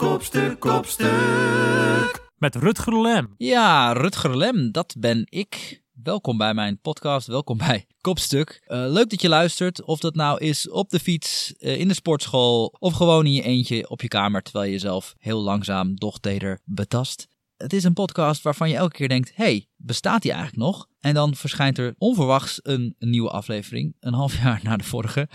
kopstuk, 0.00 0.60
kopstuk. 0.60 2.28
Met 2.38 2.54
Rutger 2.54 3.00
Lem. 3.00 3.34
Ja, 3.36 3.92
Rutger 3.92 4.36
Lem, 4.36 4.72
dat 4.72 4.94
ben 4.98 5.26
ik. 5.28 5.82
Welkom 5.92 6.38
bij 6.38 6.54
mijn 6.54 6.80
podcast, 6.80 7.26
welkom 7.26 7.58
bij 7.58 7.86
Kopstuk. 8.00 8.62
Uh, 8.68 8.84
leuk 8.88 9.10
dat 9.10 9.22
je 9.22 9.28
luistert, 9.28 9.82
of 9.82 10.00
dat 10.00 10.14
nou 10.14 10.38
is 10.38 10.70
op 10.70 10.90
de 10.90 10.98
fiets, 10.98 11.54
uh, 11.58 11.78
in 11.78 11.88
de 11.88 11.94
sportschool 11.94 12.76
of 12.78 12.92
gewoon 12.92 13.26
in 13.26 13.32
je 13.32 13.42
eentje 13.42 13.88
op 13.88 14.00
je 14.02 14.08
kamer 14.08 14.42
terwijl 14.42 14.64
je 14.64 14.72
jezelf 14.72 15.14
heel 15.18 15.40
langzaam, 15.40 15.94
doch 15.94 16.18
teder 16.18 16.60
betast. 16.64 17.28
Het 17.56 17.72
is 17.72 17.84
een 17.84 17.92
podcast 17.92 18.42
waarvan 18.42 18.68
je 18.68 18.76
elke 18.76 18.96
keer 18.96 19.08
denkt, 19.08 19.30
hey, 19.34 19.68
bestaat 19.76 20.22
die 20.22 20.32
eigenlijk 20.32 20.62
nog? 20.62 20.86
En 21.00 21.14
dan 21.14 21.34
verschijnt 21.34 21.78
er 21.78 21.94
onverwachts 21.98 22.60
een, 22.62 22.94
een 22.98 23.10
nieuwe 23.10 23.30
aflevering, 23.30 23.96
een 24.00 24.14
half 24.14 24.42
jaar 24.42 24.60
na 24.62 24.76
de 24.76 24.84
vorige. 24.84 25.28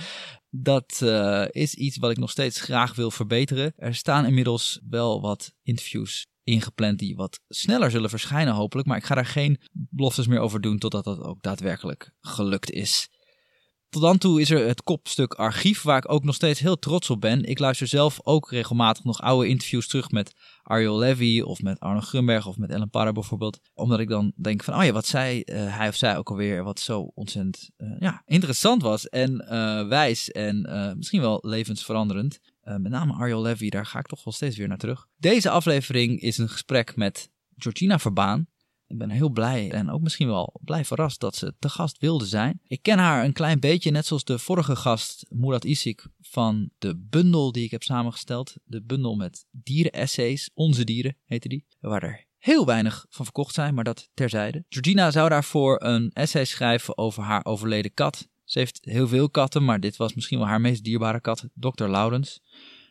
Dat 0.57 0.99
uh, 1.03 1.45
is 1.49 1.73
iets 1.73 1.97
wat 1.97 2.11
ik 2.11 2.17
nog 2.17 2.31
steeds 2.31 2.61
graag 2.61 2.95
wil 2.95 3.11
verbeteren. 3.11 3.73
Er 3.75 3.95
staan 3.95 4.25
inmiddels 4.25 4.79
wel 4.89 5.21
wat 5.21 5.53
interviews 5.63 6.27
ingepland 6.43 6.99
die 6.99 7.15
wat 7.15 7.39
sneller 7.47 7.91
zullen 7.91 8.09
verschijnen 8.09 8.53
hopelijk. 8.53 8.87
Maar 8.87 8.97
ik 8.97 9.03
ga 9.03 9.15
daar 9.15 9.25
geen 9.25 9.61
beloftes 9.71 10.27
meer 10.27 10.39
over 10.39 10.61
doen 10.61 10.77
totdat 10.77 11.03
dat 11.03 11.19
ook 11.19 11.41
daadwerkelijk 11.41 12.11
gelukt 12.19 12.71
is. 12.71 13.09
Tot 13.89 14.01
dan 14.01 14.17
toe 14.17 14.41
is 14.41 14.49
er 14.49 14.67
het 14.67 14.83
kopstuk 14.83 15.33
archief, 15.33 15.81
waar 15.81 15.97
ik 15.97 16.11
ook 16.11 16.23
nog 16.23 16.35
steeds 16.35 16.59
heel 16.59 16.79
trots 16.79 17.09
op 17.09 17.21
ben. 17.21 17.43
Ik 17.43 17.59
luister 17.59 17.87
zelf 17.87 18.19
ook 18.23 18.51
regelmatig 18.51 19.03
nog 19.03 19.21
oude 19.21 19.47
interviews 19.47 19.87
terug 19.87 20.11
met 20.11 20.33
Ariel 20.67 20.97
Levy 20.97 21.41
of 21.41 21.61
met 21.61 21.79
Arno 21.79 21.99
Grunberg 21.99 22.47
of 22.47 22.57
met 22.57 22.69
Ellen 22.69 22.89
Parra 22.89 23.11
bijvoorbeeld. 23.11 23.59
Omdat 23.73 23.99
ik 23.99 24.09
dan 24.09 24.31
denk 24.35 24.63
van, 24.63 24.75
oh 24.75 24.83
ja, 24.83 24.91
wat 24.91 25.05
zei 25.05 25.43
uh, 25.45 25.77
hij 25.77 25.87
of 25.87 25.95
zij 25.95 26.17
ook 26.17 26.29
alweer, 26.29 26.63
wat 26.63 26.79
zo 26.79 27.11
ontzettend 27.13 27.69
uh, 27.77 27.95
ja, 27.99 28.21
interessant 28.25 28.81
was 28.81 29.09
en 29.09 29.45
uh, 29.49 29.87
wijs 29.87 30.31
en 30.31 30.61
misschien 30.97 31.21
wel 31.21 31.39
levensveranderend. 31.41 32.39
Met 32.63 32.91
name 32.91 33.13
Ariel 33.13 33.41
Levy, 33.41 33.69
daar 33.69 33.85
ga 33.85 33.99
ik 33.99 34.05
toch 34.05 34.23
wel 34.23 34.33
steeds 34.33 34.57
weer 34.57 34.67
naar 34.67 34.77
terug. 34.77 35.07
Deze 35.17 35.49
aflevering 35.49 36.19
is 36.21 36.37
een 36.37 36.49
gesprek 36.49 36.95
met 36.95 37.29
Georgina 37.57 37.99
Verbaan. 37.99 38.47
Ik 38.87 38.97
ben 38.97 39.09
heel 39.09 39.29
blij 39.29 39.71
en 39.71 39.89
ook 39.89 40.01
misschien 40.01 40.27
wel 40.27 40.59
blij 40.61 40.85
verrast 40.85 41.19
dat 41.19 41.35
ze 41.35 41.53
te 41.59 41.69
gast 41.69 41.97
wilde 41.97 42.25
zijn. 42.25 42.59
Ik 42.63 42.81
ken 42.81 42.97
haar 42.97 43.25
een 43.25 43.33
klein 43.33 43.59
beetje, 43.59 43.91
net 43.91 44.05
zoals 44.05 44.23
de 44.23 44.39
vorige 44.39 44.75
gast, 44.75 45.25
Murat 45.29 45.63
Isik, 45.63 46.07
van 46.21 46.69
de 46.77 46.97
bundel 47.09 47.51
die 47.51 47.63
ik 47.63 47.71
heb 47.71 47.83
samengesteld. 47.83 48.53
De 48.63 48.83
bundel 48.83 49.15
met 49.15 49.45
dieren-essays, 49.51 50.49
Onze 50.53 50.83
Dieren 50.83 51.17
heette 51.25 51.47
die, 51.47 51.65
waar 51.79 52.03
er 52.03 52.25
heel 52.37 52.65
weinig 52.65 53.05
van 53.09 53.25
verkocht 53.25 53.53
zijn, 53.53 53.73
maar 53.73 53.83
dat 53.83 54.09
terzijde. 54.13 54.65
Georgina 54.69 55.11
zou 55.11 55.29
daarvoor 55.29 55.83
een 55.83 56.11
essay 56.13 56.45
schrijven 56.45 56.97
over 56.97 57.23
haar 57.23 57.45
overleden 57.45 57.93
kat. 57.93 58.29
Ze 58.43 58.59
heeft 58.59 58.79
heel 58.81 59.07
veel 59.07 59.29
katten, 59.29 59.65
maar 59.65 59.79
dit 59.79 59.97
was 59.97 60.13
misschien 60.13 60.37
wel 60.37 60.47
haar 60.47 60.61
meest 60.61 60.83
dierbare 60.83 61.21
kat, 61.21 61.47
Dr. 61.53 61.85
Laurens. 61.85 62.41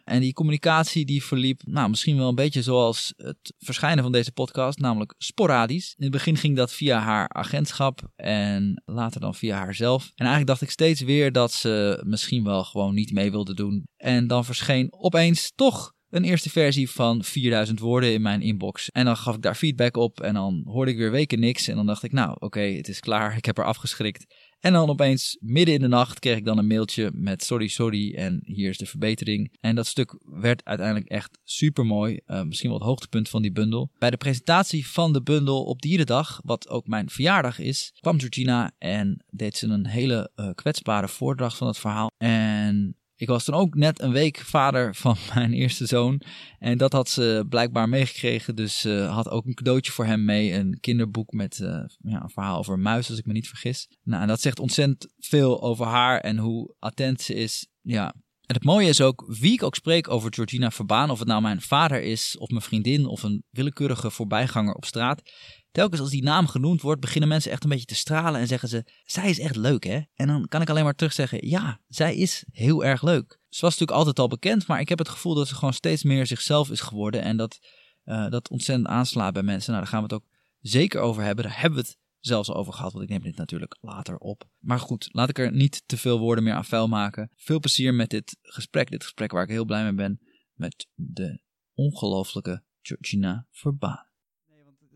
En 0.04 0.20
die 0.20 0.32
communicatie 0.32 1.04
die 1.04 1.24
verliep, 1.24 1.60
nou, 1.64 1.88
misschien 1.90 2.16
wel 2.16 2.28
een 2.28 2.34
beetje 2.34 2.62
zoals 2.62 3.12
het 3.16 3.54
verschijnen 3.58 4.02
van 4.02 4.12
deze 4.12 4.32
podcast, 4.32 4.78
namelijk 4.78 5.14
sporadisch. 5.18 5.94
In 5.96 6.02
het 6.02 6.12
begin 6.12 6.36
ging 6.36 6.56
dat 6.56 6.72
via 6.72 6.98
haar 6.98 7.28
agentschap 7.28 8.00
en 8.16 8.82
later 8.84 9.20
dan 9.20 9.34
via 9.34 9.56
haarzelf. 9.56 10.02
En 10.04 10.26
eigenlijk 10.26 10.46
dacht 10.46 10.62
ik 10.62 10.70
steeds 10.70 11.00
weer 11.00 11.32
dat 11.32 11.52
ze 11.52 12.02
misschien 12.06 12.44
wel 12.44 12.64
gewoon 12.64 12.94
niet 12.94 13.12
mee 13.12 13.30
wilde 13.30 13.54
doen. 13.54 13.86
En 13.96 14.26
dan 14.26 14.44
verscheen 14.44 14.92
opeens 14.92 15.52
toch 15.54 15.94
een 16.14 16.24
eerste 16.24 16.50
versie 16.50 16.90
van 16.90 17.24
4000 17.24 17.78
woorden 17.78 18.12
in 18.12 18.22
mijn 18.22 18.42
inbox. 18.42 18.90
En 18.90 19.04
dan 19.04 19.16
gaf 19.16 19.34
ik 19.34 19.42
daar 19.42 19.54
feedback 19.54 19.96
op 19.96 20.20
en 20.20 20.34
dan 20.34 20.62
hoorde 20.64 20.90
ik 20.90 20.96
weer 20.96 21.10
weken 21.10 21.40
niks. 21.40 21.68
En 21.68 21.76
dan 21.76 21.86
dacht 21.86 22.02
ik, 22.02 22.12
nou 22.12 22.36
oké, 22.38 22.60
het 22.60 22.88
is 22.88 23.00
klaar, 23.00 23.36
ik 23.36 23.44
heb 23.44 23.58
er 23.58 23.64
afgeschrikt. 23.64 24.34
En 24.64 24.72
dan 24.72 24.88
opeens 24.88 25.36
midden 25.40 25.74
in 25.74 25.80
de 25.80 25.88
nacht 25.88 26.18
kreeg 26.18 26.36
ik 26.36 26.44
dan 26.44 26.58
een 26.58 26.66
mailtje 26.66 27.10
met 27.14 27.44
sorry, 27.44 27.68
sorry 27.68 28.14
en 28.14 28.40
hier 28.44 28.68
is 28.68 28.78
de 28.78 28.86
verbetering. 28.86 29.56
En 29.60 29.74
dat 29.74 29.86
stuk 29.86 30.18
werd 30.24 30.64
uiteindelijk 30.64 31.08
echt 31.08 31.38
super 31.42 31.86
mooi. 31.86 32.20
Uh, 32.26 32.42
misschien 32.42 32.70
wel 32.70 32.78
het 32.78 32.88
hoogtepunt 32.88 33.28
van 33.28 33.42
die 33.42 33.52
bundel. 33.52 33.90
Bij 33.98 34.10
de 34.10 34.16
presentatie 34.16 34.86
van 34.86 35.12
de 35.12 35.22
bundel 35.22 35.64
op 35.64 35.82
Dierendag, 35.82 36.40
wat 36.44 36.68
ook 36.68 36.86
mijn 36.86 37.10
verjaardag 37.10 37.58
is, 37.58 37.92
kwam 38.00 38.18
Georgina 38.18 38.72
en 38.78 39.24
deed 39.30 39.56
ze 39.56 39.66
een 39.66 39.86
hele 39.86 40.30
uh, 40.36 40.50
kwetsbare 40.54 41.08
voordracht 41.08 41.56
van 41.56 41.66
het 41.66 41.78
verhaal. 41.78 42.10
En 42.16 42.96
ik 43.16 43.28
was 43.28 43.44
toen 43.44 43.54
ook 43.54 43.74
net 43.74 44.00
een 44.00 44.12
week 44.12 44.38
vader 44.38 44.94
van 44.94 45.16
mijn 45.34 45.52
eerste 45.52 45.86
zoon. 45.86 46.20
En 46.58 46.78
dat 46.78 46.92
had 46.92 47.08
ze 47.08 47.46
blijkbaar 47.48 47.88
meegekregen. 47.88 48.56
Dus 48.56 48.84
uh, 48.84 49.14
had 49.14 49.28
ook 49.28 49.46
een 49.46 49.54
cadeautje 49.54 49.92
voor 49.92 50.04
hem 50.04 50.24
mee. 50.24 50.52
Een 50.52 50.78
kinderboek 50.80 51.32
met 51.32 51.58
uh, 51.58 51.68
ja, 51.98 52.22
een 52.22 52.30
verhaal 52.30 52.58
over 52.58 52.74
een 52.74 52.82
muis, 52.82 53.10
als 53.10 53.18
ik 53.18 53.26
me 53.26 53.32
niet 53.32 53.48
vergis. 53.48 53.88
Nou, 54.02 54.22
en 54.22 54.28
dat 54.28 54.40
zegt 54.40 54.60
ontzettend 54.60 55.12
veel 55.18 55.62
over 55.62 55.86
haar 55.86 56.20
en 56.20 56.38
hoe 56.38 56.74
attent 56.78 57.20
ze 57.20 57.34
is. 57.34 57.68
Ja. 57.80 58.14
En 58.46 58.54
het 58.54 58.64
mooie 58.64 58.88
is 58.88 59.00
ook, 59.00 59.24
wie 59.26 59.52
ik 59.52 59.62
ook 59.62 59.74
spreek 59.74 60.08
over 60.08 60.34
Georgina 60.34 60.70
Verbaan, 60.70 61.10
of 61.10 61.18
het 61.18 61.28
nou 61.28 61.42
mijn 61.42 61.60
vader 61.60 62.02
is, 62.02 62.36
of 62.38 62.48
mijn 62.48 62.62
vriendin, 62.62 63.06
of 63.06 63.22
een 63.22 63.44
willekeurige 63.50 64.10
voorbijganger 64.10 64.74
op 64.74 64.84
straat. 64.84 65.22
Telkens 65.70 66.00
als 66.00 66.10
die 66.10 66.22
naam 66.22 66.46
genoemd 66.46 66.82
wordt, 66.82 67.00
beginnen 67.00 67.28
mensen 67.28 67.50
echt 67.50 67.64
een 67.64 67.70
beetje 67.70 67.86
te 67.86 67.94
stralen 67.94 68.40
en 68.40 68.46
zeggen 68.46 68.68
ze: 68.68 68.86
Zij 69.04 69.30
is 69.30 69.38
echt 69.38 69.56
leuk, 69.56 69.84
hè? 69.84 70.00
En 70.14 70.26
dan 70.26 70.46
kan 70.48 70.62
ik 70.62 70.70
alleen 70.70 70.84
maar 70.84 70.94
terugzeggen: 70.94 71.48
Ja, 71.48 71.80
zij 71.88 72.16
is 72.16 72.44
heel 72.50 72.84
erg 72.84 73.02
leuk. 73.02 73.38
Ze 73.48 73.60
was 73.60 73.70
natuurlijk 73.70 73.98
altijd 73.98 74.18
al 74.18 74.28
bekend, 74.28 74.66
maar 74.66 74.80
ik 74.80 74.88
heb 74.88 74.98
het 74.98 75.08
gevoel 75.08 75.34
dat 75.34 75.48
ze 75.48 75.54
gewoon 75.54 75.74
steeds 75.74 76.02
meer 76.02 76.26
zichzelf 76.26 76.70
is 76.70 76.80
geworden. 76.80 77.22
En 77.22 77.36
dat 77.36 77.58
uh, 78.04 78.30
dat 78.30 78.50
ontzettend 78.50 78.88
aanslaat 78.88 79.32
bij 79.32 79.42
mensen. 79.42 79.72
Nou, 79.72 79.82
daar 79.82 79.92
gaan 79.92 80.02
we 80.02 80.14
het 80.14 80.22
ook 80.22 80.30
zeker 80.60 81.00
over 81.00 81.22
hebben. 81.22 81.44
Daar 81.44 81.60
hebben 81.60 81.80
we 81.80 81.86
het 81.86 81.98
zelfs 82.26 82.50
over 82.50 82.72
gehad, 82.72 82.92
want 82.92 83.04
ik 83.04 83.10
neem 83.10 83.22
dit 83.22 83.36
natuurlijk 83.36 83.76
later 83.80 84.18
op. 84.18 84.48
Maar 84.58 84.78
goed, 84.78 85.08
laat 85.12 85.28
ik 85.28 85.38
er 85.38 85.52
niet 85.52 85.82
te 85.86 85.96
veel 85.96 86.18
woorden 86.18 86.44
meer 86.44 86.54
aan 86.54 86.64
vuil 86.64 86.88
maken. 86.88 87.30
Veel 87.36 87.60
plezier 87.60 87.94
met 87.94 88.10
dit 88.10 88.36
gesprek. 88.42 88.90
Dit 88.90 89.02
gesprek 89.02 89.32
waar 89.32 89.42
ik 89.42 89.48
heel 89.48 89.64
blij 89.64 89.82
mee 89.82 89.94
ben 89.94 90.20
met 90.54 90.88
de 90.94 91.40
ongelooflijke 91.74 92.62
Georgina 92.80 93.46
Verbaan 93.50 94.12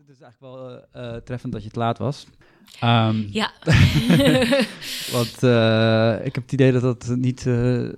het 0.09 0.17
is 0.17 0.23
eigenlijk 0.23 0.53
wel 0.93 1.03
uh, 1.03 1.17
treffend 1.21 1.53
dat 1.53 1.61
je 1.61 1.67
het 1.67 1.77
laat 1.77 1.97
was. 1.97 2.25
Um, 2.83 3.27
ja. 3.31 3.51
want 5.17 5.43
uh, 5.43 6.25
ik 6.25 6.35
heb 6.35 6.43
het 6.43 6.51
idee 6.51 6.71
dat 6.71 6.81
dat 6.81 7.15
niet 7.15 7.45
uh, 7.45 7.89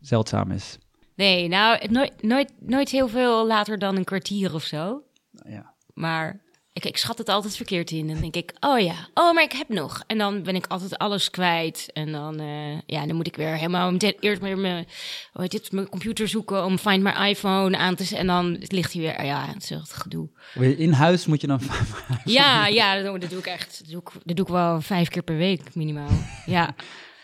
zeldzaam 0.00 0.50
is. 0.50 0.78
Nee, 1.14 1.48
nou, 1.48 1.88
nooit, 1.90 2.22
nooit, 2.22 2.52
nooit 2.58 2.90
heel 2.90 3.08
veel 3.08 3.46
later 3.46 3.78
dan 3.78 3.96
een 3.96 4.04
kwartier 4.04 4.54
of 4.54 4.62
zo. 4.62 5.02
Ja. 5.48 5.74
Maar 5.94 6.40
ik, 6.72 6.84
ik 6.84 6.96
schat 6.96 7.18
het 7.18 7.28
altijd 7.28 7.56
verkeerd 7.56 7.90
in. 7.90 8.06
Dan 8.06 8.20
denk 8.20 8.34
ik, 8.34 8.52
oh 8.60 8.80
ja, 8.80 9.08
oh, 9.14 9.34
maar 9.34 9.42
ik 9.42 9.52
heb 9.52 9.68
nog. 9.68 10.02
En 10.06 10.18
dan 10.18 10.42
ben 10.42 10.54
ik 10.54 10.66
altijd 10.66 10.98
alles 10.98 11.30
kwijt. 11.30 11.90
En 11.92 12.12
dan, 12.12 12.40
uh, 12.40 12.80
ja, 12.86 13.06
dan 13.06 13.16
moet 13.16 13.26
ik 13.26 13.36
weer 13.36 13.54
helemaal 13.56 13.96
eerst 13.98 14.40
maar 14.40 14.58
mijn, 14.58 14.86
oh, 15.32 15.46
dit, 15.46 15.72
mijn 15.72 15.88
computer 15.88 16.28
zoeken 16.28 16.64
om 16.64 16.78
Find 16.78 17.02
My 17.02 17.28
iPhone 17.28 17.76
aan 17.76 17.94
te 17.94 18.04
zetten. 18.04 18.18
En 18.18 18.26
dan 18.26 18.56
ligt 18.60 18.92
hij 18.92 19.02
weer, 19.02 19.24
ja, 19.24 19.46
het 19.46 19.62
is 19.62 19.70
echt 19.70 19.92
gedoe. 19.92 20.28
In 20.54 20.92
huis 20.92 21.26
moet 21.26 21.40
je 21.40 21.46
dan... 21.46 21.60
ja, 22.24 22.66
ja, 22.66 23.02
dat, 23.02 23.20
dat, 23.20 23.30
doe 23.30 23.38
ik 23.38 23.46
echt. 23.46 23.78
Dat 23.78 23.90
doe 23.90 24.00
ik, 24.00 24.10
dat 24.24 24.36
doe 24.36 24.46
ik 24.46 24.52
wel 24.52 24.80
vijf 24.80 25.08
keer 25.08 25.22
per 25.22 25.36
week 25.36 25.74
minimaal. 25.74 26.10
Ja. 26.46 26.74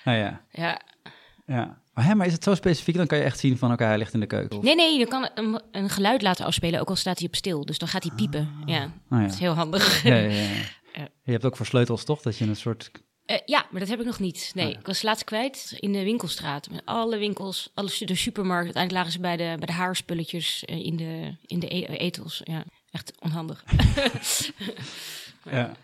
Nou 0.04 0.18
ja. 0.18 0.40
Ja. 0.50 0.80
Ja. 1.46 1.80
Maar, 1.96 2.04
hè, 2.04 2.14
maar 2.14 2.26
is 2.26 2.32
het 2.32 2.44
zo 2.44 2.54
specifiek? 2.54 2.96
Dan 2.96 3.06
kan 3.06 3.18
je 3.18 3.24
echt 3.24 3.38
zien 3.38 3.58
van, 3.58 3.72
oké, 3.72 3.74
okay, 3.76 3.88
hij 3.88 3.98
ligt 3.98 4.14
in 4.14 4.20
de 4.20 4.26
keuken. 4.26 4.58
Of? 4.58 4.64
Nee, 4.64 4.74
nee, 4.74 4.98
je 4.98 5.06
kan 5.06 5.28
een, 5.34 5.60
een, 5.70 5.88
geluid 5.88 6.22
laten 6.22 6.44
afspelen, 6.44 6.80
ook 6.80 6.88
al 6.88 6.96
staat 6.96 7.18
hij 7.18 7.26
op 7.26 7.34
stil. 7.34 7.64
Dus 7.64 7.78
dan 7.78 7.88
gaat 7.88 8.02
hij 8.02 8.12
piepen. 8.16 8.40
Ah. 8.60 8.68
Ja, 8.68 8.84
oh, 8.84 8.90
ja, 9.18 9.20
dat 9.20 9.32
is 9.32 9.38
heel 9.38 9.54
handig. 9.54 10.02
Ja, 10.02 10.14
ja, 10.14 10.28
ja. 10.28 10.48
Je 11.24 11.32
hebt 11.32 11.44
ook 11.44 11.56
voor 11.56 11.66
sleutels, 11.66 12.04
toch? 12.04 12.22
Dat 12.22 12.36
je 12.36 12.44
een 12.44 12.56
soort... 12.56 12.90
Uh, 13.26 13.36
ja, 13.44 13.66
maar 13.70 13.80
dat 13.80 13.88
heb 13.88 14.00
ik 14.00 14.06
nog 14.06 14.18
niet. 14.18 14.50
Nee, 14.54 14.66
oh, 14.66 14.78
ik 14.78 14.86
was 14.86 15.02
laatst 15.02 15.24
kwijt 15.24 15.76
in 15.80 15.92
de 15.92 16.04
winkelstraat. 16.04 16.70
Met 16.70 16.82
alle 16.84 17.18
winkels, 17.18 17.70
alle 17.74 17.90
de 17.98 18.14
supermarkt. 18.14 18.64
Uiteindelijk 18.64 19.04
lagen 19.04 19.12
ze 19.12 19.20
bij 19.20 19.36
de, 19.36 19.56
bij 19.58 19.66
de 19.66 19.72
haarspulletjes 19.72 20.64
uh, 20.66 20.76
in 20.76 20.96
de, 20.96 21.36
in 21.46 21.58
de 21.58 21.74
e 21.74 21.84
etels. 21.84 22.40
Ja, 22.44 22.64
echt 22.90 23.12
onhandig. 23.20 23.64
ja. 25.50 25.76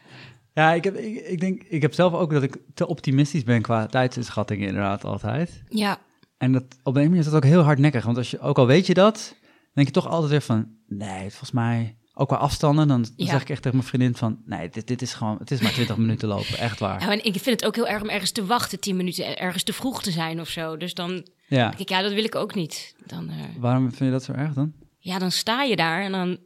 Ja, 0.54 0.72
ik, 0.72 0.84
heb, 0.84 0.96
ik, 0.96 1.26
ik, 1.26 1.40
denk, 1.40 1.62
ik 1.62 1.82
heb 1.82 1.94
zelf 1.94 2.12
ook 2.12 2.32
dat 2.32 2.42
ik 2.42 2.56
te 2.74 2.86
optimistisch 2.86 3.44
ben 3.44 3.62
qua 3.62 3.86
tijdsinschattingen 3.86 4.68
inderdaad 4.68 5.04
altijd. 5.04 5.62
Ja. 5.68 5.98
En 6.38 6.52
dat, 6.52 6.64
op 6.82 6.96
een 6.96 7.02
manier 7.02 7.18
is 7.18 7.24
dat 7.24 7.34
ook 7.34 7.44
heel 7.44 7.62
hardnekkig. 7.62 8.04
Want 8.04 8.16
als 8.16 8.30
je, 8.30 8.40
ook 8.40 8.58
al 8.58 8.66
weet 8.66 8.86
je 8.86 8.94
dat, 8.94 9.36
denk 9.72 9.86
je 9.86 9.92
toch 9.92 10.08
altijd 10.08 10.30
weer 10.30 10.40
van... 10.40 10.68
Nee, 10.86 11.28
volgens 11.28 11.50
mij, 11.50 11.96
ook 12.14 12.28
qua 12.28 12.36
afstanden, 12.36 12.88
dan, 12.88 13.06
dan 13.16 13.26
zeg 13.26 13.40
ik 13.40 13.50
echt 13.50 13.62
tegen 13.62 13.76
mijn 13.76 13.88
vriendin 13.88 14.14
van... 14.14 14.42
Nee, 14.44 14.68
dit, 14.68 14.86
dit 14.86 15.02
is 15.02 15.14
gewoon, 15.14 15.36
het 15.38 15.50
is 15.50 15.60
maar 15.60 15.72
20 15.72 15.96
minuten 15.96 16.28
lopen, 16.28 16.58
echt 16.58 16.78
waar. 16.78 17.00
Ja, 17.00 17.10
en 17.10 17.24
ik 17.24 17.32
vind 17.32 17.60
het 17.60 17.64
ook 17.64 17.74
heel 17.74 17.88
erg 17.88 18.02
om 18.02 18.08
ergens 18.08 18.30
te 18.30 18.46
wachten, 18.46 18.80
10 18.80 18.96
minuten, 18.96 19.38
ergens 19.38 19.62
te 19.62 19.72
vroeg 19.72 20.02
te 20.02 20.10
zijn 20.10 20.40
of 20.40 20.48
zo. 20.48 20.76
Dus 20.76 20.94
dan 20.94 21.26
ja. 21.46 21.68
denk 21.68 21.80
ik, 21.80 21.88
ja, 21.88 22.02
dat 22.02 22.12
wil 22.12 22.24
ik 22.24 22.34
ook 22.34 22.54
niet. 22.54 22.94
Dan, 23.06 23.30
uh, 23.30 23.34
Waarom 23.58 23.88
vind 23.88 23.98
je 23.98 24.10
dat 24.10 24.24
zo 24.24 24.32
erg 24.32 24.52
dan? 24.52 24.72
Ja, 24.98 25.18
dan 25.18 25.30
sta 25.30 25.62
je 25.62 25.76
daar 25.76 26.02
en 26.02 26.12
dan 26.12 26.38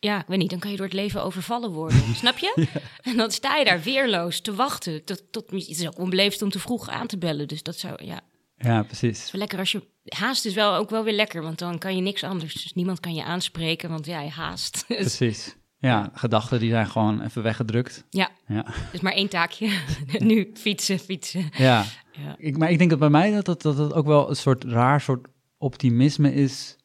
ja, 0.00 0.20
ik 0.20 0.26
weet 0.26 0.38
niet, 0.38 0.50
dan 0.50 0.58
kan 0.58 0.70
je 0.70 0.76
door 0.76 0.86
het 0.86 0.94
leven 0.94 1.22
overvallen 1.22 1.70
worden. 1.70 2.14
Snap 2.14 2.38
je? 2.38 2.66
En 3.02 3.16
dan 3.16 3.30
sta 3.30 3.56
je 3.56 3.64
daar 3.64 3.82
weerloos 3.82 4.40
te 4.40 4.54
wachten. 4.54 5.04
Tot, 5.04 5.22
tot, 5.30 5.50
het 5.50 5.68
is 5.68 5.86
ook 5.86 5.98
onbeleefd 5.98 6.42
om 6.42 6.50
te 6.50 6.58
vroeg 6.58 6.88
aan 6.88 7.06
te 7.06 7.18
bellen. 7.18 7.48
Dus 7.48 7.62
dat 7.62 7.76
zou, 7.76 8.04
ja. 8.04 8.20
Ja, 8.56 8.82
precies. 8.82 9.24
Is 9.24 9.30
wel 9.30 9.40
lekker 9.40 9.58
als 9.58 9.72
je... 9.72 9.82
Haast 10.04 10.44
is 10.44 10.54
wel 10.54 10.74
ook 10.74 10.90
wel 10.90 11.04
weer 11.04 11.14
lekker, 11.14 11.42
want 11.42 11.58
dan 11.58 11.78
kan 11.78 11.96
je 11.96 12.02
niks 12.02 12.24
anders. 12.24 12.54
Dus 12.54 12.72
niemand 12.72 13.00
kan 13.00 13.14
je 13.14 13.24
aanspreken, 13.24 13.90
want 13.90 14.06
ja, 14.06 14.20
je 14.20 14.30
haast. 14.30 14.84
Precies. 14.86 15.56
Ja, 15.78 16.10
gedachten 16.14 16.60
die 16.60 16.70
zijn 16.70 16.86
gewoon 16.86 17.22
even 17.22 17.42
weggedrukt. 17.42 18.04
Ja, 18.10 18.30
ja. 18.46 18.66
dus 18.92 19.00
maar 19.00 19.12
één 19.12 19.28
taakje. 19.28 19.78
nu 20.18 20.50
fietsen, 20.54 20.98
fietsen. 20.98 21.50
Ja, 21.56 21.84
ja. 22.12 22.34
Ik, 22.38 22.56
maar 22.56 22.70
ik 22.70 22.78
denk 22.78 22.90
dat 22.90 22.98
bij 22.98 23.10
mij 23.10 23.30
dat 23.30 23.44
dat, 23.44 23.62
dat 23.62 23.76
dat 23.76 23.94
ook 23.94 24.06
wel 24.06 24.28
een 24.28 24.36
soort 24.36 24.64
raar 24.64 25.00
soort 25.00 25.28
optimisme 25.58 26.34
is 26.34 26.76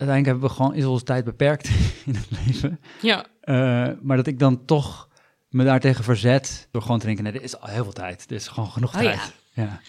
uiteindelijk 0.00 0.26
hebben 0.26 0.48
we 0.48 0.54
gewoon, 0.54 0.74
is 0.74 0.84
onze 0.84 1.04
tijd 1.04 1.24
beperkt 1.24 1.68
in 2.06 2.14
het 2.14 2.28
leven. 2.46 2.80
Ja. 3.02 3.26
Uh, 3.44 3.96
maar 4.02 4.16
dat 4.16 4.26
ik 4.26 4.38
dan 4.38 4.64
toch 4.64 5.08
me 5.48 5.64
daartegen 5.64 6.04
verzet 6.04 6.68
door 6.70 6.82
gewoon 6.82 6.98
te 6.98 7.06
denken, 7.06 7.24
nee, 7.24 7.32
er 7.32 7.42
is 7.42 7.60
al 7.60 7.68
heel 7.68 7.82
veel 7.82 7.92
tijd. 7.92 8.24
Er 8.28 8.36
is 8.36 8.48
gewoon 8.48 8.70
genoeg 8.70 8.94
Oh, 8.94 9.00
tijd. 9.00 9.32
ja. 9.52 9.62
Ja. 9.62 9.80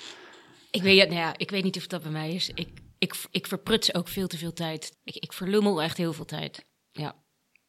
Ik 0.72 0.82
weet, 0.82 1.08
nou 1.10 1.20
ja, 1.20 1.34
ik 1.38 1.50
weet 1.52 1.64
niet 1.64 1.78
of 1.78 1.88
dat 1.88 2.02
bij 2.02 2.12
mij 2.12 2.34
is. 2.34 2.52
Ik, 2.54 2.70
ik, 2.98 3.16
ik 3.32 3.48
verpruts 3.48 3.94
ook 3.94 4.08
veel 4.08 4.28
te 4.28 4.38
veel 4.38 4.54
tijd. 4.54 4.98
Ik, 5.04 5.16
ik 5.16 5.34
verlummel 5.34 5.82
echt 5.82 5.98
heel 5.98 6.14
veel 6.14 6.26
tijd. 6.26 6.66
Ja. 6.92 7.16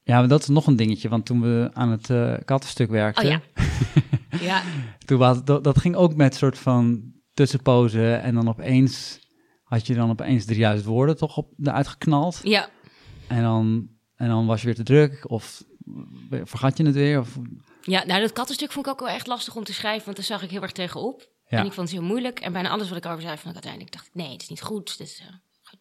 ja, 0.03 0.19
maar 0.19 0.29
dat 0.29 0.41
is 0.41 0.49
nog 0.49 0.67
een 0.67 0.77
dingetje. 0.77 1.09
Want 1.09 1.27
toen 1.27 1.41
we 1.41 1.71
aan 1.73 1.91
het 1.91 2.11
eh, 2.11 2.35
kattenstuk 2.45 2.91
werkten, 2.91 3.25
Oh 3.25 3.31
ja. 3.31 3.41
ja. 4.41 4.63
toen 5.05 5.19
was, 5.19 5.45
dat, 5.45 5.65
dat 5.65 5.79
ging 5.79 5.97
ook 5.97 6.15
met 6.15 6.35
soort 6.35 6.59
van 6.59 7.13
tussenpozen. 7.35 8.23
En 8.23 8.35
dan 8.35 8.49
opeens 8.49 9.21
had 9.73 9.87
je 9.87 9.95
dan 9.95 10.11
opeens 10.11 10.45
3000 10.45 10.89
woorden 10.89 11.17
toch 11.17 11.37
op, 11.37 11.53
eruit 11.63 11.89
geknald. 11.89 12.41
Ja. 12.43 12.69
En 13.27 13.43
dan, 13.43 13.89
en 14.17 14.29
dan 14.29 14.47
was 14.47 14.61
je 14.61 14.67
weer 14.67 14.75
te 14.75 14.83
druk 14.83 15.31
of 15.31 15.65
vergat 16.45 16.77
je 16.77 16.85
het 16.85 16.95
weer. 16.95 17.19
Of, 17.19 17.39
Ja, 17.83 18.05
nou, 18.05 18.21
dat 18.21 18.33
kattenstuk 18.33 18.73
vond 18.73 18.87
ik 18.87 18.93
ook 18.93 19.01
wel 19.01 19.09
echt 19.09 19.27
lastig 19.27 19.57
om 19.57 19.65
te 19.65 19.73
schrijven, 19.73 20.05
want 20.05 20.17
daar 20.17 20.27
zag 20.27 20.43
ik 20.43 20.51
heel 20.51 20.63
erg 20.63 20.73
tegenop. 20.73 21.31
Ja. 21.47 21.59
En 21.59 21.67
ik 21.67 21.73
vond 21.73 21.89
het 21.89 21.99
heel 21.99 22.07
moeilijk. 22.07 22.41
En 22.41 22.53
bijna 22.53 22.69
alles 22.69 22.89
wat 22.89 22.99
ik 22.99 23.07
over 23.07 23.21
zei, 23.23 23.33
vond 23.33 23.47
ik 23.47 23.53
uiteindelijk, 23.53 23.93
dacht 23.93 24.07
ik, 24.07 24.15
nee, 24.15 24.33
het 24.33 24.43
is 24.43 24.49
niet 24.49 24.63
goed. 24.63 24.91
Het 24.91 25.01
is 25.01 25.21
eh, 25.21 25.27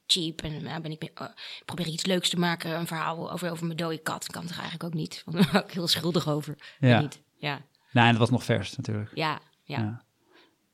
cheap. 0.05 0.41
En 0.41 0.63
nou, 0.63 0.81
ben 0.81 0.91
ik, 0.91 1.19
uh, 1.21 1.27
probeer 1.65 1.87
ik 1.87 1.93
iets 1.93 2.05
leuks 2.05 2.29
te 2.29 2.39
maken, 2.39 2.79
een 2.79 2.87
verhaal 2.87 3.31
over, 3.31 3.51
over 3.51 3.65
mijn 3.65 3.77
dode 3.77 3.97
kat. 3.97 4.27
Kan 4.27 4.41
het 4.41 4.51
er 4.51 4.59
eigenlijk 4.59 4.83
ook 4.83 4.99
niet. 4.99 5.21
Want 5.25 5.37
daar 5.43 5.51
ben 5.51 5.63
ik 5.63 5.71
heel 5.71 5.87
schuldig 5.87 6.29
over. 6.29 6.75
Ja. 6.79 7.01
Niet. 7.01 7.21
Ja. 7.37 7.61
nou, 7.91 8.05
en 8.05 8.11
dat 8.11 8.21
was 8.21 8.29
nog 8.29 8.43
vers 8.43 8.75
natuurlijk. 8.75 9.11
Ja. 9.13 9.39
Ja. 9.63 9.79
Ja. 9.79 10.05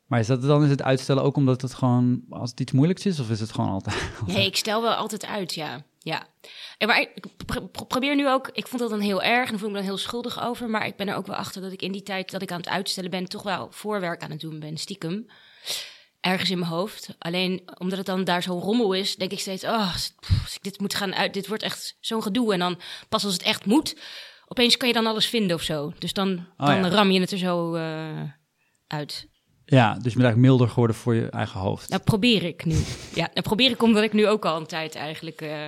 Maar 0.08 0.20
is 0.20 0.28
dat 0.28 0.42
dan 0.42 0.64
is 0.64 0.70
het 0.70 0.82
uitstellen 0.82 1.24
ook 1.24 1.36
omdat 1.36 1.62
het 1.62 1.74
gewoon, 1.74 2.22
als 2.30 2.50
het 2.50 2.60
iets 2.60 2.72
moeilijks 2.72 3.06
is, 3.06 3.20
of 3.20 3.30
is 3.30 3.40
het 3.40 3.52
gewoon 3.52 3.70
altijd? 3.70 4.10
Nee, 4.26 4.46
ik 4.46 4.56
stel 4.56 4.82
wel 4.82 4.94
altijd 4.94 5.26
uit, 5.26 5.54
ja. 5.54 5.84
Ja. 6.00 6.28
En 6.78 6.88
maar 6.88 7.00
ik 7.00 7.14
pro- 7.46 7.68
pro- 7.68 7.86
probeer 7.86 8.16
nu 8.16 8.30
ook, 8.30 8.50
ik 8.54 8.68
vond 8.68 8.82
dat 8.82 8.90
dan 8.90 9.00
heel 9.00 9.24
erg 9.24 9.52
en 9.52 9.60
voel 9.60 9.70
me 9.70 9.76
dan 9.76 9.84
heel 9.84 9.98
schuldig 9.98 10.42
over. 10.44 10.70
Maar 10.70 10.86
ik 10.86 10.96
ben 10.96 11.08
er 11.08 11.16
ook 11.16 11.28
wel 11.28 11.36
achter 11.36 11.62
dat 11.62 11.72
ik 11.72 11.82
in 11.82 11.92
die 11.92 12.04
tijd 12.04 12.32
dat 12.32 12.42
ik 12.42 12.52
aan 12.52 12.58
het 12.60 12.68
uitstellen 12.70 13.10
ben, 13.10 13.26
toch 13.26 13.44
wel 13.44 13.68
voorwerk 13.72 14.24
aan 14.24 14.32
het 14.32 14.40
doen 14.40 14.60
ben, 14.60 14.78
stiekem. 14.78 15.26
Ergens 16.22 16.50
in 16.50 16.60
mijn 16.60 16.72
hoofd. 16.72 17.16
Alleen 17.20 17.62
omdat 17.78 17.98
het 17.98 18.08
dan 18.08 18.24
daar 18.24 18.44
zo 18.44 18.58
rommel 18.60 18.94
is, 18.94 19.16
denk 19.16 19.32
ik 19.32 19.40
steeds, 19.40 19.64
oh, 19.64 19.94
als 20.44 20.56
ik 20.56 20.64
dit 20.64 20.80
moet 20.80 20.96
gaan 20.96 21.16
uit, 21.16 21.34
dit 21.34 21.48
wordt 21.48 21.64
echt 21.64 21.98
zo'n 22.00 22.22
gedoe. 22.24 22.54
En 22.54 22.60
dan 22.60 22.80
pas 23.10 23.24
als 23.26 23.34
het 23.34 23.42
echt 23.44 23.66
moet, 23.66 23.96
opeens 24.48 24.78
kan 24.78 24.88
je 24.88 24.94
dan 24.94 25.08
alles 25.08 25.26
vinden 25.28 25.56
of 25.56 25.62
zo. 25.62 25.94
Dus 26.00 26.14
dan, 26.14 26.46
Oh, 26.58 26.68
dan 26.68 26.76
ja. 26.84 26.88
ram 26.90 27.12
je 27.12 27.20
het 27.20 27.32
er 27.32 27.38
zo 27.38 27.74
eh, 27.76 28.22
uit. 28.88 29.28
Ja, 29.70 29.94
dus 29.94 30.04
je 30.04 30.20
bent 30.20 30.24
eigenlijk 30.24 30.48
milder 30.48 30.70
geworden 30.70 30.96
voor 30.96 31.16
je 31.16 31.30
eigen 31.30 31.60
hoofd. 31.60 31.90
Nou, 31.90 32.02
probeer 32.02 32.44
ik 32.44 32.66
nu. 32.66 32.76
Ja, 33.14 33.30
nou 33.34 33.42
probeer 33.42 33.72
ik 33.72 33.84
omdat 33.84 34.04
ik 34.04 34.14
nu 34.14 34.28
ook 34.28 34.46
al 34.46 34.58
een 34.58 34.66
tijd 34.66 34.96
eigenlijk 34.96 35.42
eh, 35.42 35.66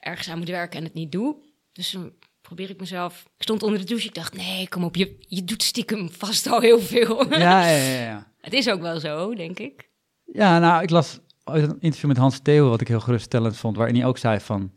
ergens 0.00 0.28
aan 0.30 0.38
moet 0.38 0.48
werken 0.48 0.78
en 0.78 0.84
het 0.84 0.94
niet 0.94 1.12
doe. 1.12 1.36
Dus 1.72 1.90
dan 1.90 2.12
probeer 2.40 2.70
ik 2.70 2.80
mezelf. 2.80 3.24
Ik 3.36 3.42
stond 3.42 3.62
onder 3.62 3.78
de 3.78 3.84
douche. 3.84 4.06
Ik 4.06 4.14
dacht, 4.14 4.36
nee, 4.36 4.68
kom 4.68 4.84
op, 4.84 4.96
je, 4.96 5.16
je 5.20 5.44
doet 5.44 5.62
stiekem 5.62 6.10
vast 6.10 6.46
al 6.46 6.60
heel 6.60 6.80
veel. 6.80 7.28
Ja, 7.38 7.66
ja, 7.66 7.76
ja, 7.76 8.00
ja. 8.00 8.32
het 8.40 8.52
is 8.52 8.68
ook 8.70 8.80
wel 8.80 9.00
zo, 9.00 9.34
denk 9.34 9.58
ik. 9.58 9.90
Ja, 10.32 10.58
nou, 10.58 10.82
ik 10.82 10.90
las 10.90 11.18
uit 11.44 11.62
een 11.62 11.80
interview 11.80 12.08
met 12.08 12.18
Hans 12.18 12.38
Theo, 12.38 12.68
wat 12.68 12.80
ik 12.80 12.88
heel 12.88 13.00
geruststellend 13.00 13.56
vond, 13.56 13.76
waarin 13.76 13.94
hij 13.94 14.06
ook 14.06 14.18
zei 14.18 14.40
van, 14.40 14.72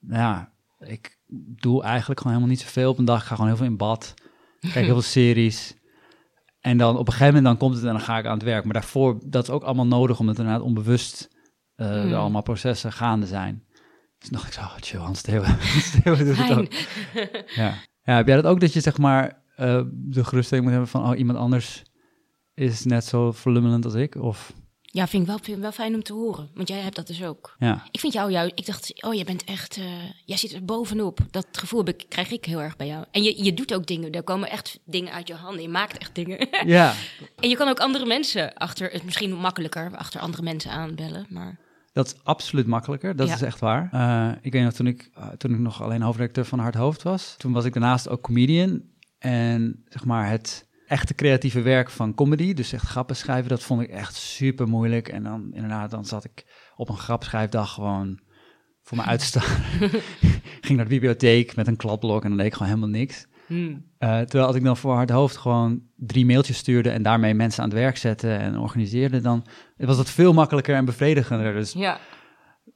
nou 0.00 0.20
ja, 0.20 0.52
ik 0.78 1.18
doe 1.56 1.82
eigenlijk 1.82 2.20
gewoon 2.20 2.36
helemaal 2.36 2.56
niet 2.56 2.66
zoveel 2.66 2.90
op 2.90 2.98
een 2.98 3.04
dag. 3.04 3.20
Ik 3.20 3.26
ga 3.26 3.34
gewoon 3.34 3.50
heel 3.50 3.56
veel 3.56 3.66
in 3.66 3.76
bad, 3.76 4.14
kijk 4.60 4.74
heel 4.74 4.84
veel 4.84 5.02
series. 5.20 5.74
En 6.64 6.78
dan 6.78 6.96
op 6.96 7.06
een 7.06 7.12
gegeven 7.12 7.34
moment 7.34 7.44
dan 7.44 7.56
komt 7.56 7.74
het 7.74 7.84
en 7.84 7.90
dan 7.90 8.00
ga 8.00 8.18
ik 8.18 8.26
aan 8.26 8.34
het 8.34 8.42
werk. 8.42 8.64
Maar 8.64 8.72
daarvoor, 8.72 9.18
dat 9.24 9.42
is 9.42 9.50
ook 9.50 9.62
allemaal 9.62 9.86
nodig, 9.86 10.18
omdat 10.18 10.38
inderdaad 10.38 10.62
onbewust 10.62 11.28
eh, 11.74 11.86
Hmm. 11.86 12.10
er 12.10 12.16
allemaal 12.16 12.42
processen 12.42 12.92
gaande 12.92 13.26
zijn. 13.26 13.64
Dus 14.18 14.28
dacht 14.28 14.46
ik 14.46 14.52
zo, 14.52 14.60
oh, 14.60 14.74
chill, 14.80 15.00
Hans 15.00 15.22
Theo, 15.22 15.42
doet 16.04 16.36
het 16.36 16.58
ook. 16.58 16.72
Ja. 17.54 17.74
ja, 18.02 18.16
heb 18.16 18.26
jij 18.26 18.36
dat 18.36 18.44
ook 18.44 18.60
dat 18.60 18.72
je 18.72 18.80
zeg 18.80 18.98
maar 18.98 19.42
eh, 19.56 19.82
de 19.92 20.24
geruststelling 20.24 20.66
moet 20.66 20.76
hebben 20.76 20.90
van, 20.92 21.10
oh, 21.10 21.18
iemand 21.18 21.38
anders 21.38 21.82
is 22.54 22.84
net 22.84 23.04
zo 23.04 23.32
verlummelend 23.32 23.84
als 23.84 23.94
ik? 23.94 24.14
Of, 24.16 24.52
Ja, 24.94 25.06
vind 25.06 25.22
ik 25.22 25.28
wel, 25.28 25.38
vind 25.42 25.56
ik 25.56 25.62
wel 25.62 25.72
fijn 25.72 25.94
om 25.94 26.02
te 26.02 26.12
horen. 26.12 26.48
Want 26.54 26.68
jij 26.68 26.78
hebt 26.80 26.96
dat 26.96 27.06
dus 27.06 27.22
ook. 27.24 27.56
ja. 27.58 27.82
Ik 27.90 28.00
vind 28.00 28.12
jou 28.12 28.30
juist, 28.30 28.52
ik 28.54 28.66
dacht, 28.66 29.04
oh, 29.04 29.14
jij 29.14 29.24
bent 29.24 29.44
echt, 29.44 29.76
eh, 29.76 29.84
jij 30.24 30.36
zit 30.36 30.52
er 30.52 30.64
bovenop. 30.64 31.18
Dat 31.30 31.46
gevoel 31.52 31.84
heb 31.84 31.88
ik, 31.94 32.04
krijg 32.08 32.30
ik 32.30 32.44
heel 32.44 32.60
erg 32.62 32.76
bij 32.76 32.86
jou. 32.86 33.04
En 33.10 33.22
je, 33.22 33.44
je 33.44 33.54
doet 33.54 33.74
ook 33.74 33.86
dingen, 33.86 34.12
er 34.12 34.22
komen 34.22 34.50
echt 34.50 34.78
dingen 34.84 35.12
uit 35.12 35.28
je 35.28 35.34
handen. 35.34 35.62
Je 35.62 35.68
maakt 35.68 35.98
echt 35.98 36.14
dingen. 36.14 36.48
Ja, 36.66 36.94
en 37.40 37.48
je 37.48 37.56
kan 37.56 37.68
ook 37.68 37.78
andere 37.80 38.06
mensen 38.06 38.54
achter, 38.54 38.90
het 38.92 39.04
misschien 39.04 39.32
makkelijker, 39.34 39.96
achter 39.96 40.20
andere 40.20 40.42
mensen 40.42 40.70
aanbellen. 40.70 41.26
Maar 41.28 41.58
dat 41.92 42.06
is 42.06 42.14
absoluut 42.22 42.66
makkelijker. 42.66 43.16
Dat 43.16 43.28
Ja. 43.28 43.34
is 43.34 43.42
echt 43.42 43.58
waar. 43.60 43.88
Eh, 43.92 44.36
ik 44.42 44.52
weet 44.52 44.62
nog, 44.64 44.72
toen 44.72 44.86
ik, 44.86 45.10
eh, 45.14 45.28
toen 45.28 45.52
ik 45.52 45.58
nog 45.58 45.82
alleen 45.82 46.02
hoofdredacteur 46.02 46.44
van 46.44 46.58
Hard 46.58 46.74
Hoofd 46.74 47.02
was, 47.02 47.34
toen 47.38 47.52
was 47.52 47.64
ik 47.64 47.72
daarnaast 47.72 48.08
ook 48.08 48.20
comedian. 48.22 48.82
En 49.18 49.84
zeg 49.88 50.04
maar 50.04 50.30
het 50.30 50.63
echte 50.86 51.14
creatieve 51.14 51.62
werk 51.62 51.90
van 51.90 52.14
comedy, 52.14 52.54
dus 52.54 52.72
echt 52.72 52.86
grappen 52.86 53.16
schrijven, 53.16 53.48
dat 53.48 53.62
vond 53.62 53.80
ik 53.80 53.88
echt 53.88 54.14
super 54.14 54.68
moeilijk. 54.68 55.08
En 55.08 55.22
dan 55.22 55.50
inderdaad, 55.52 55.90
dan 55.90 56.04
zat 56.04 56.24
ik 56.24 56.44
op 56.76 56.88
een 56.88 56.96
grapschrijfdag 56.96 57.72
gewoon 57.72 58.20
voor 58.82 58.96
me 58.96 59.02
uitstaan. 59.04 59.42
Ging 60.60 60.76
naar 60.76 60.88
de 60.88 60.94
bibliotheek 60.94 61.56
met 61.56 61.66
een 61.66 61.76
kladblok 61.76 62.22
en 62.22 62.28
dan 62.28 62.36
deed 62.38 62.46
ik 62.46 62.52
gewoon 62.52 62.68
helemaal 62.68 62.88
niks. 62.88 63.26
hmm. 63.46 63.84
Eh, 63.98 64.20
terwijl 64.20 64.46
als 64.46 64.56
ik 64.56 64.64
dan 64.64 64.76
voor 64.76 64.94
Hard 64.94 65.10
Hoofd 65.10 65.36
gewoon 65.36 65.82
drie 65.96 66.26
mailtjes 66.26 66.56
stuurde 66.56 66.90
en 66.90 67.02
daarmee 67.02 67.34
mensen 67.34 67.62
aan 67.62 67.68
het 67.68 67.78
werk 67.78 67.96
zette 67.96 68.34
en 68.34 68.58
organiseerde, 68.58 69.20
dan 69.20 69.46
was 69.76 69.96
dat 69.96 70.10
veel 70.10 70.32
makkelijker 70.32 70.74
en 70.74 70.84
bevredigender. 70.84 71.54
Dus, 71.54 71.72
ja. 71.72 71.98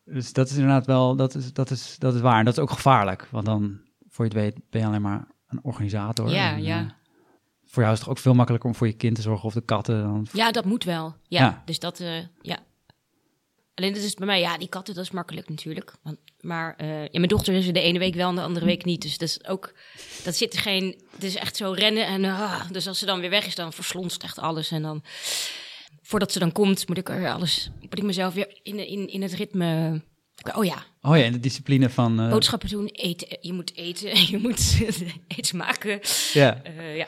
dus 0.05 0.32
dat 0.32 0.50
is 0.50 0.56
inderdaad 0.56 0.87
wel, 0.87 1.16
dat 1.16 1.34
is, 1.34 1.52
dat, 1.52 1.70
is, 1.70 1.96
dat 1.99 2.14
is 2.14 2.20
waar. 2.20 2.38
En 2.38 2.44
dat 2.44 2.56
is 2.56 2.62
ook 2.62 2.70
gevaarlijk, 2.70 3.28
want 3.31 3.46
dan, 3.46 3.81
voor 4.08 4.25
je 4.25 4.31
het 4.31 4.40
weet, 4.40 4.70
ben 4.70 4.81
je 4.81 4.87
alleen 4.87 5.02
maar 5.02 5.28
een 5.49 5.60
organisator. 5.62 6.31
Ja, 6.31 6.52
En, 6.52 6.62
ja. 6.62 6.96
Voor 7.70 7.82
jou 7.82 7.94
is 7.94 7.99
het 7.99 8.09
toch 8.09 8.17
ook 8.17 8.23
veel 8.23 8.35
makkelijker 8.35 8.70
om 8.70 8.76
voor 8.76 8.87
je 8.87 8.93
kind 8.93 9.15
te 9.15 9.23
zorgen 9.23 9.44
of 9.44 9.55
de 9.55 9.61
katten. 9.65 10.03
Dan, 10.03 10.26
Ja, 10.32 10.50
dat 10.50 10.65
moet 10.65 10.85
wel. 10.85 11.15
Ja, 11.29 11.41
Ja. 11.41 11.62
dus 11.65 11.79
dat, 11.79 12.00
eh, 12.00 12.17
ja. 12.41 12.59
Alleen 13.75 13.93
dat 13.93 14.03
is 14.03 14.15
bij 14.15 14.26
mij, 14.26 14.41
ja, 14.41 14.59
die 14.59 14.69
katten, 14.69 14.94
dat 14.94 15.05
is 15.05 15.11
makkelijk 15.11 15.49
natuurlijk. 15.49 15.94
Want, 16.03 16.17
maar 16.41 16.75
eh, 16.76 17.03
ja, 17.03 17.09
mijn 17.12 17.29
dochter 17.29 17.55
is 17.55 17.67
er 17.67 17.73
de 17.73 17.81
ene 17.81 17.99
week 17.99 18.15
wel 18.15 18.29
en 18.29 18.35
de 18.35 18.43
andere 18.43 18.67
week 18.67 18.85
niet. 18.85 19.03
Dus 19.03 19.19
dat 19.19 19.29
is 19.29 19.46
ook, 19.46 19.75
dat 20.25 20.37
zit 20.37 20.55
er 20.55 20.60
geen, 20.60 21.01
het 21.15 21.25
is 21.25 21.34
echt 21.37 21.56
zo 21.56 21.70
rennen. 21.72 22.06
En 22.06 22.25
ah, 22.25 22.70
dus 22.70 22.87
als 22.87 22.98
ze 22.98 23.06
dan 23.06 23.20
weer 23.20 23.31
weg 23.31 23.46
is, 23.46 23.55
dan 23.55 23.72
verslonst 23.72 24.22
echt 24.22 24.39
alles. 24.39 24.70
En 24.70 24.82
dan, 24.82 25.03
voordat 26.03 26.32
ze 26.32 26.39
dan 26.39 26.53
komt, 26.53 26.89
moet 26.89 26.98
ik 26.98 27.08
er 27.08 27.32
alles, 27.32 27.70
moet 27.81 27.98
ik 27.98 28.05
mezelf 28.05 28.34
weer 28.34 28.58
in, 28.63 28.89
in, 28.89 29.08
in 29.08 29.22
het 29.22 29.32
ritme, 29.32 30.01
oh 30.55 30.65
ja, 30.65 30.84
oh 31.03 31.17
ja, 31.17 31.25
en 31.25 31.32
de 31.32 31.41
discipline 31.41 31.91
van... 31.91 32.20
eh, 32.20 32.31
boodschappen 32.31 32.69
doen, 32.69 32.87
eten. 32.87 33.39
Je 33.41 33.53
moet 33.53 33.75
eten, 33.77 34.27
je 34.32 34.39
moet 34.39 34.79
iets 35.39 35.53
maken. 35.53 36.01
ja, 36.32 36.63
ja. 36.94 37.06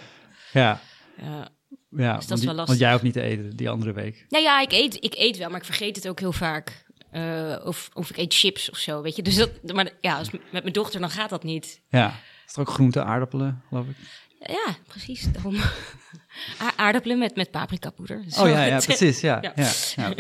Ja, 0.53 0.81
Ja. 1.21 1.49
ja 1.91 2.19
is 2.19 2.27
want, 2.27 2.29
wel 2.29 2.37
die- 2.39 2.47
lastig. 2.47 2.67
want 2.67 2.79
jij 2.79 2.95
ook 2.95 3.03
niet 3.03 3.13
te 3.13 3.23
eten 3.23 3.57
die 3.57 3.71
andere 3.71 3.93
week. 3.93 4.25
Nou 4.29 4.45
ja, 4.45 4.61
ik 4.61 4.73
eet, 4.73 5.05
ik 5.05 5.15
eet 5.17 5.37
wel, 5.37 5.49
maar 5.51 5.59
ik 5.59 5.65
vergeet 5.65 5.97
het 5.97 6.09
ook 6.09 6.21
heel 6.21 6.33
vaak. 6.33 6.89
Eh, 7.11 7.57
of, 7.65 7.91
of 7.93 8.11
ik 8.11 8.17
eet 8.17 8.35
chips 8.35 8.71
of 8.71 8.77
zo, 8.79 9.03
weet 9.03 9.17
je. 9.17 9.23
Dus 9.23 9.37
dat, 9.37 9.51
maar 9.73 9.91
ja, 10.01 10.19
als, 10.19 10.31
met 10.31 10.43
mijn 10.63 10.73
dochter 10.73 11.01
dan 11.01 11.11
gaat 11.11 11.31
dat 11.31 11.43
niet. 11.43 11.81
Ja, 11.89 12.15
is 12.47 12.55
er 12.55 12.61
ook 12.61 12.69
groente, 12.69 13.03
aardappelen, 13.05 13.63
geloof 13.69 13.87
ik? 13.87 13.97
Ja, 14.41 14.77
precies. 14.87 15.33
Daarom. 15.33 15.57
Aardappelen 16.77 17.19
met, 17.19 17.37
met 17.37 17.51
paprikapoeder. 17.51 18.19
Oh 18.39 18.49
ja, 18.49 18.65
ja, 18.65 18.79
precies, 18.79 19.21
ja. 19.21 19.39
Ja. 19.43 19.53
Ja, 19.57 19.71
ja. 19.97 20.15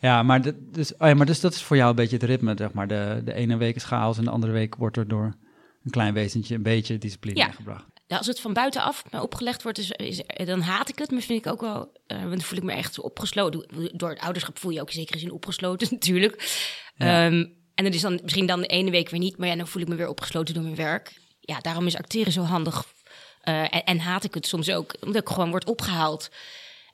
ja. 0.00 0.22
maar, 0.22 0.42
de- 0.42 0.68
dus, 0.70 0.92
oh 0.96 1.08
ja, 1.08 1.14
maar 1.14 1.26
dus 1.26 1.40
dat 1.40 1.54
is 1.54 1.62
voor 1.62 1.76
jou 1.76 1.90
een 1.90 1.96
beetje 1.96 2.16
het 2.16 2.24
ritme, 2.24 2.54
zeg 2.58 2.72
maar. 2.72 2.88
De, 2.88 3.20
de 3.24 3.34
ene 3.34 3.56
week 3.56 3.74
is 3.76 3.84
chaos 3.84 4.18
en 4.18 4.24
de 4.24 4.30
andere 4.30 4.52
week 4.52 4.74
wordt 4.76 4.96
er 4.96 5.08
door 5.08 5.36
een 5.84 5.90
klein 5.90 6.14
wezentje 6.14 6.54
een 6.54 6.62
beetje 6.62 6.98
discipline 6.98 7.38
Ja. 7.38 7.50
gebracht. 7.50 7.86
Ja, 8.06 8.16
als 8.16 8.26
het 8.26 8.40
van 8.40 8.52
buitenaf 8.52 9.04
me 9.10 9.22
opgelegd 9.22 9.62
wordt, 9.62 9.78
is, 9.78 9.90
is- 9.90 10.22
dan 10.44 10.60
haat 10.60 10.88
ik 10.88 10.98
het. 10.98 11.10
Maar 11.10 11.20
vind 11.20 11.46
ik 11.46 11.52
ook 11.52 11.60
wel, 11.60 11.92
eh, 12.06 12.18
want 12.18 12.30
dan 12.30 12.40
voel 12.40 12.58
ik 12.58 12.64
me 12.64 12.72
echt 12.72 12.98
opgesloten. 13.00 13.66
Door 13.92 14.08
het 14.10 14.20
ouderschap 14.20 14.58
voel 14.58 14.70
je 14.70 14.80
ook 14.80 14.86
in 14.88 14.92
zekere 14.94 15.18
zin 15.18 15.30
opgesloten 15.32 15.88
natuurlijk. 15.94 16.64
Ja. 16.96 17.24
Ehm, 17.26 17.46
en 17.74 17.84
dat 17.84 17.94
is 17.94 18.00
dan 18.00 18.18
misschien 18.22 18.46
dan 18.46 18.60
de 18.60 18.66
ene 18.66 18.90
week 18.90 19.08
weer 19.08 19.20
niet. 19.20 19.36
Maar 19.38 19.48
ja, 19.48 19.56
dan 19.56 19.68
voel 19.68 19.82
ik 19.82 19.88
me 19.88 19.94
weer 19.94 20.08
opgesloten 20.08 20.54
door 20.54 20.62
mijn 20.62 20.74
werk. 20.76 21.12
Ja, 21.40 21.58
daarom 21.60 21.86
is 21.86 21.96
acteren 21.96 22.32
zo 22.32 22.42
handig. 22.42 22.84
Eh, 23.40 23.60
en, 23.62 23.84
en 23.84 23.98
haat 23.98 24.24
ik 24.24 24.34
het 24.34 24.46
soms 24.46 24.70
ook, 24.70 24.94
omdat 25.00 25.22
ik 25.22 25.28
gewoon 25.28 25.50
word 25.50 25.64
opgehaald. 25.66 26.28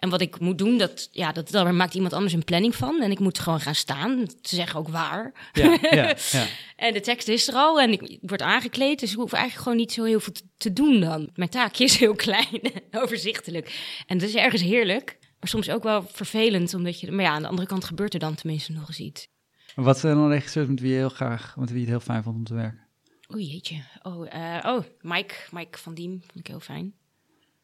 En 0.03 0.09
wat 0.09 0.21
ik 0.21 0.41
moet 0.41 0.59
doen, 0.59 0.79
dat, 0.79 1.09
ja, 1.13 1.33
dat, 1.33 1.51
daar 1.51 1.75
maakt 1.75 1.95
iemand 1.95 2.13
anders 2.13 2.33
een 2.33 2.45
planning 2.45 2.77
van. 2.77 3.03
En 3.03 3.11
ik 3.11 3.19
moet 3.19 3.39
gewoon 3.39 3.61
gaan 3.61 3.75
staan. 3.75 4.27
Ze 4.41 4.55
zeggen 4.57 4.79
ook 4.79 4.89
waar. 4.89 5.51
Ja, 5.53 5.79
ja, 5.83 5.91
ja. 6.31 6.47
En 6.77 6.93
de 6.93 7.01
tekst 7.01 7.29
is 7.29 7.49
er 7.49 7.55
al 7.55 7.81
en 7.81 7.93
ik 7.93 8.19
word 8.21 8.43
aangekleed. 8.43 9.01
Dus 9.01 9.11
ik 9.11 9.17
hoef 9.17 9.33
eigenlijk 9.33 9.63
gewoon 9.63 9.79
niet 9.79 9.93
zo 9.93 10.05
heel 10.05 10.21
veel 10.21 10.33
te, 10.33 10.43
te 10.57 10.73
doen 10.73 11.01
dan. 11.01 11.31
Mijn 11.35 11.51
taakje 11.51 11.85
is 11.85 11.97
heel 11.97 12.15
klein 12.15 12.61
en 12.63 12.83
overzichtelijk. 13.03 14.03
En 14.07 14.19
dat 14.19 14.29
is 14.29 14.35
ergens 14.35 14.63
heerlijk. 14.63 15.19
Maar 15.41 15.49
soms 15.49 15.71
ook 15.71 15.83
wel 15.83 16.03
vervelend, 16.07 16.75
omdat 16.75 17.01
je... 17.01 17.13
Maar 17.13 17.25
ja, 17.25 17.33
aan 17.33 17.43
de 17.43 17.49
andere 17.49 17.69
kant 17.69 17.85
gebeurt 17.85 18.15
er 18.15 18.21
dan 18.21 18.35
tenminste 18.35 18.73
nog 18.73 18.89
eens 18.89 19.01
iets. 19.01 19.29
Wat 19.75 19.99
zijn 19.99 20.17
dan 20.17 20.29
regisseurs 20.29 20.69
met 20.69 20.81
wie 20.81 20.91
je 20.91 20.97
heel 20.97 21.09
graag, 21.09 21.57
met 21.57 21.71
wie 21.71 21.79
je 21.79 21.85
het 21.85 21.95
heel 21.95 22.15
fijn 22.15 22.23
vond 22.23 22.37
om 22.37 22.45
te 22.45 22.55
werken? 22.55 22.87
Oei, 23.35 23.47
jeetje. 23.47 23.83
Oh, 24.03 24.35
eh, 24.35 24.75
oh 24.75 24.85
Mike, 25.01 25.35
Mike 25.51 25.79
van 25.79 25.95
Diem 25.95 26.21
vond 26.21 26.39
ik 26.39 26.47
heel 26.47 26.61
fijn. 26.61 26.95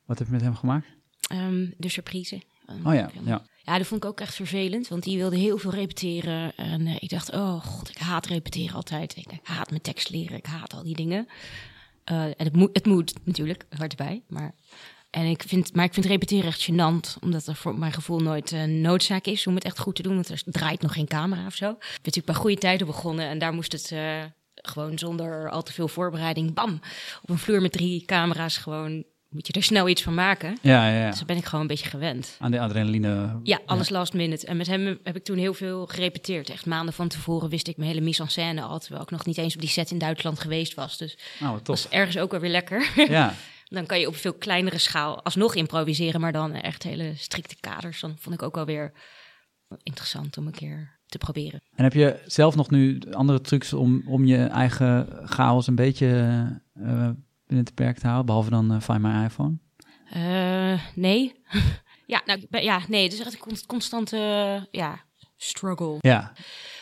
Wat 0.04 0.18
heb 0.18 0.26
je 0.26 0.32
met 0.32 0.42
hem 0.42 0.54
gemaakt? 0.54 0.97
Ehm, 1.28 1.66
de 1.76 1.88
surprise. 1.88 2.42
Oh 2.84 2.94
ja, 2.94 3.10
ja. 3.24 3.42
Ja, 3.68 3.78
dat 3.78 3.86
vond 3.86 4.04
ik 4.04 4.10
ook 4.10 4.20
echt 4.20 4.34
vervelend, 4.34 4.88
want 4.88 5.02
die 5.02 5.16
wilde 5.16 5.36
heel 5.36 5.58
veel 5.58 5.70
repeteren. 5.70 6.56
En 6.56 6.86
uh, 6.86 6.96
ik 6.98 7.08
dacht, 7.08 7.32
oh 7.32 7.64
god, 7.64 7.88
ik 7.88 7.96
haat 7.96 8.26
repeteren 8.26 8.74
altijd. 8.74 9.16
Ik 9.16 9.26
haat 9.42 9.70
mijn 9.70 9.82
tekst 9.82 10.10
leren, 10.10 10.36
ik 10.36 10.46
haat 10.46 10.74
al 10.74 10.82
die 10.82 10.96
dingen. 10.96 11.28
Uh, 12.12 12.24
en 12.24 12.34
het 12.36 12.56
moet, 12.56 12.70
het 12.72 12.86
moet 12.86 13.14
natuurlijk, 13.24 13.66
hard 13.76 13.96
bij. 13.96 14.22
Maar, 14.28 14.54
en 15.10 15.24
ik 15.24 15.42
vind, 15.42 15.74
maar 15.74 15.84
ik 15.84 15.94
vind 15.94 16.06
repeteren 16.06 16.44
echt 16.44 16.70
gênant, 16.70 17.18
omdat 17.20 17.46
er 17.46 17.54
voor 17.54 17.78
mijn 17.78 17.92
gevoel 17.92 18.18
nooit 18.18 18.50
een 18.50 18.80
noodzaak 18.80 19.26
is 19.26 19.46
om 19.46 19.54
het 19.54 19.64
echt 19.64 19.78
goed 19.78 19.96
te 19.96 20.02
doen. 20.02 20.14
Want 20.14 20.28
er 20.28 20.42
draait 20.44 20.82
nog 20.82 20.92
geen 20.92 21.06
camera 21.06 21.46
of 21.46 21.54
zo. 21.54 21.70
Ik 21.70 21.78
ben 21.78 21.88
natuurlijk 22.02 22.26
bij 22.26 22.34
goede 22.34 22.58
tijden 22.58 22.86
begonnen 22.86 23.28
en 23.28 23.38
daar 23.38 23.52
moest 23.52 23.72
het 23.72 23.90
uh, 23.90 24.24
gewoon 24.54 24.98
zonder 24.98 25.50
al 25.50 25.62
te 25.62 25.72
veel 25.72 25.88
voorbereiding, 25.88 26.54
bam, 26.54 26.80
op 27.22 27.30
een 27.30 27.38
vloer 27.38 27.60
met 27.60 27.72
drie 27.72 28.04
camera's 28.04 28.56
gewoon 28.56 29.04
moet 29.28 29.46
je 29.46 29.52
er 29.52 29.62
snel 29.62 29.88
iets 29.88 30.02
van 30.02 30.14
maken. 30.14 30.58
Ja, 30.62 30.88
ja, 30.88 31.00
ja. 31.00 31.10
Dus 31.10 31.24
ben 31.24 31.36
ik 31.36 31.44
gewoon 31.44 31.60
een 31.60 31.66
beetje 31.66 31.88
gewend. 31.88 32.36
Aan 32.38 32.50
de 32.50 32.60
adrenaline. 32.60 33.40
Ja, 33.42 33.60
alles 33.66 33.88
last 33.88 34.12
minute. 34.12 34.46
En 34.46 34.56
met 34.56 34.66
hem 34.66 34.98
heb 35.02 35.16
ik 35.16 35.24
toen 35.24 35.38
heel 35.38 35.54
veel 35.54 35.86
gerepeteerd. 35.86 36.50
Echt 36.50 36.66
maanden 36.66 36.94
van 36.94 37.08
tevoren 37.08 37.48
wist 37.48 37.68
ik 37.68 37.76
mijn 37.76 37.90
hele 37.90 38.00
mise 38.00 38.22
en 38.22 38.28
scène 38.28 38.62
al. 38.62 38.78
Terwijl 38.78 39.02
ik 39.02 39.10
nog 39.10 39.26
niet 39.26 39.38
eens 39.38 39.54
op 39.54 39.60
die 39.60 39.70
set 39.70 39.90
in 39.90 39.98
Duitsland 39.98 40.40
geweest 40.40 40.74
was. 40.74 40.98
Dus 40.98 41.18
oh, 41.42 41.52
tof. 41.52 41.66
was 41.66 41.88
ergens 41.88 42.18
ook 42.18 42.30
wel 42.30 42.40
weer 42.40 42.50
lekker. 42.50 42.90
Ja. 43.08 43.34
dan 43.68 43.86
kan 43.86 44.00
je 44.00 44.06
op 44.06 44.16
veel 44.16 44.34
kleinere 44.34 44.78
schaal 44.78 45.22
alsnog 45.22 45.54
improviseren. 45.54 46.20
Maar 46.20 46.32
dan 46.32 46.54
echt 46.54 46.82
hele 46.82 47.12
strikte 47.16 47.56
kaders. 47.60 48.00
Dan 48.00 48.16
vond 48.18 48.34
ik 48.34 48.42
ook 48.42 48.54
wel 48.54 48.64
weer 48.64 48.92
interessant 49.82 50.38
om 50.38 50.46
een 50.46 50.52
keer 50.52 50.98
te 51.06 51.18
proberen. 51.18 51.62
En 51.74 51.84
heb 51.84 51.92
je 51.92 52.22
zelf 52.26 52.56
nog 52.56 52.70
nu 52.70 53.00
andere 53.10 53.40
trucs 53.40 53.72
om, 53.72 54.02
om 54.06 54.24
je 54.24 54.44
eigen 54.44 55.08
chaos 55.24 55.66
een 55.66 55.74
beetje... 55.74 56.62
Uh, 56.74 57.08
binnen 57.48 57.66
het 57.66 57.74
perk 57.74 57.98
te 57.98 58.06
houden, 58.06 58.26
behalve 58.26 58.50
dan 58.50 58.72
uh, 58.72 58.80
Find 58.80 58.98
My 58.98 59.24
iPhone? 59.24 59.58
Uh, 60.16 60.80
nee. 60.94 61.34
ja, 62.06 62.22
nou, 62.24 62.40
ja, 62.50 62.80
nee, 62.88 63.02
het 63.02 63.12
is 63.12 63.20
echt 63.20 63.32
een 63.32 63.66
constante 63.66 64.16
ja, 64.70 65.00
struggle. 65.36 65.96
Ja. 66.00 66.32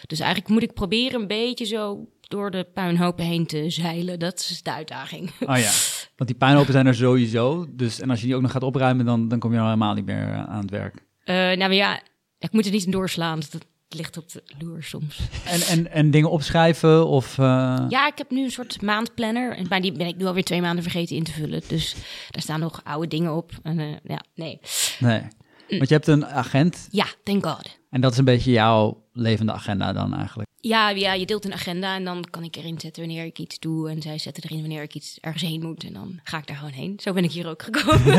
Dus 0.06 0.20
eigenlijk 0.20 0.50
moet 0.50 0.62
ik 0.62 0.74
proberen 0.74 1.20
een 1.20 1.26
beetje 1.26 1.64
zo 1.64 2.08
door 2.20 2.50
de 2.50 2.64
puinhopen 2.74 3.24
heen 3.24 3.46
te 3.46 3.70
zeilen. 3.70 4.18
Dat 4.18 4.38
is 4.38 4.62
de 4.62 4.72
uitdaging. 4.72 5.30
Oh 5.40 5.58
ja, 5.58 5.70
want 6.16 6.28
die 6.28 6.34
puinhopen 6.34 6.72
zijn 6.72 6.86
er 6.86 6.94
sowieso. 6.94 7.66
Dus, 7.70 8.00
en 8.00 8.10
als 8.10 8.20
je 8.20 8.26
die 8.26 8.34
ook 8.34 8.42
nog 8.42 8.50
gaat 8.50 8.62
opruimen, 8.62 9.04
dan, 9.04 9.28
dan 9.28 9.38
kom 9.38 9.52
je 9.52 9.60
helemaal 9.60 9.94
niet 9.94 10.06
meer 10.06 10.34
aan 10.34 10.60
het 10.60 10.70
werk. 10.70 10.94
Uh, 11.24 11.34
nou 11.58 11.72
ja, 11.72 12.00
ik 12.38 12.52
moet 12.52 12.66
er 12.66 12.72
niet 12.72 12.92
doorslaan. 12.92 13.40
Dat, 13.50 13.66
ligt 13.88 14.16
op 14.16 14.32
de 14.32 14.42
loer 14.58 14.82
soms. 14.82 15.20
En, 15.44 15.60
en, 15.60 15.90
en 15.90 16.10
dingen 16.10 16.30
opschrijven 16.30 17.06
of... 17.06 17.38
Uh... 17.38 17.84
Ja, 17.88 18.06
ik 18.06 18.18
heb 18.18 18.30
nu 18.30 18.44
een 18.44 18.50
soort 18.50 18.82
maandplanner. 18.82 19.56
En 19.56 19.68
bij 19.68 19.80
die 19.80 19.92
ben 19.92 20.06
ik 20.06 20.16
nu 20.16 20.24
alweer 20.24 20.44
twee 20.44 20.60
maanden 20.60 20.82
vergeten 20.82 21.16
in 21.16 21.24
te 21.24 21.32
vullen. 21.32 21.62
Dus 21.68 21.94
daar 22.30 22.42
staan 22.42 22.60
nog 22.60 22.80
oude 22.84 23.08
dingen 23.08 23.36
op. 23.36 23.52
En 23.62 23.78
uh, 23.78 23.96
ja, 24.04 24.22
nee. 24.34 24.60
Nee. 24.98 25.22
Want 25.68 25.88
je 25.88 25.94
hebt 25.94 26.06
een 26.06 26.26
agent. 26.26 26.88
Ja, 26.90 27.06
thank 27.22 27.46
God. 27.46 27.78
En 27.90 28.00
dat 28.00 28.12
is 28.12 28.18
een 28.18 28.24
beetje 28.24 28.50
jouw 28.50 29.04
levende 29.12 29.52
agenda 29.52 29.92
dan 29.92 30.14
eigenlijk? 30.14 30.48
Ja, 30.60 30.90
ja, 30.90 31.12
je 31.12 31.26
deelt 31.26 31.44
een 31.44 31.52
agenda 31.52 31.94
en 31.94 32.04
dan 32.04 32.24
kan 32.30 32.44
ik 32.44 32.56
erin 32.56 32.80
zetten 32.80 33.06
wanneer 33.06 33.24
ik 33.24 33.38
iets 33.38 33.58
doe. 33.58 33.90
En 33.90 34.02
zij 34.02 34.18
zetten 34.18 34.42
erin 34.42 34.60
wanneer 34.60 34.82
ik 34.82 34.94
iets 34.94 35.18
ergens 35.20 35.42
heen 35.42 35.62
moet. 35.62 35.84
En 35.84 35.92
dan 35.92 36.20
ga 36.22 36.38
ik 36.38 36.46
daar 36.46 36.56
gewoon 36.56 36.72
heen. 36.72 37.00
Zo 37.02 37.12
ben 37.12 37.24
ik 37.24 37.32
hier 37.32 37.48
ook 37.48 37.62
gekomen. 37.62 38.14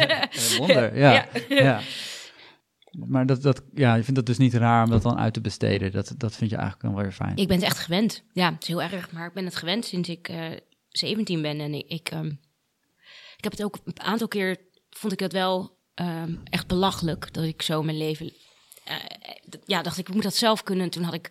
Wonder, 0.58 0.98
ja. 0.98 1.12
ja. 1.48 1.62
ja. 1.62 1.80
Maar 2.92 3.26
dat, 3.26 3.42
dat, 3.42 3.62
ja, 3.74 3.94
je 3.94 4.02
vindt 4.02 4.16
het 4.16 4.26
dus 4.26 4.38
niet 4.38 4.54
raar 4.54 4.84
om 4.84 4.90
dat 4.90 5.02
dan 5.02 5.18
uit 5.18 5.34
te 5.34 5.40
besteden. 5.40 5.92
Dat, 5.92 6.14
dat 6.16 6.36
vind 6.36 6.50
je 6.50 6.56
eigenlijk 6.56 6.94
wel 6.94 7.02
weer 7.02 7.12
fijn. 7.12 7.36
Ik 7.36 7.48
ben 7.48 7.56
het 7.56 7.66
echt 7.66 7.78
gewend. 7.78 8.24
Ja, 8.32 8.52
het 8.52 8.62
is 8.62 8.68
heel 8.68 8.82
erg. 8.82 9.12
Maar 9.12 9.26
ik 9.26 9.32
ben 9.32 9.44
het 9.44 9.56
gewend 9.56 9.84
sinds 9.84 10.08
ik 10.08 10.28
uh, 10.28 10.50
17 10.88 11.42
ben. 11.42 11.60
En 11.60 11.74
ik, 11.74 11.88
ik, 11.88 12.10
um, 12.10 12.40
ik 13.36 13.44
heb 13.44 13.52
het 13.52 13.62
ook 13.62 13.78
een 13.84 14.00
aantal 14.00 14.28
keer, 14.28 14.56
vond 14.90 15.12
ik 15.12 15.20
het 15.20 15.32
wel 15.32 15.78
um, 15.94 16.40
echt 16.44 16.66
belachelijk 16.66 17.32
dat 17.32 17.44
ik 17.44 17.62
zo 17.62 17.82
mijn 17.82 17.96
leven... 17.96 18.32
Uh, 18.88 18.94
ja, 19.64 19.82
dacht 19.82 19.98
ik, 19.98 20.08
ik 20.08 20.14
moet 20.14 20.22
dat 20.22 20.34
zelf 20.34 20.62
kunnen. 20.62 20.84
En 20.84 20.90
toen 20.90 21.02
had 21.02 21.14
ik 21.14 21.30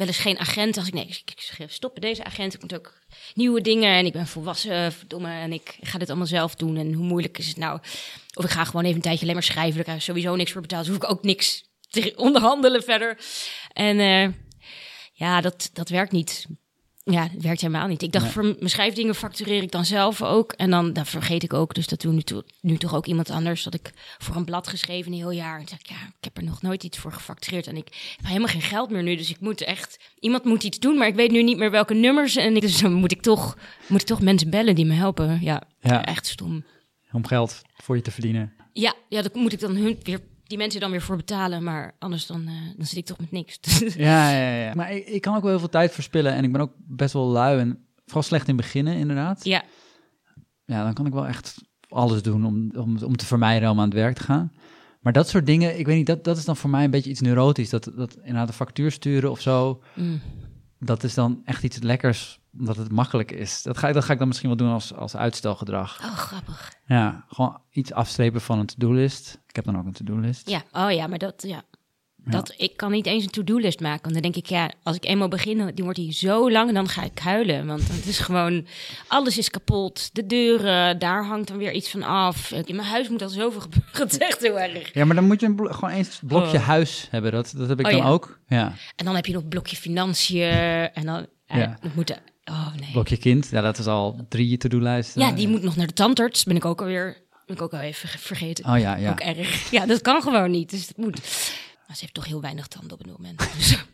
wel 0.00 0.08
eens 0.08 0.18
geen 0.18 0.38
agent. 0.38 0.76
Als 0.76 0.86
ik 0.86 0.94
nee, 0.94 1.06
ik, 1.06 1.22
ik 1.58 1.70
stoppen 1.70 2.00
deze 2.00 2.24
agent. 2.24 2.54
Ik 2.54 2.60
moet 2.60 2.74
ook 2.74 2.98
nieuwe 3.34 3.60
dingen 3.60 3.94
en 3.94 4.06
ik 4.06 4.12
ben 4.12 4.26
volwassen, 4.26 4.92
verdomme, 4.92 5.30
en 5.30 5.52
ik 5.52 5.76
ga 5.80 5.98
dit 5.98 6.08
allemaal 6.08 6.26
zelf 6.26 6.54
doen. 6.54 6.76
En 6.76 6.92
hoe 6.92 7.04
moeilijk 7.04 7.38
is 7.38 7.48
het 7.48 7.56
nou? 7.56 7.80
Of 8.34 8.44
ik 8.44 8.50
ga 8.50 8.64
gewoon 8.64 8.84
even 8.84 8.96
een 8.96 9.02
tijdje 9.02 9.22
alleen 9.22 9.34
maar 9.34 9.42
schrijven. 9.42 9.74
Daar 9.74 9.84
krijg 9.84 10.02
sowieso 10.02 10.36
niks 10.36 10.52
voor 10.52 10.60
betaald. 10.60 10.84
Dus 10.84 10.92
hoef 10.94 11.04
ik 11.04 11.10
ook 11.10 11.22
niks 11.22 11.64
te 11.88 12.12
onderhandelen 12.16 12.82
verder. 12.82 13.18
En 13.72 13.98
uh, 13.98 14.28
ja, 15.12 15.40
dat, 15.40 15.70
dat 15.72 15.88
werkt 15.88 16.12
niet. 16.12 16.46
Ja, 17.04 17.22
het 17.22 17.42
werkt 17.42 17.60
helemaal 17.60 17.86
niet. 17.86 18.02
Ik 18.02 18.12
dacht, 18.12 18.26
voor 18.26 18.42
mijn 18.42 18.70
schrijfdingen 18.70 19.14
factureer 19.14 19.62
ik 19.62 19.70
dan 19.70 19.84
zelf 19.84 20.22
ook. 20.22 20.52
En 20.52 20.70
dan, 20.70 20.92
dan 20.92 21.06
vergeet 21.06 21.42
ik 21.42 21.52
ook. 21.52 21.74
Dus 21.74 21.86
dat 21.86 22.00
doe 22.00 22.12
nu, 22.12 22.22
to, 22.22 22.42
nu 22.60 22.76
toch 22.76 22.94
ook 22.94 23.06
iemand 23.06 23.30
anders. 23.30 23.62
Dat 23.62 23.74
ik 23.74 23.92
voor 24.18 24.36
een 24.36 24.44
blad 24.44 24.68
geschreven 24.68 25.12
een 25.12 25.18
heel 25.18 25.30
jaar. 25.30 25.60
En 25.60 25.68
zeg 25.68 25.78
ik, 25.78 25.86
ja, 25.86 26.06
ik 26.06 26.24
heb 26.24 26.36
er 26.36 26.44
nog 26.44 26.62
nooit 26.62 26.84
iets 26.84 26.98
voor 26.98 27.12
gefactureerd. 27.12 27.66
En 27.66 27.76
ik 27.76 28.14
heb 28.16 28.26
helemaal 28.26 28.48
geen 28.48 28.62
geld 28.62 28.90
meer 28.90 29.02
nu. 29.02 29.16
Dus 29.16 29.30
ik 29.30 29.40
moet 29.40 29.60
echt, 29.60 29.98
iemand 30.18 30.44
moet 30.44 30.62
iets 30.62 30.78
doen. 30.78 30.96
Maar 30.96 31.06
ik 31.06 31.14
weet 31.14 31.30
nu 31.30 31.42
niet 31.42 31.58
meer 31.58 31.70
welke 31.70 31.94
nummers. 31.94 32.36
En 32.36 32.56
ik, 32.56 32.62
dus 32.62 32.80
dan 32.80 32.92
moet 32.92 33.12
ik 33.12 33.22
toch, 33.22 33.56
moet 33.86 34.00
ik 34.00 34.06
toch 34.06 34.20
mensen 34.20 34.50
bellen 34.50 34.74
die 34.74 34.86
me 34.86 34.94
helpen. 34.94 35.38
Ja, 35.40 35.62
ja. 35.80 36.04
echt 36.04 36.26
stom. 36.26 36.64
Om 37.12 37.26
geld 37.26 37.62
voor 37.76 37.96
je 37.96 38.02
te 38.02 38.10
verdienen. 38.10 38.52
Ja, 38.72 38.94
ja, 39.08 39.22
dat 39.22 39.34
moet 39.34 39.52
ik 39.52 39.60
dan 39.60 39.76
hun 39.76 39.98
weer 40.02 40.20
die 40.50 40.58
mensen 40.58 40.80
dan 40.80 40.90
weer 40.90 41.02
voor 41.02 41.16
betalen, 41.16 41.62
maar 41.62 41.94
anders 41.98 42.26
dan, 42.26 42.40
uh, 42.40 42.52
dan 42.76 42.86
zit 42.86 42.98
ik 42.98 43.04
toch 43.04 43.18
met 43.18 43.30
niks. 43.30 43.58
ja, 43.96 44.30
ja, 44.30 44.64
ja. 44.64 44.74
Maar 44.74 44.92
ik, 44.92 45.06
ik, 45.06 45.20
kan 45.20 45.34
ook 45.34 45.42
wel 45.42 45.50
heel 45.50 45.58
veel 45.58 45.68
tijd 45.68 45.92
verspillen 45.92 46.32
en 46.32 46.44
ik 46.44 46.52
ben 46.52 46.60
ook 46.60 46.72
best 46.76 47.12
wel 47.12 47.26
lui 47.26 47.58
en 47.58 47.86
vooral 48.04 48.22
slecht 48.22 48.48
in 48.48 48.56
beginnen, 48.56 48.94
inderdaad. 48.94 49.44
Ja. 49.44 49.62
Ja, 50.64 50.84
dan 50.84 50.94
kan 50.94 51.06
ik 51.06 51.12
wel 51.12 51.26
echt 51.26 51.54
alles 51.88 52.22
doen 52.22 52.46
om, 52.46 52.70
om, 52.76 53.02
om 53.02 53.16
te 53.16 53.26
vermijden 53.26 53.70
om 53.70 53.78
aan 53.78 53.84
het 53.84 53.94
werk 53.94 54.16
te 54.16 54.22
gaan. 54.22 54.52
Maar 55.00 55.12
dat 55.12 55.28
soort 55.28 55.46
dingen, 55.46 55.78
ik 55.78 55.86
weet 55.86 55.96
niet, 55.96 56.06
dat, 56.06 56.24
dat 56.24 56.36
is 56.36 56.44
dan 56.44 56.56
voor 56.56 56.70
mij 56.70 56.84
een 56.84 56.90
beetje 56.90 57.10
iets 57.10 57.20
neurotisch. 57.20 57.70
Dat, 57.70 57.92
dat 57.96 58.16
inderdaad 58.16 58.48
een 58.48 58.54
factuur 58.54 58.92
sturen 58.92 59.30
of 59.30 59.40
zo, 59.40 59.82
mm. 59.94 60.20
dat 60.78 61.04
is 61.04 61.14
dan 61.14 61.40
echt 61.44 61.62
iets 61.62 61.78
lekkers 61.78 62.39
omdat 62.58 62.76
het 62.76 62.92
makkelijk 62.92 63.32
is. 63.32 63.62
Dat 63.62 63.78
ga, 63.78 63.88
ik, 63.88 63.94
dat 63.94 64.04
ga 64.04 64.12
ik 64.12 64.18
dan 64.18 64.28
misschien 64.28 64.48
wel 64.48 64.58
doen 64.58 64.72
als, 64.72 64.94
als 64.94 65.16
uitstelgedrag. 65.16 66.00
Oh, 66.04 66.16
grappig. 66.16 66.72
Ja, 66.86 67.24
gewoon 67.28 67.60
iets 67.70 67.92
afstrepen 67.92 68.40
van 68.40 68.58
een 68.58 68.66
to-do-list. 68.66 69.38
Ik 69.46 69.56
heb 69.56 69.64
dan 69.64 69.78
ook 69.78 69.86
een 69.86 69.92
to-do-list. 69.92 70.48
Ja, 70.50 70.62
oh 70.72 70.92
ja, 70.92 71.06
maar 71.06 71.18
dat, 71.18 71.42
ja. 71.46 71.62
Dat, 72.24 72.54
ik 72.56 72.76
kan 72.76 72.90
niet 72.90 73.06
eens 73.06 73.24
een 73.24 73.30
to-do-list 73.30 73.80
maken. 73.80 74.02
Want 74.02 74.12
dan 74.12 74.22
denk 74.22 74.36
ik, 74.36 74.46
ja, 74.46 74.70
als 74.82 74.96
ik 74.96 75.04
eenmaal 75.04 75.28
begin, 75.28 75.70
die 75.74 75.84
wordt 75.84 75.98
hier 75.98 76.12
zo 76.12 76.50
lang, 76.50 76.72
dan 76.72 76.88
ga 76.88 77.02
ik 77.02 77.18
huilen. 77.18 77.66
Want 77.66 77.88
het 77.88 78.06
is 78.06 78.18
gewoon, 78.18 78.66
alles 79.08 79.38
is 79.38 79.50
kapot. 79.50 80.10
De 80.14 80.26
deuren, 80.26 80.98
daar 80.98 81.24
hangt 81.26 81.48
dan 81.48 81.56
weer 81.56 81.72
iets 81.72 81.90
van 81.90 82.02
af. 82.02 82.50
In 82.52 82.76
mijn 82.76 82.88
huis 82.88 83.08
moet 83.08 83.22
al 83.22 83.28
zoveel 83.28 83.60
gebeuren. 83.70 83.90
Het 83.92 84.12
is 84.12 84.18
echt 84.18 84.40
heel 84.40 84.58
erg. 84.60 84.94
Ja, 84.94 85.04
maar 85.04 85.14
dan 85.14 85.26
moet 85.26 85.40
je 85.40 85.46
een 85.46 85.74
gewoon 85.74 85.90
eens 85.90 86.20
blokje 86.26 86.58
Oh. 86.58 86.66
huis 86.66 87.06
hebben. 87.10 87.32
Dat, 87.32 87.54
dat 87.56 87.68
heb 87.68 87.78
ik 87.80 87.86
Oh, 87.86 87.92
dan 87.92 88.00
ja. 88.00 88.08
ook. 88.08 88.40
Ja. 88.48 88.72
En 88.96 89.04
dan 89.04 89.14
heb 89.14 89.26
je 89.26 89.32
nog 89.32 89.48
blokje 89.48 89.76
financiën. 89.76 90.50
En 90.92 91.04
dan, 91.06 91.26
Ja. 91.46 91.76
dat 91.80 91.94
moet, 91.94 92.20
oh 92.50 92.74
nee. 92.74 92.90
Blokje 92.92 93.16
kind. 93.16 93.48
Ja, 93.50 93.60
dat 93.60 93.78
is 93.78 93.86
al 93.86 94.26
drie 94.28 94.56
to-do-lijsten. 94.56 95.20
Ja, 95.22 95.32
die 95.32 95.48
moet 95.48 95.62
nog 95.62 95.76
naar 95.76 95.86
de 95.86 95.92
tandarts. 95.92 96.44
Ben 96.44 96.56
ik 96.56 96.64
ook 96.64 96.80
alweer, 96.80 97.22
ben 97.46 97.56
ik 97.56 97.62
ook 97.62 97.72
al 97.72 97.80
even 97.80 98.08
vergeten. 98.08 98.64
Oh 98.64 98.78
ja, 98.78 98.96
ja. 98.96 99.10
Ook 99.10 99.20
erg. 99.20 99.70
Ja, 99.70 99.86
dat 99.86 100.00
kan 100.00 100.22
gewoon 100.22 100.50
niet. 100.50 100.70
Dus 100.70 100.86
dat 100.86 100.96
moet. 100.96 101.20
Maar 101.86 101.96
ze 101.96 102.00
heeft 102.00 102.14
toch 102.14 102.26
heel 102.26 102.40
weinig 102.40 102.66
tanden 102.66 102.92
op 102.92 102.98
het 102.98 103.10
moment. 103.18 103.38
Dus. 103.56 103.78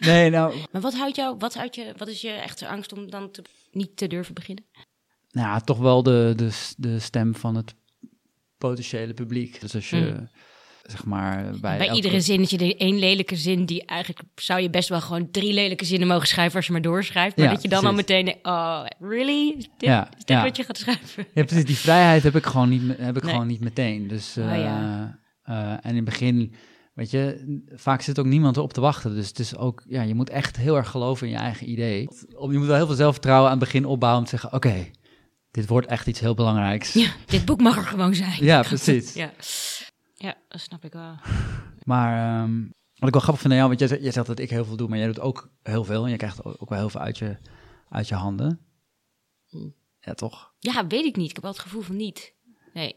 Nee, 0.00 0.30
nou, 0.30 0.54
Maar 0.72 0.80
wat 0.80 0.94
houdt 0.94 1.16
jou, 1.16 1.36
wat 1.38 1.54
houdt 1.54 1.74
je, 1.74 1.94
wat 1.96 2.08
is 2.08 2.20
je 2.20 2.30
echte 2.30 2.68
angst 2.68 2.92
om 2.92 3.10
dan 3.10 3.30
te, 3.30 3.42
niet 3.72 3.96
te 3.96 4.06
durven 4.06 4.34
beginnen? 4.34 4.64
nou 5.30 5.60
toch 5.64 5.78
wel 5.78 6.02
de, 6.02 6.32
de, 6.36 6.72
de 6.76 6.98
stem 6.98 7.34
van 7.34 7.54
het 7.54 7.74
potentiële 8.58 9.14
publiek. 9.14 9.60
Dus 9.60 9.74
als 9.74 9.90
je, 9.90 9.96
Hmm. 9.96 10.28
Zeg 10.82 11.04
maar, 11.04 11.42
bij, 11.50 11.60
Bij 11.60 11.78
elke- 11.86 11.94
iedere 11.94 12.20
zinnetje, 12.20 12.56
de 12.58 12.76
één 12.76 12.98
lelijke 12.98 13.36
zin, 13.36 13.64
die 13.64 13.84
eigenlijk 13.84 14.20
zou 14.34 14.60
je 14.60 14.70
best 14.70 14.88
wel 14.88 15.00
gewoon 15.00 15.30
drie 15.30 15.52
lelijke 15.52 15.84
zinnen 15.84 16.08
mogen 16.08 16.26
schrijven 16.28 16.56
als 16.56 16.66
je 16.66 16.72
maar 16.72 16.82
doorschrijft. 16.82 17.36
Maar 17.36 17.46
Ja, 17.46 17.52
dat 17.52 17.62
je 17.62 17.68
dan 17.68 17.86
al 17.86 17.92
meteen 17.92 18.24
denkt, 18.24 18.46
oh, 18.46 18.84
really? 19.00 19.54
Dit, 19.56 19.68
Ja, 19.78 20.04
is 20.10 20.16
dit 20.24 20.28
ja. 20.28 20.42
wat 20.42 20.56
je 20.56 20.64
gaat 20.64 20.78
schrijven? 20.78 21.26
Ja, 21.34 21.44
precies. 21.44 21.64
Die 21.64 21.76
vrijheid 21.76 22.22
heb 22.22 22.36
ik 22.36 22.46
gewoon 22.46 22.68
niet, 22.68 22.82
heb 22.98 23.16
ik 23.16 23.22
Nee. 23.22 23.32
gewoon 23.32 23.46
niet 23.46 23.60
meteen. 23.60 24.08
Dus, 24.08 24.36
Oh, 24.38 24.44
ja. 24.56 25.18
eh, 25.42 25.70
en 25.72 25.80
in 25.90 25.96
het 25.96 26.04
begin, 26.04 26.54
weet 26.94 27.10
je, 27.10 27.44
vaak 27.74 28.02
zit 28.02 28.18
ook 28.18 28.26
niemand 28.26 28.56
erop 28.56 28.72
te 28.72 28.80
wachten. 28.80 29.14
Dus 29.14 29.28
het 29.28 29.38
is 29.38 29.56
ook, 29.56 29.82
ja, 29.88 30.02
je 30.02 30.14
moet 30.14 30.30
echt 30.30 30.56
heel 30.56 30.76
erg 30.76 30.88
geloven 30.88 31.26
in 31.26 31.32
je 31.32 31.38
eigen 31.38 31.70
idee. 31.70 32.00
Je 32.50 32.58
moet 32.58 32.66
wel 32.66 32.76
heel 32.76 32.86
veel 32.86 32.94
zelfvertrouwen 32.94 33.50
aan 33.50 33.56
het 33.58 33.64
begin 33.64 33.84
opbouwen 33.86 34.20
om 34.22 34.28
te 34.28 34.36
zeggen, 34.38 34.52
oké, 34.52 34.90
dit 35.50 35.66
wordt 35.66 35.86
echt 35.86 36.06
iets 36.06 36.20
heel 36.20 36.34
belangrijks. 36.34 36.92
Ja, 36.92 37.08
dit 37.26 37.44
boek 37.44 37.60
mag 37.60 37.76
er 37.76 37.82
gewoon 37.84 38.14
zijn. 38.14 38.44
Ja, 38.44 38.62
precies. 38.62 39.12
Ja, 39.22 39.32
ja 40.22 40.34
dat 40.48 40.60
snap 40.60 40.84
ik 40.84 40.92
wel. 40.92 41.14
Maar 41.90 42.42
ehm, 42.42 42.60
wat 42.94 43.08
ik 43.08 43.12
wel 43.14 43.20
grappig 43.22 43.40
vind 43.40 43.52
aan 43.52 43.58
jou, 43.58 43.68
want 43.68 43.78
jij, 43.80 43.88
zegt- 43.88 44.02
jij 44.02 44.12
zegt 44.12 44.26
dat 44.26 44.38
ik 44.38 44.50
heel 44.50 44.64
veel 44.64 44.76
doe, 44.76 44.88
maar 44.88 44.98
jij 44.98 45.06
doet 45.06 45.20
ook 45.20 45.50
heel 45.62 45.84
veel. 45.84 46.04
En 46.04 46.10
je 46.10 46.16
krijgt 46.16 46.44
ook 46.44 46.68
wel 46.68 46.78
heel 46.78 46.88
veel 46.90 47.00
uit 47.00 47.18
je, 47.18 47.36
uit 47.88 48.08
je 48.08 48.14
handen. 48.14 48.60
Mm. 49.50 49.74
Ja, 50.00 50.14
toch? 50.14 50.52
Ja, 50.58 50.86
weet 50.86 51.04
ik 51.04 51.16
niet. 51.16 51.28
Ik 51.28 51.34
heb 51.34 51.42
wel 51.42 51.52
het 51.52 51.60
gevoel 51.60 51.82
van 51.82 51.96
niet. 51.96 52.34
Nee. 52.72 52.96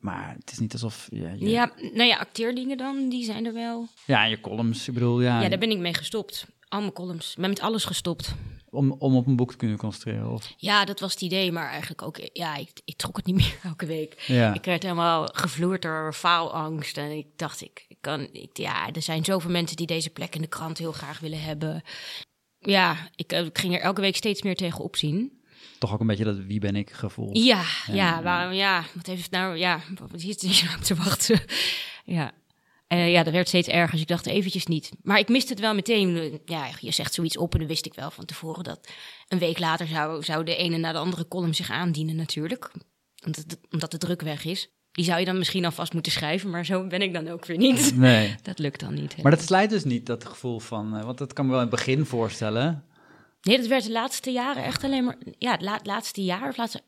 Maar 0.00 0.34
het 0.38 0.52
is 0.52 0.58
niet 0.58 0.72
alsof... 0.72 1.06
Je, 1.10 1.20
je- 1.38 1.48
Ja, 1.48 1.70
nou 1.76 2.02
ja, 2.08 2.16
acteerdingen 2.18 2.76
dan, 2.76 3.08
die 3.08 3.24
zijn 3.24 3.46
er 3.46 3.52
wel. 3.52 3.88
ja, 4.06 4.24
en 4.24 4.30
je 4.30 4.40
columns, 4.40 4.88
ik 4.88 4.94
bedoel, 4.94 5.20
ja. 5.20 5.40
Ja, 5.42 5.48
daar 5.48 5.58
ben 5.58 5.70
ik 5.70 5.78
mee 5.78 5.94
gestopt. 5.94 6.46
Al 6.68 6.80
mijn 6.80 6.92
columns. 6.92 7.30
Ik 7.34 7.40
ben 7.40 7.48
met 7.50 7.60
alles 7.60 7.84
gestopt. 7.84 8.34
Om, 8.76 8.92
om 8.98 9.16
op 9.16 9.26
een 9.26 9.36
boek 9.36 9.50
te 9.50 9.56
kunnen 9.56 9.76
concentreren? 9.76 10.30
Of? 10.30 10.54
Ja, 10.56 10.84
dat 10.84 11.00
was 11.00 11.12
het 11.12 11.20
idee, 11.20 11.52
maar 11.52 11.68
eigenlijk 11.68 12.02
ook, 12.02 12.18
ja, 12.32 12.56
ik, 12.56 12.70
ik 12.84 12.96
trok 12.96 13.16
het 13.16 13.26
niet 13.26 13.36
meer 13.42 13.58
elke 13.62 13.86
week. 13.86 14.22
Ja. 14.26 14.54
Ik 14.54 14.64
werd 14.64 14.82
helemaal 14.82 15.28
gevloerd 15.32 15.82
door 15.82 16.12
faalangst 16.12 16.96
en 16.96 17.10
ik 17.10 17.26
dacht, 17.36 17.60
ik, 17.60 17.84
ik 17.88 17.96
kan, 18.00 18.28
ik, 18.32 18.56
ja, 18.56 18.92
er 18.92 19.02
zijn 19.02 19.24
zoveel 19.24 19.50
mensen 19.50 19.76
die 19.76 19.86
deze 19.86 20.10
plek 20.10 20.34
in 20.34 20.40
de 20.40 20.46
krant 20.46 20.78
heel 20.78 20.92
graag 20.92 21.18
willen 21.18 21.42
hebben. 21.42 21.82
Ja, 22.58 22.96
ik, 23.14 23.32
eh, 23.32 23.44
ik 23.44 23.58
ging 23.58 23.74
er 23.74 23.80
elke 23.80 24.00
week 24.00 24.16
steeds 24.16 24.42
meer 24.42 24.56
tegen 24.56 24.84
opzien. 24.84 25.40
Toch 25.78 25.92
ook 25.92 26.00
een 26.00 26.06
beetje 26.06 26.24
dat 26.24 26.36
wie 26.36 26.60
ben 26.60 26.76
ik 26.76 26.90
gevoel. 26.90 27.36
Ja, 27.36 27.62
ja, 27.92 28.22
waarom, 28.22 28.52
ja, 28.52 28.84
wat 28.94 29.06
heeft 29.06 29.22
het 29.22 29.30
nou, 29.30 29.56
ja, 29.56 29.80
wat 30.10 30.20
zit 30.20 30.40
je 30.40 30.64
nou 30.64 30.76
op 30.76 30.82
te 30.82 30.94
wachten? 30.94 31.40
ja. 32.04 32.32
Eh, 32.86 33.12
ja, 33.12 33.22
dat 33.22 33.32
werd 33.32 33.48
steeds 33.48 33.68
erger, 33.68 33.90
dus 33.92 34.00
ik 34.00 34.06
dacht 34.08 34.26
eventjes 34.26 34.66
niet. 34.66 34.90
Maar 35.02 35.18
ik 35.18 35.28
miste 35.28 35.52
het 35.52 35.60
wel 35.60 35.74
meteen. 35.74 36.40
Ja, 36.44 36.68
je 36.80 36.90
zegt 36.92 37.14
zoiets 37.14 37.36
op 37.36 37.52
en 37.52 37.58
dan 37.58 37.68
wist 37.68 37.86
ik 37.86 37.94
wel 37.94 38.10
van 38.10 38.24
tevoren 38.24 38.64
dat 38.64 38.88
een 39.28 39.38
week 39.38 39.58
later 39.58 39.86
zou, 39.86 40.22
zou 40.22 40.44
de 40.44 40.56
ene 40.56 40.76
na 40.76 40.92
de 40.92 40.98
andere 40.98 41.28
column 41.28 41.54
zich 41.54 41.70
aandienen 41.70 42.16
natuurlijk. 42.16 42.70
Omdat, 43.24 43.44
het- 43.48 43.58
omdat 43.70 43.90
de 43.90 43.98
druk 43.98 44.20
weg 44.22 44.44
is. 44.44 44.68
Die 44.92 45.04
zou 45.04 45.18
je 45.18 45.24
dan 45.24 45.38
misschien 45.38 45.64
alvast 45.64 45.92
moeten 45.92 46.12
schrijven, 46.12 46.50
maar 46.50 46.64
zo 46.64 46.86
ben 46.86 47.02
ik 47.02 47.12
dan 47.12 47.28
ook 47.28 47.44
weer 47.46 47.56
niet. 47.56 47.96
Nee. 47.96 48.34
Dat 48.42 48.58
lukt 48.58 48.80
dan 48.80 48.94
niet. 48.94 49.16
hè. 49.16 49.22
Maar 49.22 49.30
dat 49.30 49.42
slijt 49.42 49.70
dus 49.70 49.84
niet, 49.84 50.06
dat 50.06 50.24
gevoel 50.24 50.58
van... 50.60 50.96
eh, 50.96 51.04
want 51.04 51.18
dat 51.18 51.32
kan 51.32 51.44
me 51.44 51.50
wel 51.50 51.60
in 51.60 51.66
het 51.66 51.76
begin 51.76 52.04
voorstellen. 52.06 52.84
Nee, 53.42 53.56
dat 53.58 53.66
werd 53.66 53.84
de 53.84 53.90
laatste 53.92 54.30
jaren 54.30 54.64
echt 54.64 54.84
alleen 54.84 55.04
maar. 55.04 55.16
Ja, 55.38 55.50
het 55.50 55.62
la- 55.62 55.80
laatste 55.82 56.24
jaar 56.24 56.48
of 56.48 56.56
laatste 56.56 56.82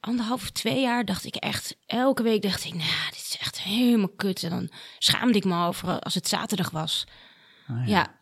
anderhalf 0.00 0.42
of 0.42 0.50
twee 0.50 0.80
jaar 0.80 1.04
dacht 1.04 1.24
ik 1.24 1.34
echt. 1.34 1.76
Elke 1.86 2.22
week 2.22 2.42
dacht 2.42 2.64
ik, 2.64 2.74
nou, 2.74 3.10
dit 3.10 3.20
is 3.20 3.36
echt 3.40 3.60
helemaal 3.60 4.12
kut. 4.16 4.42
En 4.42 4.50
dan 4.50 4.70
schaamde 4.98 5.38
ik 5.38 5.44
me 5.44 5.66
over 5.66 6.00
als 6.00 6.14
het 6.14 6.28
zaterdag 6.28 6.70
was. 6.70 7.06
Ah, 7.66 7.88
ja. 7.88 8.18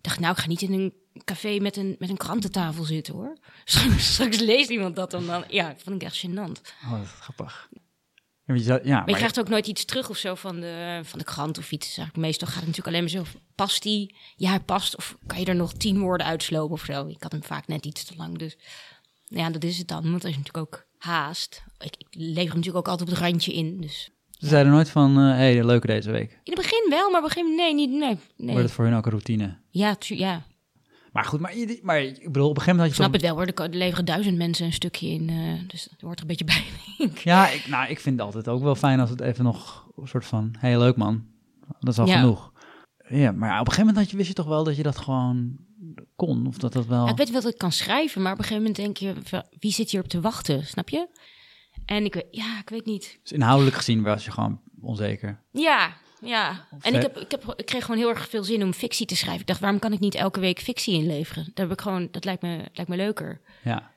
Dacht, 0.00 0.20
nou, 0.20 0.32
ik 0.32 0.38
ga 0.38 0.46
niet 0.46 0.62
in 0.62 0.72
een 0.72 0.94
café 1.24 1.58
met 1.58 1.76
een, 1.76 1.96
met 1.98 2.08
een 2.08 2.16
krantentafel 2.16 2.84
zitten 2.84 3.14
hoor. 3.14 3.38
Straks, 3.64 4.12
straks 4.12 4.38
leest 4.38 4.70
iemand 4.70 4.96
dat 4.96 5.10
dan. 5.10 5.26
dan 5.26 5.44
ja, 5.48 5.68
dat 5.68 5.82
vond 5.82 6.02
ik 6.02 6.08
echt 6.08 6.26
gênant. 6.26 6.60
Oh, 6.84 6.90
dat 6.90 7.02
is 7.02 7.10
grappig. 7.10 7.68
Ja, 7.72 8.56
maar 8.56 8.56
je 8.56 8.80
ja, 8.84 8.98
Maar 8.98 9.08
je 9.08 9.14
krijgt 9.14 9.40
ook 9.40 9.48
nooit 9.48 9.66
iets 9.66 9.84
terug 9.84 10.10
of 10.10 10.16
zo 10.16 10.34
van 10.34 10.60
de, 10.60 11.00
van 11.04 11.18
de 11.18 11.24
krant 11.24 11.58
of 11.58 11.72
iets. 11.72 11.86
Eigenlijk 11.86 12.16
meestal 12.16 12.48
gaat 12.48 12.56
het 12.56 12.66
natuurlijk 12.66 12.96
alleen 12.96 13.22
maar 13.24 13.32
zo. 13.32 13.38
Past 13.54 13.82
die? 13.82 14.16
Ja, 14.36 14.48
hij 14.48 14.60
past. 14.60 14.96
Of 14.96 15.16
kan 15.26 15.40
je 15.40 15.46
er 15.46 15.54
nog 15.54 15.72
tien 15.72 16.00
woorden 16.00 16.26
uitslopen 16.26 16.74
of 16.74 16.84
zo? 16.84 17.06
Ik 17.06 17.22
had 17.22 17.32
hem 17.32 17.42
vaak 17.42 17.66
net 17.66 17.86
iets 17.86 18.04
te 18.04 18.16
lang. 18.16 18.38
Dus 18.38 18.56
ja, 19.26 19.50
dat 19.50 19.64
is 19.64 19.78
het 19.78 19.88
dan. 19.88 20.10
Want 20.10 20.22
er 20.22 20.30
is 20.30 20.36
natuurlijk 20.36 20.74
ook 20.74 20.86
haast. 21.04 21.62
Ik, 21.78 21.94
ik 21.98 22.06
lever 22.10 22.34
hem 22.48 22.56
natuurlijk 22.56 22.76
ook 22.76 22.88
altijd 22.88 23.08
op 23.08 23.14
het 23.14 23.24
randje 23.24 23.52
in. 23.52 23.80
Dus 23.80 24.10
Ze 24.30 24.46
zeiden 24.46 24.72
nooit 24.72 24.90
van, 24.90 25.16
hé, 25.16 25.22
hey, 25.52 25.64
leuke 25.64 25.86
deze 25.86 26.10
week. 26.10 26.30
in 26.30 26.52
het 26.52 26.62
begin 26.62 26.86
wel, 26.90 27.10
maar 27.10 27.20
moment 27.20 27.54
nee, 27.56 27.74
niet. 27.74 27.90
Nee, 27.90 28.18
nee. 28.36 28.50
Wordt 28.50 28.62
het 28.62 28.72
voor 28.72 28.84
hun 28.84 28.94
ook 28.94 29.04
een 29.04 29.10
routine? 29.10 29.56
Ja, 29.70 29.96
ja, 29.98 30.42
Maar 31.12 31.24
goed, 31.24 31.40
maar, 31.40 31.56
je- 31.56 31.80
maar 31.82 32.00
ik 32.02 32.24
bedoel, 32.32 32.48
op 32.48 32.56
een 32.56 32.62
gegeven 32.62 32.70
moment 32.74 32.88
ik 32.88 32.94
snap 32.94 33.06
je 33.06 33.12
het 33.16 33.22
wel 33.26 33.34
hoor. 33.34 33.46
Er 33.46 33.54
er 33.72 33.78
leveren 33.78 34.04
duizend 34.04 34.36
mensen 34.36 34.66
een 34.66 34.72
stukje 34.72 35.08
in. 35.08 35.28
eh, 35.28 35.68
dus 35.68 35.88
dat 35.90 36.00
hoort 36.00 36.14
er 36.14 36.20
een 36.20 36.26
beetje 36.26 36.44
bij. 36.44 36.64
denk 36.98 37.10
ik. 37.10 37.16
toch... 37.16 37.18
Ja, 37.24 37.48
ik, 37.48 37.66
nou, 37.68 37.90
ik 37.90 38.00
vind 38.00 38.16
het 38.16 38.24
altijd 38.26 38.48
ook 38.48 38.62
wel 38.62 38.74
fijn 38.74 39.00
als 39.00 39.10
het 39.10 39.20
even 39.20 39.44
nog 39.44 39.86
een 39.96 40.08
soort 40.08 40.26
van, 40.26 40.54
hé, 40.58 40.68
hey, 40.68 40.78
leuk 40.78 40.96
man. 40.96 41.24
Dat 41.80 41.92
is 41.92 41.98
al 41.98 42.06
Ja. 42.06 42.18
genoeg. 42.20 42.52
Ja, 43.08 43.32
maar 43.32 43.50
op 43.52 43.66
een 43.66 43.72
gegeven 43.72 43.80
moment 43.86 43.96
had 43.96 44.10
je, 44.10 44.16
wist 44.16 44.28
je 44.28 44.34
toch 44.34 44.46
wel 44.46 44.64
dat 44.64 44.76
je 44.76 44.82
dat 44.82 44.98
gewoon 44.98 45.56
kon? 46.16 46.46
Of 46.46 46.58
dat 46.58 46.72
dat 46.72 46.86
wel... 46.86 47.04
Ja, 47.04 47.10
ik 47.10 47.16
weet 47.16 47.30
wel 47.30 47.40
dat 47.40 47.52
ik 47.52 47.58
kan 47.58 47.72
schrijven, 47.72 48.22
maar 48.22 48.32
op 48.32 48.38
een 48.38 48.44
gegeven 48.44 48.62
moment 48.66 48.96
denk 48.96 48.96
je, 48.96 49.42
wie 49.58 49.72
zit 49.72 49.90
hier 49.90 50.00
op 50.00 50.08
te 50.08 50.20
wachten, 50.20 50.66
snap 50.66 50.88
je? 50.88 51.08
En 51.84 52.04
ik 52.04 52.14
weet, 52.14 52.26
ja, 52.30 52.58
ik 52.60 52.68
weet 52.68 52.86
niet. 52.86 53.18
Dus 53.22 53.32
inhoudelijk 53.32 53.76
gezien 53.76 54.02
was 54.02 54.24
je 54.24 54.30
gewoon 54.30 54.60
onzeker. 54.80 55.42
Ja, 55.50 55.96
ja. 56.20 56.66
En 56.80 56.94
ik, 56.94 57.02
heb, 57.02 57.16
ik, 57.18 57.30
heb, 57.30 57.54
ik 57.56 57.66
kreeg 57.66 57.84
gewoon 57.84 58.00
heel 58.00 58.08
erg 58.08 58.28
veel 58.28 58.44
zin 58.44 58.62
om 58.62 58.72
fictie 58.72 59.06
te 59.06 59.16
schrijven. 59.16 59.40
Ik 59.40 59.46
dacht, 59.46 59.60
waarom 59.60 59.78
kan 59.78 59.92
ik 59.92 60.00
niet 60.00 60.14
elke 60.14 60.40
week 60.40 60.58
fictie 60.60 60.94
inleveren? 60.94 61.44
Dat, 61.44 61.58
heb 61.58 61.70
ik 61.72 61.80
gewoon, 61.80 62.08
dat 62.10 62.24
lijkt, 62.24 62.42
me, 62.42 62.56
lijkt 62.72 62.88
me 62.90 62.96
leuker. 62.96 63.40
Ja, 63.64 63.90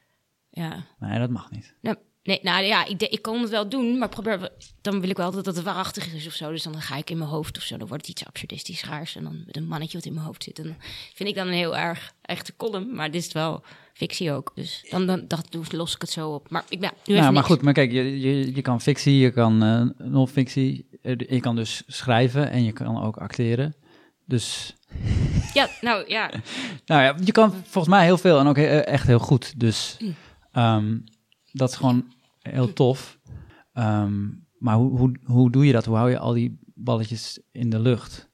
Ja. 0.50 0.86
nee, 1.00 1.20
dat 1.20 1.30
mag 1.30 1.52
niet. 1.52 1.76
Nou, 1.82 1.98
nee, 2.24 2.40
nou 2.42 2.64
ja, 2.64 2.86
ik, 2.86 3.00
de- 3.00 3.08
ik 3.10 3.22
kan 3.22 3.42
het 3.42 3.50
wel 3.50 3.70
doen, 3.70 3.98
maar 3.98 4.10
probeer, 4.10 4.50
dan 4.82 5.00
wil 5.02 5.10
ik 5.10 5.18
wel 5.18 5.32
dat 5.32 5.46
het 5.46 5.62
waarachtig 5.64 6.14
is 6.14 6.28
of 6.28 6.34
zo. 6.34 6.50
Dus 6.52 6.64
dan 6.64 6.82
ga 6.82 6.98
ik 6.98 7.10
in 7.10 7.18
mijn 7.18 7.30
hoofd 7.30 7.58
of 7.58 7.64
zo, 7.64 7.78
dan 7.78 7.88
wordt 7.88 8.08
het 8.08 8.16
iets 8.20 8.26
absurdistisch 8.28 8.84
raars. 8.84 9.16
En 9.16 9.24
dan 9.24 9.44
met 9.46 9.58
een 9.58 9.68
mannetje 9.68 9.98
wat 9.98 10.06
in 10.06 10.14
mijn 10.14 10.26
hoofd 10.26 10.44
zit. 10.44 10.60
En 10.60 10.64
dan 10.64 10.76
vind 11.14 11.30
ik 11.30 11.36
dan 11.36 11.48
een 11.48 11.54
heel 11.54 11.78
erg 11.78 12.14
echte 12.22 12.54
column, 12.58 12.96
maar 12.96 13.12
dit 13.12 13.26
is 13.26 13.32
wel 13.32 13.64
fictie 13.94 14.32
ook. 14.32 14.52
Dus 14.56 14.86
dan, 14.90 15.06
dan 15.06 15.26
dat, 15.28 15.46
dus 15.50 15.72
los 15.72 15.96
ik 15.96 16.02
het 16.02 16.10
zo 16.10 16.30
op. 16.30 16.50
Maar 16.50 16.64
ik 16.70 16.80
ben 16.80 16.90
nu 16.94 16.98
even 17.04 17.14
Nou, 17.14 17.24
maar 17.24 17.34
niks. 17.34 17.46
goed, 17.54 17.62
maar 17.62 17.74
kijk, 17.74 17.92
je, 17.92 18.20
je, 18.20 18.56
je 18.56 18.62
kan 18.62 18.82
fictie, 18.82 19.18
je 19.18 19.32
kan 19.32 19.64
eh 19.64 20.08
non-fictie, 20.08 20.88
eh, 21.02 21.16
je 21.30 21.40
kan 21.40 21.56
dus 21.56 21.84
schrijven 21.88 22.50
en 22.50 22.64
je 22.64 22.72
kan 22.72 23.04
ook 23.04 23.18
acteren. 23.18 23.76
Dus, 24.26 24.76
Ja, 25.54 25.70
nou 25.82 26.04
ja. 26.10 26.30
nou 26.86 27.02
ja, 27.02 27.16
je 27.24 27.32
kan 27.32 27.52
volgens 27.52 27.88
mij 27.96 28.04
heel 28.06 28.18
veel 28.18 28.40
en 28.40 28.48
ook 28.48 28.56
he- 28.58 28.78
echt 28.80 29.08
heel 29.08 29.20
goed. 29.20 29.60
Dus 29.60 29.98
Mm. 30.54 31.04
Dat 31.54 31.70
is 31.70 31.76
gewoon 31.76 32.14
heel 32.40 32.74
tof. 32.74 33.20
Ehm, 33.74 34.30
maar 34.58 34.76
hoe, 34.76 34.98
hoe, 34.98 35.16
hoe 35.24 35.52
doe 35.52 35.66
je 35.66 35.72
dat? 35.72 35.86
Hoe 35.86 35.96
hou 35.96 36.10
je 36.10 36.20
al 36.20 36.34
die 36.34 36.60
balletjes 36.76 37.40
in 37.52 37.70
de 37.70 37.80
lucht? 37.80 38.30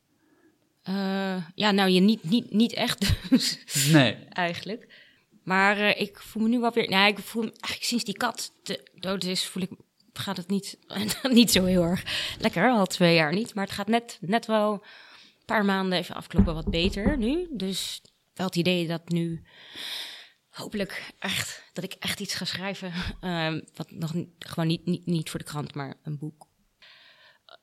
Eh, 0.81 1.43
ja, 1.55 1.71
nou, 1.71 1.89
je 1.89 1.99
niet, 1.99 2.23
niet, 2.23 2.53
niet 2.53 2.73
echt 2.73 3.29
dus, 3.29 3.59
Nee. 3.91 4.13
eigenlijk. 4.29 5.07
Maar 5.43 5.77
eh, 5.77 6.01
ik 6.01 6.19
voel 6.19 6.43
me 6.43 6.49
nu 6.49 6.59
wel 6.59 6.71
weer... 6.73 6.89
Nou, 6.89 7.07
ik 7.07 7.19
voel 7.19 7.43
me 7.43 7.49
eigenlijk 7.49 7.83
sinds 7.83 8.03
die 8.03 8.17
kat 8.17 8.51
te- 8.63 8.89
dood 8.95 9.23
is, 9.23 9.45
voel 9.45 9.63
ik, 9.63 9.71
gaat 10.13 10.37
het 10.37 10.47
niet, 10.47 10.77
niet 11.31 11.51
zo 11.51 11.65
heel 11.65 11.83
erg 11.83 12.03
lekker. 12.39 12.69
Al 12.71 12.85
twee 12.85 13.15
jaar 13.15 13.33
niet, 13.33 13.53
maar 13.53 13.63
het 13.65 13.73
gaat 13.73 13.87
net, 13.87 14.17
net 14.21 14.45
wel 14.45 14.73
een 14.73 15.45
paar 15.45 15.65
maanden 15.65 15.97
even 15.99 16.15
afkloppen 16.15 16.53
wat 16.53 16.69
beter 16.69 17.17
nu. 17.17 17.47
Dus 17.51 18.01
wel 18.33 18.45
het 18.45 18.55
idee 18.55 18.87
dat 18.87 19.09
nu 19.09 19.41
hopelijk 20.59 21.13
echt, 21.19 21.63
dat 21.73 21.83
ik 21.83 21.93
echt 21.99 22.19
iets 22.19 22.33
ga 22.33 22.45
schrijven. 22.45 22.93
ehm, 23.21 23.61
wat 23.75 23.91
nog 23.91 24.13
gewoon 24.39 24.67
niet, 24.67 24.85
niet, 24.85 25.05
niet 25.05 25.29
voor 25.29 25.39
de 25.39 25.45
krant, 25.45 25.75
maar 25.75 25.93
een 26.03 26.17
boek. 26.17 26.47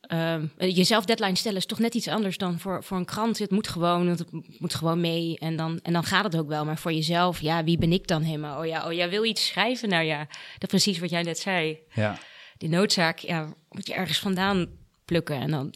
Ehm, 0.01 0.47
jezelf 0.59 1.05
deadline 1.05 1.37
stellen 1.37 1.59
is 1.59 1.67
toch 1.67 1.79
net 1.79 1.95
iets 1.95 2.09
anders 2.09 2.39
dan 2.39 2.59
voor, 2.59 2.85
voor 2.85 2.97
een 2.97 3.05
krant. 3.05 3.39
Het 3.39 3.51
moet 3.51 3.69
gewoon, 3.69 4.07
het 4.07 4.25
moet 4.59 4.75
gewoon 4.75 5.01
mee. 5.01 5.39
En 5.39 5.57
dan, 5.57 5.81
en 5.83 5.93
dan 5.93 6.05
gaat 6.05 6.25
het 6.25 6.37
ook 6.37 6.49
wel. 6.49 6.65
Maar 6.65 6.79
voor 6.79 6.93
jezelf, 6.93 7.41
ja, 7.41 7.65
wie 7.65 7.79
ben 7.79 7.93
ik 7.93 8.07
dan 8.07 8.23
helemaal? 8.23 8.59
Oh 8.59 8.67
ja, 8.67 8.87
oh, 8.87 8.93
jij 8.93 9.11
wil 9.11 9.25
iets 9.25 9.47
schrijven? 9.47 9.89
Nou 9.89 10.05
ja, 10.05 10.27
dat 10.59 10.69
precies 10.69 10.99
wat 10.99 11.11
jij 11.11 11.23
net 11.23 11.39
zei. 11.39 11.79
Ja. 11.95 12.19
Die 12.59 12.69
noodzaak, 12.69 13.19
ja, 13.19 13.55
moet 13.69 13.87
je 13.87 13.95
ergens 13.95 14.19
vandaan 14.19 14.67
plukken. 15.05 15.41
En 15.41 15.51
dan, 15.51 15.75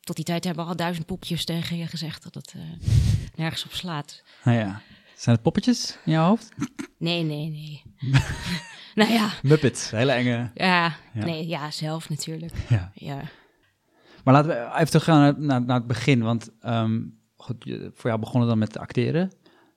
tot 0.00 0.16
die 0.16 0.24
tijd 0.24 0.44
hebben 0.44 0.66
al 0.66 0.76
duizend 0.76 1.06
popjes 1.06 1.44
tegen 1.44 1.76
je 1.76 1.86
gezegd 1.86 2.22
dat 2.22 2.34
het 2.34 2.54
eh, 2.56 2.88
nergens 3.34 3.64
op 3.64 3.72
slaat. 3.72 4.22
Nou 4.44 4.58
ja. 4.58 4.82
Zijn 5.22 5.34
het 5.34 5.44
poppetjes 5.44 5.98
in 6.04 6.12
jouw 6.12 6.26
hoofd? 6.28 6.48
Nee, 6.98 7.22
nee, 7.22 7.48
nee. 7.48 7.82
nou 8.94 9.12
ja, 9.12 9.32
Muppets, 9.42 9.90
hele 9.90 10.12
enge. 10.12 10.50
ja, 10.54 10.96
Ja. 11.14 11.24
nee, 11.24 11.46
ja, 11.46 11.70
zelf 11.70 12.08
natuurlijk. 12.08 12.52
Ja. 12.68 12.92
Ja. 12.94 13.22
Maar 14.24 14.34
laten 14.34 14.50
we 14.50 14.70
even 14.74 14.86
teruggaan 14.86 15.20
naar, 15.20 15.40
naar, 15.40 15.62
naar 15.64 15.76
het 15.76 15.86
begin. 15.86 16.22
Want 16.22 16.50
ehm, 16.60 17.02
goed, 17.36 17.64
voor 17.94 18.10
jou 18.10 18.18
begon 18.18 18.40
het 18.40 18.48
dan 18.48 18.58
met 18.58 18.78
acteren. 18.78 19.32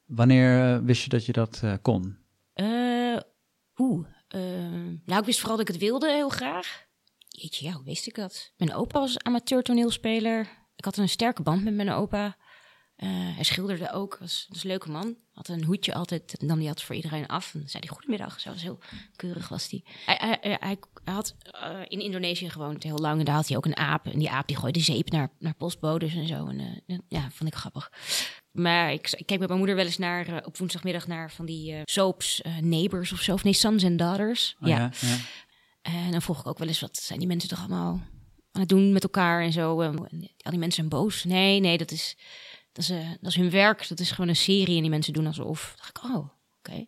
Wanneer 0.05 0.73
eh, 0.73 0.79
wist 0.83 1.03
je 1.03 1.09
dat 1.09 1.25
je 1.25 1.31
dat 1.31 1.59
eh, 1.63 1.73
kon? 1.81 2.17
Oeh. 3.77 4.07
eh, 4.27 4.41
nou, 5.05 5.19
ik 5.19 5.25
wist 5.25 5.39
vooral 5.39 5.57
dat 5.57 5.67
ik 5.67 5.73
het 5.73 5.83
wilde 5.83 6.11
heel 6.11 6.29
graag. 6.29 6.85
Jeetje, 7.27 7.65
ja, 7.65 7.71
hoe 7.71 7.83
wist 7.85 8.07
ik 8.07 8.15
dat? 8.15 8.53
Mijn 8.57 8.73
opa 8.73 8.99
was 8.99 9.19
amateur 9.19 9.63
toneelspeler. 9.63 10.47
Ik 10.75 10.85
had 10.85 10.97
een 10.97 11.09
sterke 11.09 11.41
band 11.41 11.63
met 11.63 11.73
mijn 11.73 11.91
opa. 11.91 12.35
Eh, 12.95 13.09
hij 13.09 13.43
schilderde 13.43 13.91
ook, 13.91 14.17
was, 14.17 14.45
was 14.49 14.63
een 14.63 14.69
leuke 14.69 14.91
man. 14.91 15.15
Had 15.31 15.47
een 15.47 15.63
hoedje 15.63 15.93
altijd, 15.93 16.35
nam 16.41 16.57
hij 16.57 16.67
altijd 16.67 16.85
voor 16.85 16.95
iedereen 16.95 17.27
af. 17.27 17.53
En 17.53 17.59
dan 17.59 17.69
zei 17.69 17.83
hij 17.85 17.95
goedemiddag, 17.95 18.39
zo 18.39 18.49
was 18.49 18.61
heel 18.61 18.79
keurig 19.15 19.49
was 19.49 19.69
hij. 19.69 19.83
Hij, 20.05 20.37
hij, 20.41 20.57
hij, 20.59 20.77
had 21.03 21.35
eh, 21.41 21.79
in 21.87 21.99
Indonesië 21.99 22.49
gewoond 22.49 22.83
heel 22.83 22.97
lang 22.97 23.19
en 23.19 23.25
daar 23.25 23.35
had 23.35 23.47
hij 23.47 23.57
ook 23.57 23.65
een 23.65 23.77
aap. 23.77 24.05
En 24.05 24.19
die 24.19 24.29
aap 24.29 24.47
die 24.47 24.57
gooide 24.57 24.79
zeep 24.79 25.09
naar, 25.09 25.29
naar 25.39 25.53
postbodes 25.53 26.15
en 26.15 26.27
zo. 26.27 26.47
En 26.47 26.59
eh, 26.87 26.97
ja, 27.07 27.29
vond 27.31 27.49
ik 27.49 27.55
grappig. 27.55 27.91
Maar 28.51 28.91
ik, 28.91 29.11
ik 29.11 29.25
keek 29.25 29.39
met 29.39 29.47
mijn 29.47 29.59
moeder 29.59 29.75
wel 29.75 29.85
eens 29.85 29.97
naar, 29.97 30.45
op 30.45 30.57
woensdagmiddag 30.57 31.07
naar 31.07 31.31
van 31.31 31.45
die 31.45 31.73
eh, 31.73 31.81
soaps, 31.83 32.41
Neighbors 32.61 33.11
of 33.11 33.21
zo. 33.21 33.33
Of 33.33 33.43
nee, 33.43 33.53
Sons 33.53 33.83
and 33.83 33.99
Daughters. 33.99 34.55
Oh, 34.61 34.67
ja. 34.67 34.91
ja. 34.99 35.17
En 35.81 36.11
dan 36.11 36.21
vroeg 36.21 36.39
ik 36.39 36.47
ook 36.47 36.57
wel 36.57 36.67
eens, 36.67 36.79
wat 36.79 36.97
zijn 36.97 37.19
die 37.19 37.27
mensen 37.27 37.49
toch 37.49 37.59
allemaal 37.59 38.01
aan 38.51 38.61
het 38.61 38.69
doen 38.69 38.91
met 38.91 39.03
elkaar 39.03 39.41
en 39.41 39.51
zo? 39.51 39.81
En 39.81 39.99
al 39.99 40.51
die 40.51 40.59
mensen 40.59 40.71
zijn 40.71 40.89
boos. 40.89 41.23
Nee, 41.23 41.59
nee, 41.59 41.77
dat 41.77 41.91
is, 41.91 42.17
dat 42.75 42.83
is, 42.83 42.89
eh, 42.89 43.09
dat 43.21 43.31
is 43.31 43.35
hun 43.35 43.49
werk. 43.49 43.87
Dat 43.87 43.99
is 43.99 44.11
gewoon 44.11 44.29
een 44.29 44.35
serie 44.35 44.75
en 44.75 44.81
die 44.81 44.89
mensen 44.89 45.13
doen 45.13 45.25
alsof. 45.25 45.73
dacht 45.77 45.97
ik, 45.97 46.03
oh, 46.03 46.29
oké. 46.57 46.85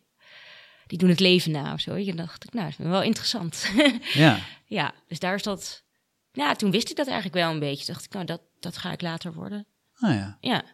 Die 0.86 0.98
doen 0.98 1.08
het 1.08 1.20
leven 1.20 1.50
na 1.50 1.72
of 1.72 1.80
zo. 1.80 1.94
En 1.94 2.04
dan 2.04 2.16
dacht 2.16 2.44
ik, 2.44 2.52
nou, 2.52 2.70
dat 2.70 2.78
is 2.78 2.86
wel 2.86 3.02
interessant. 3.02 3.70
ja. 4.12 4.38
ja, 4.64 4.94
dus 5.06 5.18
daar 5.18 5.34
is 5.34 5.42
dat... 5.42 5.84
Ja, 6.32 6.54
toen 6.54 6.70
wist 6.70 6.90
ik 6.90 6.96
dat 6.96 7.06
eigenlijk 7.06 7.36
wel 7.36 7.50
een 7.50 7.58
beetje. 7.58 7.84
Toen 7.84 7.94
dacht 7.94 8.06
ik, 8.06 8.12
nou, 8.12 8.24
dat, 8.24 8.40
dat 8.60 8.76
ga 8.76 8.92
ik 8.92 9.00
later 9.00 9.32
worden. 9.32 9.66
Oh, 10.00 10.10
ja. 10.10 10.38
Ja. 10.40 10.64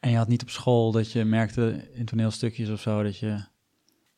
En 0.00 0.10
je 0.10 0.16
had 0.16 0.28
niet 0.28 0.42
op 0.42 0.50
school 0.50 0.92
dat 0.92 1.12
je 1.12 1.24
merkte 1.24 1.90
in 1.92 2.04
toneelstukjes 2.04 2.68
of 2.68 2.80
zo 2.80 3.02
dat 3.02 3.18
je... 3.18 3.44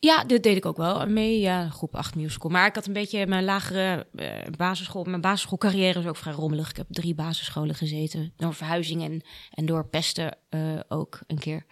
Ja, 0.05 0.25
dat 0.25 0.43
deed 0.43 0.57
ik 0.57 0.67
ook 0.67 0.77
wel 0.77 1.07
mee. 1.07 1.41
Ja, 1.41 1.69
groep 1.69 1.97
8 1.97 2.15
musical. 2.15 2.51
Maar 2.51 2.67
ik 2.67 2.75
had 2.75 2.87
een 2.87 2.93
beetje 2.93 3.27
mijn 3.27 3.45
lagere 3.45 4.07
uh, 4.15 4.29
basisschool. 4.57 5.05
Mijn 5.05 5.21
basisschoolcarrière 5.21 5.99
is 5.99 6.07
ook 6.07 6.17
vrij 6.17 6.33
rommelig. 6.33 6.71
Ik 6.71 6.77
heb 6.77 6.87
drie 6.91 7.15
basisscholen 7.15 7.75
gezeten. 7.75 8.33
Door 8.37 8.55
verhuizing 8.55 9.03
en, 9.03 9.23
en 9.51 9.67
door 9.67 9.87
pesten 9.87 10.37
uh, 10.51 10.61
ook 10.89 11.21
een 11.27 11.39
keer. 11.39 11.65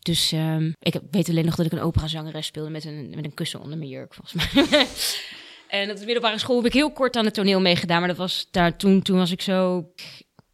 Dus 0.00 0.32
um, 0.32 0.74
ik 0.78 1.00
weet 1.10 1.28
alleen 1.28 1.44
nog 1.44 1.54
dat 1.54 1.66
ik 1.66 1.72
een 1.72 1.80
operazangeres 1.80 2.46
speelde 2.46 2.70
met 2.70 2.84
een, 2.84 3.12
met 3.14 3.24
een 3.24 3.34
kussen 3.34 3.60
onder 3.60 3.78
mijn 3.78 3.90
jurk, 3.90 4.14
volgens 4.14 4.54
mij. 4.54 4.86
en 5.80 5.90
op 5.90 5.96
de 5.96 6.04
middelbare 6.04 6.38
school 6.38 6.56
heb 6.56 6.66
ik 6.66 6.72
heel 6.72 6.92
kort 6.92 7.16
aan 7.16 7.24
het 7.24 7.34
toneel 7.34 7.60
meegedaan. 7.60 7.98
Maar 7.98 8.08
dat 8.08 8.16
was 8.16 8.48
daar 8.50 8.76
toen, 8.76 9.02
toen 9.02 9.16
was 9.16 9.30
ik 9.30 9.40
zo 9.40 9.92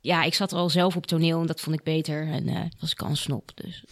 ja, 0.00 0.22
ik 0.22 0.34
zat 0.34 0.52
al 0.52 0.70
zelf 0.70 0.96
op 0.96 1.06
toneel 1.06 1.40
en 1.40 1.46
dat 1.46 1.61
vond 1.61 1.76
ik 1.76 1.82
beter. 1.82 2.28
En 2.28 2.48
uh, 2.48 2.61
was 2.80 2.90
ik 2.90 3.02
al 3.02 3.16
snop, 3.16 3.50
dus 3.54 3.84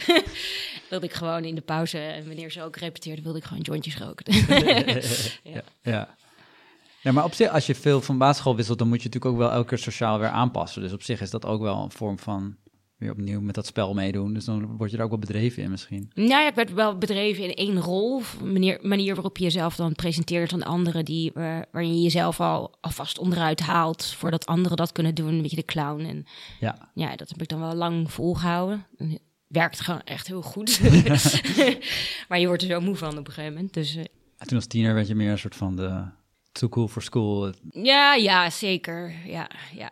wilde 0.90 1.06
ik 1.06 1.12
gewoon 1.12 1.44
in 1.44 1.54
de 1.54 1.60
pauze, 1.60 1.98
en 1.98 2.26
wanneer 2.26 2.50
ze 2.50 2.62
ook 2.62 2.76
repeteerden, 2.76 3.24
wilde 3.24 3.38
ik 3.38 3.44
gewoon 3.44 3.62
jointjes 3.62 3.98
roken. 3.98 4.34
ja. 5.42 5.62
ja. 5.92 6.14
Ja, 7.02 7.12
maar 7.12 7.24
op 7.24 7.34
zich, 7.34 7.50
als 7.50 7.66
je 7.66 7.74
veel 7.74 8.00
van 8.00 8.18
basisschool 8.18 8.56
wisselt, 8.56 8.78
dan 8.78 8.88
moet 8.88 9.02
je 9.02 9.08
natuurlijk 9.08 9.34
ook 9.34 9.40
wel 9.40 9.50
elke 9.50 9.68
keer 9.68 9.78
sociaal 9.78 10.18
weer 10.18 10.28
aanpassen. 10.28 10.82
Dus 10.82 10.92
op 10.92 11.02
zich 11.02 11.20
is 11.20 11.30
dat 11.30 11.44
ook 11.44 11.60
wel 11.60 11.82
een 11.82 11.90
vorm 11.90 12.18
van 12.18 12.56
weer 13.02 13.10
opnieuw 13.10 13.40
met 13.40 13.54
dat 13.54 13.66
spel 13.66 13.94
meedoen. 13.94 14.34
Dus 14.34 14.44
dan 14.44 14.76
word 14.76 14.90
je 14.90 14.96
er 14.96 15.02
ook 15.02 15.10
wel 15.10 15.18
bedreven 15.18 15.62
in 15.62 15.70
misschien. 15.70 16.10
Nou 16.14 16.28
ja, 16.28 16.48
ik 16.48 16.54
werd 16.54 16.72
wel 16.72 16.98
bedreven 16.98 17.44
in 17.44 17.54
één 17.54 17.80
rol. 17.80 18.22
Manier, 18.44 18.78
manier 18.82 19.14
waarop 19.14 19.36
je 19.36 19.44
jezelf 19.44 19.76
dan 19.76 19.94
presenteert 19.94 20.52
aan 20.52 20.62
anderen... 20.62 21.04
Die, 21.04 21.30
waar, 21.34 21.66
waarin 21.72 21.94
je 21.94 22.02
jezelf 22.02 22.40
al 22.40 22.74
alvast 22.80 23.18
onderuit 23.18 23.60
haalt... 23.60 24.06
voordat 24.06 24.46
anderen 24.46 24.76
dat 24.76 24.92
kunnen 24.92 25.14
doen. 25.14 25.34
Een 25.34 25.42
beetje 25.42 25.56
de 25.56 25.64
clown. 25.64 26.04
En 26.04 26.24
ja. 26.60 26.90
ja, 26.94 27.16
dat 27.16 27.28
heb 27.28 27.42
ik 27.42 27.48
dan 27.48 27.60
wel 27.60 27.74
lang 27.74 28.12
volgehouden. 28.12 28.86
Werkt 29.46 29.80
gewoon 29.80 30.02
echt 30.04 30.26
heel 30.26 30.42
goed. 30.42 30.80
maar 32.28 32.38
je 32.38 32.46
wordt 32.46 32.62
er 32.62 32.68
zo 32.68 32.80
moe 32.80 32.96
van 32.96 33.18
op 33.18 33.26
een 33.26 33.32
gegeven 33.32 33.54
moment. 33.54 33.74
Dus, 33.74 33.96
uh, 33.96 34.04
toen 34.38 34.56
als 34.56 34.66
tiener 34.66 34.94
werd 34.94 35.08
je 35.08 35.14
meer 35.14 35.30
een 35.30 35.38
soort 35.38 35.56
van 35.56 35.76
de 35.76 36.04
too 36.52 36.68
cool 36.68 36.88
for 36.88 37.02
school. 37.02 37.52
Ja, 37.70 38.14
ja, 38.14 38.50
zeker. 38.50 39.14
Ja, 39.24 39.50
ja. 39.74 39.90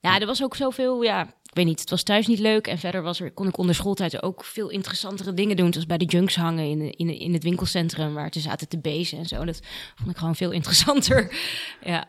Ja, 0.00 0.20
er 0.20 0.26
was 0.26 0.42
ook 0.42 0.56
zoveel, 0.56 1.02
ja, 1.02 1.34
weet 1.58 1.66
niet, 1.66 1.80
het 1.80 1.90
was 1.90 2.02
thuis 2.02 2.26
niet 2.26 2.38
leuk. 2.38 2.66
En 2.66 2.78
verder 2.78 3.02
was 3.02 3.20
er, 3.20 3.32
kon 3.32 3.48
ik 3.48 3.58
onder 3.58 3.74
schooltijd 3.74 4.22
ook 4.22 4.44
veel 4.44 4.68
interessantere 4.68 5.34
dingen 5.34 5.56
doen. 5.56 5.72
Zoals 5.72 5.86
bij 5.86 5.98
de 5.98 6.04
junks 6.04 6.36
hangen 6.36 6.64
in, 6.64 6.96
in, 6.96 7.18
in 7.18 7.32
het 7.32 7.42
winkelcentrum 7.42 8.14
waar 8.14 8.28
ze 8.32 8.40
zaten 8.40 8.68
te 8.68 8.78
bezen 8.78 9.18
en 9.18 9.26
zo. 9.26 9.44
Dat 9.44 9.60
vond 9.94 10.10
ik 10.10 10.16
gewoon 10.16 10.36
veel 10.36 10.50
interessanter. 10.50 11.36
ja. 11.84 12.08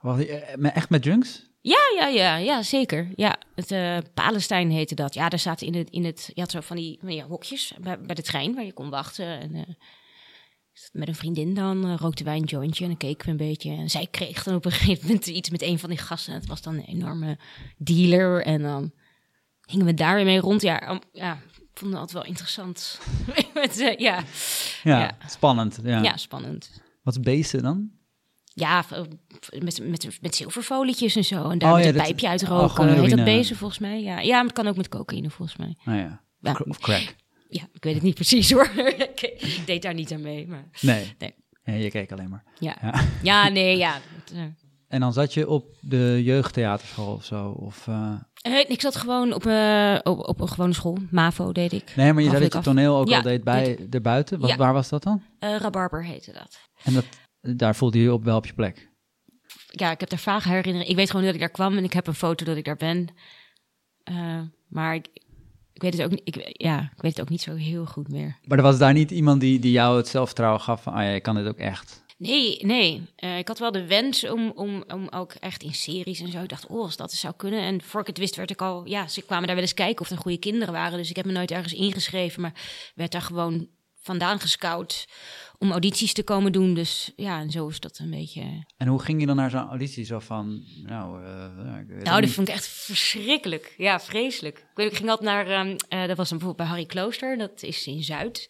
Wat, 0.00 0.18
eh, 0.18 0.76
echt 0.76 0.90
met 0.90 1.04
junks? 1.04 1.48
Ja, 1.62 1.78
ja, 1.98 2.06
ja, 2.06 2.36
ja, 2.36 2.62
zeker. 2.62 3.08
Ja, 3.16 3.38
het 3.54 3.70
uh, 3.70 3.98
Palestijn 4.14 4.70
heette 4.70 4.94
dat. 4.94 5.14
Ja, 5.14 5.28
daar 5.28 5.38
zaten 5.38 5.66
in 5.66 5.74
het, 5.74 5.90
in 5.90 6.04
het, 6.04 6.30
je 6.34 6.40
had 6.40 6.50
zo 6.50 6.60
van 6.60 6.76
die, 6.76 6.98
van 7.00 7.08
die 7.08 7.22
hokjes 7.22 7.72
bij, 7.80 8.00
bij 8.00 8.14
de 8.14 8.22
trein 8.22 8.54
waar 8.54 8.64
je 8.64 8.72
kon 8.72 8.90
wachten. 8.90 9.40
En, 9.40 9.54
uh, 9.54 9.62
met 10.92 11.08
een 11.08 11.14
vriendin 11.14 11.54
dan, 11.54 11.86
uh, 11.86 11.96
rookte 11.96 12.24
wij 12.24 12.36
een 12.36 12.44
jointje 12.44 12.82
en 12.82 12.90
dan 12.90 12.98
keken 12.98 13.24
we 13.24 13.30
een 13.30 13.48
beetje. 13.48 13.70
En 13.70 13.90
zij 13.90 14.06
kreeg 14.10 14.42
dan 14.42 14.54
op 14.54 14.64
een 14.64 14.72
gegeven 14.80 15.06
moment 15.06 15.26
iets 15.26 15.50
met 15.50 15.62
een 15.62 15.78
van 15.78 15.88
die 15.88 15.98
gasten. 15.98 16.34
Het 16.34 16.46
was 16.46 16.62
dan 16.62 16.74
een 16.74 16.84
enorme 16.84 17.38
dealer 17.76 18.44
en 18.44 18.62
dan 18.62 18.92
gingen 19.60 19.86
we 19.86 19.94
daar 19.94 20.14
weer 20.14 20.24
mee 20.24 20.40
rond. 20.40 20.62
Ja, 20.62 20.90
um, 20.90 21.00
ja 21.12 21.38
ik 21.54 21.78
vond 21.78 21.90
het 21.90 22.00
altijd 22.00 22.12
wel 22.12 22.24
interessant. 22.24 23.00
met, 23.54 23.80
uh, 23.80 23.96
ja. 23.96 24.24
Ja, 24.82 24.98
ja. 24.98 25.16
spannend. 25.26 25.78
Ja. 25.82 26.02
ja, 26.02 26.16
spannend. 26.16 26.80
Wat 27.02 27.14
is 27.14 27.20
beesten 27.20 27.62
dan? 27.62 27.90
Ja, 28.54 28.84
met, 29.58 29.80
met, 29.88 30.18
met 30.20 30.34
zilverfolietjes 30.34 31.16
en 31.16 31.24
zo. 31.24 31.48
En 31.48 31.58
daar 31.58 31.72
oh, 31.72 31.80
ja, 31.80 31.86
een 31.86 31.94
pijpje 31.94 32.28
uit 32.28 32.42
roken. 32.42 32.88
Oh, 32.88 33.00
Heet 33.00 33.16
dat 33.16 33.24
bezen 33.24 33.56
volgens 33.56 33.80
mij? 33.80 34.02
Ja. 34.02 34.20
ja, 34.20 34.34
maar 34.34 34.44
het 34.44 34.52
kan 34.52 34.66
ook 34.66 34.76
met 34.76 34.88
cocaïne 34.88 35.30
volgens 35.30 35.58
mij. 35.58 35.76
Oh 35.86 35.94
ja, 35.94 36.22
ja. 36.40 36.60
of 36.68 36.78
crack. 36.78 37.14
Ja, 37.50 37.68
ik 37.72 37.84
weet 37.84 37.94
het 37.94 38.02
niet 38.02 38.14
precies 38.14 38.52
hoor. 38.52 38.70
ik 39.38 39.62
deed 39.66 39.82
daar 39.82 39.94
niet 39.94 40.12
aan 40.12 40.20
mee. 40.20 40.46
Maar... 40.46 40.68
Nee. 40.80 41.14
nee. 41.18 41.34
Ja, 41.64 41.72
je 41.72 41.90
keek 41.90 42.12
alleen 42.12 42.28
maar. 42.28 42.44
Ja, 42.58 42.76
ja. 42.82 43.04
ja 43.22 43.48
nee, 43.48 43.76
ja. 43.76 44.00
En 44.88 45.00
dan 45.00 45.12
zat 45.12 45.34
je 45.34 45.48
op 45.48 45.74
de 45.80 46.20
jeugdtheaterschool 46.24 47.14
of 47.14 47.24
zo? 47.24 47.48
Of, 47.48 47.86
uh... 47.86 48.14
ik 48.68 48.80
zat 48.80 48.96
gewoon 48.96 49.32
op, 49.32 49.46
uh, 49.46 49.98
op, 50.02 50.28
op, 50.28 50.40
een 50.40 50.48
gewone 50.48 50.72
school. 50.72 50.98
MAVO 51.10 51.52
deed 51.52 51.72
ik. 51.72 51.92
Nee, 51.96 52.12
maar 52.12 52.22
je 52.22 52.28
zei 52.28 52.42
dat 52.42 52.52
je 52.52 52.60
toneel 52.60 52.96
ook 52.96 53.10
al 53.10 53.22
deed 53.22 53.44
bij, 53.44 53.76
dit... 53.76 53.94
erbuiten. 53.94 54.40
Wat, 54.40 54.54
Waar 54.54 54.72
was 54.72 54.88
dat 54.88 55.02
dan? 55.02 55.22
Uh, 55.40 55.56
Rabarber 55.56 56.04
heette 56.04 56.32
dat. 56.32 56.58
En 56.84 56.92
dat, 56.92 57.04
daar 57.40 57.76
voelde 57.76 57.98
je 57.98 58.04
je 58.04 58.12
op 58.12 58.24
wel 58.24 58.36
op 58.36 58.46
je 58.46 58.52
plek? 58.52 58.90
Ja, 59.66 59.90
ik 59.90 60.00
heb 60.00 60.08
daar 60.08 60.18
vage 60.18 60.48
herinneringen. 60.48 60.90
Ik 60.90 60.96
weet 60.96 61.10
gewoon 61.10 61.24
dat 61.24 61.34
ik 61.34 61.40
daar 61.40 61.50
kwam 61.50 61.76
en 61.76 61.84
ik 61.84 61.92
heb 61.92 62.06
een 62.06 62.14
foto 62.14 62.44
dat 62.44 62.56
ik 62.56 62.64
daar 62.64 62.76
ben. 62.76 63.08
maar 64.68 64.94
ik, 64.94 65.08
ik 65.80 65.90
weet 65.90 66.00
het 66.00 66.02
ook 66.02 66.10
niet, 66.10 66.36
ik, 66.36 66.62
ja, 66.62 66.90
ik 66.96 67.02
weet 67.02 67.10
het 67.10 67.20
ook 67.20 67.28
niet 67.28 67.42
zo 67.42 67.54
heel 67.54 67.86
goed 67.86 68.08
meer. 68.08 68.36
Maar 68.44 68.58
er 68.58 68.64
was 68.64 68.78
daar 68.78 68.92
niet 68.92 69.10
iemand 69.10 69.40
die, 69.40 69.58
die 69.58 69.72
jou 69.72 69.96
het 69.96 70.08
zelfvertrouwen 70.08 70.60
gaf 70.60 70.82
van, 70.82 70.92
ah 70.92 71.02
ja, 71.02 71.08
ik 71.08 71.22
kan 71.22 71.34
dit 71.34 71.46
ook 71.46 71.58
echt? 71.58 72.02
Nee, 72.18 72.58
nee. 72.62 73.02
Uh, 73.18 73.38
ik 73.38 73.48
had 73.48 73.58
wel 73.58 73.72
de 73.72 73.86
wens 73.86 74.28
om, 74.28 74.52
om, 74.54 74.84
om 74.88 75.08
ook 75.10 75.32
echt 75.32 75.62
in 75.62 75.74
series 75.74 76.20
en 76.20 76.30
zo. 76.30 76.42
Ik 76.42 76.48
dacht, 76.48 76.66
oh, 76.66 76.82
als 76.82 76.96
dat 76.96 77.12
zou 77.12 77.34
kunnen. 77.36 77.60
En 77.60 77.82
voor 77.82 78.00
ik 78.00 78.06
het 78.06 78.18
wist, 78.18 78.36
werd 78.36 78.50
ik 78.50 78.62
al, 78.62 78.86
ja, 78.86 79.08
ze 79.08 79.22
kwamen 79.22 79.46
daar 79.46 79.54
wel 79.54 79.64
eens 79.64 79.74
kijken 79.74 80.04
of 80.04 80.10
er 80.10 80.16
goede 80.16 80.38
kinderen 80.38 80.74
waren. 80.74 80.98
Dus 80.98 81.10
ik 81.10 81.16
heb 81.16 81.24
me 81.24 81.32
nooit 81.32 81.50
ergens 81.50 81.72
ingeschreven, 81.72 82.42
maar 82.42 82.54
werd 82.94 83.12
daar 83.12 83.22
gewoon 83.22 83.68
vandaan 84.00 84.40
gescout 84.40 85.08
om 85.58 85.70
audities 85.70 86.12
te 86.12 86.22
komen 86.22 86.52
doen. 86.52 86.74
Dus 86.74 87.12
ja, 87.16 87.40
en 87.40 87.50
zo 87.50 87.68
is 87.68 87.80
dat 87.80 87.98
een 87.98 88.10
beetje. 88.10 88.42
En 88.76 88.86
hoe 88.86 89.02
ging 89.02 89.20
je 89.20 89.26
dan 89.26 89.36
naar 89.36 89.50
zo'n 89.50 89.68
auditie? 89.68 90.04
Zo 90.04 90.18
van, 90.18 90.64
nou, 90.82 91.22
uh, 91.22 92.02
nou, 92.02 92.20
dat 92.20 92.30
vond 92.30 92.48
ik 92.48 92.54
echt 92.54 92.66
verschrikkelijk. 92.66 93.74
Ja, 93.76 94.00
vreselijk. 94.00 94.58
Ik, 94.58 94.64
weet, 94.74 94.90
ik 94.90 94.96
ging 94.96 95.10
altijd 95.10 95.28
naar, 95.28 95.66
uh, 95.66 96.06
dat 96.08 96.16
was 96.16 96.28
dan 96.28 96.38
bijvoorbeeld 96.38 96.56
bij 96.56 96.66
Harry 96.66 96.86
Klooster, 96.86 97.38
dat 97.38 97.62
is 97.62 97.86
in 97.86 98.02
Zuid. 98.02 98.48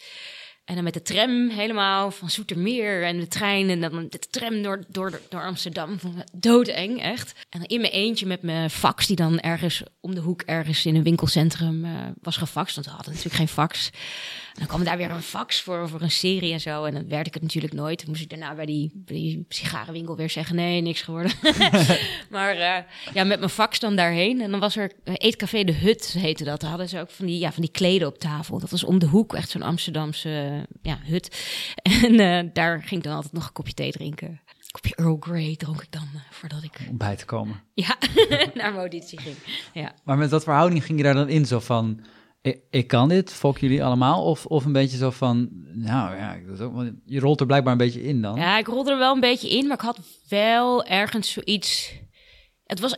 En 0.71 0.77
dan 0.77 0.85
met 0.85 0.95
de 0.95 1.03
tram 1.03 1.49
helemaal 1.49 2.11
van 2.11 2.31
Zoetermeer 2.31 3.05
en 3.05 3.19
de 3.19 3.29
trein 3.29 3.71
en 3.71 3.81
dan 3.81 4.07
de 4.09 4.19
tram 4.19 4.63
door, 4.63 4.85
door, 4.89 5.21
door 5.29 5.45
Amsterdam. 5.45 5.99
Doodeng, 6.33 7.03
echt. 7.03 7.35
En 7.49 7.59
dan 7.59 7.69
in 7.69 7.81
mijn 7.81 7.93
eentje 7.93 8.27
met 8.27 8.43
mijn 8.43 8.71
fax, 8.71 9.07
die 9.07 9.17
dan 9.17 9.41
ergens 9.41 9.83
om 10.01 10.15
de 10.15 10.21
hoek 10.21 10.43
ergens 10.43 10.87
in 10.87 10.95
een 10.95 11.03
winkelcentrum 11.03 11.85
uh, 11.85 11.93
was 12.21 12.37
gefaxt. 12.37 12.75
Want 12.75 12.87
we 12.87 12.93
hadden 12.93 13.11
natuurlijk 13.11 13.37
geen 13.37 13.49
fax. 13.49 13.91
Dan 14.61 14.68
kwam 14.68 14.85
daar 14.85 14.96
weer 14.96 15.11
een 15.11 15.23
fax 15.23 15.61
voor, 15.61 15.88
voor 15.88 16.01
een 16.01 16.11
serie 16.11 16.53
en 16.53 16.61
zo. 16.61 16.85
En 16.85 16.94
dan 16.94 17.09
werd 17.09 17.27
ik 17.27 17.35
het 17.35 17.42
natuurlijk 17.42 17.73
nooit. 17.73 17.99
Dan 17.99 18.09
moest 18.09 18.23
ik 18.23 18.29
daarna 18.29 18.55
bij 18.55 18.66
die, 18.66 18.90
bij 18.94 19.16
die 19.16 19.44
sigarenwinkel 19.49 20.16
weer 20.16 20.31
zeggen, 20.31 20.57
nee, 20.57 20.81
niks 20.81 21.03
geworden. 21.03 21.33
maar 22.31 22.55
uh, 22.55 22.77
ja, 23.14 23.25
met 23.25 23.38
mijn 23.38 23.51
fax 23.51 23.79
dan 23.79 23.96
daarheen. 23.96 24.40
En 24.40 24.51
dan 24.51 24.61
was 24.61 24.77
er 24.77 24.92
Eetcafé 25.05 25.64
De 25.64 25.73
Hut, 25.73 26.16
heette 26.18 26.44
dat. 26.44 26.61
Daar 26.61 26.70
hadden 26.70 26.88
ze 26.88 27.01
ook 27.01 27.11
van 27.11 27.27
die, 27.27 27.38
ja, 27.38 27.53
van 27.53 27.62
die 27.62 27.70
kleden 27.70 28.09
op 28.09 28.18
tafel. 28.18 28.59
Dat 28.59 28.70
was 28.70 28.85
om 28.85 28.99
de 28.99 29.07
hoek, 29.07 29.35
echt 29.35 29.51
zo'n 29.51 29.62
Amsterdamse 29.62 30.66
ja, 30.83 30.99
hut. 31.03 31.29
En 32.03 32.20
uh, 32.20 32.51
daar 32.53 32.79
ging 32.83 33.01
ik 33.01 33.03
dan 33.03 33.14
altijd 33.14 33.33
nog 33.33 33.46
een 33.46 33.53
kopje 33.53 33.75
thee 33.75 33.92
drinken. 33.92 34.29
Een 34.29 34.70
kopje 34.70 34.94
Earl 34.94 35.16
Grey 35.20 35.57
dronk 35.57 35.83
ik 35.83 35.92
dan 35.92 36.09
uh, 36.14 36.20
voordat 36.31 36.62
ik... 36.62 36.79
Om 36.88 36.96
bij 36.96 37.16
te 37.16 37.25
komen. 37.25 37.61
Ja, 37.75 37.96
naar 38.29 38.53
mijn 38.55 38.75
auditie 38.75 39.20
ging. 39.20 39.37
Ja. 39.73 39.92
Maar 40.05 40.16
met 40.18 40.31
wat 40.31 40.42
verhouding 40.42 40.85
ging 40.85 40.99
je 40.99 41.05
daar 41.05 41.14
dan 41.14 41.29
in? 41.29 41.46
Zo 41.46 41.61
van, 41.61 42.01
ik, 42.42 42.61
ik 42.70 42.87
kan 42.87 43.09
dit, 43.09 43.33
fok 43.33 43.59
jullie 43.59 43.85
allemaal? 43.85 44.24
Of, 44.24 44.46
of 44.46 44.64
een 44.64 44.72
beetje 44.72 44.96
zo 44.96 45.11
van, 45.11 45.48
nou 45.72 46.16
ja, 46.16 46.35
ik 46.35 46.46
doe 46.46 46.62
ook, 46.62 46.90
je 47.05 47.20
rolt 47.20 47.40
er 47.40 47.46
blijkbaar 47.46 47.72
een 47.72 47.79
beetje 47.79 48.03
in 48.03 48.22
dan. 48.22 48.37
Ja, 48.37 48.59
ik 48.59 48.66
rolde 48.66 48.90
er 48.90 48.98
wel 48.98 49.14
een 49.14 49.20
beetje 49.20 49.50
in, 49.50 49.66
maar 49.66 49.76
ik 49.76 49.83
had 49.83 50.00
wel 50.29 50.85
ergens 50.85 51.33
zoiets 51.33 51.98
het 52.70 52.81
was, 52.81 52.94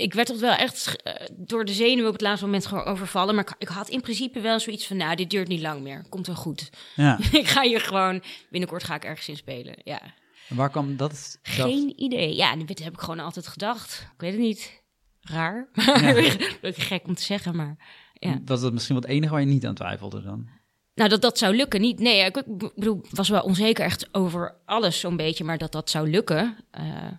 ik 0.00 0.14
werd 0.14 0.26
toch 0.26 0.40
wel 0.40 0.54
echt 0.54 1.02
uh, 1.04 1.12
door 1.36 1.64
de 1.64 1.72
zenuwen 1.72 2.06
op 2.06 2.12
het 2.12 2.22
laatste 2.22 2.44
moment 2.44 2.66
gewoon 2.66 2.84
overvallen. 2.84 3.34
Maar 3.34 3.44
ik, 3.44 3.54
ik, 3.58 3.68
had 3.68 3.88
in 3.88 4.00
principe 4.00 4.40
wel 4.40 4.60
zoiets 4.60 4.86
van, 4.86 4.96
nou, 4.96 5.16
dit 5.16 5.30
duurt 5.30 5.48
niet 5.48 5.60
lang 5.60 5.82
meer. 5.82 6.04
Komt 6.08 6.26
wel 6.26 6.36
goed. 6.36 6.70
Ja. 6.96 7.18
ik 7.32 7.48
ga 7.48 7.62
hier 7.62 7.80
gewoon, 7.80 8.22
binnenkort 8.50 8.84
ga 8.84 8.94
ik 8.94 9.04
ergens 9.04 9.28
in 9.28 9.36
spelen, 9.36 9.74
ja. 9.84 10.00
En 10.48 10.56
waar 10.56 10.70
kwam 10.70 10.96
dat? 10.96 11.38
Geen 11.42 11.92
idee. 11.96 12.34
Ja, 12.34 12.56
dit 12.56 12.84
heb 12.84 12.92
ik 12.92 13.00
gewoon 13.00 13.20
altijd 13.20 13.46
gedacht. 13.46 14.08
Ik 14.14 14.20
weet 14.20 14.32
het 14.32 14.40
niet. 14.40 14.82
Raar. 15.20 15.68
Ja. 15.72 16.12
gek 16.72 17.06
om 17.06 17.14
te 17.14 17.22
zeggen, 17.22 17.56
maar 17.56 17.76
ja. 18.30 18.40
Was 18.44 18.60
dat 18.60 18.72
misschien 18.72 18.94
wat 18.94 19.04
enige 19.04 19.32
waar 19.32 19.40
je 19.40 19.46
niet 19.46 19.66
aan 19.66 19.74
twijfelde 19.74 20.22
dan? 20.22 20.48
Nou, 20.94 21.08
dat 21.08 21.20
dat 21.22 21.38
zou 21.38 21.56
lukken. 21.56 21.80
Niet, 21.80 21.98
nee, 21.98 22.24
ik, 22.24 22.42
bedoel, 22.74 23.04
was 23.10 23.28
wel 23.28 23.42
onzeker 23.42 23.84
echt 23.84 24.14
over 24.14 24.56
alles 24.64 25.00
zo'n 25.00 25.16
beetje. 25.16 25.44
Maar 25.44 25.58
dat 25.58 25.72
dat 25.72 25.90
zou 25.90 26.10
lukken, 26.10 26.56
uh, 26.78 27.10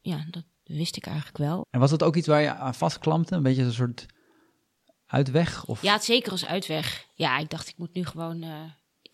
ja, 0.00 0.24
dat 0.30 0.44
wist 0.64 0.96
ik 0.96 1.06
eigenlijk 1.06 1.38
wel. 1.38 1.66
En 1.70 1.80
was 1.80 1.90
dat 1.90 2.02
ook 2.02 2.16
iets 2.16 2.26
waar 2.26 2.40
je 2.40 2.54
aan 2.54 2.74
vastklampte? 2.74 3.34
Een 3.34 3.42
beetje 3.42 3.62
een 3.62 3.72
soort 3.72 4.06
uitweg? 5.06 5.64
Of? 5.66 5.82
Ja, 5.82 5.98
zeker 5.98 6.30
als 6.30 6.46
uitweg. 6.46 7.06
Ja, 7.14 7.38
ik 7.38 7.50
dacht, 7.50 7.68
ik 7.68 7.78
moet 7.78 7.94
nu 7.94 8.04
gewoon... 8.04 8.42
Uh, 8.42 8.62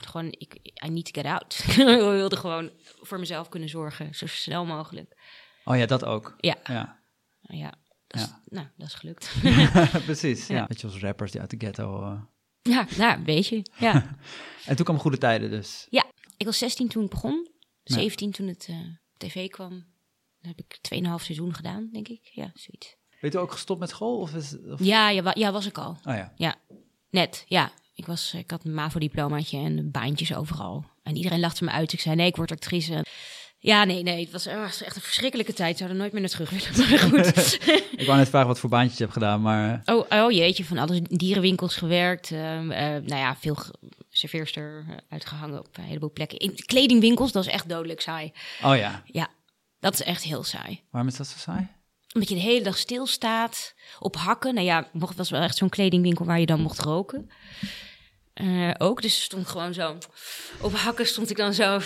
gewoon, 0.04 0.26
ik, 0.30 0.54
I 0.84 0.90
need 0.90 1.12
to 1.12 1.22
get 1.22 1.30
out. 1.30 1.64
ik 1.68 1.76
wilde 2.00 2.36
gewoon 2.36 2.70
voor 3.00 3.18
mezelf 3.18 3.48
kunnen 3.48 3.68
zorgen, 3.68 4.14
zo 4.14 4.26
snel 4.26 4.64
mogelijk. 4.64 5.16
Oh 5.64 5.76
ja, 5.76 5.86
dat 5.86 6.04
ook. 6.04 6.34
Ja. 6.38 6.56
Ja. 6.64 7.00
ja. 7.40 7.74
Dat 8.10 8.20
is, 8.20 8.26
ja. 8.26 8.40
Nou, 8.44 8.66
dat 8.76 8.86
is 8.86 8.94
gelukt. 8.94 9.34
Precies, 10.04 10.46
ja. 10.46 10.66
Beetje 10.66 10.86
als 10.86 10.98
rappers 10.98 11.30
die 11.30 11.40
uit 11.40 11.50
de 11.50 11.56
ghetto... 11.58 12.02
Uh... 12.02 12.20
Ja, 12.62 12.86
nou, 12.96 13.18
een 13.18 13.24
beetje, 13.24 13.62
ja. 13.78 14.16
en 14.66 14.76
toen 14.76 14.84
kwamen 14.84 15.02
goede 15.02 15.18
tijden 15.18 15.50
dus? 15.50 15.86
Ja, 15.90 16.04
ik 16.36 16.46
was 16.46 16.58
16 16.58 16.88
toen 16.88 17.02
het 17.02 17.10
begon. 17.10 17.48
17 17.84 18.30
toen 18.30 18.46
het 18.46 18.66
uh, 18.70 18.76
tv 19.16 19.48
kwam. 19.48 19.84
Dat 20.40 20.54
heb 20.56 20.58
ik 20.58 21.02
2,5 21.04 21.24
seizoen 21.24 21.54
gedaan, 21.54 21.88
denk 21.92 22.08
ik. 22.08 22.20
Ja, 22.22 22.50
zoiets. 22.54 22.96
Weet 23.20 23.32
je 23.32 23.38
ook 23.38 23.52
gestopt 23.52 23.80
met 23.80 23.88
school? 23.88 24.18
Of 24.18 24.34
is, 24.34 24.56
Ja, 24.76 25.08
ja, 25.08 25.32
ja, 25.34 25.52
was 25.52 25.66
ik 25.66 25.78
al. 25.78 25.90
Oh 25.90 26.14
ja. 26.14 26.32
Ja, 26.36 26.56
net, 27.10 27.44
ja. 27.46 27.72
ik, 27.94 28.06
was, 28.06 28.34
ik 28.34 28.50
had 28.50 28.64
een 28.64 28.74
MAVO-diplomaatje 28.74 29.58
en 29.58 29.90
baantjes 29.90 30.34
overal. 30.34 30.84
En 31.02 31.16
iedereen 31.16 31.40
lachte 31.40 31.64
me 31.64 31.70
uit. 31.70 31.92
Ik 31.92 32.00
zei, 32.00 32.16
nee, 32.16 32.26
ik 32.26 32.36
word 32.36 32.52
actrice. 32.52 33.04
Ja, 33.62 33.84
nee, 33.84 34.02
nee, 34.02 34.20
het 34.22 34.30
was, 34.32 34.44
het 34.44 34.54
was 34.58 34.82
echt 34.82 34.96
een 34.96 35.02
verschrikkelijke 35.02 35.52
tijd. 35.52 35.70
Ik 35.72 35.76
zou 35.78 35.90
er 35.90 35.96
nooit 35.96 36.12
meer 36.12 36.20
naar 36.20 36.30
terug 36.30 36.50
willen. 36.50 36.88
Maar 37.10 37.24
goed. 37.24 37.58
Ik 38.00 38.06
wou 38.06 38.18
net 38.18 38.28
vragen 38.28 38.48
wat 38.48 38.58
voor 38.58 38.70
baantjes 38.70 38.96
je 38.98 39.02
hebt 39.02 39.14
gedaan, 39.14 39.40
maar... 39.42 39.82
Oh, 39.84 40.06
oh 40.08 40.30
jeetje, 40.30 40.64
van 40.64 40.78
alle 40.78 41.02
dierenwinkels 41.02 41.76
gewerkt. 41.76 42.30
ehm, 42.30 42.70
eh, 42.70 42.86
nou 42.88 43.20
ja, 43.20 43.36
veel 43.36 43.56
serveerster 44.10 44.84
eh, 44.88 44.96
uitgehangen 45.08 45.58
op 45.58 45.68
een 45.78 45.84
heleboel 45.84 46.12
plekken. 46.12 46.38
In 46.38 46.54
kledingwinkels, 46.66 47.32
dat 47.32 47.46
is 47.46 47.52
echt 47.52 47.68
dodelijk 47.68 48.00
saai. 48.00 48.32
Oh 48.64 48.76
ja, 48.76 49.02
Ja, 49.06 49.28
dat 49.80 49.92
is 49.94 50.02
echt 50.02 50.22
heel 50.22 50.42
saai. 50.44 50.80
waarom 50.90 51.10
is 51.10 51.16
dat 51.16 51.26
zo 51.26 51.38
saai? 51.38 51.68
Omdat 52.14 52.28
je 52.28 52.34
de 52.34 52.40
hele 52.40 52.64
dag 52.64 52.78
stilstaat, 52.78 53.74
op 53.98 54.16
hakken. 54.16 54.54
Nou 54.54 54.66
ja, 54.66 54.88
mocht, 54.92 55.16
was 55.16 55.30
wel 55.30 55.40
echt 55.42 55.56
zo'n 55.56 55.68
kledingwinkel 55.68 56.24
waar 56.24 56.40
je 56.40 56.46
dan 56.46 56.60
mocht 56.60 56.78
roken. 56.80 57.30
Eh, 58.40 58.70
ook, 58.78 59.02
dus 59.02 59.22
stond 59.22 59.48
gewoon 59.48 59.74
zo... 59.74 59.98
Op 60.60 60.74
hakken 60.74 61.06
stond 61.06 61.30
ik 61.30 61.36
dan 61.36 61.54
zo 61.54 61.80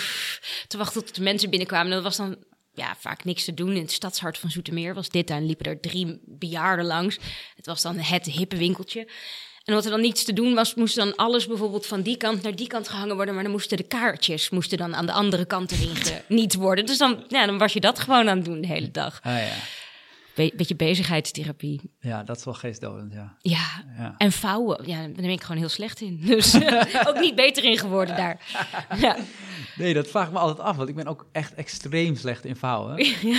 te 0.69 0.77
wachten 0.77 1.05
tot 1.05 1.15
de 1.15 1.23
mensen 1.23 1.51
binnenkwamen. 1.51 1.89
En 1.89 1.95
dat 1.95 2.03
was 2.03 2.17
dan 2.17 2.37
ja, 2.75 2.97
vaak 2.99 3.25
niks 3.25 3.45
te 3.45 3.55
doen. 3.55 3.75
In 3.75 3.83
het 3.83 3.93
stadshart 3.93 4.39
van 4.39 4.51
Zoetermeer 4.51 4.95
was 4.95 5.09
dit. 5.09 5.31
En 5.31 5.47
liepen 5.47 5.67
er 5.67 5.81
drie 5.81 6.21
bejaarden 6.25 6.85
langs. 6.85 7.19
Het 7.57 7.67
was 7.67 7.83
dan 7.83 7.97
het 7.97 8.27
hippe 8.27 8.57
winkeltje. 8.57 9.09
En 9.65 9.75
wat 9.75 9.85
er 9.85 9.91
dan 9.91 10.01
niets 10.01 10.25
te 10.25 10.33
doen 10.33 10.55
was, 10.55 10.75
moest 10.75 10.95
dan 10.95 11.17
alles 11.17 11.47
bijvoorbeeld 11.47 11.87
van 11.87 12.03
die 12.03 12.17
kant 12.17 12.43
naar 12.43 12.57
die 12.57 12.67
kant 12.67 12.89
gehangen 12.89 13.17
worden. 13.17 13.35
Maar 13.35 13.43
dan 13.43 13.53
moesten 13.53 13.77
de 13.77 13.83
kaartjes 13.83 14.51
moesten 14.51 14.79
dan 14.79 14.95
aan 14.95 15.07
de 15.07 15.13
andere 15.13 15.45
kant 15.45 15.73
erin 15.73 15.97
geniet 15.97 16.55
worden. 16.55 16.87
Dus 16.87 16.99
dan, 16.99 17.25
ja, 17.29 17.47
dan 17.47 17.59
was 17.59 17.73
je 17.73 17.81
dat 17.81 17.99
gewoon 17.99 18.29
aan 18.29 18.37
het 18.37 18.45
doen 18.45 18.61
de 18.61 18.67
hele 18.67 18.91
dag. 18.91 19.21
Ah 19.23 19.33
ja, 19.33 19.55
Be 20.35 20.53
beetje 20.57 20.77
bezigheidstherapie. 20.77 21.81
ja 22.01 22.23
dat 22.23 22.37
is 22.37 22.45
wel 22.45 22.55
geestdodend, 22.55 23.13
ja. 23.13 23.37
Ja, 23.41 23.85
ja. 23.97 24.15
en 24.19 24.33
vouwen. 24.33 24.87
Ja, 24.89 24.97
daar 25.03 25.11
ben 25.13 25.31
ik 25.31 25.43
gewoon 25.43 25.57
heel 25.57 25.69
slecht 25.69 26.01
in. 26.01 26.21
Dus 26.27 26.55
ook 27.07 27.19
niet 27.21 27.35
beter 27.35 27.65
in 27.65 27.79
geworden 27.79 28.17
daar. 28.17 28.41
Ja. 29.01 29.17
Nee, 29.77 29.95
dat 29.95 30.07
vraag 30.09 30.27
ik 30.27 30.33
me 30.33 30.39
altijd 30.39 30.67
af, 30.67 30.77
want 30.77 30.89
ik 30.89 30.95
ben 30.95 31.07
ook 31.07 31.27
echt 31.33 31.55
extreem 31.55 32.17
slecht 32.17 32.45
in 32.45 32.57
vouwen. 32.57 32.97
Ja. 33.31 33.39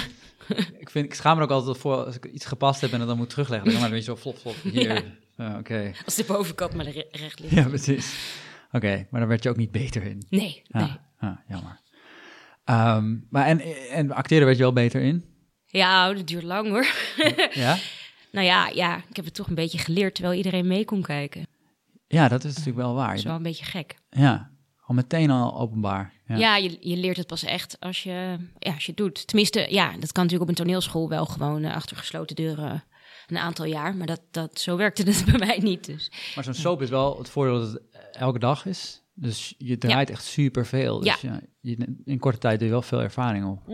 Ik, 0.80 0.90
vind, 0.90 1.06
ik 1.06 1.14
schaam 1.14 1.38
me 1.38 1.44
ook 1.44 1.50
altijd 1.50 1.78
voor 1.78 2.06
als 2.06 2.16
ik 2.16 2.26
iets 2.26 2.46
gepast 2.46 2.82
heb 2.82 2.92
en 2.92 3.00
het 3.00 3.08
dan 3.08 3.18
moet 3.18 3.30
terugleggen. 3.30 3.72
Dan 3.72 3.80
maar 3.82 3.90
weet 3.90 4.00
je 4.00 4.06
zo 4.06 4.16
flop, 4.16 4.38
flop, 4.38 4.56
hier. 4.64 5.04
Ja. 5.38 5.62
Als 6.06 6.16
de 6.16 6.24
bovenkant 6.28 6.74
maar 6.74 6.86
re- 6.86 7.08
recht 7.12 7.40
ligt. 7.40 7.54
ja, 7.54 7.68
precies. 7.68 8.16
Oké, 8.72 9.08
maar 9.10 9.20
daar 9.20 9.30
werd 9.30 9.44
je 9.44 9.50
ook 9.50 9.56
niet 9.58 9.72
beter 9.72 10.04
in. 10.04 10.26
Nee, 10.30 10.62
Ja, 10.68 10.80
nee. 10.80 10.98
ja, 11.20 11.44
jammer. 11.48 11.80
Ehm, 12.64 13.16
maar 13.30 13.46
en, 13.46 13.62
en 13.92 14.12
acteren 14.12 14.46
werd 14.46 14.58
je 14.58 14.64
wel 14.64 14.74
beter 14.74 15.02
in? 15.02 15.26
Ja, 15.76 16.14
dat 16.14 16.28
duurt 16.28 16.44
lang 16.44 16.70
hoor. 16.70 16.88
Ja? 17.54 17.78
nou 18.32 18.46
ja, 18.46 18.68
ja, 18.68 18.98
ik 19.10 19.16
heb 19.16 19.26
het 19.26 19.34
toch 19.34 19.48
een 19.48 19.56
beetje 19.56 19.78
geleerd 19.78 20.16
terwijl 20.16 20.38
iedereen 20.38 20.68
mee 20.68 20.86
kon 20.86 21.02
kijken. 21.02 21.48
Ja, 22.08 22.28
dat 22.28 22.44
is 22.44 22.50
natuurlijk 22.50 22.86
wel 22.86 22.94
waar. 22.94 23.10
Dat 23.10 23.18
is 23.18 23.24
wel 23.24 23.36
een 23.36 23.44
beetje 23.44 23.66
gek. 23.66 23.96
Ja, 24.10 24.52
al 24.82 24.96
meteen 24.96 25.30
al 25.32 25.60
openbaar. 25.60 26.14
Ja. 26.28 26.36
Ja, 26.36 26.56
je, 26.56 26.78
je 26.80 26.98
leert 26.98 27.18
het 27.18 27.28
pas 27.28 27.44
echt 27.44 27.80
als 27.80 28.04
je, 28.04 28.38
ja, 28.60 28.74
als 28.74 28.86
je 28.86 28.92
het 28.92 28.98
doet. 28.98 29.28
Tenminste, 29.28 29.68
ja, 29.70 29.92
dat 29.92 30.12
kan 30.12 30.24
natuurlijk 30.24 30.42
op 30.42 30.58
een 30.58 30.64
toneelschool 30.64 31.10
wel 31.10 31.26
gewoon 31.26 31.64
eh, 31.64 31.76
achter 31.76 31.98
gesloten 31.98 32.36
deuren 32.36 32.84
een 33.28 33.38
aantal 33.38 33.66
jaar. 33.66 33.96
Maar 33.96 34.08
dat, 34.08 34.22
dat, 34.32 34.60
zo 34.60 34.78
werkte 34.78 35.04
het 35.04 35.26
bij 35.32 35.48
mij 35.48 35.58
niet. 35.58 35.86
Dus 35.86 36.12
Maar 36.36 36.44
zo'n 36.44 36.54
soap 36.54 36.82
is 36.82 36.90
wel 36.90 37.18
het 37.18 37.30
voordeel 37.30 37.60
dat 37.60 37.72
het 37.72 37.82
elke 38.12 38.40
dag 38.40 38.66
is. 38.66 39.04
Dus 39.14 39.56
je 39.58 39.78
draait 39.78 40.10
echt 40.10 40.24
superveel. 40.24 41.00
Dus 41.00 41.22
ja. 41.22 41.42
je, 41.60 41.96
in 42.06 42.20
korte 42.20 42.38
tijd 42.38 42.60
doe 42.60 42.68
je 42.68 42.74
wel 42.74 42.82
veel 42.82 43.02
ervaring 43.02 43.46
op. 43.46 43.68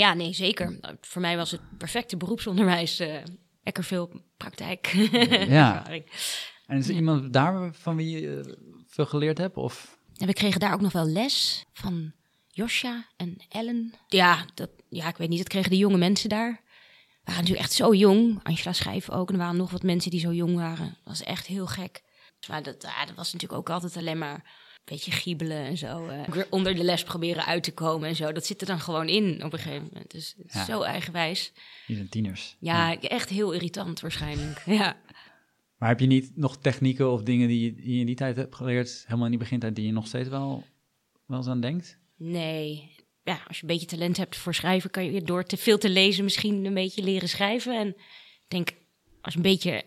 ja, 0.00 0.14
nee, 0.14 0.32
zeker. 0.32 0.78
Nou, 0.80 0.96
Voor 1.00 1.20
mij 1.20 1.36
was 1.36 1.50
het 1.50 1.60
perfecte 1.78 2.16
beroepsonderwijs. 2.16 2.98
eh 2.98 3.22
lekker 3.62 3.84
veel 3.84 4.22
praktijk. 4.36 4.86
Ja. 4.86 5.76
ervaring. 5.76 6.04
En 6.66 6.78
is 6.78 6.88
er 6.88 6.94
iemand 6.94 7.32
daar 7.32 7.74
van 7.74 7.96
wie 7.96 8.20
je 8.20 8.40
eh, 8.40 8.52
veel 8.86 9.06
geleerd 9.06 9.38
hebt? 9.38 9.56
Of? 9.56 9.98
En 10.16 10.26
we 10.26 10.32
kregen 10.32 10.60
daar 10.60 10.72
ook 10.72 10.80
nog 10.80 10.92
wel 10.92 11.06
les 11.06 11.64
van 11.72 12.12
Josja 12.48 13.06
en 13.16 13.36
Ellen. 13.48 13.94
Ja, 14.06 14.44
dat, 14.54 14.70
ja, 14.88 15.08
ik 15.08 15.16
weet 15.16 15.28
niet, 15.28 15.38
dat 15.38 15.48
kregen 15.48 15.70
de 15.70 15.76
jonge 15.76 15.96
mensen 15.98 16.28
daar. 16.28 16.50
We 16.50 17.20
waren 17.24 17.40
natuurlijk 17.40 17.66
echt 17.68 17.72
zo 17.72 17.94
jong. 17.94 18.40
Angela 18.42 18.72
schrijven 18.72 19.14
ook. 19.14 19.28
En 19.28 19.34
er 19.34 19.40
waren 19.40 19.56
nog 19.56 19.70
wat 19.70 19.82
mensen 19.82 20.10
die 20.10 20.20
zo 20.20 20.32
jong 20.32 20.54
waren. 20.56 20.84
Dat 20.86 21.04
was 21.04 21.22
echt 21.22 21.46
heel 21.46 21.66
gek. 21.66 22.02
Maar 22.48 22.62
dat, 22.62 22.82
ja, 22.82 23.06
dat 23.06 23.16
was 23.16 23.32
natuurlijk 23.32 23.60
ook 23.60 23.70
altijd 23.70 23.96
alleen 23.96 24.18
maar 24.18 24.50
beetje 24.90 25.10
giebelen 25.12 25.64
en 25.64 25.76
zo. 25.78 26.06
eh, 26.06 26.24
weer 26.28 26.46
onder 26.50 26.74
de 26.74 26.84
les 26.84 27.02
proberen 27.02 27.44
uit 27.46 27.62
te 27.62 27.72
komen 27.72 28.08
en 28.08 28.16
zo. 28.16 28.32
Dat 28.32 28.46
zit 28.46 28.60
er 28.60 28.66
dan 28.66 28.80
gewoon 28.80 29.08
in 29.08 29.44
op 29.44 29.52
een 29.52 29.58
gegeven 29.58 29.88
moment. 29.92 30.10
Dus 30.10 30.34
het 30.36 30.46
is 30.46 30.52
Ja. 30.54 30.64
zo 30.64 30.82
eigenwijs. 30.82 31.52
Die 31.86 31.96
zijn 31.96 32.08
tieners. 32.08 32.56
Ja, 32.60 33.00
echt 33.00 33.28
heel 33.28 33.52
irritant 33.52 34.00
waarschijnlijk. 34.00 34.62
Ja. 34.80 34.96
Maar 35.78 35.88
heb 35.88 36.00
je 36.00 36.06
niet 36.06 36.36
nog 36.36 36.56
technieken 36.58 37.10
of 37.12 37.22
dingen 37.22 37.48
die 37.48 37.60
je, 37.64 37.74
die 37.74 37.94
je 37.94 38.00
in 38.00 38.06
die 38.06 38.14
tijd 38.14 38.36
hebt 38.36 38.54
geleerd, 38.54 39.02
helemaal 39.04 39.24
in 39.24 39.30
die 39.30 39.40
begintijd, 39.40 39.76
die 39.76 39.86
je 39.86 39.92
nog 39.92 40.06
steeds 40.06 40.28
wel, 40.28 40.64
wel 41.26 41.38
eens 41.38 41.46
aan 41.48 41.60
denkt? 41.60 41.98
Nee. 42.16 42.90
Ja, 43.24 43.40
als 43.48 43.56
je 43.56 43.62
een 43.62 43.68
beetje 43.68 43.86
talent 43.86 44.16
hebt 44.16 44.36
voor 44.36 44.54
schrijven, 44.54 44.90
kan 44.90 45.12
je 45.12 45.22
door 45.22 45.44
te 45.44 45.56
veel 45.56 45.78
te 45.78 45.88
lezen 45.88 46.24
misschien 46.24 46.64
een 46.64 46.74
beetje 46.74 47.02
leren 47.02 47.28
schrijven. 47.28 47.76
En 47.78 47.88
ik 47.88 47.96
denk, 48.48 48.70
als 49.20 49.32
je 49.32 49.38
een 49.38 49.44
beetje 49.50 49.84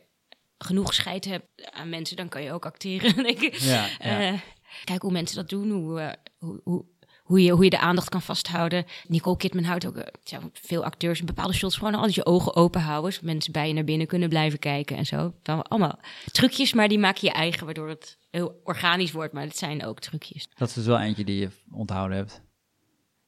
genoeg 0.57 0.93
scheid 0.93 1.25
hebt 1.25 1.71
aan 1.71 1.89
mensen, 1.89 2.15
dan 2.17 2.29
kan 2.29 2.43
je 2.43 2.51
ook 2.51 2.65
acteren. 2.65 3.15
denk 3.23 3.41
ik. 3.41 3.55
Ja, 3.55 3.87
ja. 3.99 4.19
Eh, 4.33 4.39
kijk 4.83 5.01
hoe 5.01 5.11
mensen 5.11 5.35
dat 5.35 5.49
doen, 5.49 5.71
hoe, 5.71 5.99
eh, 5.99 6.11
hoe, 6.37 6.61
hoe, 6.63 6.85
hoe, 7.23 7.43
je, 7.43 7.51
hoe 7.51 7.63
je 7.63 7.69
de 7.69 7.79
aandacht 7.79 8.09
kan 8.09 8.21
vasthouden. 8.21 8.85
Nicole 9.07 9.37
Kidman 9.37 9.63
houdt 9.63 9.85
ook, 9.85 9.95
eh, 9.95 10.37
veel 10.53 10.83
acteurs 10.83 11.19
in 11.19 11.25
bepaalde 11.25 11.53
shots 11.53 11.77
gewoon 11.77 11.95
altijd 11.95 12.15
je 12.15 12.25
ogen 12.25 12.55
open 12.55 12.81
houden. 12.81 13.13
Zodat 13.13 13.27
mensen 13.27 13.51
bij 13.51 13.67
je 13.67 13.73
naar 13.73 13.83
binnen 13.83 14.07
kunnen 14.07 14.29
blijven 14.29 14.59
kijken 14.59 14.97
en 14.97 15.05
zo. 15.05 15.33
Dan 15.41 15.61
allemaal 15.61 15.99
trucjes, 16.31 16.73
maar 16.73 16.87
die 16.87 16.99
maak 16.99 17.17
je 17.17 17.27
je 17.27 17.33
eigen, 17.33 17.65
waardoor 17.65 17.89
het 17.89 18.17
heel 18.29 18.61
organisch 18.63 19.11
wordt. 19.11 19.33
Maar 19.33 19.43
het 19.43 19.57
zijn 19.57 19.85
ook 19.85 19.99
trucjes. 19.99 20.47
Dat 20.55 20.67
is 20.67 20.73
dus 20.73 20.85
wel 20.85 20.99
eentje 20.99 21.23
die 21.23 21.39
je 21.39 21.49
onthouden 21.71 22.17
hebt. 22.17 22.41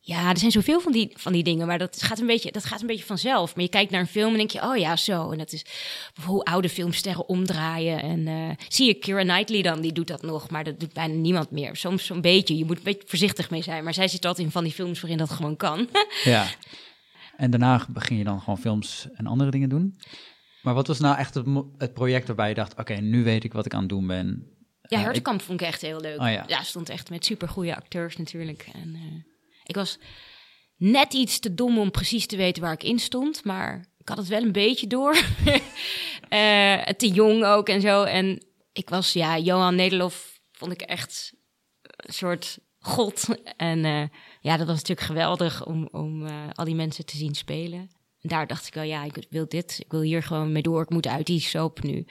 Ja, 0.08 0.30
er 0.30 0.38
zijn 0.38 0.52
zoveel 0.52 0.80
van 0.82 0.92
die, 0.92 1.12
van 1.14 1.34
die 1.34 1.44
dingen, 1.44 1.68
maar 1.68 1.78
dat 1.78 2.02
gaat, 2.04 2.20
een 2.20 2.26
beetje, 2.26 2.52
dat 2.52 2.66
gaat 2.66 2.82
een 2.82 2.88
beetje 2.88 3.06
vanzelf. 3.06 3.56
Maar 3.56 3.64
je 3.64 3.70
kijkt 3.70 3.92
naar 3.92 4.02
een 4.02 4.08
film 4.08 4.32
en 4.32 4.38
denk 4.38 4.50
je, 4.50 4.62
oh 4.62 4.78
ja, 4.78 4.96
zo. 4.96 5.32
En 5.32 5.38
dat 5.38 5.54
is 5.54 5.66
hoe 6.26 6.44
oude 6.44 6.70
filmsterren 6.70 7.30
omdraaien. 7.30 8.02
En 8.02 8.28
eh, 8.28 8.66
zie 8.68 8.86
je 8.88 8.94
Keira 8.94 9.22
Knightley 9.22 9.62
dan, 9.62 9.82
die 9.82 9.94
doet 9.94 10.08
dat 10.08 10.22
nog, 10.22 10.50
maar 10.50 10.64
dat 10.64 10.80
doet 10.80 10.94
bijna 10.94 11.14
niemand 11.14 11.52
meer. 11.52 11.76
Soms 11.76 12.06
zo'n 12.06 12.22
beetje, 12.22 12.58
je 12.58 12.66
moet 12.66 12.78
een 12.78 12.84
beetje 12.84 13.08
voorzichtig 13.08 13.50
mee 13.50 13.62
zijn. 13.62 13.84
Maar 13.84 13.94
zij 13.94 14.08
zit 14.08 14.26
altijd 14.26 14.46
in 14.46 14.52
van 14.52 14.64
die 14.64 14.74
films 14.74 15.02
waarin 15.02 15.18
dat 15.18 15.30
gewoon 15.30 15.56
kan. 15.56 15.90
Ja. 16.24 16.48
En 17.38 17.52
daarna 17.52 17.86
begin 17.90 18.18
je 18.18 18.24
dan 18.24 18.40
gewoon 18.40 18.58
films 18.58 19.08
en 19.14 19.28
andere 19.28 19.52
dingen 19.52 19.70
doen. 19.70 20.00
Maar 20.62 20.74
wat 20.74 20.88
was 20.88 21.00
nou 21.00 21.18
echt 21.18 21.34
het, 21.78 21.94
project 21.94 22.28
waarbij 22.28 22.50
je 22.50 22.56
dacht, 22.56 22.78
oké, 22.80 22.94
nu 22.94 23.24
weet 23.24 23.44
ik 23.44 23.54
wat 23.54 23.66
ik 23.66 23.74
aan 23.74 23.80
het 23.80 23.90
doen 23.90 24.08
ben. 24.08 24.48
Ja, 24.82 24.98
Eh, 24.98 25.04
Hertekamp 25.04 25.42
vond 25.42 25.62
ik 25.62 25.68
echt 25.68 25.82
heel 25.82 26.00
leuk. 26.00 26.20
Oh 26.20 26.32
ja. 26.32 26.44
ja. 26.48 26.64
stond 26.64 26.90
echt 26.90 27.10
met 27.10 27.26
supergoeie 27.26 27.76
acteurs 27.76 28.18
natuurlijk. 28.18 28.70
En 28.74 28.96
eh, 28.96 29.35
ik 29.66 29.76
was 29.76 30.00
net 30.78 31.14
iets 31.14 31.40
te 31.40 31.54
dom 31.54 31.80
om 31.80 31.92
precies 31.92 32.26
te 32.26 32.38
weten 32.38 32.62
waar 32.62 32.74
ik 32.74 32.84
in 32.84 33.00
stond, 33.00 33.44
maar 33.44 33.86
ik 33.98 34.08
had 34.08 34.18
het 34.18 34.28
wel 34.28 34.42
een 34.42 34.52
beetje 34.52 34.88
door. 34.88 35.18
Eh, 36.30 36.82
te 36.84 37.08
jong 37.08 37.46
ook 37.46 37.70
en 37.70 37.82
zo. 37.82 38.04
En 38.04 38.46
ik 38.74 38.90
was, 38.90 39.14
ja, 39.14 39.38
Johan 39.38 39.76
Nederlof 39.76 40.40
vond 40.52 40.72
ik 40.72 40.82
echt 40.82 41.34
een 41.82 42.14
soort 42.14 42.58
god. 42.80 43.28
En 43.58 43.86
eh, 43.86 44.04
ja, 44.40 44.58
dat 44.58 44.68
was 44.68 44.76
natuurlijk 44.76 45.08
geweldig 45.08 45.66
om, 45.66 45.88
om 45.92 46.26
eh, 46.26 46.34
al 46.54 46.66
die 46.66 46.76
mensen 46.76 47.06
te 47.06 47.18
zien 47.18 47.36
spelen. 47.36 47.90
Daar 48.28 48.48
dacht 48.48 48.68
ik 48.68 48.74
wel, 48.74 48.84
ja, 48.84 49.04
ik 49.04 49.26
wil 49.30 49.46
dit. 49.48 49.80
Ik 49.86 49.92
wil 49.92 50.02
hier 50.02 50.24
gewoon 50.24 50.52
mee 50.52 50.62
door. 50.62 50.82
Ik 50.82 50.90
moet 50.90 51.08
uit 51.08 51.26
die 51.26 51.40
soap 51.40 51.84
nu. 51.84 52.06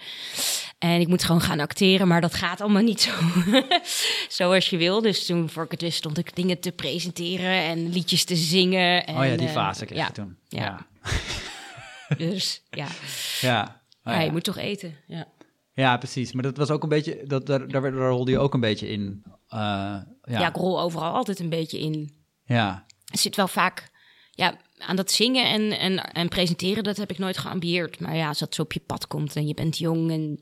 En 0.79 1.00
ik 1.00 1.09
moet 1.09 1.24
gewoon 1.24 1.40
gaan 1.40 1.61
acteren, 1.61 2.09
maar 2.09 2.20
dat 2.20 2.35
gaat 2.35 2.61
allemaal 2.61 2.83
niet 2.83 3.00
zo 3.00 3.11
zoals 4.29 4.70
je 4.70 4.77
wil. 4.77 5.00
Dus 5.03 5.27
toen, 5.27 5.48
voor 5.48 5.64
ik 5.64 5.70
het 5.70 5.81
wist, 5.81 5.96
stond 5.96 6.18
ik 6.18 6.37
dingen 6.37 6.61
te 6.61 6.72
presenteren 6.72 7.50
en 7.62 7.88
liedjes 7.88 8.24
te 8.24 8.37
zingen. 8.37 9.07
En, 9.07 9.16
oh 9.16 9.24
ja, 9.27 9.37
die 9.37 9.46
eh, 9.46 9.53
fase 9.53 9.85
kreeg 9.87 9.98
ja, 9.98 10.07
je 10.07 10.12
toen. 10.12 10.37
ja. 10.48 10.61
Ja. 10.62 10.87
Dus 12.16 12.62
ja, 12.70 12.87
Ja. 13.40 13.83
Oh, 14.05 14.12
ja, 14.12 14.20
je 14.20 14.31
moet 14.33 14.44
toch 14.44 14.57
eten. 14.59 14.96
Ja. 15.07 15.27
Ja, 15.72 15.96
precies. 15.96 16.33
Maar 16.33 16.42
dat 16.42 16.57
was 16.57 16.70
ook 16.70 16.83
een 16.83 16.88
beetje, 16.88 17.22
dat, 17.27 17.46
daar, 17.46 17.68
daar, 17.68 17.83
werd- 17.83 17.94
daar 17.96 18.09
rolde 18.09 18.31
je 18.31 18.38
ook 18.38 18.55
een 18.55 18.61
beetje 18.61 18.88
in. 18.88 19.22
Eh, 19.48 19.59
Ja. 19.59 20.05
ja. 20.22 20.48
ik 20.48 20.57
rol 20.57 20.81
overal 20.81 21.12
altijd 21.14 21.38
een 21.38 21.48
beetje 21.48 21.79
in. 21.79 22.14
ja. 22.44 22.85
Het 23.05 23.20
zit 23.20 23.37
wel 23.37 23.48
vaak 23.48 23.90
ja, 24.31 24.57
aan 24.87 24.97
dat 24.97 25.11
zingen 25.11 25.44
en, 25.51 25.79
en, 25.79 25.99
en 26.12 26.29
presenteren, 26.29 26.85
dat 26.85 26.97
heb 26.97 27.11
ik 27.11 27.18
nooit 27.18 27.38
geambieerd. 27.38 28.01
Maar 28.01 28.16
ja, 28.16 28.29
als 28.29 28.38
dat 28.38 28.55
zo 28.55 28.62
op 28.62 28.73
je 28.73 28.81
pad 28.81 29.07
komt 29.07 29.37
en 29.37 29.47
je 29.47 29.55
bent 29.55 29.79
jong 29.79 30.11
en 30.11 30.40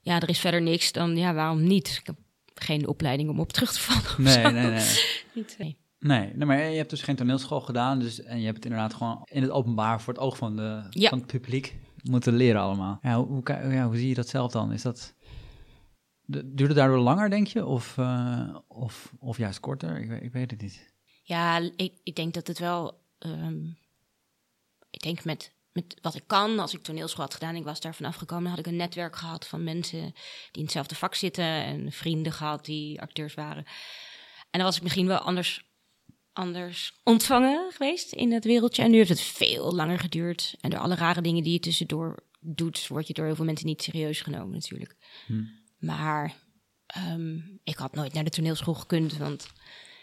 ja, 0.00 0.20
er 0.20 0.28
is 0.28 0.38
verder 0.38 0.62
niks, 0.62 0.92
dan 0.92 1.16
ja, 1.16 1.34
waarom 1.34 1.62
niet? 1.62 1.96
Ik 2.00 2.06
heb 2.06 2.16
geen 2.54 2.86
opleiding 2.88 3.28
om 3.30 3.40
op 3.40 3.52
terug 3.52 3.72
te 3.72 3.80
vallen. 3.80 4.02
of 4.04 4.18
Nee, 4.18 4.32
zo. 4.42 4.50
nee, 4.50 4.70
nee. 4.70 4.84
Niet, 5.34 5.54
nee. 5.58 5.78
Nee, 5.98 6.30
nee, 6.34 6.46
maar 6.46 6.62
je 6.70 6.76
hebt 6.76 6.90
dus 6.90 7.02
geen 7.02 7.16
toneelschool 7.16 7.60
gedaan. 7.60 7.98
Dus, 7.98 8.22
en 8.22 8.38
je 8.38 8.44
hebt 8.44 8.56
het 8.56 8.64
inderdaad 8.64 8.94
gewoon 8.94 9.22
in 9.30 9.42
het 9.42 9.50
openbaar 9.50 10.00
voor 10.00 10.12
het 10.12 10.22
oog 10.22 10.36
van, 10.36 10.56
de, 10.56 10.86
Ja. 10.90 11.08
van 11.08 11.18
het 11.18 11.26
publiek 11.26 11.76
moeten 12.02 12.34
leren 12.36 12.60
allemaal. 12.60 12.98
Ja, 13.02 13.16
hoe, 13.16 13.26
hoe, 13.26 13.72
ja, 13.72 13.86
hoe 13.86 13.96
zie 13.96 14.08
je 14.08 14.14
dat 14.14 14.28
zelf 14.28 14.52
dan? 14.52 14.72
Is 14.72 14.82
dat, 14.82 15.14
de- 16.22 16.54
duurt 16.54 16.68
het 16.68 16.78
daardoor 16.78 16.98
langer, 16.98 17.30
denk 17.30 17.46
je? 17.46 17.66
Of, 17.66 17.98
eh, 17.98 18.56
of, 18.68 19.12
of 19.18 19.36
juist 19.38 19.60
korter? 19.60 20.00
Ik, 20.00 20.08
weet- 20.08 20.22
ik 20.22 20.32
weet 20.32 20.50
het 20.50 20.60
niet. 20.62 20.92
Ja, 21.22 21.58
ik, 21.76 21.92
ik 22.02 22.16
denk 22.16 22.34
dat 22.34 22.46
het 22.46 22.58
wel. 22.58 22.99
Ehm, 23.20 23.64
ik 24.90 25.00
denk 25.00 25.24
met 25.24 25.52
met 25.72 25.98
wat 26.00 26.14
ik 26.14 26.22
kan. 26.26 26.58
Als 26.58 26.74
ik 26.74 26.82
toneelschool 26.82 27.24
had 27.24 27.34
gedaan, 27.34 27.54
ik 27.54 27.64
was 27.64 27.80
daar 27.80 27.94
vanaf 27.94 28.16
gekomen, 28.16 28.44
dan 28.44 28.52
had 28.52 28.66
ik 28.66 28.66
een 28.66 28.76
netwerk 28.76 29.16
gehad 29.16 29.46
van 29.46 29.64
mensen 29.64 30.00
die 30.00 30.12
in 30.52 30.62
hetzelfde 30.62 30.94
vak 30.94 31.14
zitten 31.14 31.44
en 31.44 31.92
vrienden 31.92 32.32
gehad 32.32 32.64
die 32.64 33.00
acteurs 33.00 33.34
waren. 33.34 33.64
En 34.50 34.58
dan 34.58 34.62
was 34.62 34.76
ik 34.76 34.82
misschien 34.82 35.06
wel 35.06 35.18
anders, 35.18 35.64
anders 36.32 37.00
ontvangen 37.04 37.72
geweest 37.72 38.12
in 38.12 38.32
het 38.32 38.44
wereldje. 38.44 38.82
En 38.82 38.90
nu 38.90 38.96
heeft 38.96 39.08
het 39.08 39.20
veel 39.20 39.74
langer 39.74 39.98
geduurd. 39.98 40.54
En 40.60 40.70
door 40.70 40.80
alle 40.80 40.94
rare 40.94 41.20
dingen 41.20 41.42
die 41.42 41.52
je 41.52 41.60
tussendoor 41.60 42.22
doet, 42.40 42.88
word 42.88 43.06
je 43.06 43.12
door 43.12 43.26
heel 43.26 43.34
veel 43.34 43.44
mensen 43.44 43.66
niet 43.66 43.82
serieus 43.82 44.20
genomen 44.20 44.54
natuurlijk. 44.54 44.96
Hm. 45.26 45.44
Maar 45.78 46.34
ehm, 46.86 47.38
ik 47.64 47.76
had 47.76 47.94
nooit 47.94 48.12
naar 48.12 48.24
de 48.24 48.30
toneelschool 48.30 48.74
gekund, 48.74 49.16
want 49.16 49.46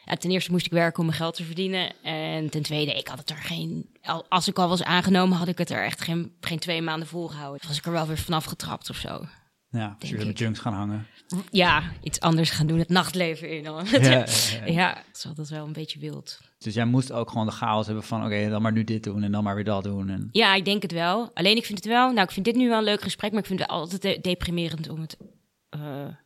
ja, 0.07 0.15
ten 0.15 0.31
eerste 0.31 0.51
moest 0.51 0.65
ik 0.65 0.71
werken 0.71 0.99
om 0.99 1.05
mijn 1.05 1.17
geld 1.17 1.35
te 1.35 1.43
verdienen. 1.43 2.01
En 2.03 2.49
ten 2.49 2.61
tweede, 2.61 2.93
ik 2.93 3.07
had 3.07 3.17
het 3.19 3.29
er 3.29 3.37
geen. 3.37 3.89
al- 4.01 4.25
Als 4.29 4.47
ik 4.47 4.59
al 4.59 4.67
was 4.69 4.83
aangenomen, 4.83 5.37
had 5.37 5.47
ik 5.47 5.57
het 5.57 5.69
er 5.69 5.83
echt 5.83 6.01
geen, 6.01 6.35
geen 6.41 6.59
twee 6.59 6.81
maanden 6.81 7.07
volgehouden. 7.07 7.67
Was 7.67 7.77
ik 7.77 7.85
er 7.85 7.91
wel 7.91 8.07
weer 8.07 8.17
vanaf 8.17 8.45
getrapt 8.45 8.89
of 8.89 8.95
zo. 8.97 9.25
Ja, 9.69 9.95
als 9.99 10.09
je 10.09 10.25
met 10.25 10.37
junks 10.39 10.59
gaan 10.59 10.73
hangen. 10.73 11.07
Ja, 11.51 11.83
iets 12.03 12.19
anders 12.19 12.49
gaan 12.49 12.67
doen, 12.67 12.79
het 12.79 12.89
nachtleven 12.89 13.49
in. 13.57 13.63
dan. 13.63 13.85
Ja, 13.91 13.99
ja, 13.99 14.25
ja. 14.65 14.65
ja, 14.81 15.03
dat 15.23 15.39
is 15.39 15.49
wel 15.49 15.65
een 15.65 15.73
beetje 15.73 15.99
wild. 15.99 16.39
Dus 16.57 16.73
jij 16.73 16.85
moest 16.85 17.11
ook 17.11 17.29
gewoon 17.29 17.45
de 17.45 17.51
chaos 17.51 17.85
hebben 17.85 18.03
van, 18.03 18.25
oké, 18.25 18.49
dan 18.49 18.61
maar 18.61 18.71
nu 18.71 18.83
dit 18.83 19.03
doen 19.03 19.23
en 19.23 19.31
dan 19.31 19.43
maar 19.43 19.55
weer 19.55 19.63
dat 19.63 19.83
doen. 19.83 20.09
En... 20.09 20.29
Ja, 20.31 20.55
ik 20.55 20.65
denk 20.65 20.81
het 20.81 20.91
wel. 20.91 21.31
Alleen 21.33 21.55
ik 21.57 21.65
vind 21.65 21.77
het 21.77 21.87
wel. 21.87 22.11
Nou, 22.11 22.21
ik 22.21 22.31
vind 22.31 22.45
dit 22.45 22.55
nu 22.55 22.67
wel 22.69 22.77
een 22.77 22.83
leuk 22.83 23.01
gesprek, 23.01 23.31
maar 23.31 23.39
ik 23.41 23.45
vind 23.47 23.59
het 23.59 23.69
altijd 23.69 24.01
de- 24.01 24.19
deprimerend 24.21 24.89
om 24.89 25.01
het 25.01 25.17
eh 25.69 25.79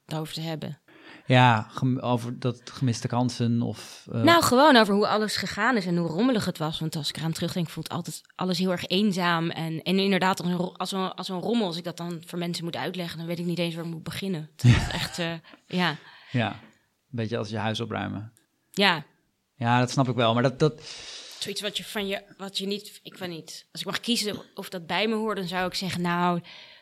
daarover 0.06 0.34
te 0.34 0.42
hebben. 0.42 0.82
Ja, 1.26 1.68
over 2.00 2.40
dat 2.40 2.62
gemiste 2.72 3.08
kansen 3.08 3.62
of... 3.62 4.08
eh, 4.12 4.22
Nou, 4.22 4.44
gewoon 4.44 4.76
over 4.76 4.94
hoe 4.94 5.08
alles 5.08 5.36
gegaan 5.36 5.78
is 5.78 5.86
en 5.86 5.98
hoe 5.98 6.08
rommelig 6.08 6.46
het 6.46 6.58
was. 6.58 6.80
Want 6.80 6.96
als 6.96 7.10
ik 7.10 7.18
eraan 7.18 7.32
terugdenk, 7.32 7.70
voelt 7.70 7.90
altijd 7.90 8.22
alles 8.36 8.58
heel 8.58 8.72
erg 8.72 8.86
eenzaam. 8.88 9.50
En, 9.50 9.82
en 9.82 10.00
inderdaad, 10.00 10.42
als 10.42 10.50
een, 10.52 10.58
als, 10.78 10.92
een, 10.92 11.14
als 11.14 11.30
een 11.30 11.40
rommel, 11.40 11.68
als 11.68 11.78
ik 11.78 11.84
dat 11.84 11.98
dan 11.98 12.22
voor 12.26 12.40
mensen 12.40 12.64
moet 12.64 12.76
uitleggen, 12.76 13.18
dan 13.18 13.28
weet 13.28 13.40
ik 13.40 13.46
niet 13.46 13.60
eens 13.60 13.76
waar 13.76 13.84
ik 13.86 13.92
moet 13.92 14.04
beginnen. 14.04 14.50
Het 14.56 14.64
is 14.64 14.88
echt, 14.92 15.20
eh, 15.20 15.34
ja. 15.68 15.96
Ja, 16.32 16.50
een 16.52 16.58
beetje 17.10 17.38
als 17.38 17.50
je 17.50 17.58
huis 17.58 17.80
opruimen. 17.80 18.32
ja, 18.72 19.04
Ja, 19.56 19.80
dat 19.80 19.92
snap 19.92 20.10
ik 20.10 20.16
wel, 20.16 20.34
maar 20.34 20.44
dat... 20.44 20.60
dat 20.60 20.82
zoiets 21.40 21.62
wat 21.62 21.78
je 21.78 21.84
van 21.84 22.08
je, 22.08 22.22
wat 22.38 22.58
je 22.58 22.68
niet, 22.68 23.00
ik 23.04 23.18
weet 23.18 23.30
niet. 23.30 23.66
Als 23.72 23.82
ik 23.82 23.88
mag 23.88 24.00
kiezen 24.00 24.42
of 24.56 24.70
dat 24.70 24.88
bij 24.88 25.08
me 25.08 25.16
hoort, 25.16 25.38
dan 25.38 25.48
zou 25.48 25.68
ik 25.68 25.74
zeggen, 25.74 26.02
nou, 26.02 26.42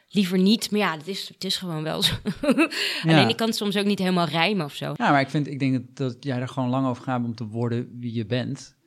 liever 0.10 0.38
niet. 0.38 0.72
Maar 0.72 0.80
ja, 0.80 0.98
het 0.98 1.08
is, 1.08 1.28
het 1.28 1.44
is 1.44 1.58
gewoon 1.58 1.84
wel 1.84 2.02
zo. 2.02 2.14
Alleen 3.08 3.30
ik 3.30 3.38
kan 3.38 3.48
het 3.48 3.56
soms 3.56 3.78
ook 3.78 3.86
niet 3.86 4.00
helemaal 4.00 4.28
rijmen 4.28 4.66
of 4.66 4.74
zo. 4.76 4.86
Ja, 4.96 5.12
maar 5.12 5.22
ik, 5.22 5.30
vind, 5.30 5.48
ik 5.48 5.60
denk 5.60 5.74
dat, 5.74 5.96
dat 5.96 6.24
jij 6.24 6.40
er 6.40 6.48
gewoon 6.48 6.70
lang 6.70 6.88
over 6.88 7.04
gaat 7.04 7.24
om 7.24 7.36
te 7.36 7.46
worden 7.48 7.98
wie 8.00 8.14
je 8.14 8.26
bent. 8.26 8.78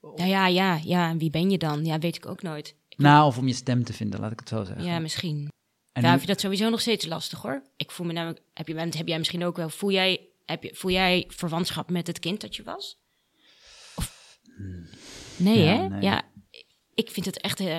Nou 0.00 0.28
ja, 0.28 0.46
ja, 0.46 0.80
ja. 0.84 1.08
En 1.10 1.18
wie 1.18 1.30
ben 1.30 1.50
je 1.50 1.58
dan? 1.58 1.84
Ja, 1.84 1.98
weet 1.98 2.16
ik 2.16 2.26
ook 2.26 2.42
nooit. 2.42 2.76
Nou, 2.96 3.26
of 3.26 3.38
om 3.38 3.46
je 3.46 3.54
stem 3.54 3.84
te 3.84 3.92
vinden, 3.92 4.20
laat 4.20 4.32
ik 4.32 4.40
het 4.40 4.48
zo 4.48 4.64
zeggen. 4.64 4.84
Ja, 4.84 4.98
misschien. 4.98 5.48
en 5.92 6.02
nu- 6.02 6.08
ik 6.08 6.14
vind 6.16 6.26
dat 6.26 6.40
sowieso 6.40 6.68
nog 6.70 6.80
steeds 6.80 7.06
lastig 7.06 7.42
hoor. 7.42 7.62
Ik 7.76 7.90
voel 7.90 8.06
me 8.06 8.12
namelijk, 8.12 8.40
heb, 8.52 8.68
je, 8.68 8.74
heb 8.74 9.06
jij 9.08 9.18
misschien 9.18 9.44
ook 9.44 9.56
wel, 9.56 9.68
voel 9.68 9.90
jij, 9.90 10.28
heb 10.46 10.62
je, 10.62 10.70
voel 10.74 10.90
jij 10.90 11.24
verwantschap 11.28 11.90
met 11.90 12.06
het 12.06 12.18
kind 12.18 12.40
dat 12.40 12.56
je 12.56 12.62
was? 12.62 12.98
Of, 13.96 14.38
nee 15.36 15.58
Ja, 15.62 15.64
hè? 15.76 15.88
nee. 15.88 16.02
Ja, 16.02 16.22
ik 16.94 17.10
vind 17.10 17.26
het 17.26 17.40
echt, 17.40 17.60
eh, 17.60 17.78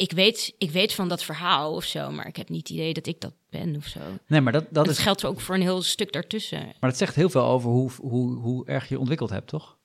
ik, 0.00 0.12
weet, 0.12 0.54
ik 0.58 0.70
weet 0.70 0.92
van 0.94 1.08
dat 1.08 1.22
verhaal 1.22 1.74
of 1.74 1.84
zo, 1.84 2.10
maar 2.10 2.26
ik 2.26 2.36
heb 2.36 2.48
niet 2.48 2.68
het 2.68 2.76
idee 2.76 2.94
dat 2.94 3.06
ik 3.06 3.20
dat 3.20 3.32
ben 3.50 3.76
of 3.76 3.86
zo. 3.86 4.00
nee, 4.26 4.40
maar 4.40 4.52
dat, 4.52 4.64
dat, 4.70 4.84
Dat 4.84 4.94
is, 4.94 4.98
geldt 4.98 5.24
ook 5.24 5.40
voor 5.40 5.54
een 5.54 5.60
heel 5.60 5.82
stuk 5.82 6.12
daartussen. 6.12 6.58
maar 6.58 6.90
dat 6.90 6.96
zegt 6.96 7.14
heel 7.14 7.30
veel 7.30 7.44
over 7.44 7.70
hoe, 7.70 7.90
hoe, 8.00 8.34
hoe 8.36 8.66
erg 8.66 8.88
je 8.88 8.98
ontwikkeld 8.98 9.30
hebt, 9.30 9.48
toch? 9.48 9.76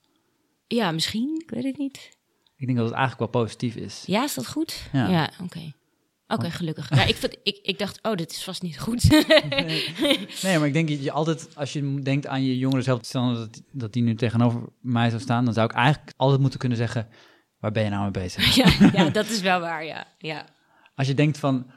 Ja, 0.67 0.91
misschien, 0.91 1.41
ik 1.43 1.49
weet 1.49 1.63
het 1.63 1.77
niet. 1.77 2.17
Ik 2.57 2.65
denk 2.65 2.77
dat 2.77 2.87
het 2.87 2.95
eigenlijk 2.97 3.31
wel 3.31 3.41
positief 3.43 3.75
is. 3.75 4.03
Ja, 4.05 4.23
is 4.23 4.33
dat 4.33 4.47
goed? 4.47 4.89
Ja. 4.93 5.09
Ja, 5.09 5.31
oké. 5.43 5.73
Oké, 6.27 6.49
gelukkig. 6.49 6.89
Ja, 6.95 7.03
ik, 7.03 7.17
ik, 7.43 7.59
ik 7.61 7.79
dacht, 7.79 7.99
oh, 8.01 8.15
dit 8.15 8.31
is 8.31 8.43
vast 8.43 8.61
niet 8.61 8.79
goed. 8.79 9.09
Nee, 10.41 10.57
maar 10.57 10.67
ik 10.67 10.73
denk 10.73 10.87
dat 10.89 11.03
je 11.03 11.11
altijd, 11.11 11.47
als 11.55 11.73
je 11.73 11.99
denkt 12.01 12.27
aan 12.27 12.43
je 12.43 12.57
jongeren 12.57 12.83
zelf, 12.83 13.47
dat 13.71 13.93
die 13.93 14.03
nu 14.03 14.15
tegenover 14.15 14.61
mij 14.81 15.09
zou 15.09 15.21
staan, 15.21 15.45
dan 15.45 15.53
zou 15.53 15.69
ik 15.69 15.75
eigenlijk 15.75 16.13
altijd 16.17 16.41
moeten 16.41 16.59
kunnen 16.59 16.77
zeggen, 16.77 17.07
waar 17.65 17.73
ben 17.73 17.83
je 17.83 17.89
nou 17.89 18.01
mee 18.01 18.11
bezig? 18.11 18.55
ja, 18.61 18.89
ja, 18.93 19.09
dat 19.19 19.29
is 19.29 19.41
wel 19.41 19.59
waar, 19.59 19.85
ja. 19.85 20.07
ja. 20.17 20.45
Als 20.95 21.07
je 21.07 21.13
denkt 21.13 21.37
van, 21.37 21.71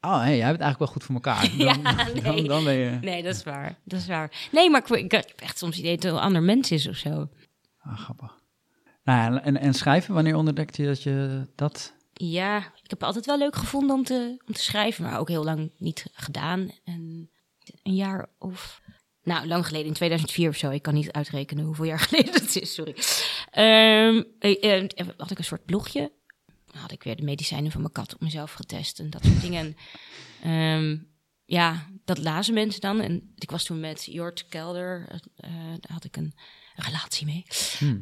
oh, 0.00 0.20
hey, 0.20 0.36
jij 0.36 0.46
hebt 0.46 0.58
het 0.58 0.60
eigenlijk 0.60 0.78
wel 0.78 0.88
goed 0.88 1.04
voor 1.04 1.14
elkaar. 1.14 1.50
Dan, 1.58 1.66
Ja, 1.66 1.76
nee. 2.12 2.22
dan, 2.22 2.44
dan 2.44 2.64
ben 2.64 2.74
je... 2.74 2.98
Nee, 3.00 3.22
dat 3.22 3.34
is 3.34 3.42
waar. 3.42 3.78
Dat 3.84 4.00
is 4.00 4.06
waar. 4.06 4.48
Nee, 4.52 4.70
maar 4.70 4.80
ik, 4.80 4.88
ik 4.88 5.10
heb 5.10 5.32
echt 5.36 5.58
soms 5.58 5.78
idee 5.78 5.94
dat 5.94 6.04
het 6.04 6.12
een 6.12 6.18
ander 6.18 6.42
mens 6.42 6.70
is 6.70 6.88
of 6.88 6.96
zo. 6.96 7.28
Ah, 7.78 7.98
grappig. 7.98 8.42
Nou 9.02 9.34
ja, 9.34 9.42
en, 9.42 9.56
en 9.56 9.74
schrijven, 9.74 10.14
wanneer 10.14 10.36
ontdekte 10.36 10.82
je 10.82 10.88
dat 10.88 11.02
je 11.02 11.46
dat... 11.54 11.94
Ja, 12.12 12.58
ik 12.58 12.64
heb 12.82 12.90
het 12.90 13.02
altijd 13.02 13.26
wel 13.26 13.38
leuk 13.38 13.56
gevonden 13.56 13.96
om 13.96 14.04
te, 14.04 14.42
om 14.46 14.54
te 14.54 14.62
schrijven, 14.62 15.04
maar 15.04 15.18
ook 15.18 15.28
heel 15.28 15.44
lang 15.44 15.70
niet 15.78 16.06
gedaan. 16.12 16.70
En 16.84 17.30
een 17.82 17.94
jaar 17.94 18.26
of... 18.38 18.80
Nou, 19.24 19.46
lang 19.46 19.66
geleden, 19.66 19.86
in 19.86 19.92
2004 19.92 20.48
of 20.48 20.56
zo. 20.56 20.70
Ik 20.70 20.82
kan 20.82 20.94
niet 20.94 21.12
uitrekenen 21.12 21.64
hoeveel 21.64 21.84
jaar 21.84 21.98
geleden 22.08 22.34
het 22.34 22.56
is, 22.56 22.74
sorry. 22.74 22.94
Eh, 23.50 24.24
had 25.16 25.30
ik 25.30 25.38
een 25.38 25.44
soort 25.44 25.64
blogje. 25.64 26.12
Dan 26.66 26.80
had 26.80 26.92
ik 26.92 27.02
weer 27.02 27.16
de 27.16 27.22
medicijnen 27.22 27.70
van 27.70 27.80
mijn 27.80 27.92
kat 27.92 28.14
op 28.14 28.20
mezelf 28.20 28.52
getest 28.52 28.98
en 28.98 29.10
dat 29.10 29.24
soort 29.24 29.40
dingen. 29.40 29.76
Ehm, 30.42 30.96
ja, 31.44 31.86
dat 32.04 32.18
lazen 32.18 32.54
mensen 32.54 32.80
dan. 32.80 33.00
En 33.00 33.32
ik 33.36 33.50
was 33.50 33.64
toen 33.64 33.80
met 33.80 34.04
Jort 34.04 34.46
Kelder, 34.48 35.06
eh, 35.36 35.50
daar 35.52 35.92
had 35.92 36.04
ik 36.04 36.16
een, 36.16 36.34
een 36.76 36.84
relatie 36.84 37.26
mee. 37.26 37.44
Hmm. 37.78 38.00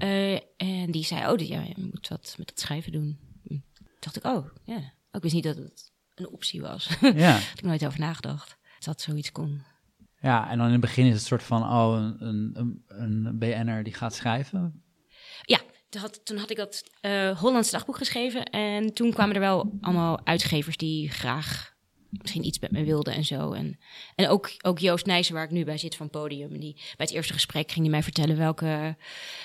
En 0.56 0.90
die 0.90 1.04
zei, 1.04 1.32
oh, 1.32 1.38
ja, 1.38 1.60
je 1.60 1.74
moet 1.76 2.08
wat 2.08 2.34
met 2.38 2.50
het 2.50 2.60
schrijven 2.60 2.92
doen. 2.92 3.18
Hm. 3.42 3.48
Toen 3.48 3.96
dacht 4.00 4.16
ik, 4.16 4.24
oh, 4.24 4.46
ja. 4.64 4.92
Ik 5.12 5.22
wist 5.22 5.34
niet 5.34 5.44
dat 5.44 5.56
het 5.56 5.92
een 6.14 6.28
optie 6.28 6.60
was. 6.60 6.88
Ja. 7.14 7.32
had 7.48 7.58
ik 7.58 7.62
nooit 7.62 7.86
over 7.86 7.98
nagedacht. 7.98 8.56
Dat 8.78 9.00
zoiets 9.00 9.32
kon. 9.32 9.62
Ja, 10.22 10.50
en 10.50 10.56
dan 10.56 10.66
in 10.66 10.72
het 10.72 10.80
begin 10.80 11.06
is 11.06 11.14
het 11.14 11.22
soort 11.22 11.42
van, 11.42 11.62
oh, 11.62 12.14
een, 12.18 12.52
een, 12.58 12.84
een, 12.88 13.38
BN'er 13.38 13.82
die 13.84 13.94
gaat 13.94 14.14
schrijven. 14.14 14.82
Ja, 15.42 15.60
toen 15.88 16.00
had, 16.00 16.20
toen 16.24 16.36
had 16.36 16.50
ik 16.50 16.56
dat 16.56 16.82
eh 17.00 17.38
Hollands 17.38 17.70
dagboek 17.70 17.96
geschreven. 17.96 18.44
En 18.44 18.94
toen 18.94 19.12
kwamen 19.12 19.34
er 19.34 19.40
wel 19.40 19.78
allemaal 19.80 20.26
uitgevers 20.26 20.76
die 20.76 21.10
graag 21.10 21.72
misschien 22.20 22.46
iets 22.46 22.58
met 22.58 22.70
me 22.70 22.84
wilden 22.84 23.14
en 23.14 23.24
zo. 23.24 23.52
En, 23.52 23.78
en 24.14 24.28
ook, 24.28 24.50
ook 24.62 24.78
Joost 24.78 25.06
Nijssen, 25.06 25.34
waar 25.34 25.44
ik 25.44 25.50
nu 25.50 25.64
bij 25.64 25.78
zit 25.78 25.96
van 25.96 26.10
Podium. 26.10 26.60
Die, 26.60 26.74
bij 26.74 26.94
het 26.96 27.10
eerste 27.10 27.32
gesprek 27.32 27.70
ging 27.70 27.84
hij 27.84 27.90
mij 27.90 28.02
vertellen 28.02 28.36
welke, 28.36 28.96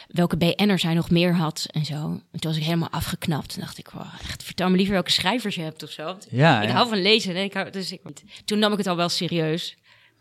welke 0.08 0.38
BN'ers 0.38 0.84
hij 0.84 0.94
nog 0.94 1.10
meer 1.10 1.36
had 1.36 1.66
en 1.72 1.86
zo. 1.86 1.96
En 1.96 2.40
toen 2.40 2.52
was 2.52 2.58
ik 2.58 2.64
helemaal 2.64 2.90
afgeknapt. 2.90 3.56
En 3.56 3.62
dacht 3.62 3.78
ik, 3.78 3.90
wow, 3.90 4.14
echt, 4.22 4.44
vertel 4.44 4.70
me 4.70 4.76
liever 4.76 4.94
welke 4.94 5.12
schrijvers 5.12 5.56
je 5.56 5.62
hebt 5.62 5.84
of 5.84 5.90
zo. 5.90 6.18
Ja, 6.30 6.62
ik 6.62 6.68
ja. 6.70 6.76
hou 6.76 6.90
van 6.90 7.02
lezen. 7.02 7.36
En 7.36 7.44
ik 7.44 7.54
hou, 7.54 7.70
dus 7.70 7.92
ik, 7.92 8.02
toen 8.46 8.60
nam 8.60 8.72
ik 8.72 8.78
het 8.78 8.88
al 8.88 8.96
wel 8.96 9.10
serieus. 9.10 9.78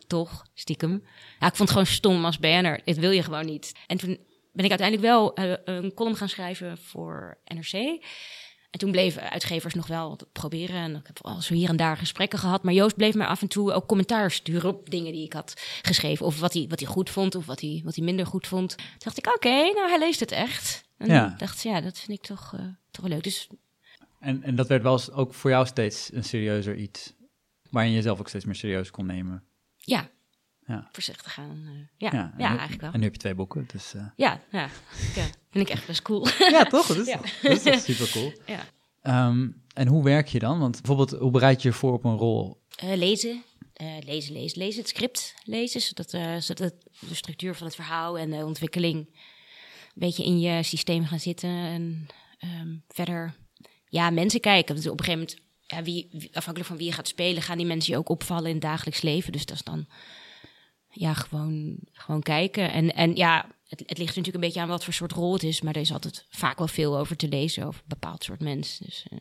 Toch, 0.07 0.47
stiekem. 0.55 1.03
Ja, 1.41 1.47
ik 1.47 1.55
vond 1.55 1.59
het 1.59 1.71
gewoon 1.71 1.87
stom 1.87 2.25
als 2.25 2.39
BN'er. 2.39 2.81
Dit 2.85 2.99
wil 2.99 3.11
je 3.11 3.23
gewoon 3.23 3.47
niet. 3.47 3.73
En 3.87 3.97
toen 3.97 4.19
ben 4.53 4.65
ik 4.65 4.71
uiteindelijk 4.71 5.09
wel 5.09 5.35
eh, 5.35 5.53
een 5.65 5.95
column 5.95 6.17
gaan 6.17 6.29
schrijven 6.29 6.79
voor 6.79 7.39
NRC. 7.45 7.73
En 8.71 8.83
toen 8.83 8.91
bleven 8.91 9.31
uitgevers 9.31 9.75
nog 9.75 9.87
wel 9.87 10.19
proberen. 10.33 10.77
En 10.77 10.95
ik 10.97 11.07
heb 11.07 11.19
al 11.23 11.41
zo 11.43 11.55
hier 11.55 11.69
en 11.69 11.77
daar 11.77 11.97
gesprekken 11.97 12.39
gehad. 12.39 12.63
Maar 12.63 12.75
Joost 12.75 12.97
bleef 12.97 13.15
me 13.15 13.27
af 13.27 13.43
en 13.43 13.49
toe 13.49 13.73
ook 13.73 13.87
commentaar 13.87 14.31
sturen 14.31 14.71
op 14.71 14.91
dingen 14.91 15.13
die 15.13 15.25
ik 15.25 15.33
had 15.33 15.63
geschreven. 15.83 16.27
Of 16.27 16.41
wat 16.41 16.53
hij, 16.53 16.67
wat 16.69 16.81
hij 16.81 16.89
goed 16.89 17.11
vond 17.11 17.35
of 17.35 17.47
wat 17.47 17.61
hij, 17.61 17.81
wat 17.85 17.95
hij 17.95 18.05
minder 18.05 18.27
goed 18.27 18.47
vond. 18.47 18.77
Toen 18.77 18.87
dacht 18.99 19.19
ik, 19.19 19.35
oké, 19.35 19.49
nou 19.73 19.89
hij 19.89 19.99
leest 19.99 20.21
het 20.21 20.33
echt. 20.33 20.85
En 20.99 21.09
Ja. 21.09 21.35
dacht, 21.39 21.63
ja, 21.63 21.81
dat 21.81 21.99
vind 21.99 22.19
ik 22.19 22.25
toch, 22.25 22.53
eh, 22.57 22.65
toch 22.91 23.05
wel 23.05 23.11
leuk. 23.11 23.23
Dus 23.25 23.49
En, 24.21 24.43
en 24.43 24.57
dat 24.57 24.69
werd 24.69 24.83
wel 24.83 24.93
eens 24.93 25.11
ook 25.11 25.35
voor 25.35 25.51
jou 25.51 25.67
steeds 25.67 26.11
een 26.13 26.25
serieuzer 26.25 26.77
iets, 26.77 27.13
waarin 27.71 27.91
je 27.91 27.97
jezelf 27.97 28.19
ook 28.21 28.29
steeds 28.29 28.45
meer 28.45 28.55
serieus 28.55 28.91
kon 28.91 29.07
nemen. 29.07 29.46
Ja, 29.87 30.11
Ja. 30.67 30.89
voorzichtig 30.93 31.33
gaan. 31.33 31.63
eh, 31.67 31.73
ja, 31.97 32.11
Ja, 32.19 32.35
ja, 32.39 32.49
nu- 32.51 32.57
eigenlijk 32.57 32.81
wel. 32.81 32.93
En 32.93 32.99
nu 32.99 33.05
heb 33.05 33.13
je 33.15 33.21
twee 33.21 33.35
boeken, 33.35 33.65
dus... 33.73 33.95
eh, 33.95 34.07
Ja, 34.17 34.41
ja, 34.51 34.69
ja, 35.15 35.25
vind 35.51 35.69
ik 35.69 35.69
echt 35.69 35.87
best 35.87 36.03
cool. 36.03 36.27
Ja, 36.39 36.65
toch? 36.65 36.87
Dat 36.87 36.97
is, 36.97 37.07
Ja. 37.15 37.17
toch- 37.17 37.41
dat 37.43 37.53
is 37.53 37.63
toch 37.63 37.81
super 37.81 38.11
cool. 38.11 38.33
ja. 38.47 38.65
Ehm, 39.03 39.49
en 39.75 39.87
hoe 39.89 40.05
werk 40.05 40.29
je 40.29 40.39
dan? 40.39 40.59
Want 40.59 40.83
bijvoorbeeld, 40.83 41.21
hoe 41.21 41.31
bereid 41.31 41.63
je 41.63 41.69
je 41.69 41.75
voor 41.75 41.93
op 41.93 42.05
een 42.05 42.17
rol? 42.17 42.61
Eh, 42.77 42.95
lezen, 42.97 43.43
lezen, 44.05 44.33
lezen, 44.33 44.59
lezen, 44.59 44.81
het 44.81 44.89
script 44.89 45.35
lezen, 45.45 45.81
zodat, 45.81 46.11
zodat 46.45 46.75
de 47.01 47.15
structuur 47.15 47.55
van 47.55 47.67
het 47.67 47.75
verhaal 47.77 48.19
en 48.19 48.31
de 48.31 48.45
ontwikkeling 48.45 48.97
een 48.97 49.13
beetje 49.95 50.25
in 50.25 50.41
je 50.41 50.63
systeem 50.63 51.05
gaan 51.05 51.21
zitten. 51.21 51.51
En 51.51 52.07
ehm, 52.39 52.77
verder, 52.89 53.35
ja, 53.89 54.11
mensen 54.11 54.41
kijken. 54.41 54.75
Want 54.75 54.87
op 54.89 54.99
een 55.01 55.05
gegeven 55.05 55.27
moment, 55.29 55.46
ja, 55.67 55.83
wie, 55.83 56.09
afhankelijk 56.33 56.67
van 56.67 56.77
wie 56.77 56.87
je 56.87 56.93
gaat 56.93 57.09
spelen, 57.09 57.43
gaan 57.43 57.57
die 57.57 57.67
mensen 57.67 57.93
je 57.93 57.99
ook 57.99 58.09
opvallen 58.09 58.47
in 58.47 58.53
het 58.53 58.63
dagelijks 58.63 59.03
leven. 59.03 59.33
Dus 59.33 59.47
dat 59.47 59.57
is 59.57 59.63
dan, 59.63 59.87
ja, 60.91 61.15
gewoon, 61.15 61.77
gewoon 61.93 62.23
kijken. 62.23 62.73
En, 62.73 62.95
en 62.95 63.17
ja, 63.17 63.47
het, 63.69 63.79
het 63.87 63.99
ligt 63.99 64.17
natuurlijk 64.17 64.35
een 64.35 64.41
beetje 64.41 64.61
aan 64.61 64.69
wat 64.69 64.85
voor 64.85 64.93
soort 64.93 65.13
rol 65.13 65.33
het 65.33 65.43
is, 65.43 65.61
maar 65.61 65.75
er 65.75 65.81
is 65.81 65.93
altijd 65.93 66.27
vaak 66.31 66.59
wel 66.59 66.69
veel 66.69 66.99
over 66.99 67.17
te 67.17 67.29
lezen 67.29 67.67
over 67.67 67.81
een 67.81 67.89
bepaald 67.89 68.25
soort 68.25 68.41
mens. 68.41 68.79
Dus, 68.79 69.07
eh, 69.11 69.19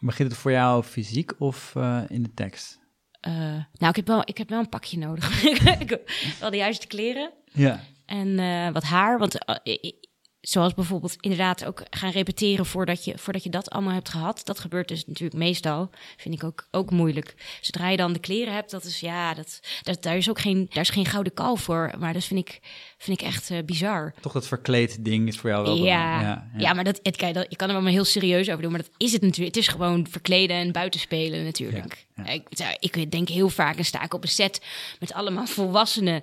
Begint 0.00 0.30
het 0.30 0.40
voor 0.40 0.50
jou 0.50 0.82
fysiek 0.82 1.32
of 1.38 1.72
eh, 1.76 2.02
in 2.08 2.22
de 2.22 2.34
tekst? 2.34 2.80
Eh, 3.20 3.32
nou, 3.72 3.88
ik 3.88 3.96
heb, 3.96 4.06
wel, 4.06 4.20
ik 4.24 4.38
heb 4.38 4.48
wel 4.48 4.58
een 4.58 4.68
pakje 4.68 4.98
nodig. 4.98 5.42
ik 5.80 5.90
heb 5.90 6.10
wel 6.40 6.50
de 6.50 6.56
juiste 6.56 6.86
kleren 6.86 7.32
Ja. 7.52 7.84
en 8.06 8.72
wat 8.72 8.82
haar. 8.82 9.18
Want 9.18 9.38
zoals 10.42 10.74
bijvoorbeeld 10.74 11.16
inderdaad 11.20 11.64
ook 11.64 11.82
gaan 11.90 12.10
repeteren 12.10 12.66
voordat 12.66 13.04
je, 13.04 13.18
voordat 13.18 13.42
je 13.42 13.50
dat 13.50 13.70
allemaal 13.70 13.92
hebt 13.92 14.08
gehad. 14.08 14.40
Dat 14.44 14.58
gebeurt 14.58 14.88
dus 14.88 15.06
natuurlijk 15.06 15.38
meestal. 15.38 15.90
Vind 16.16 16.34
ik 16.34 16.44
ook, 16.44 16.66
ook 16.70 16.90
moeilijk. 16.90 17.34
Zodra 17.60 17.88
je 17.88 17.96
dan 17.96 18.12
de 18.12 18.18
kleren 18.18 18.54
hebt, 18.54 18.70
dat 18.70 18.84
is 18.84 19.00
ja, 19.00 19.34
dat, 19.34 19.60
dat, 19.82 20.02
daar 20.02 20.16
is 20.16 20.30
ook 20.30 20.40
geen, 20.40 20.66
daar 20.68 20.82
is 20.82 20.90
geen 20.90 21.06
gouden 21.06 21.34
kalf 21.34 21.60
voor. 21.60 21.94
Maar 21.98 22.12
dat 22.12 22.24
vind 22.24 22.48
ik, 22.48 22.60
vind 22.98 23.20
ik 23.20 23.26
echt 23.26 23.50
uh, 23.50 23.58
bizar. 23.64 24.14
Toch 24.20 24.32
dat 24.32 24.46
verkleed 24.46 25.04
ding 25.04 25.28
is 25.28 25.38
voor 25.38 25.50
jou 25.50 25.64
wel. 25.64 25.76
Ja, 25.76 25.84
ja, 25.84 26.20
ja. 26.20 26.48
ja, 26.56 26.72
maar 26.72 26.84
dat, 26.84 27.00
het, 27.02 27.16
kijk, 27.16 27.34
dat, 27.34 27.46
je 27.48 27.56
kan 27.56 27.68
er 27.68 27.74
wel 27.74 27.82
maar 27.82 27.92
heel 27.92 28.04
serieus 28.04 28.48
over 28.48 28.62
doen. 28.62 28.72
Maar 28.72 28.82
dat 28.82 28.90
is 28.96 29.12
het 29.12 29.22
natuurlijk. 29.22 29.54
Het 29.54 29.64
is 29.64 29.68
gewoon 29.68 30.06
verkleden 30.10 30.56
en 30.56 30.72
buitenspelen 30.72 31.44
natuurlijk. 31.44 32.06
Ik, 32.78 32.96
ik 32.96 33.10
denk 33.10 33.28
heel 33.28 33.48
vaak 33.48 33.76
en 33.76 33.84
sta 33.84 34.02
ik 34.02 34.14
op 34.14 34.22
een 34.22 34.28
set 34.28 34.60
met 35.00 35.12
allemaal 35.12 35.46
volwassenen. 35.58 36.22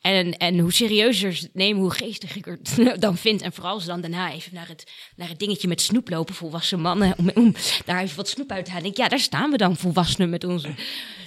En, 0.00 0.36
en 0.36 0.58
hoe 0.58 0.72
serieuzer 0.72 1.34
ze 1.34 1.44
het 1.44 1.54
nemen, 1.54 1.82
hoe 1.82 1.90
geestiger 1.90 2.36
ik 2.36 2.44
het 2.92 3.00
dan 3.00 3.16
vind. 3.16 3.42
En 3.42 3.52
vooral 3.52 3.80
ze 3.80 3.86
dan 3.86 4.00
daarna 4.00 4.32
even 4.32 4.54
naar 4.54 4.68
het, 4.68 4.90
naar 5.16 5.28
het 5.28 5.38
dingetje 5.38 5.68
met 5.68 5.80
snoep 5.80 6.08
lopen, 6.10 6.34
volwassen 6.34 6.80
mannen, 6.80 7.14
om, 7.18 7.30
om 7.34 7.54
daar 7.84 8.02
even 8.02 8.16
wat 8.16 8.28
snoep 8.28 8.50
uit 8.50 8.64
te 8.64 8.70
halen. 8.70 8.84
Denk, 8.84 8.96
ja, 8.96 9.08
daar 9.08 9.18
staan 9.18 9.50
we 9.50 9.56
dan, 9.56 9.76
volwassenen, 9.76 10.30
met 10.30 10.44
onze 10.44 10.68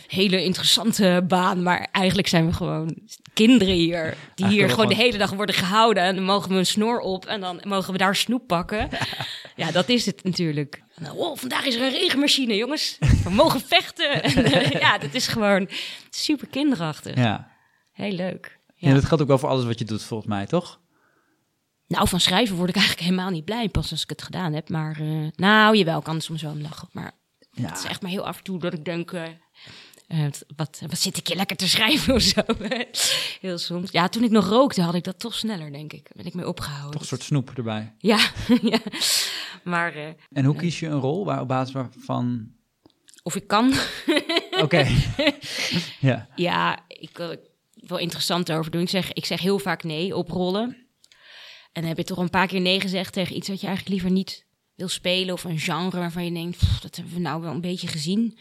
hele 0.07 0.43
interessante 0.43 1.23
baan. 1.27 1.63
Maar 1.63 1.87
eigenlijk 1.91 2.27
zijn 2.27 2.45
we 2.45 2.53
gewoon 2.53 2.97
kinderen 3.33 3.73
hier, 3.73 4.17
die 4.35 4.47
hier 4.47 4.69
gewoon 4.69 4.87
de 4.87 4.95
hele 4.95 5.17
dag 5.17 5.31
worden 5.31 5.55
gehouden. 5.55 6.03
En 6.03 6.15
dan 6.15 6.23
mogen 6.23 6.49
we 6.49 6.55
een 6.55 6.65
snor 6.65 6.99
op 6.99 7.25
en 7.25 7.41
dan 7.41 7.61
mogen 7.67 7.91
we 7.91 7.97
daar 7.97 8.15
snoep 8.15 8.47
pakken. 8.47 8.89
Ja, 9.55 9.71
dat 9.71 9.89
is 9.89 10.05
het 10.05 10.23
natuurlijk. 10.23 10.81
Oh, 11.15 11.37
vandaag 11.37 11.65
is 11.65 11.75
er 11.75 11.81
een 11.81 11.91
regenmachine, 11.91 12.55
jongens. 12.55 12.97
We 13.23 13.29
mogen 13.29 13.61
vechten. 13.61 14.23
En, 14.23 14.71
ja, 14.79 14.97
dat 14.97 15.13
is 15.13 15.27
gewoon 15.27 15.69
super 16.09 16.47
kinderachtig. 16.47 17.15
Ja. 17.15 17.51
Heel 17.91 18.11
leuk. 18.11 18.59
Ja. 18.89 18.93
dat 18.93 19.05
geldt 19.05 19.21
ook 19.21 19.29
wel 19.29 19.37
voor 19.37 19.49
alles 19.49 19.65
wat 19.65 19.79
je 19.79 19.85
doet, 19.85 20.03
volgens 20.03 20.29
mij, 20.29 20.45
toch? 20.45 20.79
Nou, 21.87 22.07
van 22.07 22.19
schrijven 22.19 22.55
word 22.55 22.69
ik 22.69 22.75
eigenlijk 22.75 23.05
helemaal 23.05 23.29
niet 23.29 23.45
blij 23.45 23.69
pas 23.69 23.91
als 23.91 24.03
ik 24.03 24.09
het 24.09 24.21
gedaan 24.21 24.53
heb. 24.53 24.69
Maar 24.69 25.01
uh, 25.01 25.27
nou, 25.35 25.77
jawel, 25.77 26.01
kan 26.01 26.21
soms 26.21 26.41
wel 26.41 26.57
lachen. 26.57 26.89
Maar 26.91 27.11
ja. 27.51 27.67
het 27.67 27.77
is 27.77 27.83
echt 27.83 28.01
maar 28.01 28.11
heel 28.11 28.25
af 28.25 28.37
en 28.37 28.43
toe 28.43 28.59
dat 28.59 28.73
ik 28.73 28.85
denk... 28.85 29.11
Uh, 29.11 29.23
uh, 30.07 30.25
wat, 30.55 30.81
wat 30.87 30.99
zit 30.99 31.17
ik 31.17 31.27
hier 31.27 31.35
lekker 31.35 31.55
te 31.55 31.69
schrijven 31.69 32.13
of 32.15 32.21
zo? 32.21 32.41
heel 33.41 33.57
soms. 33.57 33.91
Ja, 33.91 34.07
toen 34.09 34.23
ik 34.23 34.31
nog 34.31 34.47
rookte, 34.47 34.81
had 34.81 34.93
ik 34.93 35.03
dat 35.03 35.19
toch 35.19 35.33
sneller, 35.33 35.71
denk 35.71 35.93
ik. 35.93 36.09
Ben 36.15 36.25
ik 36.25 36.33
mee 36.33 36.47
opgehouden. 36.47 36.91
Toch 36.91 37.01
een 37.01 37.07
soort 37.07 37.23
snoep 37.23 37.51
erbij. 37.55 37.95
Ja, 37.97 38.29
ja. 38.61 38.79
Maar... 39.63 40.15
en 40.31 40.45
hoe 40.45 40.55
kies 40.55 40.79
je 40.79 40.87
een 40.87 40.99
rol 40.99 41.25
waar, 41.25 41.41
op 41.41 41.47
basis 41.47 41.73
waarvan... 41.73 42.51
Of 43.23 43.35
ik 43.35 43.47
kan. 43.47 43.73
Oké. 44.61 44.87
ja. 45.99 46.27
Ja, 46.35 46.79
ik 46.87 47.39
wel 47.81 47.97
interessant 47.97 48.51
over 48.51 48.71
doen. 48.71 48.81
Ik 48.81 48.89
zeg, 48.89 49.13
ik 49.13 49.25
zeg 49.25 49.39
heel 49.39 49.59
vaak 49.59 49.83
nee 49.83 50.15
op 50.15 50.29
rollen. 50.29 50.81
En 51.71 51.81
dan 51.81 51.85
heb 51.85 51.97
je 51.97 52.03
toch 52.03 52.17
een 52.17 52.29
paar 52.29 52.47
keer 52.47 52.61
nee 52.61 52.79
gezegd 52.79 53.13
tegen 53.13 53.35
iets 53.35 53.47
wat 53.47 53.61
je 53.61 53.67
eigenlijk 53.67 53.95
liever 53.95 54.17
niet 54.17 54.45
wil 54.75 54.87
spelen. 54.87 55.33
Of 55.33 55.43
een 55.43 55.59
genre 55.59 55.97
waarvan 55.97 56.25
je 56.25 56.31
denkt, 56.31 56.81
dat 56.81 56.95
hebben 56.95 57.13
we 57.13 57.19
nou 57.19 57.41
wel 57.41 57.51
een 57.51 57.61
beetje 57.61 57.87
gezien. 57.87 58.37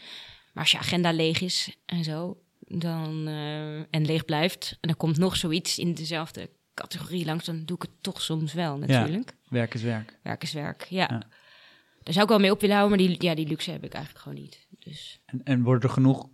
Maar 0.53 0.63
als 0.63 0.71
je 0.71 0.77
agenda 0.77 1.11
leeg 1.11 1.41
is 1.41 1.77
en 1.85 2.03
zo, 2.03 2.37
dan, 2.59 3.27
uh, 3.27 3.75
en 3.75 4.05
leeg 4.05 4.25
blijft, 4.25 4.71
en 4.71 4.87
dan 4.87 4.97
komt 4.97 5.17
nog 5.17 5.35
zoiets 5.35 5.79
in 5.79 5.93
dezelfde 5.93 6.49
categorie 6.73 7.25
langs, 7.25 7.45
dan 7.45 7.65
doe 7.65 7.75
ik 7.75 7.81
het 7.81 7.91
toch 8.01 8.21
soms 8.21 8.53
wel 8.53 8.77
natuurlijk. 8.77 9.29
Ja, 9.41 9.49
werk 9.49 9.73
is 9.73 9.81
werk. 9.81 10.19
Werk 10.23 10.43
is 10.43 10.53
werk, 10.53 10.83
ja. 10.89 11.07
ja. 11.09 11.27
Daar 12.03 12.13
zou 12.13 12.23
ik 12.23 12.29
wel 12.29 12.39
mee 12.39 12.51
op 12.51 12.61
willen 12.61 12.75
houden, 12.75 12.97
maar 12.97 13.07
die, 13.07 13.23
ja, 13.23 13.35
die 13.35 13.47
luxe 13.47 13.71
heb 13.71 13.83
ik 13.83 13.93
eigenlijk 13.93 14.23
gewoon 14.23 14.41
niet. 14.41 14.67
Dus. 14.79 15.21
En, 15.25 15.43
en 15.43 15.63
worden 15.63 15.89
er 15.89 15.95
genoeg, 15.95 16.29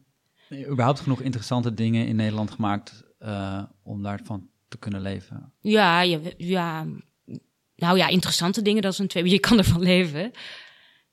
überhaupt 0.52 1.00
genoeg 1.00 1.22
interessante 1.22 1.74
dingen 1.74 2.08
in 2.08 2.16
Nederland 2.16 2.52
gemaakt 2.52 3.04
uh, 3.20 3.64
om 3.84 4.04
daarvan 4.04 4.50
te 4.68 4.78
kunnen 4.78 5.02
leven? 5.02 5.54
Ja, 5.60 6.02
ja, 6.02 6.20
ja, 6.38 6.86
nou 7.76 7.98
ja, 7.98 8.08
interessante 8.08 8.62
dingen, 8.62 8.82
dat 8.82 8.91
is 8.91 9.00
een 9.00 9.08
twee, 9.08 9.30
je 9.30 9.39
kan 9.39 9.58
ervan 9.58 9.82
leven. 9.82 10.32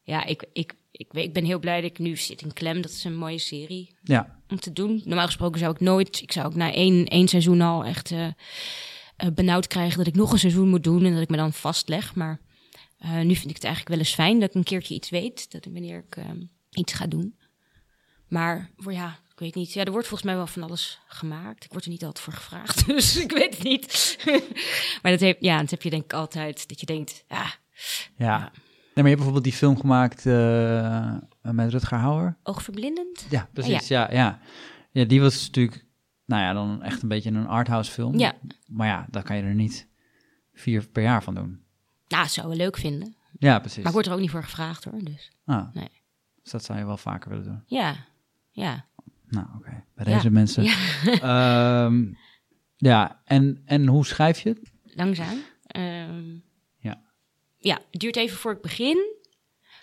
Ja, 0.03 0.25
ik, 0.25 0.45
ik, 0.53 0.75
ik, 0.91 1.13
ik 1.13 1.33
ben 1.33 1.45
heel 1.45 1.59
blij 1.59 1.81
dat 1.81 1.91
ik 1.91 1.99
nu 1.99 2.17
zit 2.17 2.43
in 2.43 2.53
Klem, 2.53 2.83
dat 2.83 2.91
is 2.91 3.05
een 3.05 3.17
mooie 3.17 3.39
serie 3.39 3.97
ja. 4.03 4.41
om 4.49 4.61
te 4.61 4.73
doen. 4.73 5.03
Normaal 5.05 5.27
gesproken 5.27 5.59
zou 5.59 5.73
ik 5.73 5.81
nooit, 5.81 6.21
ik 6.21 6.33
zou 6.33 6.47
ook 6.47 6.55
na 6.55 6.73
één, 6.73 7.07
één 7.07 7.29
seizoen 7.29 7.61
al 7.61 7.85
echt 7.85 8.11
uh, 8.11 8.29
benauwd 9.35 9.67
krijgen 9.67 9.99
dat 9.99 10.07
ik 10.07 10.15
nog 10.15 10.33
een 10.33 10.39
seizoen 10.39 10.69
moet 10.69 10.85
doen 10.85 11.05
en 11.05 11.13
dat 11.13 11.23
ik 11.23 11.29
me 11.29 11.37
dan 11.37 11.53
vastleg. 11.53 12.15
Maar 12.15 12.41
uh, 13.05 13.21
nu 13.21 13.35
vind 13.35 13.51
ik 13.51 13.55
het 13.55 13.65
eigenlijk 13.65 13.89
wel 13.89 13.99
eens 13.99 14.15
fijn 14.15 14.41
dat 14.41 14.49
ik 14.49 14.55
een 14.55 14.63
keertje 14.63 14.95
iets 14.95 15.11
weet, 15.11 15.51
dat 15.51 15.67
ik 15.67 15.73
wanneer 15.73 16.05
ik 16.09 16.17
iets 16.71 16.93
ga 16.93 17.07
doen. 17.07 17.39
Maar 18.29 18.71
voor 18.77 18.93
ja, 18.93 19.19
ik 19.35 19.41
weet 19.41 19.55
niet. 19.55 19.73
Ja, 19.73 19.85
er 19.85 19.91
wordt 19.93 20.07
volgens 20.07 20.29
mij 20.29 20.39
wel 20.39 20.47
van 20.47 20.63
alles 20.63 21.01
gemaakt. 21.07 21.65
Ik 21.65 21.73
word 21.73 21.85
er 21.85 21.91
niet 21.91 22.05
altijd 22.05 22.25
voor 22.25 22.33
gevraagd, 22.33 22.87
dus 22.87 23.17
ik 23.17 23.33
weet 23.33 23.55
het 23.55 23.63
niet. 23.63 24.17
maar 25.03 25.13
dat, 25.13 25.21
heeft, 25.21 25.37
ja, 25.41 25.59
dat 25.59 25.71
heb 25.71 25.83
je 25.83 25.91
denk 25.91 26.05
ik 26.05 26.13
altijd. 26.13 26.69
Dat 26.69 26.81
je 26.81 26.87
denkt, 26.87 27.25
ja. 27.29 27.55
Ja. 28.17 28.39
Nee, 28.39 29.03
maar 29.03 29.13
je 29.13 29.17
hebt 29.17 29.17
bijvoorbeeld 29.17 29.45
die 29.45 29.53
film 29.53 29.81
gemaakt 29.81 30.27
uh, 30.27 31.17
met 31.41 31.71
Rutger 31.71 31.99
Hauer. 31.99 32.37
Oogverblindend? 32.43 33.27
Ja, 33.31 33.49
precies. 33.53 33.89
ja. 33.89 34.13
ja. 34.13 34.39
ja. 34.91 35.05
die 35.05 35.21
was 35.21 35.47
natuurlijk, 35.47 35.85
nou 36.25 36.43
ja, 36.43 36.53
dan 36.53 36.83
echt 36.83 37.03
een 37.03 37.09
beetje 37.09 37.31
een 37.31 37.47
arthouse 37.47 37.91
film. 37.91 38.19
Ja. 38.19 38.33
Maar 38.67 38.87
ja, 38.87 39.07
daar 39.11 39.23
kan 39.23 39.37
je 39.37 39.43
er 39.43 39.55
niet 39.55 39.89
vier 40.53 40.89
per 40.89 41.03
jaar 41.03 41.23
van 41.23 41.35
doen. 41.35 41.63
Nou, 42.09 42.29
zou 42.29 42.49
we 42.49 42.57
leuk 42.57 42.77
vinden. 42.77 43.17
Ja, 43.39 43.59
precies. 43.59 43.79
Maar 43.79 43.87
ik 43.87 43.93
word 43.93 44.07
er 44.07 44.13
ook 44.13 44.21
niet 44.21 44.31
voor 44.31 44.43
gevraagd 44.43 44.85
hoor, 44.85 45.05
dus. 45.05 45.31
Ah, 45.45 45.75
nee. 45.75 45.91
Dus 46.43 46.53
dat 46.53 46.65
zou 46.65 46.79
je 46.79 46.87
wel 46.87 46.97
vaker 46.97 47.31
willen 47.31 47.45
doen. 47.45 47.63
Ja, 47.67 47.97
ja. 48.51 48.87
Nou, 49.35 49.47
oké. 49.57 49.85
Bij 49.95 50.05
deze 50.05 50.31
mensen. 50.31 50.65
Ja. 50.65 51.85
Um, 51.85 52.17
ja, 52.77 53.21
en, 53.25 53.63
en 53.65 53.87
hoe 53.87 54.07
schrijf 54.07 54.41
je 54.41 54.49
het? 54.49 54.73
Langzaam. 54.83 55.43
Um, 55.77 56.45
ja. 56.79 57.03
Ja, 57.59 57.79
het 57.91 58.01
duurt 58.01 58.17
even 58.17 58.37
voor 58.37 58.53
ik 58.53 58.61
begin. 58.61 59.13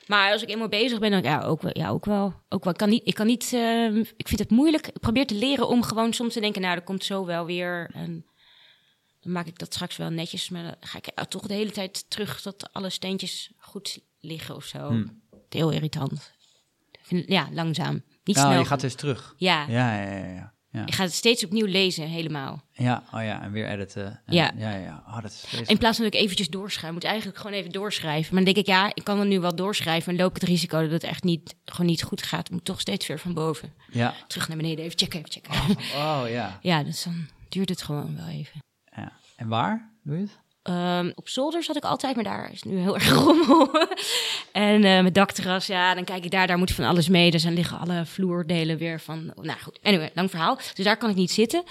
Maar 0.07 0.31
als 0.31 0.41
ik 0.41 0.49
eenmaal 0.49 0.67
bezig 0.67 0.99
ben, 0.99 1.11
dan 1.11 1.21
ja, 1.21 1.41
ook 1.41 1.61
wel. 1.61 1.77
Ja, 1.77 1.89
ook 1.89 2.05
wel, 2.05 2.33
ook 2.49 2.63
wel. 2.63 2.73
Ik 2.73 2.79
kan 2.79 2.89
niet. 2.89 3.07
Ik, 3.07 3.13
kan 3.13 3.27
niet 3.27 3.51
uh, 3.53 3.95
ik 3.95 4.27
vind 4.27 4.39
het 4.39 4.49
moeilijk. 4.49 4.87
Ik 4.87 4.99
probeer 4.99 5.27
te 5.27 5.35
leren 5.35 5.67
om 5.67 5.83
gewoon 5.83 6.13
soms 6.13 6.33
te 6.33 6.39
denken: 6.39 6.61
nou, 6.61 6.75
er 6.75 6.81
komt 6.81 7.03
zo 7.03 7.25
wel 7.25 7.45
weer. 7.45 7.89
En 7.93 8.25
dan 9.19 9.31
maak 9.31 9.45
ik 9.45 9.59
dat 9.59 9.73
straks 9.73 9.97
wel 9.97 10.09
netjes. 10.09 10.49
Maar 10.49 10.63
dan 10.63 10.75
ga 10.79 10.97
ik 10.97 11.29
toch 11.29 11.47
de 11.47 11.53
hele 11.53 11.71
tijd 11.71 12.09
terug 12.09 12.41
tot 12.41 12.73
alle 12.73 12.89
steentjes 12.89 13.51
goed 13.57 13.99
liggen 14.19 14.55
of 14.55 14.65
zo. 14.65 14.87
Hmm. 14.87 15.21
Heel 15.49 15.71
irritant. 15.71 16.31
Ja, 17.07 17.47
langzaam. 17.51 18.03
Niet 18.23 18.35
nou, 18.35 18.47
snel. 18.47 18.59
je 18.59 18.67
gaat 18.67 18.79
dus 18.79 18.95
terug. 18.95 19.33
Ja. 19.37 19.65
Ja, 19.67 20.01
ja, 20.01 20.09
ja. 20.09 20.25
ja. 20.25 20.53
ja. 20.71 20.83
Je 20.85 20.91
gaat 20.91 21.05
het 21.05 21.15
steeds 21.15 21.45
opnieuw 21.45 21.65
lezen, 21.65 22.07
helemaal. 22.07 22.63
Ja, 22.71 23.03
oh 23.13 23.23
ja, 23.23 23.41
en 23.41 23.51
weer 23.51 23.67
editen. 23.69 24.21
En, 24.25 24.33
ja. 24.35 24.51
Ja, 24.57 24.75
ja, 24.75 25.03
oh, 25.07 25.21
dat 25.21 25.31
is 25.31 25.67
In 25.67 25.77
plaats 25.77 25.95
van 25.95 26.05
dat 26.05 26.13
ik 26.13 26.19
eventjes 26.19 26.49
doorschrijf, 26.49 26.93
moet 26.93 27.03
eigenlijk 27.03 27.37
gewoon 27.37 27.57
even 27.57 27.71
doorschrijven. 27.71 28.35
Maar 28.35 28.43
dan 28.43 28.53
denk 28.53 28.67
ik, 28.67 28.73
ja, 28.73 28.91
ik 28.93 29.03
kan 29.03 29.19
er 29.19 29.25
nu 29.25 29.39
wel 29.39 29.55
doorschrijven 29.55 30.11
en 30.11 30.19
loop 30.19 30.35
ik 30.35 30.41
het 30.41 30.49
risico 30.49 30.81
dat 30.81 30.91
het 30.91 31.03
echt 31.03 31.23
niet, 31.23 31.55
gewoon 31.65 31.87
niet 31.87 32.03
goed 32.03 32.23
gaat. 32.23 32.45
Ik 32.45 32.51
moet 32.51 32.65
toch 32.65 32.79
steeds 32.79 33.07
weer 33.07 33.19
van 33.19 33.33
boven. 33.33 33.73
Ja. 33.91 34.13
Terug 34.27 34.47
naar 34.47 34.57
beneden, 34.57 34.85
even 34.85 34.97
checken, 34.97 35.19
even 35.19 35.31
checken. 35.31 35.53
Oh, 35.53 36.21
oh 36.21 36.29
ja. 36.29 36.59
Ja, 36.61 36.83
dus 36.83 37.03
dan 37.03 37.27
duurt 37.49 37.69
het 37.69 37.81
gewoon 37.81 38.15
wel 38.15 38.27
even. 38.27 38.59
Ja. 38.95 39.11
En 39.35 39.47
waar 39.47 39.91
doe 40.03 40.15
je 40.15 40.21
het? 40.21 40.39
Um, 40.63 41.11
op 41.15 41.29
zolder 41.29 41.63
zat 41.63 41.75
ik 41.75 41.83
altijd, 41.83 42.15
maar 42.15 42.23
daar 42.23 42.51
is 42.51 42.63
nu 42.63 42.77
heel 42.77 42.95
erg 42.99 43.09
rommel. 43.09 43.69
en 44.51 44.75
uh, 44.75 44.81
mijn 44.81 45.13
dakterras, 45.13 45.67
ja, 45.67 45.95
dan 45.95 46.03
kijk 46.03 46.23
ik 46.23 46.31
daar, 46.31 46.47
daar 46.47 46.57
moet 46.57 46.71
van 46.71 46.85
alles 46.85 47.09
mee. 47.09 47.31
Dus 47.31 47.43
dan 47.43 47.53
liggen 47.53 47.79
alle 47.79 48.05
vloerdelen 48.05 48.77
weer 48.77 48.99
van... 48.99 49.33
Nou 49.35 49.59
goed, 49.59 49.79
anyway, 49.81 50.11
lang 50.13 50.29
verhaal. 50.29 50.55
Dus 50.55 50.85
daar 50.85 50.97
kan 50.97 51.09
ik 51.09 51.15
niet 51.15 51.31
zitten. 51.31 51.63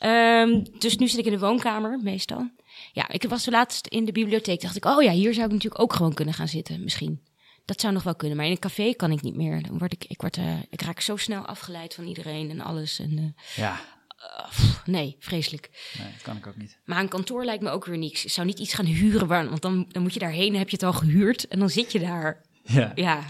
Um, 0.00 0.66
dus 0.78 0.96
nu 0.96 1.08
zit 1.08 1.18
ik 1.18 1.24
in 1.24 1.32
de 1.32 1.38
woonkamer, 1.38 1.98
meestal. 2.02 2.50
Ja, 2.92 3.08
ik 3.08 3.22
was 3.22 3.46
laatst 3.46 3.86
in 3.86 4.04
de 4.04 4.12
bibliotheek. 4.12 4.60
dacht 4.60 4.76
ik, 4.76 4.84
oh 4.84 5.02
ja, 5.02 5.10
hier 5.10 5.34
zou 5.34 5.46
ik 5.46 5.52
natuurlijk 5.52 5.82
ook 5.82 5.92
gewoon 5.92 6.14
kunnen 6.14 6.34
gaan 6.34 6.48
zitten, 6.48 6.82
misschien. 6.82 7.22
Dat 7.64 7.80
zou 7.80 7.92
nog 7.92 8.02
wel 8.02 8.14
kunnen, 8.14 8.36
maar 8.36 8.46
in 8.46 8.52
een 8.52 8.58
café 8.58 8.94
kan 8.94 9.10
ik 9.10 9.22
niet 9.22 9.36
meer. 9.36 9.62
Dan 9.62 9.78
word 9.78 9.92
ik, 9.92 10.04
ik, 10.04 10.20
word, 10.20 10.36
uh, 10.36 10.54
ik 10.70 10.82
raak 10.82 11.00
zo 11.00 11.16
snel 11.16 11.46
afgeleid 11.46 11.94
van 11.94 12.04
iedereen 12.04 12.50
en 12.50 12.60
alles. 12.60 12.98
En, 12.98 13.10
uh, 13.18 13.24
ja. 13.56 13.80
Uh, 14.22 14.76
nee, 14.84 15.16
vreselijk. 15.18 15.92
Nee, 15.98 16.12
dat 16.12 16.22
kan 16.22 16.36
ik 16.36 16.46
ook 16.46 16.56
niet. 16.56 16.78
Maar 16.84 17.00
een 17.00 17.08
kantoor 17.08 17.44
lijkt 17.44 17.62
me 17.62 17.70
ook 17.70 17.84
weer 17.84 17.98
niks. 17.98 18.24
Ik 18.24 18.30
zou 18.30 18.46
niet 18.46 18.58
iets 18.58 18.74
gaan 18.74 18.84
huren, 18.84 19.26
waar, 19.26 19.48
want 19.48 19.62
dan, 19.62 19.84
dan 19.88 20.02
moet 20.02 20.14
je 20.14 20.20
daarheen, 20.20 20.56
heb 20.56 20.68
je 20.68 20.76
het 20.76 20.84
al 20.84 20.92
gehuurd 20.92 21.48
en 21.48 21.58
dan 21.58 21.70
zit 21.70 21.92
je 21.92 21.98
daar. 21.98 22.44
Ja. 22.62 22.92
Ja. 22.94 23.24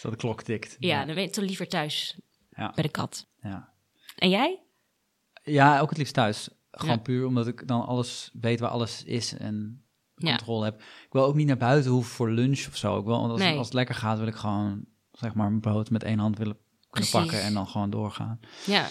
Tot 0.00 0.10
de 0.10 0.16
klok 0.16 0.42
tikt. 0.42 0.76
Ja, 0.78 1.04
dan 1.04 1.14
ben 1.14 1.24
je 1.24 1.30
toch 1.30 1.44
liever 1.44 1.68
thuis 1.68 2.18
ja. 2.50 2.72
bij 2.74 2.82
de 2.82 2.90
kat. 2.90 3.26
Ja. 3.42 3.72
En 4.16 4.30
jij? 4.30 4.60
Ja, 5.42 5.80
ook 5.80 5.88
het 5.88 5.98
liefst 5.98 6.14
thuis. 6.14 6.48
Gewoon 6.70 6.96
ja. 6.96 7.02
puur 7.02 7.26
omdat 7.26 7.46
ik 7.46 7.68
dan 7.68 7.86
alles 7.86 8.30
weet 8.40 8.60
waar 8.60 8.70
alles 8.70 9.04
is 9.04 9.36
en 9.36 9.84
controle 10.14 10.64
heb. 10.64 10.80
Ik 10.80 11.12
wil 11.12 11.24
ook 11.24 11.34
niet 11.34 11.46
naar 11.46 11.56
buiten 11.56 11.90
hoeven 11.90 12.14
voor 12.14 12.30
lunch 12.30 12.66
of 12.66 12.76
zo. 12.76 12.98
Ik 12.98 13.04
wil, 13.04 13.14
als, 13.14 13.40
nee. 13.40 13.56
als 13.56 13.66
het 13.66 13.74
lekker 13.74 13.94
gaat, 13.94 14.18
wil 14.18 14.26
ik 14.26 14.34
gewoon 14.34 14.84
zeg 15.12 15.34
maar 15.34 15.48
mijn 15.48 15.60
brood 15.60 15.90
met 15.90 16.02
één 16.02 16.18
hand 16.18 16.38
willen 16.38 16.58
kunnen 16.90 17.10
pakken 17.10 17.40
en 17.40 17.54
dan 17.54 17.66
gewoon 17.66 17.90
doorgaan. 17.90 18.40
Ja. 18.66 18.86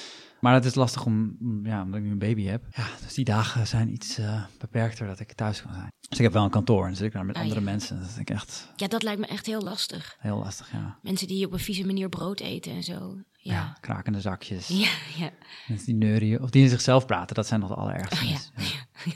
Maar 0.46 0.54
het 0.54 0.66
is 0.66 0.76
lastig 0.76 1.06
om, 1.06 1.38
ja, 1.64 1.82
omdat 1.84 2.00
ik 2.00 2.06
nu 2.06 2.12
een 2.12 2.18
baby 2.20 2.44
heb. 2.44 2.64
Ja, 2.76 2.84
dus 3.04 3.14
die 3.14 3.26
dagen 3.26 3.68
zijn 3.68 3.92
iets 3.92 4.20
uh, 4.20 4.44
beperkter 4.60 5.08
dat 5.08 5.20
ik 5.20 5.34
thuis 5.34 5.62
kan 5.62 5.74
zijn. 5.74 5.88
Dus 6.10 6.18
ik 6.18 6.24
heb 6.24 6.34
wel 6.34 6.44
een 6.44 6.50
kantoor 6.50 6.88
en 6.88 6.96
zit 6.96 7.06
ik 7.08 7.14
daar 7.14 7.26
met 7.26 7.36
Ah, 7.36 7.42
andere 7.42 7.60
ja. 7.60 7.66
mensen. 7.66 8.00
Dat 8.00 8.08
vind 8.08 8.30
ik 8.30 8.36
echt 8.36 8.72
Ja, 8.76 8.88
dat 8.88 9.04
lijkt 9.04 9.20
me 9.20 9.26
echt 9.28 9.46
heel 9.46 9.62
lastig. 9.62 10.16
heel 10.20 10.38
lastig, 10.38 10.72
ja. 10.72 11.00
Mensen 11.02 11.28
die 11.28 11.46
op 11.46 11.54
een 11.54 11.60
vieze 11.60 11.86
manier 11.86 12.10
brood 12.10 12.40
eten 12.40 12.72
en 12.72 12.84
zo. 12.84 13.18
Ja, 13.32 13.54
Ja. 13.54 13.78
krakende 13.80 14.22
zakjes. 14.22 14.68
Ja, 14.68 14.90
ja. 15.18 15.30
Mensen 15.68 15.86
die 15.86 15.96
neurien, 15.96 16.42
of 16.42 16.50
die 16.50 16.64
in 16.64 16.70
zichzelfste 16.70 17.08
praten, 17.14 17.36
dat 17.36 17.48
zijn 17.48 17.60
nog 17.60 17.70
de 17.70 17.76
allerergste 17.76 18.16
Oh, 18.16 18.22
ja. 18.24 18.30
mensen. 18.32 18.54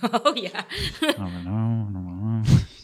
Ja. 0.01 0.09
Oh 0.23 0.35
ja. 0.35 0.65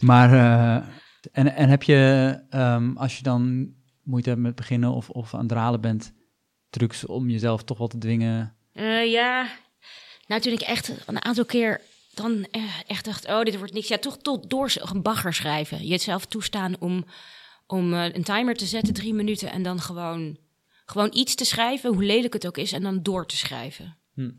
Maar, 0.00 0.32
uh, 0.32 0.86
en, 1.32 1.54
en 1.54 1.68
heb 1.68 1.82
je, 1.82 2.40
um, 2.50 2.96
als 2.96 3.16
je 3.16 3.22
dan 3.22 3.72
moeite 4.02 4.28
hebt 4.28 4.40
met 4.40 4.54
beginnen 4.54 4.90
of, 4.92 5.10
of 5.10 5.34
aan 5.34 5.40
het 5.40 5.48
dralen 5.48 5.80
bent, 5.80 6.12
trucs 6.78 7.06
om 7.06 7.30
jezelf 7.30 7.62
toch 7.62 7.78
wel 7.78 7.88
te 7.88 7.98
dwingen? 7.98 8.56
Uh, 8.74 9.10
ja, 9.10 9.48
nou 10.26 10.40
toen 10.40 10.52
ik 10.52 10.60
echt 10.60 10.92
een 11.06 11.24
aantal 11.24 11.44
keer 11.44 11.80
dan 12.14 12.46
echt 12.86 13.04
dacht, 13.04 13.26
oh 13.26 13.42
dit 13.42 13.56
wordt 13.56 13.72
niks. 13.72 13.88
Ja, 13.88 13.98
toch 13.98 14.18
tot 14.18 14.50
door 14.50 14.72
een 14.74 15.02
bagger 15.02 15.34
schrijven. 15.34 15.86
Jezelf 15.86 16.26
toestaan 16.26 16.76
om, 16.78 17.04
om 17.66 17.92
uh, 17.92 18.14
een 18.14 18.24
timer 18.24 18.54
te 18.54 18.66
zetten, 18.66 18.94
drie 18.94 19.14
minuten, 19.14 19.50
en 19.50 19.62
dan 19.62 19.80
gewoon, 19.80 20.38
gewoon 20.86 21.10
iets 21.12 21.34
te 21.34 21.44
schrijven, 21.44 21.92
hoe 21.92 22.04
lelijk 22.04 22.32
het 22.32 22.46
ook 22.46 22.58
is, 22.58 22.72
en 22.72 22.82
dan 22.82 23.02
door 23.02 23.26
te 23.26 23.36
schrijven. 23.36 23.96
Hm. 24.14 24.30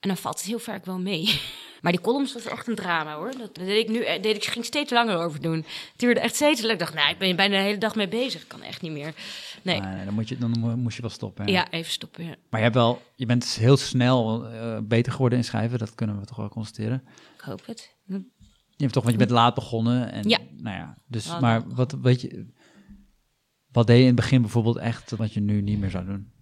En 0.00 0.08
dan 0.08 0.16
valt 0.16 0.38
het 0.38 0.46
heel 0.46 0.58
vaak 0.58 0.84
wel 0.84 0.98
mee. 0.98 1.40
Maar 1.84 1.92
die 1.92 2.02
columns 2.02 2.32
was 2.32 2.44
echt 2.44 2.68
een 2.68 2.74
drama 2.74 3.16
hoor. 3.16 3.32
Dat 3.38 3.54
deed 3.54 3.84
ik 3.84 3.88
nu, 3.88 4.20
deed 4.20 4.36
ik, 4.36 4.44
ging 4.44 4.64
steeds 4.64 4.90
langer 4.92 5.16
over 5.16 5.40
doen. 5.40 5.56
Het 5.56 5.92
duurde 5.96 6.20
echt 6.20 6.34
steeds. 6.34 6.62
Ik 6.62 6.78
dacht, 6.78 6.94
nou, 6.94 7.10
ik 7.10 7.18
ben 7.18 7.36
bijna 7.36 7.56
de 7.56 7.62
hele 7.62 7.78
dag 7.78 7.94
mee 7.94 8.08
bezig. 8.08 8.42
Ik 8.42 8.48
kan 8.48 8.62
echt 8.62 8.82
niet 8.82 8.92
meer. 8.92 9.14
Nee. 9.62 9.80
nee 9.80 10.04
dan, 10.04 10.14
moet 10.14 10.28
je, 10.28 10.38
dan 10.38 10.80
moest 10.80 10.96
je 10.96 11.02
wel 11.02 11.10
stoppen. 11.10 11.46
Ja, 11.46 11.70
even 11.70 11.92
stoppen. 11.92 12.24
Ja. 12.24 12.34
Maar 12.50 12.60
je, 12.60 12.64
hebt 12.64 12.74
wel, 12.74 13.02
je 13.14 13.26
bent 13.26 13.42
dus 13.42 13.56
heel 13.56 13.76
snel 13.76 14.52
uh, 14.52 14.78
beter 14.82 15.12
geworden 15.12 15.38
in 15.38 15.44
schrijven. 15.44 15.78
Dat 15.78 15.94
kunnen 15.94 16.20
we 16.20 16.26
toch 16.26 16.36
wel 16.36 16.48
constateren. 16.48 17.02
Ik 17.36 17.40
hoop 17.40 17.66
het. 17.66 17.96
Je 18.06 18.22
hebt 18.76 18.92
toch, 18.92 19.02
want 19.02 19.14
je 19.14 19.24
bent 19.24 19.30
laat 19.30 19.54
begonnen. 19.54 20.12
En, 20.12 20.28
ja. 20.28 20.38
Nou 20.56 20.76
ja, 20.76 20.98
dus, 21.06 21.40
maar 21.40 21.68
wat 21.68 21.96
weet 22.02 22.20
je, 22.20 22.46
wat 23.72 23.86
deed 23.86 23.96
je 23.96 24.02
in 24.02 24.08
het 24.08 24.16
begin 24.16 24.40
bijvoorbeeld 24.40 24.76
echt 24.76 25.10
wat 25.10 25.32
je 25.32 25.40
nu 25.40 25.60
niet 25.60 25.78
meer 25.78 25.90
zou 25.90 26.04
doen? 26.04 26.32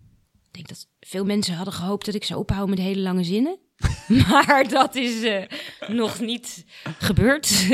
Ik 0.53 0.59
denk 0.59 0.69
dat 0.69 0.87
veel 1.01 1.25
mensen 1.25 1.55
hadden 1.55 1.75
gehoopt 1.75 2.07
dat 2.07 2.15
ik 2.15 2.25
zou 2.25 2.41
ophouden 2.41 2.71
met 2.71 2.85
hele 2.85 3.01
lange 3.01 3.25
zinnen. 3.25 3.59
maar 4.29 4.69
dat 4.69 4.95
is 4.95 5.23
uh, 5.23 5.43
nog 5.89 6.21
niet 6.21 6.65
gebeurd. 6.99 7.67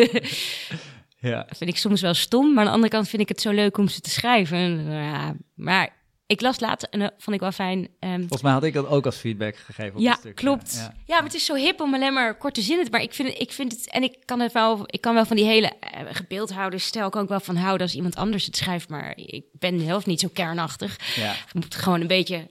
ja. 1.30 1.44
Dat 1.48 1.56
vind 1.56 1.70
ik 1.70 1.76
soms 1.76 2.00
wel 2.00 2.14
stom, 2.14 2.46
maar 2.48 2.58
aan 2.58 2.68
de 2.68 2.74
andere 2.74 2.92
kant 2.92 3.08
vind 3.08 3.22
ik 3.22 3.28
het 3.28 3.40
zo 3.40 3.50
leuk 3.50 3.78
om 3.78 3.88
ze 3.88 4.00
te 4.00 4.10
schrijven. 4.10 4.90
Ja, 4.90 5.34
maar 5.54 5.96
ik 6.26 6.40
las 6.40 6.60
later 6.60 6.88
en 6.90 6.98
dat 6.98 7.12
vond 7.18 7.36
ik 7.36 7.42
wel 7.42 7.52
fijn. 7.52 7.78
Um, 8.00 8.18
Volgens 8.18 8.42
mij 8.42 8.52
had 8.52 8.64
ik 8.64 8.72
dat 8.72 8.86
ook 8.86 9.06
als 9.06 9.16
feedback 9.16 9.56
gegeven. 9.56 9.94
Op 9.94 10.00
ja, 10.00 10.14
stuk. 10.14 10.34
klopt. 10.34 10.74
Ja. 10.74 10.94
ja. 11.06 11.14
maar 11.14 11.24
het 11.24 11.34
is 11.34 11.44
zo 11.44 11.54
hip 11.54 11.80
om 11.80 11.94
alleen 11.94 12.12
maar 12.12 12.36
korte 12.36 12.60
zinnen 12.60 12.84
te. 12.84 12.90
Maar 12.90 13.02
ik 13.02 13.14
vind, 13.14 13.40
ik 13.40 13.52
vind 13.52 13.72
het. 13.72 13.90
En 13.90 14.02
ik 14.02 14.16
kan 14.24 14.40
het 14.40 14.52
wel. 14.52 14.82
Ik 14.86 15.00
kan 15.00 15.14
wel 15.14 15.24
van 15.24 15.36
die 15.36 15.44
hele 15.44 15.72
uh, 15.94 16.00
gebeeldhoudersstijl. 16.12 17.10
Kan 17.10 17.22
ik 17.22 17.28
wel 17.28 17.40
van 17.40 17.56
houden 17.56 17.86
als 17.86 17.96
iemand 17.96 18.16
anders 18.16 18.46
het 18.46 18.56
schrijft. 18.56 18.88
Maar 18.88 19.12
ik 19.16 19.44
ben 19.52 19.80
zelf 19.80 20.06
niet 20.06 20.20
zo 20.20 20.28
kernachtig. 20.32 21.14
Ja. 21.16 21.34
Moet 21.52 21.74
gewoon 21.74 22.00
een 22.00 22.06
beetje 22.06 22.48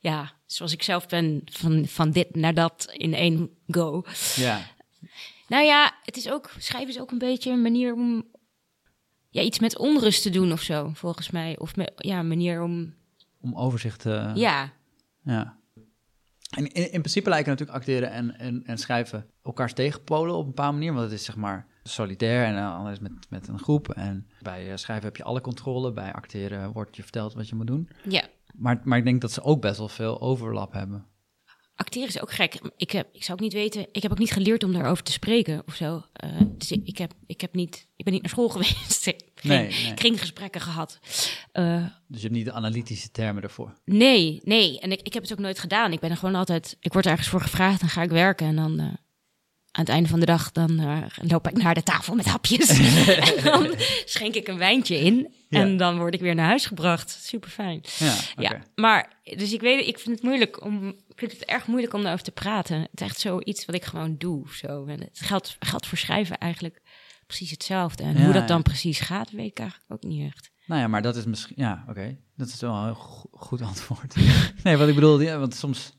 ja, 0.00 0.32
zoals 0.46 0.72
ik 0.72 0.82
zelf 0.82 1.06
ben, 1.06 1.42
van, 1.44 1.86
van 1.86 2.10
dit 2.10 2.34
naar 2.34 2.54
dat 2.54 2.92
in 2.92 3.14
één 3.14 3.50
go. 3.66 4.04
Ja. 4.36 4.60
Nou 5.48 5.64
ja, 5.64 5.94
het 6.02 6.16
is 6.16 6.30
ook, 6.30 6.50
schrijven 6.58 6.88
is 6.88 7.00
ook 7.00 7.10
een 7.10 7.18
beetje 7.18 7.50
een 7.50 7.62
manier 7.62 7.92
om 7.92 8.24
ja, 9.28 9.42
iets 9.42 9.58
met 9.58 9.78
onrust 9.78 10.22
te 10.22 10.30
doen 10.30 10.52
of 10.52 10.62
zo, 10.62 10.90
volgens 10.94 11.30
mij. 11.30 11.58
Of 11.58 11.72
ja, 11.96 12.18
een 12.18 12.28
manier 12.28 12.62
om... 12.62 12.94
Om 13.40 13.56
overzicht 13.56 14.00
te... 14.00 14.30
Ja. 14.34 14.72
Ja. 15.22 15.58
En 16.50 16.72
in, 16.72 16.92
in 16.92 17.00
principe 17.00 17.28
lijken 17.28 17.50
natuurlijk 17.50 17.78
acteren 17.78 18.10
en, 18.10 18.38
en, 18.38 18.62
en 18.64 18.78
schrijven 18.78 19.26
elkaars 19.42 19.72
tegenpolen 19.72 20.34
op 20.34 20.40
een 20.40 20.46
bepaalde 20.46 20.76
manier. 20.78 20.92
Want 20.92 21.04
het 21.10 21.20
is 21.20 21.24
zeg 21.24 21.36
maar 21.36 21.66
solitair 21.82 22.44
en 22.44 22.54
uh, 22.54 22.74
anders 22.74 22.98
met, 22.98 23.12
met 23.28 23.48
een 23.48 23.58
groep. 23.58 23.88
En 23.88 24.28
bij 24.40 24.70
uh, 24.70 24.76
schrijven 24.76 25.04
heb 25.04 25.16
je 25.16 25.24
alle 25.24 25.40
controle. 25.40 25.92
Bij 25.92 26.12
acteren 26.12 26.72
wordt 26.72 26.96
je 26.96 27.02
verteld 27.02 27.34
wat 27.34 27.48
je 27.48 27.54
moet 27.54 27.66
doen. 27.66 27.88
Ja. 28.08 28.24
Maar, 28.54 28.80
maar 28.84 28.98
ik 28.98 29.04
denk 29.04 29.20
dat 29.20 29.32
ze 29.32 29.42
ook 29.42 29.60
best 29.60 29.78
wel 29.78 29.88
veel 29.88 30.20
overlap 30.20 30.72
hebben. 30.72 31.06
Acteren 31.74 32.08
is 32.08 32.20
ook 32.20 32.32
gek. 32.32 32.60
Ik, 32.76 32.90
heb, 32.90 33.08
ik 33.12 33.24
zou 33.24 33.38
ook 33.38 33.44
niet 33.44 33.52
weten. 33.52 33.86
Ik 33.92 34.02
heb 34.02 34.10
ook 34.10 34.18
niet 34.18 34.32
geleerd 34.32 34.64
om 34.64 34.72
daarover 34.72 35.04
te 35.04 35.12
spreken 35.12 35.62
of 35.66 35.74
zo. 35.74 36.02
Uh, 36.24 36.40
dus 36.56 36.70
ik, 36.70 36.80
ik, 36.84 36.98
heb, 36.98 37.12
ik, 37.26 37.40
heb 37.40 37.54
niet, 37.54 37.86
ik 37.96 38.04
ben 38.04 38.12
niet 38.12 38.22
naar 38.22 38.30
school 38.30 38.48
geweest. 38.58 39.06
ik 39.06 39.24
nee, 39.42 39.94
kringgesprekken 39.94 40.60
gehad. 40.60 40.98
Uh, 41.52 41.84
dus 42.06 42.20
je 42.20 42.26
hebt 42.26 42.34
niet 42.38 42.44
de 42.44 42.52
analytische 42.52 43.10
termen 43.10 43.42
ervoor? 43.42 43.72
Nee, 43.84 44.40
nee. 44.44 44.80
En 44.80 44.92
ik, 44.92 45.00
ik 45.02 45.12
heb 45.12 45.22
het 45.22 45.32
ook 45.32 45.38
nooit 45.38 45.58
gedaan. 45.58 45.92
Ik 45.92 46.00
ben 46.00 46.10
er 46.10 46.16
gewoon 46.16 46.34
altijd. 46.34 46.76
Ik 46.80 46.92
word 46.92 47.06
ergens 47.06 47.28
voor 47.28 47.40
gevraagd, 47.40 47.80
dan 47.80 47.88
ga 47.88 48.02
ik 48.02 48.10
werken 48.10 48.46
en 48.46 48.56
dan. 48.56 48.98
Aan 49.72 49.84
het 49.84 49.88
einde 49.88 50.08
van 50.08 50.20
de 50.20 50.26
dag 50.26 50.52
dan 50.52 50.80
uh, 50.80 51.02
loop 51.22 51.48
ik 51.48 51.62
naar 51.62 51.74
de 51.74 51.82
tafel 51.82 52.14
met 52.14 52.26
hapjes. 52.26 52.68
en 53.08 53.44
dan 53.44 53.74
schenk 54.04 54.34
ik 54.34 54.48
een 54.48 54.58
wijntje 54.58 54.98
in. 54.98 55.34
En 55.48 55.76
dan 55.76 55.98
word 55.98 56.14
ik 56.14 56.20
weer 56.20 56.34
naar 56.34 56.46
huis 56.46 56.66
gebracht. 56.66 57.18
Super 57.22 57.50
fijn. 57.50 57.80
Ja, 57.98 58.14
ja, 58.36 58.62
maar 58.74 59.12
dus 59.22 59.52
ik 59.52 59.60
weet, 59.60 59.86
ik 59.86 59.98
vind 59.98 60.16
het 60.16 60.24
moeilijk 60.24 60.64
om. 60.64 60.88
Ik 60.88 61.18
vind 61.18 61.32
het 61.32 61.44
erg 61.44 61.66
moeilijk 61.66 61.94
om 61.94 62.00
daarover 62.02 62.24
te 62.24 62.30
praten. 62.30 62.80
Het 62.80 63.00
is 63.00 63.06
echt 63.06 63.20
zoiets 63.20 63.64
wat 63.64 63.74
ik 63.74 63.84
gewoon 63.84 64.14
doe. 64.18 64.44
Zo. 64.52 64.86
En 64.86 65.00
het 65.00 65.20
geldt, 65.20 65.56
geldt 65.58 65.86
voor 65.86 65.98
schrijven 65.98 66.38
eigenlijk 66.38 66.82
precies 67.26 67.50
hetzelfde. 67.50 68.02
En 68.02 68.24
hoe 68.24 68.32
dat 68.32 68.48
dan 68.48 68.62
precies 68.62 69.00
gaat, 69.00 69.30
weet 69.30 69.50
ik 69.50 69.58
eigenlijk 69.58 69.92
ook 69.92 70.02
niet 70.02 70.32
echt. 70.32 70.50
Nou 70.66 70.80
ja, 70.80 70.88
maar 70.88 71.02
dat 71.02 71.16
is 71.16 71.24
misschien. 71.24 71.54
Ja, 71.58 71.84
oké. 71.88 72.16
Dat 72.36 72.48
is 72.48 72.60
wel 72.60 72.74
een 72.74 72.84
heel 72.84 73.28
goed 73.32 73.62
antwoord. 73.62 74.14
nee, 74.64 74.76
wat 74.76 74.88
ik 74.88 74.94
bedoel, 74.94 75.20
ja, 75.20 75.38
want 75.38 75.54
soms 75.54 75.92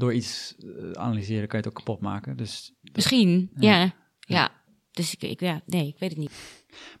door 0.00 0.14
iets 0.14 0.54
uh, 0.58 0.92
analyseren 0.92 1.48
kan 1.48 1.58
je 1.58 1.66
het 1.66 1.66
ook 1.66 1.84
kapot 1.84 2.00
maken. 2.00 2.36
Dus 2.36 2.74
Misschien, 2.92 3.50
ja. 3.54 3.94
ja. 4.20 4.50
Dus 4.90 5.14
ik, 5.14 5.22
ik, 5.22 5.40
ja, 5.40 5.62
nee, 5.66 5.86
ik 5.86 5.98
weet 5.98 6.10
het 6.10 6.18
niet. 6.18 6.32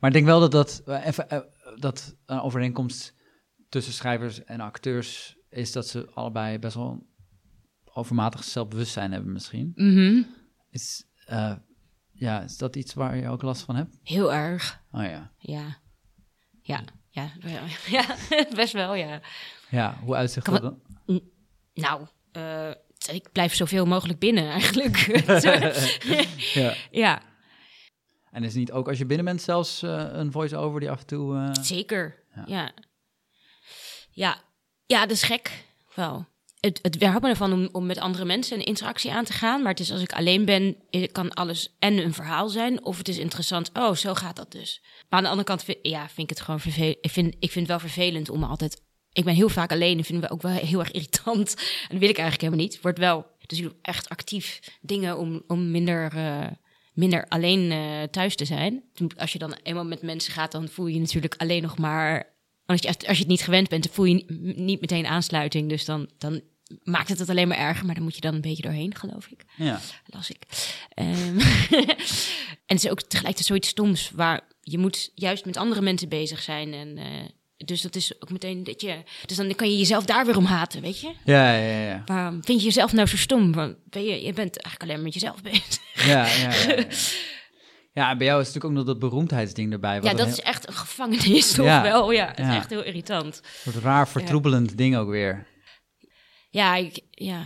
Maar 0.00 0.10
ik 0.10 0.16
denk 0.16 0.26
wel 0.26 0.40
dat 0.40 0.50
dat, 0.50 0.82
uh, 0.86 1.06
even, 1.06 1.26
uh, 1.32 1.38
dat 1.76 2.16
een 2.26 2.40
overeenkomst 2.40 3.16
tussen 3.68 3.92
schrijvers 3.92 4.44
en 4.44 4.60
acteurs 4.60 5.36
is 5.48 5.72
dat 5.72 5.88
ze 5.88 6.10
allebei 6.14 6.58
best 6.58 6.74
wel 6.74 7.06
overmatig 7.84 8.44
zelfbewustzijn 8.44 9.12
hebben 9.12 9.32
misschien. 9.32 9.72
Mm 9.74 9.94
-hmm. 9.94 10.26
Is, 10.70 11.04
ja, 12.12 12.42
is 12.42 12.56
dat 12.56 12.76
iets 12.76 12.94
waar 12.94 13.16
je 13.16 13.28
ook 13.28 13.42
last 13.42 13.62
van 13.62 13.76
hebt? 13.76 13.98
Heel 14.02 14.32
erg. 14.32 14.82
Oh 14.92 15.02
ja. 15.02 15.32
Ja. 15.38 15.78
Ja, 16.62 16.84
ja, 17.10 17.30
ja, 17.86 18.16
best 18.54 18.72
wel, 18.72 18.94
ja. 18.94 19.20
Ja, 19.70 19.98
hoe 20.04 20.14
uitzicht 20.14 20.46
dat 20.46 20.62
dan? 20.62 20.80
Nou, 21.74 22.06
uh, 22.36 22.70
ik 23.08 23.32
blijf 23.32 23.54
zoveel 23.54 23.86
mogelijk 23.86 24.18
binnen 24.18 24.50
eigenlijk. 24.58 24.96
ja. 26.54 26.74
ja. 26.90 27.22
En 28.30 28.42
is 28.42 28.48
het 28.48 28.58
niet 28.58 28.72
ook 28.72 28.88
als 28.88 28.98
je 28.98 29.06
binnen 29.06 29.26
bent 29.26 29.42
zelfs 29.42 29.82
uh, 29.82 30.04
een 30.12 30.32
voice-over 30.32 30.80
die 30.80 30.90
af 30.90 31.00
en 31.00 31.06
toe... 31.06 31.34
Uh... 31.34 31.50
Zeker, 31.62 32.24
ja. 32.34 32.44
ja. 32.46 32.72
Ja, 34.10 34.40
ja 34.86 35.00
dat 35.00 35.10
is 35.10 35.22
gek. 35.22 35.64
Wel. 35.94 36.26
Het, 36.60 36.78
het 36.82 36.96
werkt 36.96 37.22
me 37.22 37.28
ervan 37.28 37.52
om, 37.52 37.68
om 37.72 37.86
met 37.86 37.98
andere 37.98 38.24
mensen 38.24 38.58
een 38.58 38.64
interactie 38.64 39.12
aan 39.12 39.24
te 39.24 39.32
gaan. 39.32 39.62
Maar 39.62 39.70
het 39.70 39.80
is 39.80 39.92
als 39.92 40.02
ik 40.02 40.12
alleen 40.12 40.44
ben, 40.44 40.76
kan 41.12 41.32
alles 41.32 41.76
en 41.78 41.98
een 41.98 42.14
verhaal 42.14 42.48
zijn. 42.48 42.84
Of 42.84 42.98
het 42.98 43.08
is 43.08 43.18
interessant, 43.18 43.70
oh, 43.72 43.94
zo 43.94 44.14
gaat 44.14 44.36
dat 44.36 44.52
dus. 44.52 44.80
Maar 44.82 45.18
aan 45.18 45.22
de 45.22 45.28
andere 45.28 45.48
kant 45.48 45.64
vind, 45.64 45.78
ja, 45.82 46.08
vind 46.08 46.30
ik 46.30 46.36
het 46.36 46.40
gewoon 46.40 46.60
vervelend. 46.60 46.96
Ik 47.00 47.10
vind, 47.10 47.34
ik 47.38 47.50
vind 47.50 47.68
het 47.68 47.80
wel 47.80 47.90
vervelend 47.90 48.28
om 48.28 48.44
altijd 48.44 48.82
ik 49.12 49.24
ben 49.24 49.34
heel 49.34 49.48
vaak 49.48 49.72
alleen 49.72 49.98
en 49.98 50.04
vinden 50.04 50.28
we 50.28 50.34
ook 50.34 50.42
wel 50.42 50.52
heel 50.52 50.78
erg 50.78 50.90
irritant. 50.90 51.54
En 51.88 51.88
dat 51.88 51.98
wil 51.98 52.08
ik 52.08 52.18
eigenlijk 52.18 52.40
helemaal 52.40 52.64
niet. 52.64 52.80
Wordt 52.80 52.98
wel, 52.98 53.26
dus 53.46 53.58
ik 53.58 53.64
doe 53.64 53.74
echt 53.82 54.08
actief 54.08 54.60
dingen 54.80 55.18
om, 55.18 55.42
om 55.46 55.70
minder, 55.70 56.14
uh, 56.16 56.46
minder 56.92 57.28
alleen 57.28 57.70
uh, 57.70 58.02
thuis 58.02 58.36
te 58.36 58.44
zijn. 58.44 58.82
Als 59.16 59.32
je 59.32 59.38
dan 59.38 59.54
eenmaal 59.62 59.84
met 59.84 60.02
mensen 60.02 60.32
gaat, 60.32 60.52
dan 60.52 60.68
voel 60.68 60.86
je 60.86 60.94
je 60.94 61.00
natuurlijk 61.00 61.34
alleen 61.36 61.62
nog 61.62 61.78
maar. 61.78 62.38
Als 62.66 62.80
je, 62.80 62.88
als 62.88 62.98
je 62.98 63.22
het 63.22 63.26
niet 63.26 63.42
gewend 63.42 63.68
bent, 63.68 63.82
dan 63.82 63.92
voel 63.92 64.04
je 64.04 64.24
niet 64.56 64.80
meteen 64.80 65.06
aansluiting. 65.06 65.68
Dus 65.68 65.84
dan, 65.84 66.10
dan 66.18 66.40
maakt 66.82 67.08
het 67.08 67.18
het 67.18 67.28
alleen 67.28 67.48
maar 67.48 67.58
erger. 67.58 67.86
Maar 67.86 67.94
dan 67.94 68.04
moet 68.04 68.14
je 68.14 68.20
dan 68.20 68.34
een 68.34 68.40
beetje 68.40 68.62
doorheen, 68.62 68.94
geloof 68.94 69.26
ik. 69.26 69.44
Ja. 69.56 69.80
Las 70.06 70.30
ik. 70.30 70.42
Um, 70.94 71.38
en 72.66 72.76
het 72.76 72.84
is 72.84 72.88
ook 72.88 73.00
tegelijkertijd 73.00 73.46
zoiets 73.46 73.68
stoms 73.68 74.10
waar 74.10 74.40
je 74.60 74.78
moet 74.78 75.10
juist 75.14 75.44
met 75.44 75.56
andere 75.56 75.80
mensen 75.80 76.08
bezig 76.08 76.42
zijn. 76.42 76.72
En 76.72 76.96
uh, 76.96 77.04
dus 77.64 77.80
dat 77.80 77.96
is 77.96 78.14
ook 78.22 78.30
meteen 78.30 78.64
dat 78.64 78.80
je. 78.80 79.02
Dus 79.26 79.36
dan 79.36 79.54
kan 79.54 79.70
je 79.70 79.78
jezelf 79.78 80.04
daar 80.04 80.26
weer 80.26 80.36
om 80.36 80.44
haten, 80.44 80.80
weet 80.80 81.00
je? 81.00 81.12
Ja, 81.24 81.52
ja, 81.52 81.80
ja. 81.80 82.02
Waarom 82.06 82.44
vind 82.44 82.60
je 82.60 82.64
jezelf 82.64 82.92
nou 82.92 83.08
zo 83.08 83.16
stom? 83.16 83.52
Want 83.52 83.76
ben 83.84 84.04
je, 84.04 84.24
je 84.24 84.32
bent 84.32 84.56
eigenlijk 84.62 84.82
alleen 84.82 84.94
maar 84.94 85.04
met 85.04 85.14
jezelf 85.14 85.42
bezig. 85.42 86.06
Ja, 86.06 86.26
ja, 86.26 86.52
ja. 86.52 86.74
ja. 86.76 86.84
Ja, 87.92 88.10
en 88.10 88.18
bij 88.18 88.26
jou 88.26 88.40
is 88.40 88.46
natuurlijk 88.46 88.64
ook 88.64 88.78
nog 88.78 88.84
dat 88.84 88.98
beroemdheidsding 88.98 89.72
erbij. 89.72 90.00
ja, 90.02 90.14
dat 90.14 90.28
is 90.28 90.40
echt 90.40 90.68
een 90.68 90.74
gevangenis, 90.74 91.52
toch 91.52 91.64
ja, 91.64 91.82
wel? 91.82 92.10
Ja, 92.10 92.26
het 92.26 92.38
is 92.38 92.54
echt 92.54 92.70
heel 92.70 92.84
irritant. 92.84 93.42
Soort 93.64 93.76
raar 93.76 94.08
vertroebelend 94.08 94.76
ding 94.76 94.96
ook 94.96 95.08
weer. 95.08 95.46
Ja, 96.50 96.76
ik, 96.76 97.00
ja, 97.10 97.42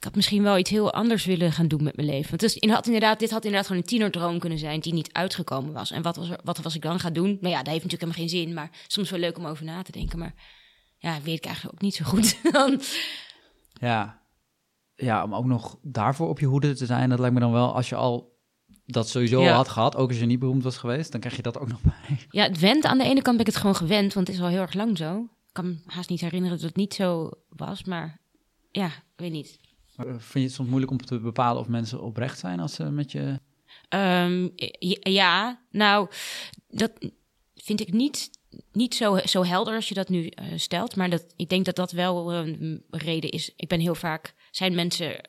ik 0.00 0.06
had 0.06 0.14
misschien 0.14 0.42
wel 0.42 0.58
iets 0.58 0.70
heel 0.70 0.92
anders 0.92 1.24
willen 1.24 1.52
gaan 1.52 1.68
doen 1.68 1.82
met 1.82 1.96
mijn 1.96 2.08
leven. 2.08 2.28
Want 2.28 2.40
dus, 2.40 2.70
had 2.70 2.86
inderdaad, 2.86 3.18
dit 3.18 3.30
had 3.30 3.44
inderdaad 3.44 3.66
gewoon 3.66 3.82
een 3.82 3.88
tienerdroom 3.88 4.38
kunnen 4.38 4.58
zijn 4.58 4.80
die 4.80 4.92
niet 4.92 5.12
uitgekomen 5.12 5.72
was. 5.72 5.90
En 5.90 6.02
wat 6.02 6.16
was, 6.16 6.30
er, 6.30 6.40
wat 6.44 6.58
was 6.58 6.74
ik 6.74 6.82
dan 6.82 7.00
gaan 7.00 7.12
doen? 7.12 7.38
Nou 7.40 7.54
ja, 7.54 7.62
dat 7.62 7.72
heeft 7.72 7.84
natuurlijk 7.84 8.02
helemaal 8.02 8.28
geen 8.28 8.28
zin, 8.28 8.54
maar 8.54 8.70
soms 8.86 9.10
wel 9.10 9.20
leuk 9.20 9.38
om 9.38 9.46
over 9.46 9.64
na 9.64 9.82
te 9.82 9.92
denken. 9.92 10.18
Maar 10.18 10.34
ja, 10.98 11.20
weet 11.22 11.36
ik 11.36 11.44
eigenlijk 11.44 11.74
ook 11.74 11.80
niet 11.80 11.94
zo 11.94 12.04
goed. 12.04 12.36
ja. 13.88 14.22
ja, 14.94 15.24
om 15.24 15.34
ook 15.34 15.44
nog 15.44 15.78
daarvoor 15.82 16.28
op 16.28 16.40
je 16.40 16.46
hoede 16.46 16.74
te 16.74 16.86
zijn, 16.86 17.08
dat 17.08 17.18
lijkt 17.18 17.34
me 17.34 17.40
dan 17.40 17.52
wel 17.52 17.74
als 17.74 17.88
je 17.88 17.94
al 17.94 18.38
dat 18.86 19.08
sowieso 19.08 19.46
al 19.46 19.54
had 19.54 19.68
gehad, 19.68 19.96
ook 19.96 20.08
als 20.08 20.18
je 20.18 20.26
niet 20.26 20.38
beroemd 20.38 20.62
was 20.62 20.76
geweest, 20.76 21.12
dan 21.12 21.20
krijg 21.20 21.36
je 21.36 21.42
dat 21.42 21.58
ook 21.58 21.68
nog 21.68 21.80
bij. 22.08 22.18
Ja, 22.30 22.42
het 22.42 22.58
went. 22.58 22.84
Aan 22.84 22.98
de 22.98 23.04
ene 23.04 23.22
kant 23.22 23.36
ben 23.36 23.46
ik 23.46 23.52
het 23.52 23.60
gewoon 23.60 23.76
gewend, 23.76 24.14
want 24.14 24.26
het 24.26 24.36
is 24.36 24.42
al 24.42 24.48
heel 24.48 24.60
erg 24.60 24.74
lang 24.74 24.96
zo. 24.96 25.18
Ik 25.20 25.52
kan 25.52 25.66
me 25.66 25.76
haast 25.86 26.08
niet 26.08 26.20
herinneren 26.20 26.56
dat 26.56 26.66
het 26.66 26.76
niet 26.76 26.94
zo 26.94 27.30
was, 27.48 27.84
maar 27.84 28.20
ja, 28.70 28.86
ik 28.86 29.16
weet 29.16 29.32
niet. 29.32 29.58
Vind 30.06 30.32
je 30.32 30.40
het 30.40 30.52
soms 30.52 30.68
moeilijk 30.68 30.92
om 30.92 30.98
te 30.98 31.20
bepalen 31.20 31.60
of 31.60 31.68
mensen 31.68 32.02
oprecht 32.02 32.38
zijn 32.38 32.60
als 32.60 32.74
ze 32.74 32.84
met 32.84 33.12
je... 33.12 33.40
Ehm, 33.88 34.48
ja, 35.00 35.62
nou, 35.70 36.10
dat 36.68 36.92
vind 37.54 37.80
ik 37.80 37.92
niet, 37.92 38.30
niet 38.72 38.94
zo, 38.94 39.18
zo 39.24 39.44
helder 39.44 39.74
als 39.74 39.88
je 39.88 39.94
dat 39.94 40.08
nu 40.08 40.22
uh, 40.22 40.52
stelt. 40.56 40.96
Maar 40.96 41.10
dat, 41.10 41.32
ik 41.36 41.48
denk 41.48 41.64
dat 41.64 41.76
dat 41.76 41.92
wel 41.92 42.34
een 42.34 42.84
reden 42.90 43.30
is. 43.30 43.52
Ik 43.56 43.68
ben 43.68 43.80
heel 43.80 43.94
vaak, 43.94 44.34
zijn 44.50 44.74
mensen, 44.74 45.20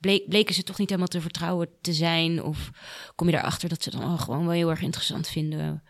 bleek, 0.00 0.28
bleken 0.28 0.54
ze 0.54 0.62
toch 0.62 0.78
niet 0.78 0.88
helemaal 0.88 1.10
te 1.10 1.20
vertrouwen 1.20 1.68
te 1.80 1.92
zijn? 1.92 2.42
Of 2.42 2.70
kom 3.14 3.28
je 3.28 3.36
erachter 3.36 3.68
dat 3.68 3.82
ze 3.82 3.90
dan 3.90 4.18
gewoon 4.18 4.44
wel 4.44 4.54
heel 4.54 4.70
erg 4.70 4.82
interessant 4.82 5.28
vinden? 5.28 5.82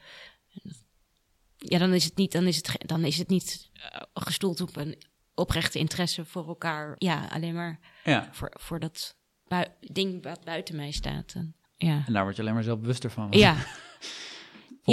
Ja, 1.56 1.78
dan 1.78 1.94
is 1.94 2.04
het 2.04 2.16
niet, 2.16 2.32
dan 2.32 2.46
is 2.46 2.56
het, 2.56 2.88
dan 2.88 3.04
is 3.04 3.18
het 3.18 3.28
niet 3.28 3.70
uh, 3.74 4.00
gestoeld 4.14 4.60
op 4.60 4.76
een 4.76 4.96
oprechte 5.36 5.78
interesse 5.78 6.24
voor 6.24 6.48
elkaar. 6.48 6.94
Ja, 6.98 7.28
alleen 7.32 7.54
maar 7.54 7.78
ja. 8.04 8.28
Voor, 8.32 8.50
voor 8.52 8.78
dat 8.78 9.16
ding 9.80 10.22
wat 10.22 10.44
buiten 10.44 10.76
mij 10.76 10.90
staat. 10.90 11.32
En, 11.34 11.54
ja. 11.76 12.02
en 12.06 12.12
daar 12.12 12.22
word 12.22 12.36
je 12.36 12.42
alleen 12.42 12.54
maar 12.54 12.62
zelf 12.62 12.80
bewuster 12.80 13.10
van. 13.10 13.26
Ja. 13.30 13.56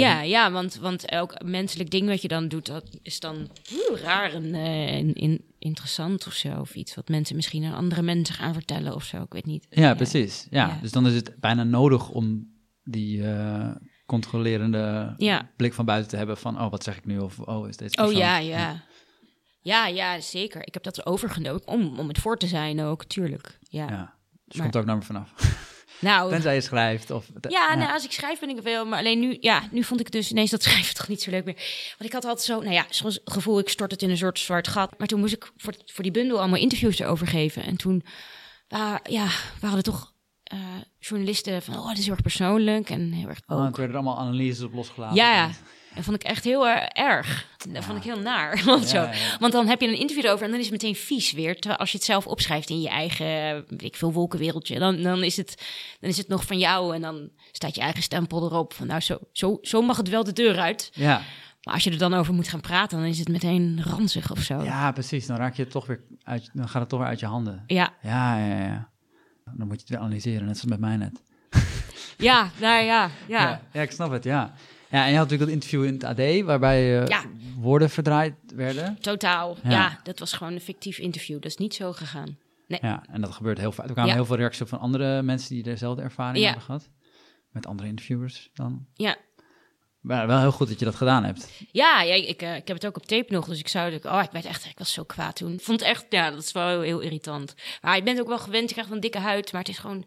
Ja, 0.00 0.20
ja 0.22 0.52
want, 0.52 0.76
want 0.76 1.04
elk 1.04 1.42
menselijk 1.44 1.90
ding 1.90 2.08
wat 2.08 2.22
je 2.22 2.28
dan 2.28 2.48
doet, 2.48 2.66
dat 2.66 2.98
is 3.02 3.20
dan 3.20 3.50
oeh, 3.72 4.00
raar 4.00 4.32
en, 4.32 4.44
uh, 4.44 4.96
in, 4.96 5.44
interessant 5.58 6.26
of 6.26 6.32
zo. 6.32 6.60
Of 6.60 6.74
iets 6.74 6.94
wat 6.94 7.08
mensen 7.08 7.36
misschien 7.36 7.64
aan 7.64 7.74
andere 7.74 8.02
mensen 8.02 8.34
gaan 8.34 8.54
vertellen 8.54 8.94
of 8.94 9.04
zo. 9.04 9.22
Ik 9.22 9.32
weet 9.32 9.46
niet. 9.46 9.66
Ja, 9.70 9.82
ja. 9.82 9.94
precies. 9.94 10.46
Ja. 10.50 10.66
ja. 10.66 10.78
dus 10.80 10.92
dan 10.92 11.06
is 11.06 11.14
het 11.14 11.34
bijna 11.40 11.64
nodig 11.64 12.08
om 12.08 12.52
die 12.84 13.18
uh, 13.18 13.70
controlerende 14.06 15.14
blik 15.56 15.74
van 15.74 15.84
buiten 15.84 16.10
te 16.10 16.16
hebben 16.16 16.36
van, 16.36 16.60
oh, 16.60 16.70
wat 16.70 16.84
zeg 16.84 16.96
ik 16.96 17.04
nu? 17.04 17.18
Of, 17.18 17.38
oh, 17.38 17.68
is 17.68 17.76
dit 17.76 17.98
Oh 17.98 18.12
ja, 18.12 18.38
ja. 18.38 18.84
Ja, 19.64 19.86
ja, 19.86 20.20
zeker. 20.20 20.66
Ik 20.66 20.74
heb 20.74 20.82
dat 20.82 21.06
overgenomen 21.06 21.66
om, 21.66 21.98
om 21.98 22.08
het 22.08 22.18
voor 22.18 22.38
te 22.38 22.46
zijn 22.46 22.80
ook, 22.80 23.04
tuurlijk. 23.04 23.58
Ja, 23.68 23.88
ja. 23.88 24.14
Dus 24.44 24.56
maar, 24.56 24.62
komt 24.62 24.76
ook 24.76 24.84
naar 24.84 24.96
me 24.96 25.02
vanaf. 25.02 25.32
Nou, 25.98 26.30
Tenzij 26.30 26.54
je 26.54 26.60
schrijft. 26.60 27.10
Of, 27.10 27.26
ja, 27.40 27.50
ja. 27.50 27.74
Nou, 27.74 27.92
als 27.92 28.04
ik 28.04 28.12
schrijf 28.12 28.40
ben 28.40 28.48
ik 28.48 28.58
veel. 28.62 28.86
Maar 28.86 28.98
alleen 28.98 29.20
nu, 29.20 29.36
ja, 29.40 29.62
nu 29.70 29.84
vond 29.84 30.00
ik 30.00 30.10
dus 30.10 30.30
ineens 30.30 30.50
dat 30.50 30.62
schrijven 30.62 30.94
toch 31.00 31.08
niet 31.08 31.22
zo 31.22 31.30
leuk 31.30 31.44
meer. 31.44 31.54
Want 31.98 32.04
ik 32.04 32.12
had 32.12 32.24
altijd 32.24 32.46
zo, 32.46 32.60
nou 32.60 32.72
ja, 32.72 32.86
zoals 32.88 33.20
gevoel, 33.24 33.58
ik 33.58 33.68
stort 33.68 33.90
het 33.90 34.02
in 34.02 34.10
een 34.10 34.16
soort 34.16 34.38
zwart 34.38 34.68
gat. 34.68 34.98
Maar 34.98 35.06
toen 35.06 35.20
moest 35.20 35.34
ik 35.34 35.52
voor, 35.56 35.74
voor 35.86 36.02
die 36.02 36.12
bundel 36.12 36.38
allemaal 36.38 36.60
interviews 36.60 36.98
erover 36.98 37.26
geven. 37.26 37.62
En 37.62 37.76
toen, 37.76 38.04
uh, 38.68 38.94
ja, 39.02 39.28
waren 39.60 39.76
er 39.76 39.82
toch 39.82 40.12
uh, 40.52 40.58
journalisten 40.98 41.62
van, 41.62 41.78
oh, 41.78 41.88
dat 41.88 41.98
is 41.98 42.04
heel 42.04 42.12
erg 42.12 42.22
persoonlijk. 42.22 42.90
En 42.90 43.12
heel 43.12 43.28
erg 43.28 43.40
ook. 43.46 43.58
Oh, 43.58 43.68
ik 43.68 43.76
werden 43.76 43.96
allemaal 43.96 44.18
analyses 44.18 44.62
op 44.62 44.72
losgelaten. 44.72 45.16
Ja, 45.16 45.34
ja. 45.34 45.50
Dat 45.94 46.04
vond 46.04 46.16
ik 46.16 46.22
echt 46.22 46.44
heel 46.44 46.66
uh, 46.66 46.82
erg. 46.92 47.46
Dat 47.68 47.84
vond 47.84 47.98
ik 47.98 48.04
heel 48.04 48.18
naar. 48.18 48.62
Want, 48.64 48.88
zo. 48.88 49.08
Want 49.38 49.52
dan 49.52 49.66
heb 49.66 49.80
je 49.80 49.88
een 49.88 49.98
interview 49.98 50.30
over 50.30 50.44
en 50.44 50.50
dan 50.50 50.60
is 50.60 50.64
het 50.70 50.82
meteen 50.82 50.94
vies 50.94 51.32
weer. 51.32 51.54
Terwijl 51.54 51.80
als 51.80 51.90
je 51.90 51.96
het 51.96 52.06
zelf 52.06 52.26
opschrijft 52.26 52.70
in 52.70 52.80
je 52.80 52.88
eigen, 52.88 53.26
weet 53.68 53.82
ik 53.82 53.96
veel, 53.96 54.12
wolkenwereldje, 54.12 54.78
dan, 54.78 55.02
dan, 55.02 55.22
is 55.22 55.36
het, 55.36 55.62
dan 56.00 56.10
is 56.10 56.16
het 56.16 56.28
nog 56.28 56.44
van 56.44 56.58
jou. 56.58 56.94
En 56.94 57.00
dan 57.00 57.30
staat 57.52 57.74
je 57.74 57.80
eigen 57.80 58.02
stempel 58.02 58.44
erop. 58.44 58.72
Van 58.72 58.86
nou, 58.86 59.00
zo, 59.00 59.18
zo, 59.32 59.58
zo 59.62 59.82
mag 59.82 59.96
het 59.96 60.08
wel 60.08 60.24
de 60.24 60.32
deur 60.32 60.58
uit. 60.58 60.90
Ja. 60.94 61.22
Maar 61.62 61.74
als 61.74 61.84
je 61.84 61.90
er 61.90 61.98
dan 61.98 62.14
over 62.14 62.34
moet 62.34 62.48
gaan 62.48 62.60
praten, 62.60 62.98
dan 62.98 63.06
is 63.06 63.18
het 63.18 63.28
meteen 63.28 63.82
ranzig 63.82 64.30
of 64.30 64.38
zo. 64.38 64.62
Ja, 64.62 64.92
precies. 64.92 65.26
Dan 65.26 65.36
raak 65.36 65.54
je 65.54 65.62
het 65.62 65.70
toch 65.70 65.86
weer 65.86 66.04
uit, 66.22 66.50
dan 66.52 66.68
gaat 66.68 66.80
het 66.80 66.88
toch 66.88 66.98
weer 66.98 67.08
uit 67.08 67.20
je 67.20 67.26
handen. 67.26 67.64
Ja. 67.66 67.94
Ja, 68.02 68.38
ja, 68.38 68.58
ja. 68.58 68.92
Dan 69.56 69.66
moet 69.66 69.76
je 69.76 69.80
het 69.80 69.88
weer 69.88 69.98
analyseren, 69.98 70.46
net 70.46 70.58
zoals 70.58 70.70
met 70.70 70.80
mij 70.80 70.96
net. 70.96 71.22
Ja, 72.18 72.50
nou 72.60 72.84
ja, 72.84 72.84
ja. 72.84 73.10
Ja, 73.28 73.60
ja 73.72 73.82
ik 73.82 73.90
snap 73.90 74.10
het, 74.10 74.24
ja. 74.24 74.54
Ja, 74.90 75.04
en 75.04 75.10
je 75.10 75.16
had 75.16 75.30
natuurlijk 75.30 75.40
dat 75.40 75.50
interview 75.50 75.84
in 75.84 75.92
het 75.92 76.04
AD, 76.04 76.44
waarbij 76.44 77.00
uh, 77.00 77.06
ja. 77.06 77.24
woorden 77.58 77.90
verdraaid 77.90 78.34
werden. 78.54 78.98
Totaal, 79.00 79.56
ja. 79.62 79.70
ja. 79.70 80.00
Dat 80.02 80.18
was 80.18 80.32
gewoon 80.32 80.52
een 80.52 80.60
fictief 80.60 80.98
interview. 80.98 81.34
Dat 81.34 81.50
is 81.50 81.56
niet 81.56 81.74
zo 81.74 81.92
gegaan. 81.92 82.38
Nee. 82.66 82.78
Ja, 82.82 83.04
en 83.10 83.20
dat 83.20 83.32
gebeurt 83.32 83.58
heel 83.58 83.72
vaak. 83.72 83.86
Er 83.86 83.92
kwamen 83.92 84.14
heel 84.14 84.24
veel 84.24 84.36
reacties 84.36 84.62
op 84.62 84.68
van 84.68 84.78
andere 84.78 85.22
mensen 85.22 85.54
die 85.54 85.62
dezelfde 85.62 86.02
ervaring 86.02 86.44
hebben 86.44 86.62
gehad. 86.62 86.88
Met 87.50 87.66
andere 87.66 87.88
interviewers 87.88 88.50
dan. 88.52 88.86
Ja. 88.94 89.16
Maar 90.04 90.26
wel 90.26 90.38
heel 90.40 90.52
goed 90.52 90.68
dat 90.68 90.78
je 90.78 90.84
dat 90.84 90.94
gedaan 90.94 91.24
hebt. 91.24 91.50
Ja, 91.72 92.02
ja 92.02 92.14
ik, 92.14 92.42
uh, 92.42 92.56
ik 92.56 92.68
heb 92.68 92.76
het 92.76 92.86
ook 92.86 92.96
op 92.96 93.06
tape 93.06 93.32
nog. 93.32 93.46
Dus 93.46 93.58
ik 93.58 93.68
zou... 93.68 93.98
Oh, 94.02 94.22
ik 94.22 94.30
werd 94.30 94.44
echt... 94.44 94.64
Ik 94.64 94.78
was 94.78 94.92
zo 94.92 95.04
kwaad 95.04 95.36
toen. 95.36 95.52
Ik 95.52 95.60
vond 95.60 95.80
het 95.80 95.88
echt... 95.88 96.06
Ja, 96.08 96.30
dat 96.30 96.42
is 96.42 96.52
wel 96.52 96.68
heel, 96.68 96.80
heel 96.80 97.00
irritant. 97.00 97.54
Maar 97.82 97.96
je 97.96 98.02
bent 98.02 98.20
ook 98.20 98.28
wel 98.28 98.38
gewend. 98.38 98.68
Je 98.68 98.74
krijgt 98.74 98.90
een 98.90 99.00
dikke 99.00 99.18
huid. 99.18 99.52
Maar 99.52 99.60
het 99.60 99.70
is 99.70 99.78
gewoon 99.78 100.04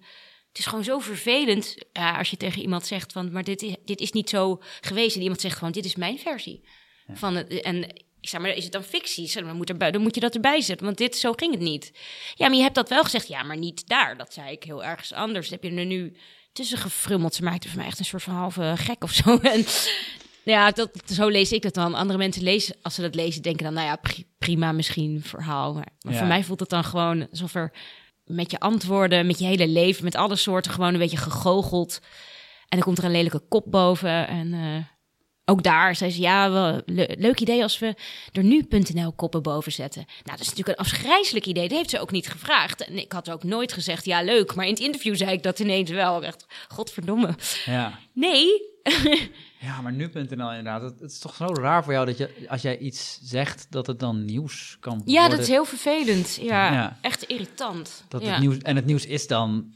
het 0.58 0.66
is 0.66 0.66
gewoon 0.66 0.84
zo 0.84 1.00
vervelend 1.00 1.76
ja, 1.94 2.18
als 2.18 2.30
je 2.30 2.38
tegen 2.38 2.62
iemand 2.62 2.86
zegt 2.86 3.12
van, 3.12 3.32
maar 3.32 3.44
dit 3.44 3.62
is, 3.62 3.76
dit 3.86 4.00
is 4.00 4.12
niet 4.12 4.30
zo 4.30 4.62
geweest. 4.82 5.16
En 5.16 5.22
iemand 5.22 5.42
zegt 5.42 5.58
gewoon, 5.58 5.74
dit 5.74 5.86
is 5.86 5.96
mijn 5.96 6.20
versie. 6.20 6.64
Van 7.14 7.36
het, 7.36 7.62
en 7.62 7.84
ik 8.22 8.30
zeg 8.30 8.42
maar, 8.42 8.52
is 8.52 8.64
het 8.64 8.74
dan 8.74 8.84
fictie? 8.84 9.34
Dan 9.34 9.56
moet, 9.56 9.70
er, 9.70 9.92
dan 9.92 10.02
moet 10.02 10.16
je 10.16 10.22
dat 10.22 10.36
erbij 10.36 10.62
zetten, 10.62 10.86
want 10.86 10.98
dit, 10.98 11.16
zo 11.16 11.34
ging 11.34 11.52
het 11.52 11.62
niet. 11.62 11.92
Ja, 12.36 12.48
maar 12.48 12.58
je 12.58 12.62
hebt 12.62 12.76
dat 12.76 12.90
wel 12.90 13.04
gezegd. 13.04 13.28
Ja, 13.28 13.44
maar 13.44 13.58
niet 13.58 13.88
daar. 13.88 14.18
Dat 14.18 14.34
zei 14.34 14.52
ik 14.52 14.64
heel 14.64 14.84
ergens 14.84 15.14
anders. 15.14 15.50
heb 15.50 15.64
je 15.64 15.72
er 15.72 15.86
nu 15.86 16.18
tussen 16.58 16.78
gefrummeld. 16.78 17.36
Ze 17.36 17.44
maakte 17.44 17.68
voor 17.68 17.78
mij 17.78 17.86
echt 17.86 18.00
een 18.00 18.06
soort 18.06 18.24
van 18.24 18.34
halve 18.34 18.74
gek 18.76 19.04
of 19.04 19.12
zo. 19.12 19.38
En 19.54 19.66
ja, 20.44 20.72
dat, 20.72 20.90
zo 21.06 21.28
lees 21.28 21.52
ik 21.52 21.64
het 21.64 21.74
dan. 21.74 21.94
Andere 21.94 22.18
mensen 22.18 22.44
lezen, 22.44 22.76
als 22.82 22.96
ze 22.96 23.02
dat 23.02 23.16
lezen, 23.16 23.42
denken 23.42 23.64
dan, 23.64 23.74
nou 23.74 23.88
ja, 23.88 24.00
prima 24.38 24.72
misschien 24.72 25.22
verhaal. 25.24 25.74
Maar, 25.74 25.88
maar 26.02 26.14
voor 26.14 26.28
mij 26.28 26.44
voelt 26.44 26.60
het 26.60 26.70
dan 26.70 26.84
gewoon 26.84 27.30
alsof 27.30 27.56
er 27.56 27.72
met 28.26 28.52
je 28.52 28.60
antwoorden, 28.60 29.26
met 29.26 29.40
je 29.40 29.46
hele 29.46 29.68
leven, 29.68 30.04
met 30.04 30.16
alle 30.16 30.36
soorten 30.36 30.72
gewoon 30.72 30.94
een 30.94 31.00
beetje 31.00 31.18
gegoocheld. 31.18 32.00
En 32.68 32.78
dan 32.78 32.80
komt 32.80 32.98
er 32.98 33.04
een 33.04 33.12
lelijke 33.12 33.40
kop 33.40 33.66
boven. 33.72 34.28
En 34.28 34.54
uh, 34.54 34.78
ook 35.50 35.64
daar 35.64 35.96
zei 35.96 36.12
ze, 36.12 36.22
ja, 36.22 36.52
wel, 36.52 36.82
le 36.86 37.16
leuk 37.18 37.40
idee 37.40 37.64
als 37.64 37.80
we 37.80 37.96
er 38.32 38.44
nu.nl 38.44 39.12
koppen 39.12 39.42
boven 39.42 39.72
zetten. 39.72 40.06
Nou, 40.06 40.38
dat 40.38 40.40
is 40.40 40.50
natuurlijk 40.50 40.80
een 40.80 40.86
afgrijzelijk 40.86 41.46
idee. 41.46 41.68
Dat 41.68 41.78
heeft 41.78 41.90
ze 41.90 42.00
ook 42.00 42.12
niet 42.12 42.30
gevraagd. 42.30 42.86
En 42.86 42.98
ik 42.98 43.12
had 43.12 43.30
ook 43.30 43.44
nooit 43.44 43.74
gezegd, 43.74 44.06
ja, 44.06 44.24
leuk. 44.24 44.56
Maar 44.56 44.66
in 44.66 44.72
het 44.72 44.82
interview 44.82 45.16
zei 45.16 45.32
ik 45.32 45.44
dat 45.44 45.60
ineens 45.60 45.90
wel. 45.90 46.24
Echt, 46.24 46.46
godverdomme. 46.68 47.36
Ja. 47.66 48.00
Nee. 48.14 48.48
ja, 49.68 49.82
maar 49.82 49.92
nu.nl 49.92 50.50
inderdaad. 50.50 50.82
Het, 50.82 51.00
het, 51.00 51.12
is 51.12 51.20
toch 51.20 51.36
zo 51.36 51.46
raar 51.46 51.84
voor 51.84 51.94
jou 51.94 52.06
dat 52.06 52.18
je, 52.18 52.46
als 52.48 52.62
jij 52.62 52.78
iets 52.78 53.20
zegt, 53.24 53.68
dat 53.70 53.88
het 53.88 54.00
dan 54.00 54.26
nieuws 54.26 54.78
kan 54.80 54.94
worden. 54.94 55.14
Ja, 55.14 55.30
dat 55.30 55.40
is 55.40 55.48
heel 55.48 55.66
vervelend. 55.66 56.40
Ja, 56.42 56.74
ja. 56.74 56.98
echt 57.02 57.24
irritant. 57.24 58.04
Dat 58.08 58.22
ja. 58.22 58.30
het 58.30 58.40
nieuws, 58.40 58.58
en 58.58 58.76
het 58.76 58.86
nieuws 58.86 59.06
is 59.06 59.28
dan 59.28 59.74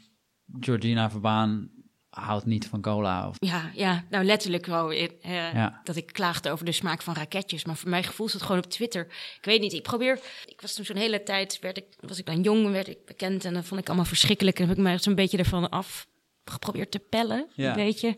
Georgina 0.60 1.10
Verbaan 1.10 1.70
houdt 2.12 2.46
niet 2.46 2.68
van 2.68 2.82
cola. 2.82 3.28
Of... 3.28 3.36
Ja, 3.40 3.72
ja, 3.74 4.04
nou 4.10 4.26
letterlijk 4.26 4.66
wel. 4.66 4.94
Uh, 4.94 5.08
ja. 5.24 5.82
Dat 5.84 5.96
ik 5.96 6.14
klaagde 6.14 6.52
over 6.52 6.66
de 6.66 6.72
smaak 6.72 7.02
van 7.02 7.14
raketjes. 7.14 7.66
Maar 7.66 7.76
voor 7.76 7.90
mijn 7.90 8.04
gevoel 8.04 8.28
is 8.28 8.34
het 8.34 8.42
gewoon 8.42 8.64
op 8.64 8.70
Twitter. 8.70 9.06
Ik 9.38 9.46
weet 9.46 9.62
niet, 9.62 9.74
ik 9.74 9.84
probeer... 9.84 10.20
Ik 10.46 10.62
was 10.62 10.74
toen 10.74 10.86
zo'n 10.86 10.96
hele 10.96 11.24
tijd, 11.24 11.60
werd 11.60 11.78
ik, 11.78 11.86
was 12.00 12.20
ik 12.20 12.26
dan 12.26 12.42
jong, 12.42 12.72
werd 12.72 12.88
ik 12.88 13.06
bekend. 13.06 13.46
En 13.46 13.54
dat 13.54 13.66
vond 13.66 13.82
ik 13.82 13.88
allemaal 13.88 14.06
verschrikkelijk. 14.06 14.60
En 14.60 14.68
heb 14.68 14.78
ik 14.78 14.84
mij 14.84 14.98
zo'n 14.98 15.16
beetje 15.16 15.38
ervan 15.38 15.70
af 15.70 16.08
geprobeerd 16.46 16.92
te 16.92 17.00
pellen. 17.00 17.48
Ja. 17.54 17.70
Een 17.70 17.86
beetje. 17.86 18.18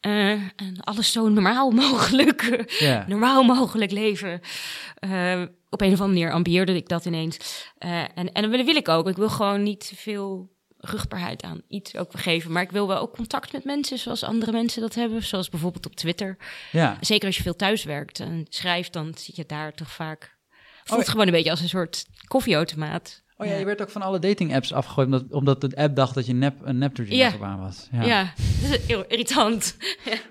Uh, 0.00 0.30
en 0.30 0.80
alles 0.80 1.12
zo 1.12 1.28
normaal 1.28 1.70
mogelijk, 1.86 2.66
normaal 3.06 3.42
mogelijk 3.42 3.90
leven. 3.90 4.40
Uh, 5.00 5.42
op 5.70 5.80
een 5.80 5.92
of 5.92 6.00
andere 6.00 6.06
manier 6.06 6.32
ambieerde 6.32 6.74
ik 6.74 6.88
dat 6.88 7.04
ineens. 7.04 7.36
En, 7.78 8.32
en 8.32 8.50
dat 8.50 8.64
wil 8.64 8.76
ik 8.76 8.88
ook. 8.88 9.08
Ik 9.08 9.16
wil 9.16 9.28
gewoon 9.28 9.62
niet 9.62 9.88
te 9.88 9.96
veel 9.96 10.50
rugbaarheid 10.84 11.42
aan 11.42 11.62
iets 11.68 11.96
ook 11.96 12.10
geven. 12.14 12.52
Maar 12.52 12.62
ik 12.62 12.70
wil 12.70 12.86
wel 12.86 12.98
ook 12.98 13.14
contact 13.14 13.52
met 13.52 13.64
mensen 13.64 13.98
zoals 13.98 14.22
andere 14.22 14.52
mensen 14.52 14.80
dat 14.80 14.94
hebben. 14.94 15.22
Zoals 15.22 15.48
bijvoorbeeld 15.48 15.86
op 15.86 15.96
Twitter. 15.96 16.36
Ja. 16.72 16.96
Zeker 17.00 17.26
als 17.26 17.36
je 17.36 17.42
veel 17.42 17.56
thuis 17.56 17.84
werkt 17.84 18.20
en 18.20 18.46
schrijft, 18.48 18.92
dan 18.92 19.12
zit 19.16 19.36
je 19.36 19.46
daar 19.46 19.74
toch 19.74 19.90
vaak... 19.90 20.40
Voelt 20.84 21.00
oh, 21.00 21.08
gewoon 21.08 21.26
een 21.26 21.32
beetje 21.32 21.50
als 21.50 21.60
een 21.60 21.68
soort 21.68 22.06
koffieautomaat. 22.26 23.22
Oh 23.36 23.46
ja, 23.46 23.54
je 23.54 23.64
werd 23.64 23.82
ook 23.82 23.90
van 23.90 24.02
alle 24.02 24.18
dating 24.18 24.54
apps 24.54 24.72
afgegooid 24.72 25.06
omdat, 25.06 25.24
omdat 25.30 25.60
de 25.60 25.76
app 25.76 25.96
dacht 25.96 26.14
dat 26.14 26.26
je 26.26 26.32
nep, 26.32 26.60
een 26.62 26.78
nep 26.78 26.96
ja. 27.04 27.58
was. 27.58 27.88
Ja. 27.92 28.02
ja, 28.02 28.32
dat 28.62 28.70
is 28.70 28.86
heel 28.86 29.04
irritant. 29.06 29.76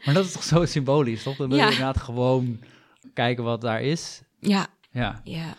Maar 0.06 0.14
dat 0.14 0.26
is 0.26 0.32
toch 0.32 0.44
zo 0.44 0.66
symbolisch, 0.66 1.24
toch? 1.24 1.36
Dan 1.36 1.50
wil 1.50 1.58
je 1.58 1.64
inderdaad 1.64 1.98
gewoon 1.98 2.60
kijken 3.14 3.44
wat 3.44 3.62
daar 3.62 3.82
is. 3.82 4.22
Ja. 4.40 4.68
Ja. 4.92 5.22
ja. 5.24 5.56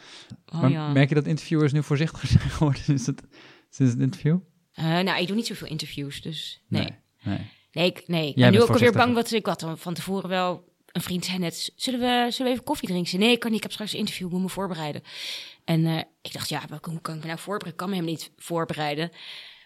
Oh, 0.52 0.60
maar 0.60 0.70
ja. 0.70 0.92
merk 0.92 1.08
je 1.08 1.14
dat 1.14 1.26
interviewers 1.26 1.72
nu 1.72 1.82
voorzichtiger 1.82 2.28
zijn 2.38 2.50
geworden 2.50 2.82
sinds 2.82 3.06
het, 3.06 3.22
sinds 3.70 3.92
het 3.92 4.02
interview? 4.02 4.38
Uh, 4.78 4.84
nou, 4.84 5.20
ik 5.20 5.26
doe 5.26 5.36
niet 5.36 5.46
zoveel 5.46 5.66
interviews, 5.66 6.20
dus 6.20 6.60
nee. 6.68 6.82
Nee, 6.82 6.92
nee. 7.22 7.50
nee 7.72 7.86
ik, 7.86 8.02
nee. 8.06 8.32
Jij 8.34 8.50
nu 8.50 8.62
ook 8.62 8.68
alweer 8.68 8.92
bang, 8.92 9.14
wat 9.14 9.32
ik 9.32 9.46
had 9.46 9.66
van 9.74 9.94
tevoren 9.94 10.28
wel... 10.28 10.70
Een 10.92 11.02
vriend 11.02 11.24
zei 11.24 11.38
net, 11.38 11.72
zullen 11.76 12.00
we, 12.00 12.26
zullen 12.30 12.46
we 12.46 12.52
even 12.52 12.64
koffie 12.64 12.88
drinken? 12.88 13.18
Nee, 13.18 13.32
ik 13.32 13.40
kan 13.40 13.50
niet, 13.50 13.58
ik 13.58 13.64
heb 13.64 13.72
straks 13.72 13.92
een 13.92 13.98
interview, 13.98 14.30
moet 14.30 14.40
me 14.40 14.48
voorbereiden. 14.48 15.02
En 15.64 15.80
uh, 15.80 15.98
ik 16.22 16.32
dacht, 16.32 16.48
ja, 16.48 16.62
hoe 16.68 17.00
kan 17.00 17.14
ik 17.14 17.20
me 17.20 17.26
nou 17.26 17.38
voorbereiden? 17.38 17.68
Ik 17.68 17.76
kan 17.76 17.88
me 17.88 17.94
helemaal 17.94 18.14
niet 18.14 18.30
voorbereiden. 18.36 19.08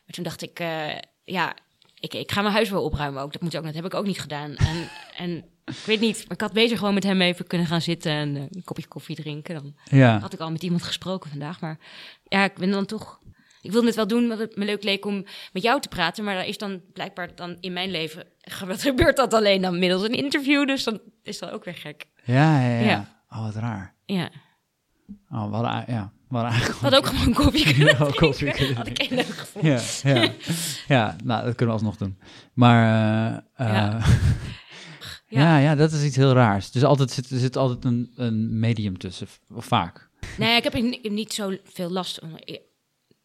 Maar 0.07 0.15
toen 0.15 0.25
dacht 0.25 0.43
ik, 0.43 0.61
uh, 0.61 0.95
ja, 1.25 1.57
ik, 2.01 2.15
ik 2.15 2.33
ga 2.33 2.41
mijn 2.43 2.55
huis 2.55 2.71
wel 2.71 2.85
opruimen 2.85 3.23
ook. 3.23 3.33
Dat 3.33 3.43
moet 3.43 3.57
ook, 3.57 3.65
dat 3.65 3.75
heb 3.75 3.85
ik 3.85 3.95
ook 3.95 4.07
niet 4.07 4.21
gedaan. 4.21 4.55
En, 4.57 4.89
en 5.25 5.45
ik 5.65 5.83
weet 5.87 6.01
niet, 6.01 6.17
maar 6.17 6.37
ik 6.37 6.41
had 6.41 6.53
beter 6.53 6.79
gewoon 6.79 6.95
met 6.95 7.03
hem 7.03 7.21
even 7.21 7.47
kunnen 7.47 7.67
gaan 7.67 7.83
zitten 7.83 8.13
en 8.13 8.37
uh, 8.37 8.43
een 8.51 8.65
kopje 8.65 8.87
koffie 8.87 9.17
drinken. 9.17 9.55
Dan 9.55 9.77
ja. 9.85 10.19
had 10.19 10.33
ik 10.33 10.41
al 10.41 10.51
met 10.51 10.63
iemand 10.63 10.83
gesproken 10.83 11.31
vandaag. 11.31 11.61
Maar 11.61 11.79
ja, 12.25 12.45
ik 12.45 12.55
ben 12.55 12.71
dan 12.71 12.87
toch 12.87 13.21
ik 13.67 13.73
wilde 13.73 13.87
het 13.87 13.97
wel 13.97 14.07
doen, 14.07 14.29
want 14.29 14.41
het 14.41 14.57
me 14.57 14.65
leuk 14.65 14.83
leek 14.83 15.05
om 15.05 15.25
met 15.53 15.63
jou 15.63 15.81
te 15.81 15.89
praten. 15.89 16.25
Maar 16.25 16.37
er 16.37 16.45
is 16.45 16.59
dan 16.59 16.81
blijkbaar 16.93 17.35
dan 17.35 17.57
in 17.61 17.73
mijn 17.73 17.91
leven, 17.91 18.25
wat 18.67 18.83
gebeurt 18.83 19.17
dat 19.17 19.35
alleen 19.35 19.63
dan 19.63 19.79
middels 19.79 20.03
een 20.03 20.15
interview. 20.15 20.67
Dus 20.67 20.85
dan 20.85 21.01
is 21.23 21.39
dat 21.39 21.51
ook 21.51 21.65
weer 21.65 21.75
gek. 21.75 22.05
Ja, 22.25 22.61
ja, 22.61 22.79
ja. 22.81 22.87
ja. 22.89 23.23
Oh, 23.31 23.43
wat 23.45 23.55
raar. 23.55 23.95
Ja. 24.07 24.31
Oh, 25.31 25.53
hadden, 25.53 25.85
ja. 25.95 26.13
Maar 26.29 26.45
eigenlijk 26.45 26.81
Had 26.81 26.95
ook 26.95 27.07
gewoon 27.07 27.35
koffie 27.35 27.65
kunnen 27.75 27.97
Ja, 27.99 28.11
koffie 28.15 28.51
kunnen 28.51 28.77
Had 28.77 28.87
ik. 28.87 29.03
Ja, 29.61 29.81
ja. 30.03 30.31
ja, 30.97 31.17
nou, 31.25 31.45
dat 31.45 31.55
kunnen 31.55 31.75
we 31.75 31.81
alsnog 31.83 31.97
doen. 31.97 32.19
Maar 32.55 32.85
eh, 33.55 33.67
eh, 33.67 33.75
Ja. 33.75 33.99
ja. 35.29 35.59
ja, 35.59 35.75
dat 35.75 35.93
is 35.93 36.05
iets 36.05 36.17
heel 36.17 36.33
raars. 36.33 36.71
Dus 36.71 36.85
altijd 36.85 37.11
zit, 37.11 37.31
er 37.31 37.39
zit 37.39 37.57
altijd 37.57 37.85
een, 37.85 38.13
een 38.17 38.59
medium 38.59 38.99
tussen, 38.99 39.27
of 39.55 39.65
vaak. 39.65 40.09
Nee, 40.39 40.57
ik 40.57 40.65
heb 40.65 40.75
er 40.75 40.83
ni- 40.83 41.01
niet 41.03 41.33
zo 41.33 41.57
veel 41.65 41.91
last. 41.91 42.21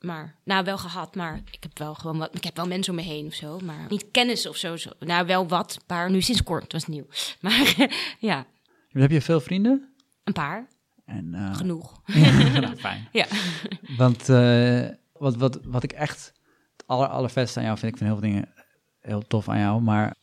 Maar, 0.02 0.36
nou, 0.43 0.64
wel 0.64 0.78
gehad, 0.78 1.16
maar 1.16 1.41
ik 1.52 1.64
heb 1.64 1.78
wel 1.78 1.93
gewoon 1.93 2.18
wat. 2.18 2.36
Ik 2.36 2.43
heb 2.43 2.56
wel 2.56 2.68
mensen 2.68 2.93
om 2.93 2.99
me 2.99 3.06
heen 3.06 3.26
of 3.26 3.34
zo, 3.34 3.60
maar 3.60 3.86
niet 3.89 4.06
kennis 4.12 4.47
of 4.47 4.56
zo. 4.58 4.78
zo. 4.78 4.89
Nou, 4.99 5.26
wel 5.26 5.47
wat, 5.47 5.76
een 5.76 5.86
paar. 5.86 6.12
Nu 6.12 6.22
sinds 6.22 6.43
kort, 6.43 6.64
het 6.64 6.72
was 6.72 6.88
nieuw. 6.88 7.06
Maar 7.41 7.76
ja, 8.20 8.45
Heb 8.89 9.12
je 9.12 9.22
veel 9.22 9.39
vrienden? 9.39 9.93
een 10.24 10.34
paar, 10.34 10.68
En, 11.06 11.34
eh, 11.34 11.56
genoeg. 11.56 12.02
nou, 12.62 12.76
fijn. 12.76 13.08
Ja. 13.12 13.26
Want 13.97 14.30
eh, 14.30 14.88
wat, 15.14 15.36
wat, 15.36 15.60
wat 15.64 15.84
ik 15.84 15.91
echt 15.91 16.34
het 16.78 16.84
aller, 16.88 17.08
allervetste 17.08 17.60
aan 17.60 17.66
jou 17.66 17.78
vind, 17.78 17.91
ik 17.91 17.97
vind 17.97 18.10
heel 18.10 18.20
veel 18.20 18.30
dingen 18.30 18.49
heel 19.02 19.28
tof 19.28 19.49
aan 19.49 19.60
jou, 19.60 19.82
maar 19.82 20.16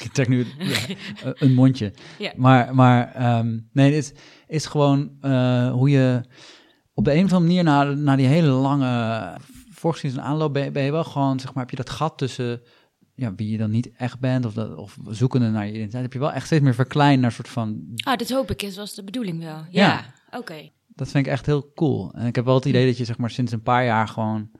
ik 0.00 0.12
trek 0.12 0.28
nu 0.28 0.46
een 1.22 1.54
mondje. 1.54 1.92
Ja. 2.18 2.32
Maar, 2.36 2.74
maar 2.74 3.14
ehm, 3.14 3.58
nee, 3.72 3.94
het 3.94 4.04
is, 4.04 4.12
is 4.46 4.66
gewoon 4.66 5.16
eh, 5.20 5.70
hoe 5.72 5.90
je 5.90 6.22
op 6.94 7.04
de 7.04 7.12
een 7.14 7.24
of 7.24 7.32
andere 7.32 7.40
manier 7.40 7.64
na, 7.64 7.84
na 7.84 8.16
die 8.16 8.26
hele 8.26 8.48
lange 8.48 9.34
voorgeschiedenis 9.70 10.24
en 10.26 10.30
aanloop 10.32 10.52
ben, 10.52 10.64
je- 10.64 10.70
ben 10.70 10.82
je 10.82 10.90
wel 10.92 11.04
gewoon, 11.04 11.40
zeg 11.40 11.52
maar, 11.54 11.62
heb 11.62 11.70
je 11.70 11.76
dat 11.84 11.90
gat 11.90 12.18
tussen 12.18 12.60
ja, 13.14 13.34
wie 13.34 13.50
je 13.50 13.58
dan 13.58 13.70
niet 13.70 13.90
echt 13.96 14.20
bent 14.20 14.44
of, 14.44 14.52
dat, 14.54 14.76
of 14.76 14.96
zoekende 15.08 15.50
naar 15.50 15.64
je 15.66 15.72
identiteit, 15.72 16.02
heb 16.02 16.12
je 16.12 16.18
wel 16.18 16.32
echt 16.32 16.46
steeds 16.46 16.62
meer 16.62 16.74
verkleind 16.74 17.20
naar 17.20 17.28
een 17.30 17.36
soort 17.36 17.48
van 17.48 17.82
Ah, 17.96 18.16
dat 18.16 18.30
hoop 18.30 18.50
ik. 18.50 18.60
Dat 18.60 18.74
was 18.74 18.94
de 18.94 19.04
bedoeling 19.04 19.38
wel. 19.38 19.64
Ja, 19.70 20.04
Ja. 20.30 20.38
oké. 20.38 20.70
Dat 20.94 21.08
vind 21.10 21.26
ik 21.26 21.32
echt 21.32 21.46
heel 21.46 21.72
cool. 21.74 22.12
En 22.14 22.26
ik 22.26 22.34
heb 22.34 22.44
wel 22.44 22.54
het 22.54 22.64
idee 22.64 22.86
dat 22.86 22.96
je 22.96 23.04
zeg 23.04 23.18
maar 23.18 23.30
sinds 23.30 23.52
een 23.52 23.62
paar 23.62 23.84
jaar 23.84 24.08
gewoon 24.08 24.50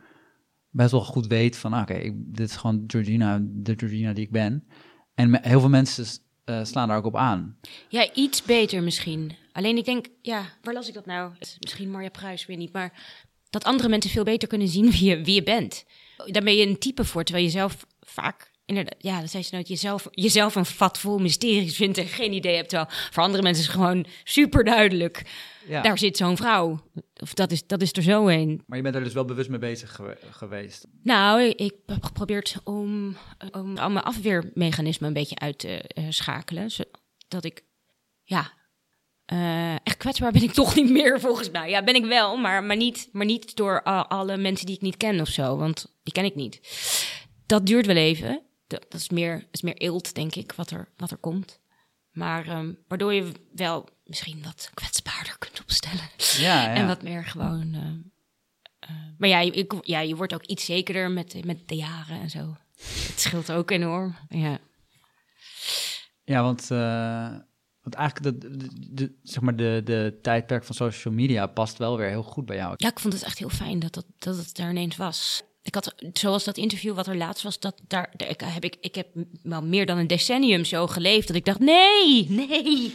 best 0.71 0.91
wel 0.91 1.05
goed 1.05 1.27
weet 1.27 1.57
van, 1.57 1.73
ah, 1.73 1.83
oké, 1.83 2.13
dit 2.15 2.49
is 2.49 2.57
gewoon 2.57 2.85
Georgina, 2.87 3.41
de 3.43 3.75
Georgina 3.77 4.13
die 4.13 4.25
ik 4.25 4.31
ben. 4.33 4.67
En 5.15 5.43
heel 5.47 5.61
veel 5.61 5.69
mensen 5.69 6.05
eh, 6.45 6.65
slaan 6.65 6.89
daar 6.89 6.97
ook 6.97 7.05
op 7.05 7.17
aan. 7.17 7.57
Ja, 7.89 8.13
iets 8.15 8.43
beter 8.43 8.83
misschien. 8.83 9.33
Alleen 9.53 9.77
ik 9.77 9.85
denk, 9.85 10.07
ja, 10.23 10.45
waar 10.63 10.75
las 10.75 10.89
ik 10.89 10.95
dat 10.95 11.07
nou? 11.07 11.33
Misschien 11.61 11.91
Marja 11.91 12.09
Pruis, 12.09 12.47
weet 12.47 12.59
niet. 12.59 12.73
Maar 12.73 12.93
dat 13.51 13.65
andere 13.65 13.89
mensen 13.89 14.11
veel 14.11 14.25
beter 14.25 14.49
kunnen 14.49 14.69
zien 14.69 14.91
wie 14.91 15.05
je, 15.05 15.25
wie 15.25 15.35
je 15.35 15.43
bent. 15.43 15.85
Daar 16.27 16.43
ben 16.43 16.57
je 16.57 16.67
een 16.67 16.79
type 16.79 17.05
voor, 17.05 17.25
terwijl 17.25 17.47
je 17.47 17.51
zelf 17.53 17.87
vaak... 18.01 18.51
Inderdaad, 18.65 18.95
ja, 18.99 19.21
dat 19.21 19.31
zei 19.31 19.43
ze 19.43 19.55
nooit. 19.55 19.69
Jezelf, 19.69 20.07
jezelf 20.11 20.55
een 20.55 20.67
vat 20.67 20.99
vol 20.99 21.19
mysteries 21.19 21.77
vindt 21.77 21.99
en 21.99 22.07
geen 22.07 22.33
idee 22.33 22.57
hebt. 22.57 22.69
Terwijl 22.69 22.91
voor 23.11 23.23
andere 23.23 23.43
mensen 23.43 23.63
is 23.63 23.69
het 23.69 23.77
gewoon 23.77 24.07
super 24.25 24.65
duidelijk. 24.65 25.23
Ja. 25.67 25.83
Daar 25.83 25.99
zit 25.99 26.17
zo'n 26.17 26.37
vrouw. 26.37 26.91
Of 27.17 27.35
dat 27.35 27.53
is, 27.53 27.67
dat 27.67 27.83
is 27.83 27.93
er 27.93 28.03
zo 28.03 28.29
een. 28.29 28.63
Maar 28.67 28.77
je 28.77 28.83
bent 28.83 28.95
er 28.95 29.05
dus 29.05 29.13
wel 29.13 29.25
bewust 29.25 29.49
mee 29.49 29.59
bezig 29.59 29.95
gewe- 29.95 30.19
geweest. 30.31 30.87
Nou, 31.03 31.43
ik 31.43 31.75
heb 31.87 32.05
geprobeerd 32.05 32.57
om, 32.65 33.17
om 33.53 33.77
al 33.77 33.91
mijn 33.91 34.05
afweermechanismen 34.05 35.09
een 35.09 35.15
beetje 35.15 35.39
uit 35.39 35.59
te 35.59 35.69
eh, 35.83 36.05
schakelen. 36.09 36.71
Zodat 36.71 37.45
ik, 37.45 37.65
ja, 38.23 38.53
eh, 39.33 39.73
echt 39.73 39.97
kwetsbaar 39.97 40.33
ben 40.33 40.43
ik 40.43 40.53
toch 40.63 40.75
niet 40.75 40.91
meer 40.91 41.21
volgens 41.21 41.51
mij. 41.51 41.71
Ja, 41.71 41.83
ben 41.85 41.95
ik 41.95 42.05
wel, 42.05 42.37
maar, 42.37 42.65
maar, 42.65 42.77
niet, 42.77 43.09
maar 43.13 43.27
niet 43.27 43.57
door 43.57 43.83
alle 43.83 44.37
mensen 44.37 44.67
die 44.67 44.75
ik 44.75 44.81
niet 44.81 44.97
ken 44.97 45.21
of 45.21 45.29
zo. 45.29 45.57
Want 45.57 45.93
die 46.03 46.13
ken 46.13 46.25
ik 46.25 46.35
niet. 46.35 46.61
Dat 47.47 47.67
duurt 47.67 47.87
wel 47.87 47.97
even. 47.97 48.43
Dat, 48.67 48.87
dat 48.89 49.01
is, 49.01 49.09
meer, 49.09 49.47
is 49.51 49.63
meer 49.63 49.77
eelt, 49.77 50.15
denk 50.15 50.35
ik, 50.35 50.53
wat 50.53 50.71
er, 50.71 50.89
wat 50.97 51.11
er 51.11 51.17
komt. 51.17 51.61
Maar 52.11 52.47
ehm, 52.49 52.73
waardoor 52.89 53.15
je 53.15 53.33
wel 53.55 53.89
misschien 54.05 54.43
wat 54.43 54.71
kwetsbaarder 54.75 55.39
kunt 55.39 55.61
opstellen. 55.61 56.09
Ja, 56.39 56.63
ja. 56.63 56.75
En 56.75 56.87
wat 56.87 57.03
meer 57.03 57.25
gewoon. 57.25 57.75
eh, 57.75 58.89
eh, 58.91 58.97
maar 59.19 59.29
ja 59.29 59.41
je, 59.41 59.51
ik, 59.51 59.73
ja, 59.83 60.01
je 60.01 60.17
wordt 60.17 60.35
ook 60.35 60.47
iets 60.47 60.65
zekerder 60.65 61.11
met, 61.11 61.45
met 61.45 61.69
de 61.69 61.77
jaren 61.77 62.21
en 62.21 62.31
zo. 62.31 62.57
Het 62.83 63.21
scheelt 63.21 63.53
ook 63.53 63.71
enorm. 63.71 64.17
Ja. 64.29 64.59
Ja, 66.25 66.43
want, 66.43 66.71
want 67.83 67.95
eigenlijk 67.95 68.41
de, 68.41 68.57
de, 68.57 68.69
de- 68.91 69.13
zeg 69.23 69.43
maar 69.43 69.57
de, 69.57 69.81
de 69.85 70.19
tijdperk 70.23 70.65
van 70.65 70.75
social 70.75 71.15
media 71.15 71.47
past 71.47 71.79
wel 71.79 71.97
weer 71.97 72.09
heel 72.09 72.23
goed 72.23 72.47
bij 72.47 72.57
jou. 72.57 72.75
ja, 72.77 72.89
ik 72.89 73.01
vond 73.01 73.15
het 73.15 73.23
echt 73.23 73.39
heel 73.39 73.49
fijn 73.49 73.79
dat, 73.79 73.95
dat, 73.95 74.05
dat 74.19 74.37
het 74.37 74.57
daar 74.57 74.71
ineens 74.71 74.97
was. 74.97 75.43
Ik 75.63 75.75
had, 75.75 75.95
zoals 76.13 76.45
dat 76.45 76.57
interview 76.57 76.95
wat 76.95 77.07
er 77.07 77.17
laatst 77.17 77.43
was, 77.43 77.61
dat 77.61 77.81
daar, 77.89 78.11
daar- 78.17 78.29
ik, 78.29 78.41
heb 78.45 78.65
ik, 78.65 78.77
ik 78.81 78.95
heb 78.95 79.07
wel 79.43 79.63
meer 79.63 79.87
dan 79.87 79.99
een 79.99 80.07
decennium 80.07 80.65
zo 80.65 80.87
geleefd 80.87 81.27
dat 81.27 81.37
ik 81.37 81.45
dacht, 81.45 81.59
nee, 81.59 82.27
nee, 82.31 82.95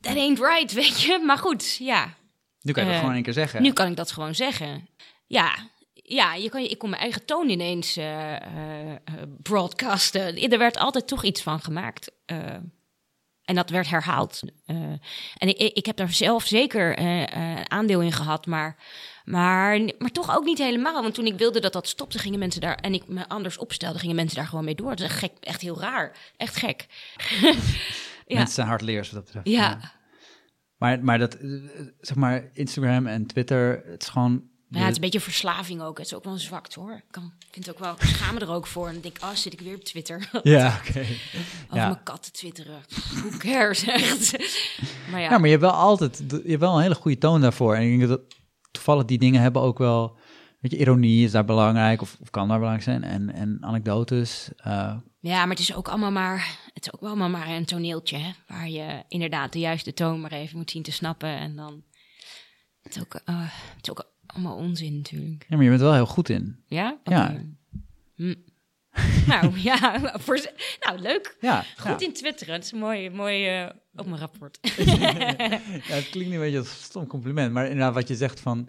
that 0.00 0.16
ain't 0.16 0.38
right, 0.38 0.72
weet 0.82 1.00
je. 1.00 1.22
Maar 1.26 1.38
goed, 1.38 1.76
ja, 1.76 2.14
Nu 2.60 2.72
kan 2.72 2.82
je 2.82 2.88
dat 2.88 2.94
Eh, 2.94 2.98
gewoon 2.98 3.14
één 3.14 3.22
keer 3.24 3.32
zeggen. 3.32 3.62
Nu 3.62 3.72
kan 3.72 3.90
ik 3.90 3.96
dat 3.96 4.12
gewoon 4.12 4.34
zeggen. 4.34 4.88
Ja, 5.26 5.54
ja 5.94 6.34
je 6.34 6.48
kan, 6.48 6.60
ik 6.60 6.78
kon 6.78 6.90
mijn 6.90 7.02
eigen 7.02 7.24
toon 7.24 7.48
ineens 7.48 7.96
eh, 7.96 8.34
eh, 8.36 8.96
broadcasten. 9.42 10.36
Er 10.50 10.58
werd 10.58 10.76
altijd 10.76 11.06
toch 11.06 11.24
iets 11.24 11.42
van 11.42 11.60
gemaakt. 11.60 12.10
En 13.46 13.54
dat 13.54 13.70
werd 13.70 13.88
herhaald. 13.88 14.42
Eh, 14.66 14.76
en 15.36 15.48
ik, 15.48 15.58
ik 15.58 15.86
heb 15.86 15.96
daar 15.96 16.12
zelf 16.12 16.44
zeker 16.44 16.96
eh, 16.96 17.60
aandeel 17.60 18.00
in 18.00 18.12
gehad, 18.12 18.46
maar, 18.46 18.76
maar, 19.24 19.80
maar 19.98 20.10
toch 20.10 20.36
ook 20.36 20.44
niet 20.44 20.58
helemaal. 20.58 21.02
Want 21.02 21.14
toen 21.14 21.26
ik 21.26 21.38
wilde 21.38 21.60
dat 21.60 21.72
dat 21.72 21.88
stopte, 21.88 22.18
gingen 22.18 22.38
mensen 22.38 22.60
daar... 22.60 22.74
en 22.74 22.94
ik 22.94 23.08
me 23.08 23.28
anders 23.28 23.58
opstelde, 23.58 23.98
gingen 23.98 24.16
mensen 24.16 24.36
daar 24.36 24.46
gewoon 24.46 24.64
mee 24.64 24.74
door. 24.74 24.88
Dat 24.88 25.00
is 25.00 25.04
echt 25.06 25.18
gek, 25.18 25.32
echt 25.40 25.60
heel 25.60 25.80
raar. 25.80 26.16
Echt 26.36 26.56
gek. 26.56 26.86
ja. 28.26 28.36
Mensen 28.36 28.54
zijn 28.54 28.66
hardleers 28.66 29.10
wat 29.10 29.24
dat 29.24 29.24
betreft. 29.24 29.56
Ja. 29.56 29.94
Maar, 30.76 31.04
maar 31.04 31.18
dat, 31.18 31.36
zeg 32.00 32.16
maar, 32.16 32.50
Instagram 32.52 33.06
en 33.06 33.26
Twitter, 33.26 33.82
het 33.84 34.02
is 34.02 34.08
gewoon... 34.08 34.54
Ja, 34.68 34.78
het 34.78 34.88
is 34.88 34.94
een 34.94 35.00
beetje 35.00 35.20
verslaving 35.20 35.80
ook. 35.82 35.98
Het 35.98 36.06
is 36.06 36.14
ook 36.14 36.24
wel 36.24 36.32
een 36.32 36.38
zwakte 36.38 36.80
hoor. 36.80 36.92
Ik 36.92 37.04
kan, 37.10 37.32
vind 37.50 37.66
het 37.66 37.74
ook 37.74 37.80
wel, 37.82 37.92
ik 37.92 38.02
schaam 38.02 38.34
me 38.34 38.40
er 38.40 38.50
ook 38.50 38.66
voor. 38.66 38.86
En 38.86 38.92
dan 38.92 39.02
denk 39.02 39.16
ik, 39.16 39.22
oh, 39.22 39.30
zit 39.30 39.52
ik 39.52 39.60
weer 39.60 39.74
op 39.74 39.84
Twitter. 39.84 40.30
Ja, 40.42 40.80
oké. 40.88 40.98
Over 41.00 41.16
Ja. 41.76 41.88
mijn 41.88 42.02
katten 42.02 42.32
twitteren. 42.32 42.80
Who 43.14 43.38
cares, 43.38 43.82
echt. 43.88 44.38
Maar 45.10 45.20
ja, 45.20 45.30
Ja, 45.30 45.38
maar 45.38 45.44
je 45.44 45.56
hebt 45.56 45.60
wel 45.62 45.70
altijd, 45.72 46.22
je 46.28 46.42
hebt 46.46 46.60
wel 46.60 46.76
een 46.76 46.82
hele 46.82 46.94
goede 46.94 47.18
toon 47.18 47.40
daarvoor. 47.40 47.74
En 47.74 47.82
ik 47.82 47.98
denk 47.98 48.08
dat 48.10 48.20
toevallig 48.70 49.04
die 49.04 49.18
dingen 49.18 49.40
hebben 49.40 49.62
ook 49.62 49.78
wel, 49.78 50.16
weet 50.60 50.70
je, 50.70 50.78
ironie 50.78 51.24
is 51.24 51.30
daar 51.30 51.44
belangrijk, 51.44 52.00
of, 52.02 52.16
of 52.20 52.30
kan 52.30 52.48
daar 52.48 52.58
belangrijk 52.58 52.84
zijn. 52.88 53.04
En, 53.04 53.34
en 53.34 53.58
anekdotes. 53.60 54.48
eh, 54.56 54.96
ja, 55.20 55.38
maar 55.40 55.48
het 55.56 55.58
is 55.58 55.74
ook 55.74 55.88
allemaal 55.88 56.10
maar, 56.12 56.58
het 56.74 56.86
is 56.86 56.92
ook 56.94 57.00
wel 57.00 57.08
allemaal 57.10 57.28
maar 57.28 57.48
een 57.48 57.64
toneeltje. 57.64 58.16
Hè, 58.18 58.30
waar 58.46 58.68
je 58.68 59.02
inderdaad 59.08 59.52
de 59.52 59.58
juiste 59.58 59.94
toon 59.94 60.20
maar 60.20 60.32
even 60.32 60.56
moet 60.56 60.70
zien 60.70 60.82
te 60.82 60.92
snappen. 60.92 61.28
En 61.38 61.56
dan, 61.56 61.82
het 62.82 62.96
is 62.96 63.02
ook, 63.02 63.14
eh, 63.24 63.40
het 63.76 63.82
is 63.82 63.90
ook 63.90 64.14
allemaal 64.36 64.56
onzin 64.56 64.96
natuurlijk. 64.96 65.46
ja, 65.48 65.54
maar 65.56 65.64
je 65.64 65.68
bent 65.70 65.80
er 65.80 65.86
wel 65.86 65.96
heel 65.96 66.06
goed 66.06 66.28
in. 66.28 66.56
Ja? 66.66 66.98
Ja. 67.04 67.40
Hm. 68.14 68.34
nou, 69.26 69.58
ja, 69.70 70.00
voor, 70.18 70.40
nou 70.80 70.98
leuk. 70.98 71.36
Ja, 71.40 71.64
Goed 71.78 72.00
ja. 72.00 72.06
in 72.06 72.12
twitteren. 72.12 72.54
Het 72.54 72.64
is 72.64 72.72
mooi, 72.72 73.10
mooi 73.10 73.46
eh, 73.46 73.68
op 73.94 74.06
mijn 74.06 74.20
rapport. 74.20 74.58
Ja, 75.88 75.94
het 75.94 76.08
klinkt 76.10 76.32
een 76.34 76.38
beetje 76.40 76.58
als 76.58 76.68
een 76.68 76.74
stom 76.84 77.06
compliment, 77.06 77.52
maar 77.52 77.64
inderdaad 77.64 77.94
wat 77.94 78.08
je 78.08 78.14
zegt 78.16 78.40
van, 78.40 78.68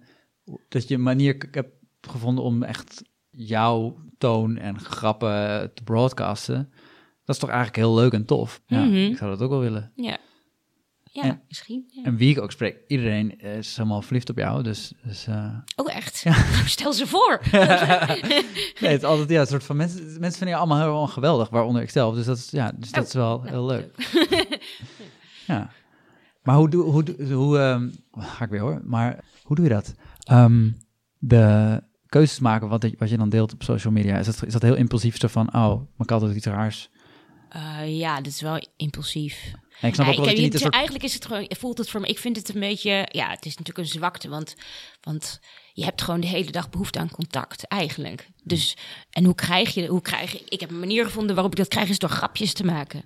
dat 0.70 0.88
je 0.88 0.94
een 0.96 1.02
manier 1.04 1.48
hebt 1.52 1.76
gevonden 2.02 2.44
om 2.44 2.64
echt 2.64 3.04
jouw 3.30 3.98
toon 4.18 4.58
en 4.58 4.80
grappen 4.80 5.72
te 5.74 5.84
broadcasten. 5.84 6.70
Dat 7.26 7.36
is 7.36 7.42
toch 7.42 7.50
eigenlijk 7.50 7.78
heel 7.80 7.96
leuk 7.96 8.12
en 8.14 8.26
tof. 8.26 8.62
Ja, 8.66 8.84
Mhm. 8.84 8.96
ik 8.96 9.18
zou 9.18 9.30
dat 9.32 9.42
ook 9.42 9.50
wel 9.50 9.60
willen. 9.60 9.92
Ja, 9.96 10.18
ja 11.24 11.30
En- 11.30 11.42
misschien. 11.48 11.84
Ja. 11.92 12.04
En 12.04 12.18
wie 12.18 12.30
ik 12.30 12.42
ook 12.42 12.52
spreek, 12.52 12.78
iedereen 12.88 13.40
is 13.40 13.78
helemaal 13.78 14.02
verliefd 14.02 14.30
op 14.30 14.38
jou. 14.38 14.64
Dus, 14.64 14.94
dus 15.04 15.28
eh, 15.28 15.56
Oh, 15.76 15.96
echt? 15.96 16.26
Stel 16.66 16.94
ze 16.94 17.08
voor. 17.08 17.42
nee, 18.82 18.92
het 18.92 19.02
is 19.02 19.04
altijd 19.04 19.30
ja, 19.30 19.42
een 19.42 19.48
soort 19.48 19.64
van 19.64 19.76
mensen, 19.76 20.04
mensen 20.06 20.38
vinden 20.38 20.48
je 20.50 20.56
allemaal 20.56 20.80
helemaal 20.80 21.08
geweldig, 21.08 21.50
waaronder 21.50 21.82
ik 21.82 21.90
zelf. 21.90 22.16
Dus 22.16 22.26
dat 22.26 22.38
is, 22.38 22.50
ja, 22.50 22.72
dus 22.76 22.92
dat 22.92 23.02
Oh, 23.02 23.08
is 23.08 23.14
wel 23.14 23.38
nou, 23.38 23.50
heel 23.50 23.66
leuk. 23.66 23.96
ja. 25.48 25.70
Maar 26.44 26.56
hoe 26.56 26.70
doe 26.70 26.84
hoe, 26.84 27.32
hoe 27.34 27.60
ehm, 27.60 27.90
ga 28.12 28.44
ik 28.44 28.50
weer 28.50 28.60
hoor, 28.60 28.82
maar 28.84 29.24
hoe 29.44 29.56
doe 29.56 29.66
je 29.66 29.72
dat? 29.74 29.94
Ehm, 30.24 30.70
de 31.18 31.82
keuzes 32.06 32.40
maken 32.40 32.68
wat, 32.68 32.88
wat 32.98 33.10
je 33.10 33.18
dan 33.18 33.30
deelt 33.30 33.54
op 33.54 33.64
social 33.64 33.94
media, 33.94 34.18
is 34.18 34.26
dat, 34.26 34.46
is 34.46 34.54
dat 34.54 34.62
heel 34.62 34.76
impulsief 34.76 35.18
zo 35.20 35.28
van, 35.28 35.48
oh, 35.54 35.76
mijn 35.76 36.06
kat 36.06 36.20
doet 36.22 36.36
iets 36.36 36.46
raars. 36.46 36.90
Eh, 37.50 37.98
ja, 38.00 38.16
dat 38.16 38.26
is 38.26 38.42
wel 38.42 38.68
impulsief. 38.78 39.54
En 39.82 39.88
ik 39.88 39.94
snap 39.94 40.06
Ja, 40.06 40.12
ook 40.12 40.18
wel 40.18 40.28
dat 40.28 40.38
je 40.38 40.44
niet 40.44 40.60
soort... 40.60 40.74
Eigenlijk 40.74 41.04
is 41.04 41.14
het 41.14 41.26
gewoon, 41.26 41.50
voelt 41.50 41.78
het 41.78 41.90
voor 41.90 42.02
me, 42.02 42.08
ik 42.08 42.20
vind 42.20 42.36
het 42.36 42.54
een 42.54 42.60
beetje, 42.60 43.08
ja, 43.12 43.30
het 43.30 43.46
is 43.46 43.58
natuurlijk 43.58 43.78
een 43.78 43.94
zwakte, 43.94 44.30
want, 44.30 44.56
want 45.02 45.40
je 45.74 45.84
hebt 45.84 46.02
gewoon 46.02 46.20
de 46.20 46.28
hele 46.28 46.52
dag 46.52 46.70
behoefte 46.70 47.00
aan 47.00 47.12
contact, 47.12 47.64
eigenlijk. 47.64 48.28
Dus, 48.44 48.78
en 49.10 49.26
hoe 49.26 49.36
krijg 49.36 49.74
je, 49.74 49.88
hoe 49.88 50.02
krijg 50.02 50.36
ik, 50.36 50.50
ik 50.50 50.60
heb 50.60 50.70
een 50.70 50.80
manier 50.80 51.06
gevonden 51.06 51.36
waarop 51.36 51.52
ik 51.52 51.58
dat 51.58 51.68
krijg, 51.68 51.90
is 51.90 52.00
door 52.00 52.10
grapjes 52.10 52.54
te 52.54 52.66
maken. 52.66 53.04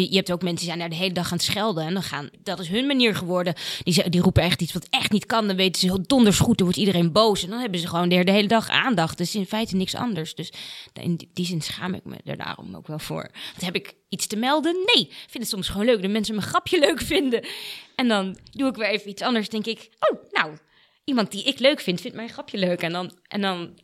Je 0.00 0.16
hebt 0.16 0.32
ook 0.32 0.42
mensen 0.42 0.58
die 0.58 0.66
zijn 0.66 0.78
daar 0.78 0.88
de 0.88 1.04
hele 1.04 1.14
dag 1.14 1.26
aan 1.26 1.36
het 1.36 1.46
schelden. 1.46 1.84
En 1.84 1.94
dan 1.94 2.02
gaan, 2.02 2.30
dat 2.42 2.60
is 2.60 2.68
hun 2.68 2.86
manier 2.86 3.14
geworden. 3.14 3.54
Die, 3.82 4.08
die 4.08 4.20
roepen 4.20 4.42
echt 4.42 4.62
iets 4.62 4.72
wat 4.72 4.86
echt 4.90 5.12
niet 5.12 5.26
kan. 5.26 5.46
Dan 5.46 5.56
weten 5.56 5.80
ze 5.80 5.86
heel 5.86 6.02
donders 6.06 6.38
goed, 6.38 6.56
dan 6.56 6.66
wordt 6.66 6.80
iedereen 6.80 7.12
boos. 7.12 7.42
En 7.42 7.50
dan 7.50 7.60
hebben 7.60 7.80
ze 7.80 7.86
gewoon 7.86 8.08
de, 8.08 8.24
de 8.24 8.30
hele 8.30 8.48
dag 8.48 8.68
aandacht. 8.68 9.18
Dus 9.18 9.34
in 9.34 9.46
feite 9.46 9.76
niks 9.76 9.94
anders. 9.94 10.34
Dus 10.34 10.52
in 10.92 11.28
die 11.32 11.46
zin 11.46 11.62
schaam 11.62 11.94
ik 11.94 12.04
me 12.04 12.16
er 12.24 12.36
daarom 12.36 12.76
ook 12.76 12.86
wel 12.86 12.98
voor. 12.98 13.30
Want 13.50 13.64
heb 13.64 13.74
ik 13.74 13.94
iets 14.08 14.26
te 14.26 14.36
melden? 14.36 14.74
Nee. 14.74 15.04
Ik 15.06 15.26
vind 15.28 15.42
het 15.42 15.48
soms 15.48 15.68
gewoon 15.68 15.86
leuk 15.86 16.02
dat 16.02 16.10
mensen 16.10 16.34
mijn 16.34 16.46
grapje 16.46 16.78
leuk 16.78 17.00
vinden. 17.00 17.46
En 17.94 18.08
dan 18.08 18.36
doe 18.50 18.68
ik 18.68 18.76
weer 18.76 18.88
even 18.88 19.10
iets 19.10 19.22
anders. 19.22 19.48
denk 19.48 19.66
ik, 19.66 19.88
oh, 19.98 20.18
nou, 20.30 20.56
iemand 21.04 21.30
die 21.30 21.44
ik 21.44 21.58
leuk 21.58 21.80
vind, 21.80 22.00
vindt 22.00 22.16
mijn 22.16 22.28
grapje 22.28 22.58
leuk. 22.58 22.82
En 22.82 22.92
dan, 22.92 23.12
en 23.28 23.40
dan 23.40 23.74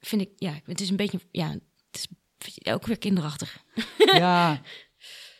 vind 0.00 0.22
ik, 0.22 0.30
ja, 0.36 0.60
het 0.64 0.80
is 0.80 0.90
een 0.90 0.96
beetje, 0.96 1.20
ja, 1.30 1.48
het 1.90 2.08
is 2.38 2.72
ook 2.72 2.86
weer 2.86 2.98
kinderachtig. 2.98 3.64
Ja, 4.12 4.60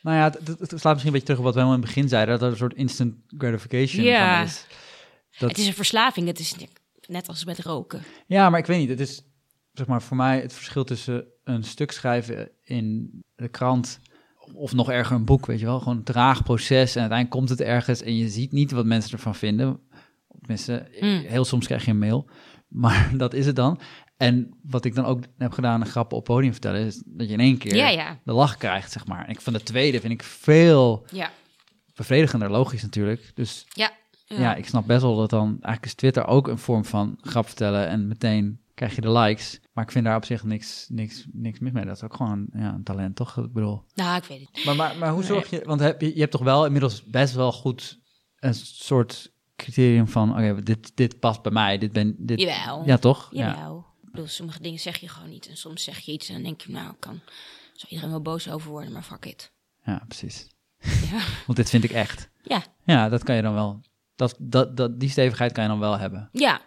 nou 0.07 0.19
ja, 0.19 0.55
het, 0.59 0.69
slaat 0.69 0.93
misschien 0.93 1.07
een 1.07 1.13
beetje 1.13 1.21
terug 1.21 1.39
op 1.39 1.45
wat 1.45 1.55
we 1.55 1.61
helemaal 1.61 1.79
in 1.79 1.85
het 1.85 1.95
begin 1.95 2.09
zeiden, 2.09 2.35
dat 2.35 2.43
er 2.43 2.51
een 2.51 2.57
soort 2.57 2.75
instant 2.75 3.15
gratification 3.39 4.05
ja. 4.05 4.37
van 4.37 4.47
is. 4.47 4.67
Dat... 5.39 5.49
Het 5.49 5.59
is 5.59 5.67
een 5.67 5.75
verslaving, 5.75 6.27
het 6.27 6.39
is 6.39 6.55
net 7.07 7.29
als 7.29 7.45
met 7.45 7.59
roken. 7.59 8.03
Ja, 8.27 8.51
maar 8.51 8.59
ik 8.59 8.67
weet 8.67 8.79
niet, 8.79 8.89
het 8.89 9.01
is 9.01 9.23
zeg 9.73 9.87
maar 9.87 10.03
voor 10.03 10.17
mij 10.17 10.41
het 10.41 10.53
verschil 10.53 10.85
tussen 10.85 11.27
een 11.45 11.65
stuk 11.65 11.91
schrijven 11.91 12.51
in 12.63 13.11
de 13.35 13.49
krant 13.49 13.99
of 14.55 14.73
nog 14.73 14.91
erger 14.91 15.17
een 15.17 15.25
boek, 15.25 15.47
weet 15.47 15.61
je 15.61 15.67
wel, 15.67 15.79
gewoon 15.79 15.97
een 15.97 16.05
traag 16.05 16.43
proces 16.43 16.95
en 16.95 17.01
uiteindelijk 17.01 17.31
komt 17.31 17.49
het 17.49 17.61
ergens 17.61 18.03
en 18.03 18.17
je 18.17 18.29
ziet 18.29 18.53
niet 18.53 18.71
wat 18.71 18.85
mensen 18.85 19.13
ervan 19.13 19.35
vinden. 19.35 19.81
Tenminste, 20.39 20.89
mm. 21.01 21.23
heel 21.27 21.45
soms 21.45 21.67
krijg 21.67 21.85
je 21.85 21.91
een 21.91 21.99
mail, 21.99 22.29
maar 22.69 23.11
dat 23.17 23.35
is 23.35 23.47
het 23.47 23.57
dan. 23.57 23.81
En 24.17 24.55
wat 24.62 24.85
ik 24.85 24.95
dan 24.95 25.05
ook 25.05 25.23
heb 25.39 25.53
gedaan, 25.53 25.81
een 25.81 25.87
grappen 25.87 26.17
op 26.17 26.25
podium 26.25 26.53
vertellen, 26.53 26.87
is 26.87 27.03
dat 27.07 27.27
je 27.27 27.33
in 27.33 27.41
één 27.41 27.59
keer 27.59 28.19
de 28.25 28.33
lach 28.33 28.57
krijgt, 28.57 28.93
zeg 28.93 29.07
maar. 29.07 29.25
En 29.25 29.31
ik 29.31 29.41
van 29.41 29.53
de 29.53 29.62
tweede 29.62 30.01
vind 30.01 30.12
ik 30.12 30.23
veel 30.23 31.07
ja. 31.11 31.31
bevredigender, 31.95 32.51
logisch 32.51 32.83
natuurlijk. 32.83 33.31
Dus 33.35 33.67
ja. 33.73 33.91
ja. 34.25 34.55
ik 34.55 34.67
snap 34.67 34.87
best 34.87 35.03
wel 35.03 35.17
dat 35.17 35.31
dan 35.31 35.49
eigenlijk 35.49 35.85
is 35.85 35.95
Twitter 35.95 36.27
ook 36.27 36.49
een 36.49 36.59
vorm 36.59 36.85
van 36.85 37.19
grap 37.21 37.47
vertellen 37.47 37.89
en 37.89 38.09
meteen 38.09 38.61
krijg 38.75 38.95
je 38.95 39.01
de 39.01 39.11
likes. 39.11 39.61
Maar 39.73 39.85
ik 39.85 39.91
vind 39.91 40.05
daar 40.05 40.17
op 40.17 40.25
zich 40.25 40.45
niks, 40.45 40.87
niks, 40.89 41.27
niks 41.33 41.59
mis 41.59 41.73
mee. 41.73 41.85
Dat 41.85 41.97
is 41.97 42.03
ook 42.03 42.14
gewoon 42.14 42.47
ja, 42.53 42.75
een 42.75 42.85
talent, 42.85 43.17
toch? 43.17 43.37
Ik 43.37 43.53
bedoel. 43.53 43.83
Nou, 43.95 44.17
ik 44.17 44.25
weet 44.25 44.49
het. 44.53 44.64
Maar, 44.64 44.77
maar, 44.77 44.97
maar 44.97 45.11
hoe 45.11 45.25
zorg 45.25 45.51
je, 45.51 45.62
want 45.64 45.81
heb 45.81 46.01
je, 46.01 46.14
je 46.14 46.21
hebt 46.21 46.33
toch 46.33 46.43
wel 46.43 46.64
inmiddels 46.64 47.05
best 47.05 47.35
wel 47.35 47.53
goed 47.53 47.99
een 48.39 48.55
soort 48.55 49.33
criterium 49.57 50.09
van, 50.09 50.31
oké, 50.31 50.62
dit, 50.62 50.93
dit 50.95 51.21
past 51.21 51.43
bij 51.43 51.53
mij, 51.53 51.79
dit 51.79 51.93
ben, 51.93 52.14
dit... 52.19 52.41
Jawel. 52.41 52.83
Ja, 52.87 52.97
toch? 52.97 53.29
Jawel. 53.31 53.75
Ja 53.77 53.95
bedoel, 54.17 54.31
sommige 54.31 54.62
dingen 54.62 54.79
zeg 54.79 54.97
je 54.97 55.09
gewoon 55.09 55.29
niet. 55.29 55.49
En 55.49 55.57
soms 55.57 55.85
zeg 55.85 55.99
je 55.99 56.12
iets 56.12 56.29
en 56.29 56.35
dan 56.35 56.43
denk 56.43 56.61
je, 56.61 56.73
nou, 56.73 56.95
kan, 56.99 57.21
zou 57.73 57.89
iedereen 57.89 58.11
wel 58.11 58.23
boos 58.23 58.51
over 58.51 58.71
worden, 58.71 58.93
maar 58.93 59.03
fuck 59.03 59.25
it. 59.25 59.53
Ja, 59.85 60.05
precies. 60.09 60.47
Ja. 61.11 61.21
Want 61.47 61.59
dit 61.59 61.71
vind 61.71 61.85
ik 61.85 61.91
echt. 61.91 62.31
Ja. 62.43 62.64
Ja, 62.85 63.09
dat 63.09 63.23
kan 63.23 63.37
je 63.37 63.43
dan 63.43 63.55
wel. 63.55 63.81
Dat, 64.17 64.37
dat, 64.39 64.77
dat, 64.77 65.01
die 65.01 65.11
stevigheid 65.11 65.53
kan 65.53 65.62
je 65.62 65.69
dan 65.69 65.79
wel 65.79 65.99
hebben. 65.99 66.29
Ja. 66.33 66.61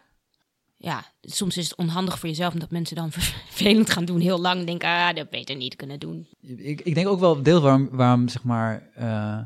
Ja, 0.77 1.03
soms 1.21 1.57
is 1.57 1.69
het 1.69 1.77
onhandig 1.77 2.19
voor 2.19 2.29
jezelf 2.29 2.53
omdat 2.53 2.71
mensen 2.71 2.95
dan 2.95 3.11
vervelend 3.47 3.89
gaan 3.89 4.05
doen. 4.05 4.19
Heel 4.19 4.39
lang 4.39 4.65
denken, 4.65 4.89
ah, 4.89 5.15
dat 5.15 5.29
beter 5.29 5.55
niet 5.55 5.75
kunnen 5.75 5.99
doen. 5.99 6.27
Ik, 6.41 6.81
ik 6.81 6.95
denk 6.95 7.07
ook 7.07 7.19
wel 7.19 7.43
deel 7.43 7.61
waarom, 7.61 7.89
waarom 7.91 8.27
zeg 8.27 8.43
maar, 8.43 8.89
uh, 8.99 9.39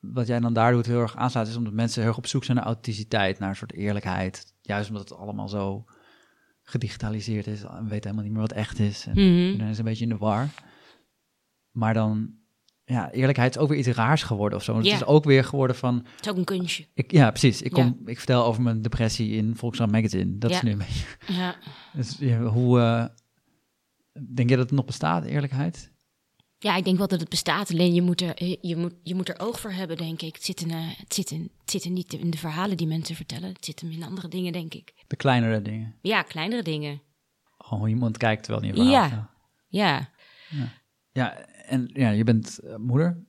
wat 0.00 0.26
jij 0.26 0.40
dan 0.40 0.52
daar 0.52 0.72
doet 0.72 0.86
heel 0.86 1.00
erg 1.00 1.16
aanslaat, 1.16 1.48
is 1.48 1.56
omdat 1.56 1.72
mensen 1.72 2.00
heel 2.00 2.08
erg 2.08 2.18
op 2.18 2.26
zoek 2.26 2.44
zijn 2.44 2.56
naar 2.56 2.66
authenticiteit, 2.66 3.38
naar 3.38 3.48
een 3.48 3.56
soort 3.56 3.72
eerlijkheid. 3.72 4.54
Juist 4.60 4.88
omdat 4.88 5.08
het 5.08 5.18
allemaal 5.18 5.48
zo 5.48 5.84
gedigitaliseerd 6.68 7.46
is 7.46 7.62
en 7.62 7.88
weet 7.88 8.04
helemaal 8.04 8.24
niet 8.24 8.32
meer 8.32 8.42
wat 8.42 8.52
echt 8.52 8.78
is. 8.78 9.06
En 9.06 9.12
mm 9.12 9.68
is 9.68 9.78
een 9.78 9.84
beetje 9.84 10.04
in 10.04 10.10
de 10.10 10.16
war. 10.16 10.48
Maar 11.70 11.94
dan, 11.94 12.34
ja, 12.84 13.10
eerlijkheid 13.10 13.54
is 13.56 13.60
ook 13.60 13.68
weer 13.68 13.78
iets 13.78 13.88
raars 13.88 14.22
geworden 14.22 14.58
of 14.58 14.64
zo. 14.64 14.76
Het 14.76 14.86
is 14.86 15.04
ook 15.04 15.24
weer 15.24 15.44
geworden 15.44 15.76
van... 15.76 15.94
Het 15.96 16.24
is 16.24 16.30
ook 16.30 16.36
een 16.36 16.44
kunstje. 16.44 16.86
Ik, 16.94 17.10
ja, 17.12 17.30
precies. 17.30 17.62
Ik, 17.62 17.72
kom, 17.72 18.00
ik 18.04 18.16
vertel 18.16 18.44
over 18.44 18.62
mijn 18.62 18.82
depressie 18.82 19.30
in 19.30 19.56
Volkskrant 19.56 19.92
Magazine. 19.92 20.38
Dat 20.38 20.50
is 20.50 20.62
nu 20.62 20.70
een 20.70 20.78
beetje... 20.78 21.06
Ja. 21.26 21.56
Dus 21.94 22.18
hoe... 22.52 22.78
Uh, 22.78 23.04
denk 24.34 24.48
je 24.48 24.56
dat 24.56 24.64
het 24.64 24.76
nog 24.76 24.84
bestaat, 24.84 25.24
eerlijkheid? 25.24 25.92
Ja, 26.58 26.76
ik 26.76 26.84
denk 26.84 26.98
wel 26.98 27.06
dat 27.06 27.20
het 27.20 27.28
bestaat. 27.28 27.70
Alleen 27.70 27.94
je 27.94 28.02
moet 28.02 28.20
er, 28.20 28.58
je 28.66 28.76
moet, 28.76 28.94
je 29.02 29.14
moet 29.14 29.28
er 29.28 29.40
oog 29.40 29.60
voor 29.60 29.72
hebben, 29.72 29.96
denk 29.96 30.22
ik. 30.22 30.34
Het 30.34 30.44
zit, 30.44 30.60
in, 30.60 30.70
uh, 30.70 30.76
het, 30.96 31.14
zit 31.14 31.30
in, 31.30 31.50
het 31.60 31.70
zit 31.70 31.84
in 31.84 31.92
niet 31.92 32.12
in 32.12 32.30
de 32.30 32.38
verhalen 32.38 32.76
die 32.76 32.86
mensen 32.86 33.16
vertellen. 33.16 33.48
Het 33.52 33.64
zit 33.64 33.80
hem 33.80 33.90
in 33.90 34.02
andere 34.02 34.28
dingen, 34.28 34.52
denk 34.52 34.74
ik. 34.74 34.94
De 35.06 35.16
kleinere 35.16 35.62
dingen? 35.62 35.94
Ja, 36.02 36.22
kleinere 36.22 36.62
dingen. 36.62 37.02
Gewoon 37.58 37.88
iemand 37.88 38.16
kijkt 38.16 38.42
terwijl 38.44 38.64
niet 38.64 38.74
verhaal 38.74 38.92
ja. 38.92 39.30
ja. 39.68 40.10
ja. 40.48 40.72
Ja, 41.12 41.36
en 41.66 41.90
ja, 41.92 42.10
je 42.10 42.24
bent 42.24 42.58
uh, 42.64 42.76
moeder. 42.76 43.24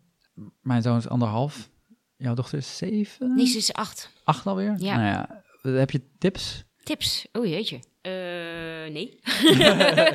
Mijn 0.62 0.82
zoon 0.82 0.98
is 0.98 1.08
anderhalf. 1.08 1.70
Jouw 2.16 2.34
dochter 2.34 2.58
is 2.58 2.78
zeven? 2.78 3.36
Nee, 3.36 3.46
ze 3.46 3.58
is 3.58 3.74
acht. 3.74 4.14
Acht 4.24 4.48
alweer? 4.48 4.76
Ja. 4.78 4.96
Nou 4.96 5.08
ja, 5.08 5.44
heb 5.78 5.92
je 5.92 6.10
tips? 6.18 6.64
Tips? 6.84 7.28
Oh 7.32 7.46
jeetje. 7.46 7.80
Uh, 8.08 8.92
nee. 8.94 9.20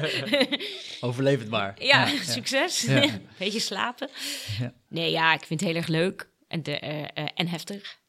Overleef 1.01 1.39
het 1.39 1.51
maar. 1.51 1.75
Ja, 1.79 2.07
succes. 2.37 2.81
Ja. 2.81 3.09
Beetje 3.39 3.61
slapen. 3.61 4.09
Nee, 4.89 5.11
ja, 5.11 5.35
ik 5.35 5.45
vind 5.45 5.61
het 5.61 5.69
heel 5.69 5.79
erg 5.79 5.89
leuk 5.89 6.31
en, 6.49 6.63
de, 6.63 6.81
uh, 6.85 7.01
uh, 7.01 7.29
en 7.35 7.49
heftig. 7.49 8.01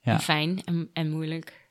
En 0.00 0.20
fijn 0.20 0.64
en, 0.64 0.90
en 0.92 1.10
moeilijk. 1.10 1.70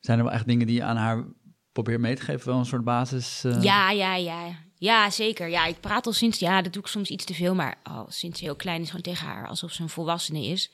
Zijn 0.00 0.18
er 0.18 0.24
wel 0.24 0.32
echt 0.32 0.46
dingen 0.46 0.66
die 0.66 0.76
je 0.76 0.82
aan 0.82 0.96
haar 0.96 1.24
probeert 1.72 2.00
mee 2.00 2.14
te 2.14 2.22
geven? 2.22 2.48
Wel 2.48 2.58
een 2.58 2.66
soort 2.66 2.84
basis? 2.84 3.44
Ja, 3.60 3.90
ja, 3.90 4.14
ja. 4.14 4.64
Ja, 4.74 5.10
zeker. 5.10 5.48
Ja, 5.48 5.66
ik 5.66 5.80
praat 5.80 6.06
al 6.06 6.12
sinds... 6.12 6.38
Ja, 6.38 6.62
dat 6.62 6.72
doe 6.72 6.82
ik 6.82 6.88
soms 6.88 7.10
iets 7.10 7.24
te 7.24 7.34
veel. 7.34 7.54
Maar 7.54 7.78
al 7.82 8.06
sinds 8.08 8.40
heel 8.40 8.56
klein 8.56 8.80
is 8.80 8.86
gewoon 8.86 9.02
tegen 9.02 9.26
haar 9.26 9.48
alsof 9.48 9.72
ze 9.72 9.82
een 9.82 9.88
volwassene 9.88 10.44
is. 10.44 10.70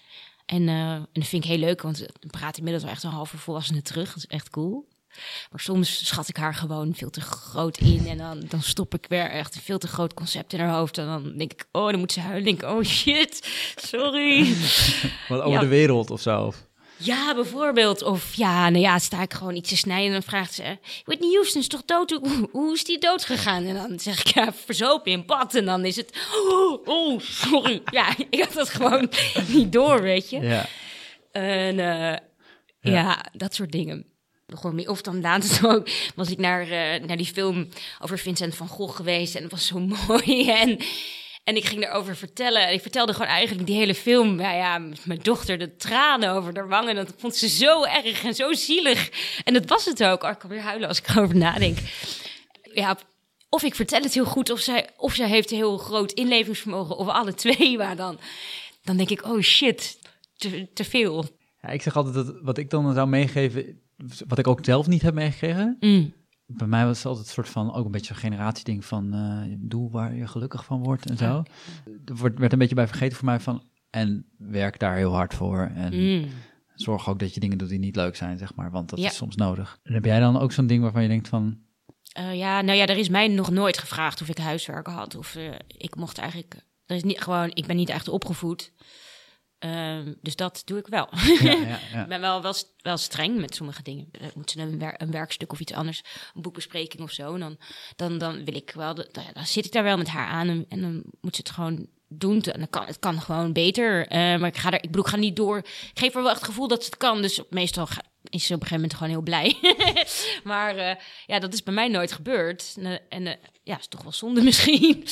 En, 0.46 0.68
en 0.68 1.08
dat 1.12 1.26
vind 1.26 1.44
ik 1.44 1.50
heel 1.50 1.58
leuk, 1.58 1.82
want 1.82 1.98
dan 1.98 2.30
praat 2.30 2.56
inmiddels 2.56 2.84
wel 2.84 2.92
echt 2.92 3.02
een 3.02 3.10
halve 3.10 3.38
volwassene 3.38 3.82
terug. 3.82 4.06
Dat 4.08 4.16
is 4.16 4.26
echt 4.26 4.50
cool. 4.50 4.88
Maar 5.50 5.60
soms 5.60 6.06
schat 6.06 6.28
ik 6.28 6.36
haar 6.36 6.54
gewoon 6.54 6.94
veel 6.94 7.10
te 7.10 7.20
groot 7.20 7.78
in. 7.78 8.06
En 8.06 8.18
dan, 8.18 8.42
dan 8.48 8.62
stop 8.62 8.94
ik 8.94 9.06
weer 9.08 9.30
echt 9.30 9.54
een 9.54 9.60
veel 9.60 9.78
te 9.78 9.88
groot 9.88 10.14
concept 10.14 10.52
in 10.52 10.60
haar 10.60 10.74
hoofd. 10.74 10.98
En 10.98 11.06
dan 11.06 11.36
denk 11.36 11.52
ik, 11.52 11.66
oh, 11.72 11.90
dan 11.90 11.98
moet 11.98 12.12
ze 12.12 12.20
huilen. 12.20 12.44
denk 12.44 12.62
ik, 12.62 12.68
oh 12.68 12.82
shit, 12.82 13.48
sorry. 13.76 14.54
Wat 15.28 15.40
over 15.40 15.60
de 15.60 15.66
wereld 15.66 16.10
of 16.10 16.20
zo? 16.20 16.52
Ja, 17.04 17.34
bijvoorbeeld. 17.34 18.02
Of 18.02 18.34
ja, 18.34 18.68
nou 18.68 18.82
ja, 18.82 18.98
sta 18.98 19.22
ik 19.22 19.32
gewoon 19.32 19.54
iets 19.54 19.68
te 19.68 19.76
snijden 19.76 20.06
en 20.06 20.12
dan 20.12 20.22
vraagt 20.22 20.54
ze... 20.54 20.78
Whitney 21.04 21.30
Houston 21.32 21.60
is 21.60 21.68
toch 21.68 21.84
dood? 21.84 22.10
Hoe, 22.10 22.48
hoe 22.50 22.72
is 22.72 22.84
die 22.84 22.98
dood 22.98 23.24
gegaan? 23.24 23.64
En 23.64 23.74
dan 23.74 24.00
zeg 24.00 24.20
ik, 24.20 24.26
ja, 24.26 24.52
verzopen 24.52 25.12
in 25.12 25.24
pad. 25.24 25.54
En 25.54 25.64
dan 25.64 25.84
is 25.84 25.96
het... 25.96 26.26
Oh, 26.34 26.86
oh, 26.86 27.20
sorry. 27.20 27.82
Ja, 27.90 28.14
ik 28.30 28.42
had 28.42 28.52
dat 28.52 28.68
gewoon 28.68 29.10
niet 29.56 29.72
door, 29.72 30.02
weet 30.02 30.30
je. 30.30 30.40
Ja. 30.40 30.66
En 31.32 31.78
uh, 31.78 32.16
ja, 32.80 33.24
dat 33.32 33.54
soort 33.54 33.72
dingen. 33.72 34.11
Gewoon 34.58 34.88
Of 34.88 35.02
dan 35.02 35.20
laatst 35.20 35.64
ook 35.66 35.88
was 36.14 36.30
ik 36.30 36.38
naar, 36.38 36.62
uh, 36.62 37.06
naar 37.06 37.16
die 37.16 37.26
film 37.26 37.68
over 38.00 38.18
Vincent 38.18 38.54
van 38.54 38.68
Gogh 38.68 38.96
geweest. 38.96 39.34
En 39.34 39.42
het 39.42 39.50
was 39.50 39.66
zo 39.66 39.78
mooi. 40.08 40.50
En, 40.50 40.78
en 41.44 41.56
ik 41.56 41.64
ging 41.64 41.84
erover 41.84 42.16
vertellen. 42.16 42.72
Ik 42.72 42.80
vertelde 42.80 43.12
gewoon 43.12 43.28
eigenlijk 43.28 43.66
die 43.66 43.76
hele 43.76 43.94
film. 43.94 44.40
Ja, 44.40 44.52
ja, 44.52 44.78
mijn 45.04 45.20
dochter 45.22 45.58
de 45.58 45.76
tranen 45.76 46.30
over 46.30 46.54
haar 46.54 46.68
wangen. 46.68 46.94
Dat 46.94 47.14
vond 47.16 47.36
ze 47.36 47.48
zo 47.48 47.84
erg 47.84 48.24
en 48.24 48.34
zo 48.34 48.52
zielig. 48.52 49.10
En 49.44 49.52
dat 49.52 49.68
was 49.68 49.84
het 49.84 50.04
ook. 50.04 50.22
Oh, 50.22 50.30
ik 50.30 50.38
kan 50.38 50.50
weer 50.50 50.60
huilen 50.60 50.88
als 50.88 50.98
ik 50.98 51.08
erover 51.14 51.36
nadenk. 51.36 51.78
Ja, 52.74 52.98
of 53.54 53.62
ik 53.62 53.74
vertel 53.74 54.02
het 54.02 54.14
heel 54.14 54.24
goed, 54.24 54.50
of 54.50 54.60
zij, 54.60 54.88
of 54.96 55.14
zij 55.14 55.28
heeft 55.28 55.50
een 55.50 55.56
heel 55.56 55.78
groot 55.78 56.12
inlevingsvermogen, 56.12 56.96
of 56.96 57.08
alle 57.08 57.34
twee. 57.34 57.76
Maar 57.78 57.96
dan, 57.96 58.18
dan 58.84 58.96
denk 58.96 59.10
ik, 59.10 59.24
oh 59.24 59.40
shit, 59.40 59.98
te, 60.36 60.72
te 60.72 60.84
veel. 60.84 61.24
Ja, 61.60 61.68
ik 61.68 61.82
zeg 61.82 61.96
altijd 61.96 62.14
dat 62.14 62.34
wat 62.42 62.58
ik 62.58 62.70
dan 62.70 62.94
zou 62.94 63.08
meegeven, 63.08 63.81
wat 64.26 64.38
ik 64.38 64.46
ook 64.46 64.64
zelf 64.64 64.86
niet 64.86 65.02
heb 65.02 65.14
meegekregen. 65.14 65.76
Mm. 65.80 66.12
Bij 66.46 66.66
mij 66.66 66.86
was 66.86 66.96
het 66.96 67.06
altijd 67.06 67.26
een 67.26 67.32
soort 67.32 67.48
van, 67.48 67.74
ook 67.74 67.84
een 67.84 67.90
beetje 67.90 68.14
een 68.14 68.20
generatieding 68.20 68.84
van, 68.84 69.14
uh, 69.14 69.56
doe 69.58 69.90
waar 69.90 70.14
je 70.14 70.26
gelukkig 70.26 70.64
van 70.64 70.82
wordt 70.82 71.10
en 71.10 71.16
zo. 71.16 71.42
Er 72.04 72.16
wordt, 72.16 72.38
werd 72.38 72.52
een 72.52 72.58
beetje 72.58 72.74
bij 72.74 72.86
vergeten 72.86 73.16
voor 73.16 73.24
mij 73.26 73.40
van, 73.40 73.62
en 73.90 74.26
werk 74.38 74.78
daar 74.78 74.96
heel 74.96 75.14
hard 75.14 75.34
voor. 75.34 75.70
En 75.74 75.94
mm. 75.94 76.28
zorg 76.74 77.08
ook 77.08 77.18
dat 77.18 77.34
je 77.34 77.40
dingen 77.40 77.58
doet 77.58 77.68
die 77.68 77.78
niet 77.78 77.96
leuk 77.96 78.16
zijn, 78.16 78.38
zeg 78.38 78.54
maar, 78.54 78.70
want 78.70 78.90
dat 78.90 78.98
is 78.98 79.16
soms 79.16 79.36
nodig. 79.36 79.78
En 79.82 79.94
heb 79.94 80.04
jij 80.04 80.20
dan 80.20 80.38
ook 80.38 80.52
zo'n 80.52 80.66
ding 80.66 80.82
waarvan 80.82 81.02
je 81.02 81.08
denkt 81.08 81.28
van... 81.28 81.58
Uh, 82.18 82.34
ja, 82.34 82.60
nou 82.60 82.78
ja, 82.78 82.86
er 82.86 82.96
is 82.96 83.08
mij 83.08 83.28
nog 83.28 83.50
nooit 83.50 83.78
gevraagd 83.78 84.22
of 84.22 84.28
ik 84.28 84.38
huiswerk 84.38 84.86
had. 84.86 85.14
Of 85.14 85.36
uh, 85.36 85.54
ik 85.66 85.96
mocht 85.96 86.18
eigenlijk... 86.18 86.54
Er 86.86 86.96
is 86.96 87.02
niet 87.02 87.20
gewoon, 87.20 87.50
ik 87.54 87.66
ben 87.66 87.76
niet 87.76 87.88
echt 87.88 88.08
opgevoed. 88.08 88.72
Um, 89.64 90.16
dus 90.20 90.36
dat 90.36 90.62
doe 90.64 90.78
ik 90.78 90.86
wel. 90.86 91.08
Ja, 91.40 91.52
ja, 91.52 91.78
ja. 91.92 92.02
ik 92.02 92.08
ben 92.08 92.20
wel, 92.20 92.42
wel, 92.42 92.54
wel 92.82 92.96
streng 92.96 93.40
met 93.40 93.54
sommige 93.54 93.82
dingen. 93.82 94.10
Moet 94.34 94.50
ze 94.50 94.60
een, 94.60 94.78
wer 94.78 94.94
een, 95.00 95.10
werkstuk 95.10 95.52
of 95.52 95.60
iets 95.60 95.72
anders, 95.72 96.02
een 96.34 96.42
boekbespreking 96.42 97.02
of 97.02 97.10
zo, 97.10 97.38
dan, 97.38 97.58
dan, 97.96 98.18
dan 98.18 98.44
wil 98.44 98.54
ik 98.54 98.72
wel, 98.74 98.94
de, 98.94 99.08
dan 99.32 99.46
zit 99.46 99.64
ik 99.64 99.72
daar 99.72 99.82
wel 99.82 99.96
met 99.96 100.08
haar 100.08 100.26
aan 100.26 100.48
en, 100.48 100.66
en 100.68 100.80
dan 100.80 101.02
moet 101.20 101.34
ze 101.34 101.40
het 101.40 101.50
gewoon 101.50 101.86
doen. 102.18 102.40
En 102.42 102.58
dan 102.58 102.70
kan, 102.70 102.86
het 102.86 102.98
kan 102.98 103.20
gewoon 103.20 103.52
beter. 103.52 104.00
Uh, 104.00 104.08
maar 104.12 104.46
ik 104.46 104.56
ga 104.56 104.70
er, 104.70 104.82
ik 104.82 104.90
bedoel, 104.90 105.04
ik 105.04 105.10
ga 105.10 105.16
niet 105.16 105.36
door. 105.36 105.58
Ik 105.58 105.90
geef 105.94 106.12
haar 106.12 106.22
wel 106.22 106.30
echt 106.30 106.40
het 106.40 106.50
gevoel 106.50 106.68
dat 106.68 106.82
ze 106.82 106.90
het 106.90 106.98
kan. 106.98 107.22
Dus 107.22 107.42
meestal 107.50 107.86
ga, 107.86 108.02
is 108.22 108.46
ze 108.46 108.54
op 108.54 108.60
een 108.60 108.66
gegeven 108.66 108.74
moment 108.74 108.94
gewoon 108.94 109.12
heel 109.12 109.22
blij. 109.22 109.56
maar 110.52 110.76
uh, 110.76 110.94
ja, 111.26 111.38
dat 111.38 111.52
is 111.52 111.62
bij 111.62 111.74
mij 111.74 111.88
nooit 111.88 112.12
gebeurd. 112.12 112.74
En, 112.76 112.84
uh, 112.84 112.98
en 113.08 113.38
ja, 113.62 113.78
is 113.78 113.88
toch 113.88 114.02
wel 114.02 114.12
zonde 114.12 114.42
misschien. 114.48 115.06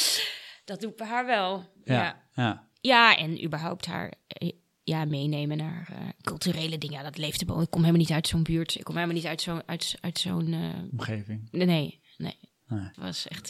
dat 0.64 0.80
doe 0.80 0.90
ik 0.90 0.96
bij 0.96 1.06
haar 1.06 1.26
wel. 1.26 1.68
Ja. 1.84 2.22
Ja. 2.34 2.68
Ja. 2.80 3.16
En 3.16 3.44
überhaupt 3.44 3.86
haar 3.86 4.12
eh, 4.26 4.52
ja, 4.82 5.04
meenemen 5.04 5.56
naar 5.56 5.88
eh, 5.90 6.08
culturele 6.22 6.78
dingen. 6.78 6.96
Ja, 6.96 7.02
dat 7.02 7.18
leeft 7.18 7.44
wel. 7.44 7.60
Ik 7.60 7.70
kom 7.70 7.80
helemaal 7.80 8.00
niet 8.00 8.12
uit 8.12 8.28
zo'n 8.28 8.42
buurt. 8.42 8.74
Ik 8.74 8.84
kom 8.84 8.94
helemaal 8.94 9.16
niet 9.16 9.26
uit 9.26 9.42
zo'n... 9.42 9.62
Uit, 9.66 9.98
uit 10.00 10.18
zo'n 10.18 10.52
eh, 10.52 10.92
Omgeving. 10.92 11.48
nee, 11.50 11.66
nee, 11.66 12.00
nee. 12.16 12.38
Het 12.66 12.96
was 12.96 13.28
echt... 13.28 13.48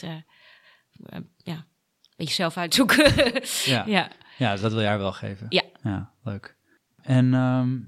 ja, 1.37 1.55
een 1.55 2.15
beetje 2.15 2.33
zelf 2.33 2.57
uitzoeken. 2.57 3.13
Ja. 3.65 3.85
ja. 3.85 4.11
ja. 4.37 4.51
dus 4.51 4.61
dat 4.61 4.71
wil 4.71 4.81
jij 4.81 4.97
wel 4.97 5.13
geven. 5.13 5.45
Ja. 5.49 5.63
Ja, 5.83 6.13
leuk. 6.23 6.57
En 7.01 7.33
ehm, 7.33 7.79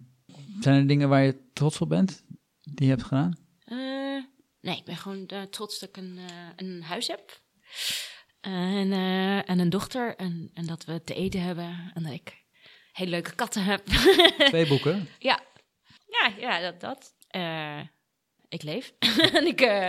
zijn 0.60 0.80
er 0.80 0.88
dingen 0.88 1.10
waar 1.10 1.24
je 1.24 1.50
trots 1.54 1.82
op 1.82 1.90
bent, 1.90 2.24
die 2.62 2.86
je 2.86 2.92
hebt 2.92 3.04
gedaan? 3.04 3.38
Nee, 4.62 4.78
ik 4.78 4.86
ben 4.86 4.98
gewoon 4.98 5.28
trots 5.50 5.80
dat 5.80 5.90
ik 5.90 5.98
een, 5.98 6.20
een 6.56 6.84
huis 6.84 7.08
heb. 7.08 7.42
En, 8.44 8.92
eh, 8.92 9.50
en 9.50 9.60
een 9.60 9.70
dochter. 9.70 10.16
En, 10.16 10.52
en 10.54 10.66
dat 10.66 10.86
we 10.86 11.04
te 11.04 11.14
eten 11.14 11.42
hebben. 11.42 11.92
En 11.94 12.04
dat 12.04 12.12
ik 12.12 12.44
hele 12.92 13.10
leuke 13.10 13.36
katten 13.36 13.64
heb. 13.64 13.86
Twee 14.38 14.68
boeken. 14.68 15.08
ja. 15.20 15.40
ja, 16.08 16.34
ja, 16.38 16.60
dat. 16.60 16.80
dat. 16.80 17.14
Eh, 17.28 17.80
ik 18.48 18.64
leef. 18.64 18.94
en 19.34 19.48
ik, 19.48 19.62
eh, 19.62 19.88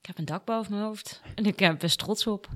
ik 0.00 0.06
heb 0.06 0.18
een 0.18 0.24
dak 0.24 0.44
boven 0.44 0.72
mijn 0.72 0.84
hoofd. 0.84 1.22
En 1.34 1.44
ik 1.44 1.56
ben 1.56 1.78
best 1.78 1.98
trots 1.98 2.26
op. 2.26 2.48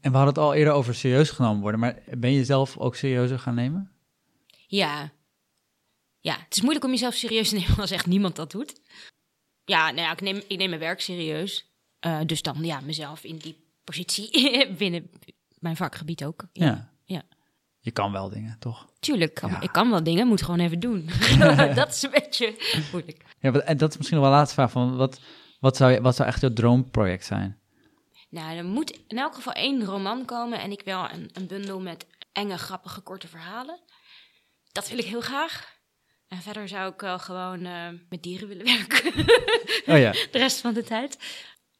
En 0.00 0.10
we 0.10 0.16
hadden 0.16 0.34
het 0.34 0.44
al 0.44 0.54
eerder 0.54 0.72
over 0.72 0.94
serieus 0.94 1.30
genomen 1.30 1.60
worden, 1.60 1.80
maar 1.80 2.02
ben 2.06 2.32
je 2.32 2.44
zelf 2.44 2.78
ook 2.78 2.96
serieuzer 2.96 3.38
gaan 3.38 3.54
nemen? 3.54 3.92
Ja. 4.66 5.12
Ja, 6.20 6.38
het 6.38 6.54
is 6.54 6.60
moeilijk 6.60 6.84
om 6.84 6.90
jezelf 6.90 7.14
serieus 7.14 7.48
te 7.48 7.54
nemen 7.54 7.76
als 7.76 7.90
echt 7.90 8.06
niemand 8.06 8.36
dat 8.36 8.50
doet. 8.50 8.80
Ja, 9.64 9.90
nou 9.90 10.00
ja, 10.00 10.12
ik 10.12 10.20
neem, 10.20 10.36
ik 10.36 10.58
neem 10.58 10.68
mijn 10.68 10.80
werk 10.80 11.00
serieus. 11.00 11.72
Dus 12.26 12.42
dan 12.42 12.64
ja, 12.64 12.80
mezelf 12.80 13.24
in 13.24 13.36
die 13.36 13.67
positie 13.90 14.30
binnen 14.78 15.10
mijn 15.58 15.76
vakgebied 15.76 16.24
ook. 16.24 16.46
Ja. 16.52 16.66
Ja. 16.66 16.90
ja. 17.04 17.22
Je 17.80 17.90
kan 17.90 18.12
wel 18.12 18.28
dingen, 18.28 18.56
toch? 18.58 18.88
Tuurlijk, 19.00 19.34
kan, 19.34 19.50
Ja. 19.50 19.60
ik 19.60 19.72
kan 19.72 19.90
wel 19.90 20.02
dingen, 20.02 20.26
moet 20.26 20.42
gewoon 20.42 20.60
even 20.60 20.80
doen. 20.80 21.10
dat 21.74 21.88
is 21.88 22.02
een 22.02 22.10
beetje 22.10 22.54
moeilijk. 22.92 23.24
Ja, 23.40 23.52
en 23.52 23.76
dat 23.76 23.90
is 23.90 23.96
misschien 23.96 24.18
nog 24.18 24.26
wel 24.26 24.34
een 24.34 24.40
laatste 24.40 24.54
vraag 24.54 24.70
van, 24.70 24.96
wat, 24.96 25.20
wat, 25.60 25.76
zou, 25.76 25.92
je, 25.92 26.00
wat 26.00 26.16
zou 26.16 26.28
echt 26.28 26.40
jouw 26.40 26.52
droomproject 26.52 27.24
zijn? 27.24 27.58
Nou, 28.30 28.56
er 28.56 28.64
moet 28.64 28.98
in 29.06 29.18
elk 29.18 29.34
geval 29.34 29.52
één 29.52 29.84
roman 29.84 30.24
komen 30.24 30.60
en 30.60 30.70
ik 30.70 30.82
wil 30.84 31.04
een, 31.10 31.30
een 31.32 31.46
bundel 31.46 31.80
met 31.80 32.06
enge, 32.32 32.58
grappige, 32.58 33.00
korte 33.00 33.28
verhalen. 33.28 33.80
Dat 34.72 34.88
wil 34.88 34.98
ik 34.98 35.04
heel 35.04 35.20
graag. 35.20 35.76
En 36.28 36.42
verder 36.42 36.68
zou 36.68 36.92
ik 36.92 37.00
wel 37.00 37.18
gewoon 37.18 37.64
eh, 37.64 37.88
met 38.08 38.22
dieren 38.22 38.48
willen 38.48 38.64
werken. 38.64 39.12
Oh 39.86 39.98
ja. 39.98 40.10
De 40.32 40.38
rest 40.38 40.60
van 40.60 40.74
de 40.74 40.82
tijd. 40.82 41.18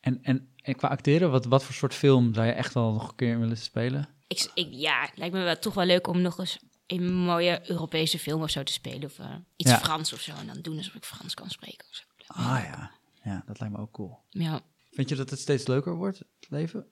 En, 0.00 0.18
en, 0.22 0.54
en 0.68 0.76
qua 0.76 0.88
acteren, 0.88 1.30
wat, 1.30 1.44
wat 1.44 1.64
voor 1.64 1.74
soort 1.74 1.94
film 1.94 2.34
zou 2.34 2.46
je 2.46 2.52
echt 2.52 2.74
wel 2.74 2.92
nog 2.92 3.08
een 3.08 3.14
keer 3.14 3.40
willen 3.40 3.56
spelen? 3.56 4.08
Ik, 4.26 4.50
ik, 4.54 4.68
ja, 4.70 5.00
het 5.00 5.18
lijkt 5.18 5.34
me 5.34 5.42
wel 5.42 5.58
toch 5.58 5.74
wel 5.74 5.84
leuk 5.84 6.06
om 6.06 6.20
nog 6.20 6.38
eens 6.38 6.58
een 6.86 7.14
mooie 7.14 7.70
Europese 7.70 8.18
film 8.18 8.42
of 8.42 8.50
zo 8.50 8.62
te 8.62 8.72
spelen. 8.72 9.04
Of 9.04 9.18
eh, 9.18 9.34
iets 9.56 9.70
Ja. 9.70 9.78
Frans 9.78 10.12
of 10.12 10.20
zo. 10.20 10.32
En 10.40 10.46
dan 10.46 10.60
doen 10.60 10.76
alsof 10.76 10.94
ik 10.94 11.04
Frans 11.04 11.34
kan 11.34 11.50
spreken 11.50 11.86
of 11.90 11.94
zo. 11.94 12.02
Ah 12.26 12.60
ja. 12.64 12.90
Ja, 13.22 13.42
dat 13.46 13.60
lijkt 13.60 13.74
me 13.74 13.80
ook 13.80 13.92
cool. 13.92 14.18
Ja. 14.28 14.60
Vind 14.90 15.08
je 15.08 15.14
dat 15.14 15.30
het 15.30 15.40
steeds 15.40 15.66
leuker 15.66 15.94
wordt, 15.94 16.18
het 16.18 16.46
leven? 16.48 16.86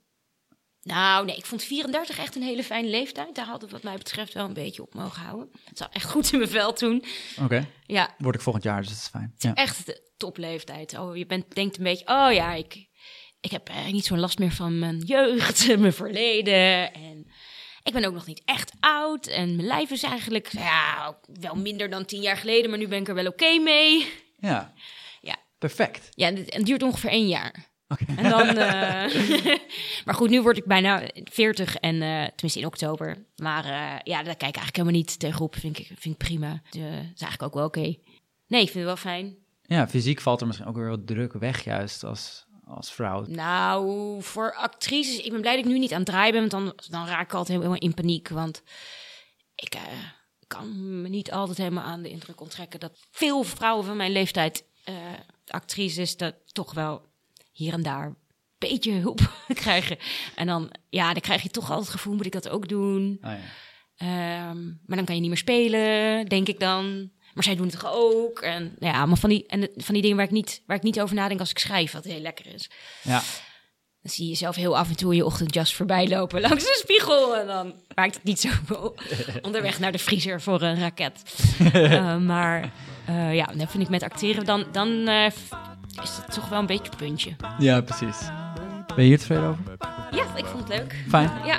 Nou, 0.83 1.25
nee, 1.25 1.37
ik 1.37 1.47
vond 1.47 1.63
34 1.63 2.19
echt 2.19 2.37
een 2.37 2.43
hele 2.43 2.65
fijne 2.65 2.89
leeftijd. 2.89 3.35
Daar 3.35 3.47
hadden 3.47 3.69
we 3.69 3.75
wat 3.75 3.85
mij 3.85 3.97
betreft 3.97 4.33
wel 4.35 4.45
een 4.45 4.53
beetje 4.53 4.83
op 4.83 4.95
mogen 4.95 5.23
houden. 5.23 5.49
Het 5.65 5.79
zat 5.79 5.93
echt 5.93 6.11
goed 6.11 6.33
in 6.33 6.39
mijn 6.39 6.51
vel 6.51 6.73
toen. 6.73 7.05
Oké. 7.43 7.69
Ja, 7.87 8.15
Word 8.19 8.35
ik 8.35 8.41
volgend 8.41 8.65
jaar, 8.65 8.81
dus 8.81 8.89
dat 8.89 8.99
is 8.99 9.09
fijn. 9.09 9.35
Ja. 9.39 9.55
echt 9.55 9.87
de 9.87 10.11
topleeftijd. 10.17 10.99
Oh, 10.99 11.17
je 11.17 11.27
bent, 11.27 11.55
denkt 11.55 11.79
een 11.79 11.85
beetje, 11.85 12.09
oh 12.09 12.33
ja, 12.33 12.53
ik, 12.55 12.86
ik 13.47 13.53
heb 13.53 13.67
eigenlijk 13.67 13.97
niet 13.97 14.07
zo'n 14.07 14.21
last 14.21 14.39
meer 14.39 14.53
van 14.53 14.79
mijn 14.79 14.99
jeugd, 14.99 15.67
mijn 15.79 15.93
verleden. 15.93 16.93
En 16.95 17.27
ik 17.83 17.93
ben 17.93 18.05
ook 18.05 18.15
nog 18.15 18.27
niet 18.27 18.43
echt 18.45 18.73
oud. 18.81 19.27
En 19.27 19.57
mijn 19.57 19.69
lijf 19.69 19.91
is 19.91 20.03
eigenlijk, 20.03 20.49
ja, 20.53 21.19
wel 21.41 21.55
minder 21.55 21.91
dan 21.91 22.05
tien 22.05 22.21
jaar 22.21 22.37
geleden. 22.37 22.71
Maar 22.71 22.79
nu 22.79 22.89
ben 22.89 23.01
ik 23.01 23.09
er 23.09 23.15
wel 23.15 23.27
oké 23.27 23.59
mee. 23.59 24.13
Ja. 24.39 24.73
Ja. 25.21 25.37
Perfect. 25.59 26.09
Ja, 26.11 26.27
en 26.27 26.37
het, 26.37 26.51
en 26.51 26.65
duurt 26.65 26.83
ongeveer 26.83 27.11
één 27.11 27.29
jaar. 27.29 27.75
Oké. 27.89 28.05
En 28.17 28.31
dan. 28.31 28.49
eh, 28.57 29.57
maar 30.05 30.15
goed, 30.15 30.31
nu 30.31 30.43
word 30.43 30.57
ik 30.57 30.65
bijna 30.65 31.03
40 31.15 31.77
en 31.77 32.03
eh, 32.03 32.25
tenminste 32.25 32.59
in 32.59 32.67
oktober. 32.67 33.25
Maar 33.37 33.65
eh, 33.65 34.01
ja, 34.03 34.23
daar 34.23 34.37
kijk 34.37 34.57
ik 34.57 34.57
eigenlijk 34.57 34.77
helemaal 34.77 34.99
niet 34.99 35.19
tegenop. 35.19 35.57
Vind 35.57 35.79
ik, 35.79 35.87
vind 35.87 36.15
ik 36.15 36.17
prima. 36.17 36.61
Het 36.65 36.75
eh, 36.75 36.99
is 36.99 37.21
eigenlijk 37.21 37.43
ook 37.43 37.55
wel 37.55 37.65
oké. 37.65 37.97
Nee, 38.47 38.63
ik 38.63 38.71
vind 38.71 38.75
het 38.75 38.85
wel 38.85 38.97
fijn. 38.97 39.37
Ja, 39.63 39.89
fysiek 39.89 40.21
valt 40.21 40.41
er 40.41 40.47
misschien 40.47 40.69
ook 40.69 40.77
weer 40.77 40.89
wat 40.89 41.07
druk 41.07 41.33
weg, 41.33 41.65
juist 41.65 42.05
als, 42.05 42.46
als 42.67 42.93
vrouw. 42.93 43.25
Nou, 43.27 44.23
voor 44.23 44.55
actrices, 44.55 45.25
ik 45.25 45.31
ben 45.31 45.41
blij 45.41 45.57
dat 45.57 45.65
ik 45.65 45.71
nu 45.71 45.79
niet 45.79 45.93
aan 45.93 45.99
het 45.99 46.07
draaien 46.07 46.33
ben, 46.33 46.49
want 46.49 46.51
dan, 46.51 46.91
dan 46.91 47.07
raak 47.07 47.25
ik 47.25 47.35
altijd 47.35 47.59
helemaal 47.59 47.81
in 47.81 47.95
paniek. 47.95 48.29
Want 48.29 48.63
ik 49.55 49.75
eh, 49.75 49.83
kan 50.47 51.01
me 51.01 51.09
niet 51.09 51.33
altijd 51.33 51.59
helemaal 51.59 51.85
aan 51.85 52.03
de 52.03 52.11
indruk 52.11 52.41
onttrekken 52.41 52.81
dat 52.81 52.99
veel 53.11 53.43
vrouwen 53.43 53.85
van 53.85 53.97
mijn 53.97 54.13
leeftijd, 54.13 54.65
eh, 54.85 54.95
actrices, 55.47 56.17
dat 56.17 56.35
toch 56.47 56.75
wel 56.75 57.03
hier 57.53 57.73
en 57.73 57.83
daar 57.83 58.07
een 58.07 58.17
beetje 58.59 58.93
hulp 58.93 59.21
krijgen. 59.63 59.99
En 60.35 60.47
dan, 60.47 60.71
ja, 60.89 61.13
dan 61.13 61.23
krijg 61.23 61.43
je 61.43 61.49
toch 61.49 61.71
altijd 61.71 61.87
het 61.87 61.97
gevoel, 61.97 62.15
moet 62.15 62.27
ik 62.27 62.33
dat 62.33 62.49
ook 62.49 62.69
doen? 62.69 63.19
Ah, 63.21 63.33
ja. 63.33 63.45
Ehm, 63.97 64.65
maar 64.65 64.97
dan 64.97 65.05
kan 65.05 65.15
je 65.15 65.21
niet 65.21 65.31
meer 65.31 65.39
spelen, 65.39 66.27
denk 66.27 66.49
ik 66.49 66.61
dan. 66.61 67.11
Maar 67.37 67.45
zij 67.45 67.57
doen 67.57 67.67
het 67.67 67.81
toch 67.81 67.93
ook? 67.95 68.41
En 68.41 68.77
nou 68.79 68.95
ja, 68.95 69.07
maar 69.07 69.17
van 69.17 69.31
die, 69.31 69.47
en 69.47 69.69
van 69.77 69.95
die 69.95 70.03
dingen 70.03 70.17
waar 70.17 70.27
ik, 70.27 70.31
niet, 70.33 70.63
waar 70.67 70.77
ik 70.77 70.83
niet 70.83 71.01
over 71.01 71.15
nadenk 71.15 71.41
als 71.41 71.51
ik 71.51 71.59
schrijf, 71.59 71.93
wat 71.93 72.05
heel 72.05 72.21
lekker 72.21 72.55
is. 72.55 72.71
ja. 73.03 73.23
Dan 74.03 74.15
zie 74.15 74.25
je 74.25 74.31
jezelf 74.31 74.57
heel 74.57 74.79
af 74.79 74.89
en 74.89 74.97
toe 74.97 75.15
je 75.15 75.25
ochtendjas 75.25 75.75
voorbij 75.75 76.09
lopen 76.09 76.41
langs 76.49 76.65
de 76.65 76.79
spiegel. 76.83 77.37
En 77.37 77.47
dan 77.47 77.75
maakt 77.95 78.15
het 78.15 78.25
niet 78.25 78.41
zoveel 78.41 78.95
onderweg 79.43 79.79
naar 79.79 79.93
de 79.93 79.99
vriezer 79.99 80.41
voor 80.41 80.63
een 80.63 80.79
raket. 80.79 81.23
Eh, 81.73 82.17
maar 82.17 82.73
eh, 83.07 83.35
ja, 83.35 83.45
dan 83.45 83.69
vind 83.69 83.83
ik 83.83 83.89
met 83.89 84.03
acteren, 84.03 84.45
dan, 84.45 84.65
dan 84.73 85.09
eh, 85.09 85.27
is 86.03 86.17
het 86.23 86.33
toch 86.33 86.49
wel 86.49 86.59
een 86.59 86.67
beetje 86.67 86.91
een 86.91 86.97
puntje. 86.97 87.37
ja, 87.59 87.81
precies. 87.81 88.19
Ben 88.87 89.05
je 89.05 89.11
hier 89.11 89.19
tevreden 89.19 89.49
over? 89.49 89.77
Ja, 90.11 90.37
ik 90.37 90.45
vond 90.45 90.69
het 90.69 90.79
leuk. 90.79 91.05
Fijn. 91.09 91.31
Ja. 91.45 91.59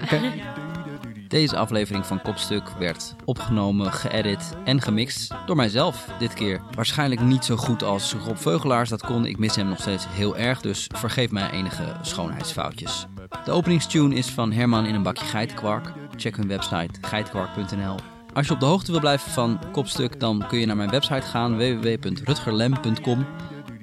Deze 1.27 1.57
aflevering 1.57 2.05
van 2.05 2.21
Kopstuk 2.21 2.69
werd 2.69 3.15
opgenomen, 3.25 3.91
geëdit 3.91 4.57
en 4.63 4.81
gemixt 4.81 5.33
door 5.45 5.55
mijzelf 5.55 6.09
dit 6.19 6.33
keer. 6.33 6.61
Waarschijnlijk 6.71 7.21
niet 7.21 7.45
zo 7.45 7.55
goed 7.55 7.83
als 7.83 8.13
Rob 8.13 8.37
Veugelaars 8.37 8.89
dat 8.89 9.05
kon. 9.05 9.25
Ik 9.25 9.37
mis 9.37 9.55
hem 9.55 9.67
nog 9.67 9.79
steeds 9.79 10.05
heel 10.09 10.37
erg, 10.37 10.61
dus 10.61 10.89
vergeef 10.95 11.31
mij 11.31 11.49
enige 11.49 11.95
schoonheidsfoutjes. 12.01 13.05
De 13.45 13.51
openingstune 13.51 14.15
is 14.15 14.27
van 14.27 14.51
Herman 14.51 14.85
in 14.85 14.95
een 14.95 15.03
bakje 15.03 15.25
geitenkwark. 15.25 15.93
Check 16.15 16.35
hun 16.35 16.47
website 16.47 16.99
geitenkwark.nl. 17.01 17.95
Als 18.33 18.47
je 18.47 18.53
op 18.53 18.59
de 18.59 18.65
hoogte 18.65 18.91
wil 18.91 18.99
blijven 18.99 19.31
van 19.31 19.59
Kopstuk, 19.71 20.19
dan 20.19 20.43
kun 20.47 20.59
je 20.59 20.65
naar 20.65 20.75
mijn 20.75 20.89
website 20.89 21.27
gaan 21.27 21.57
www.rutgerlem.com. 21.57 23.25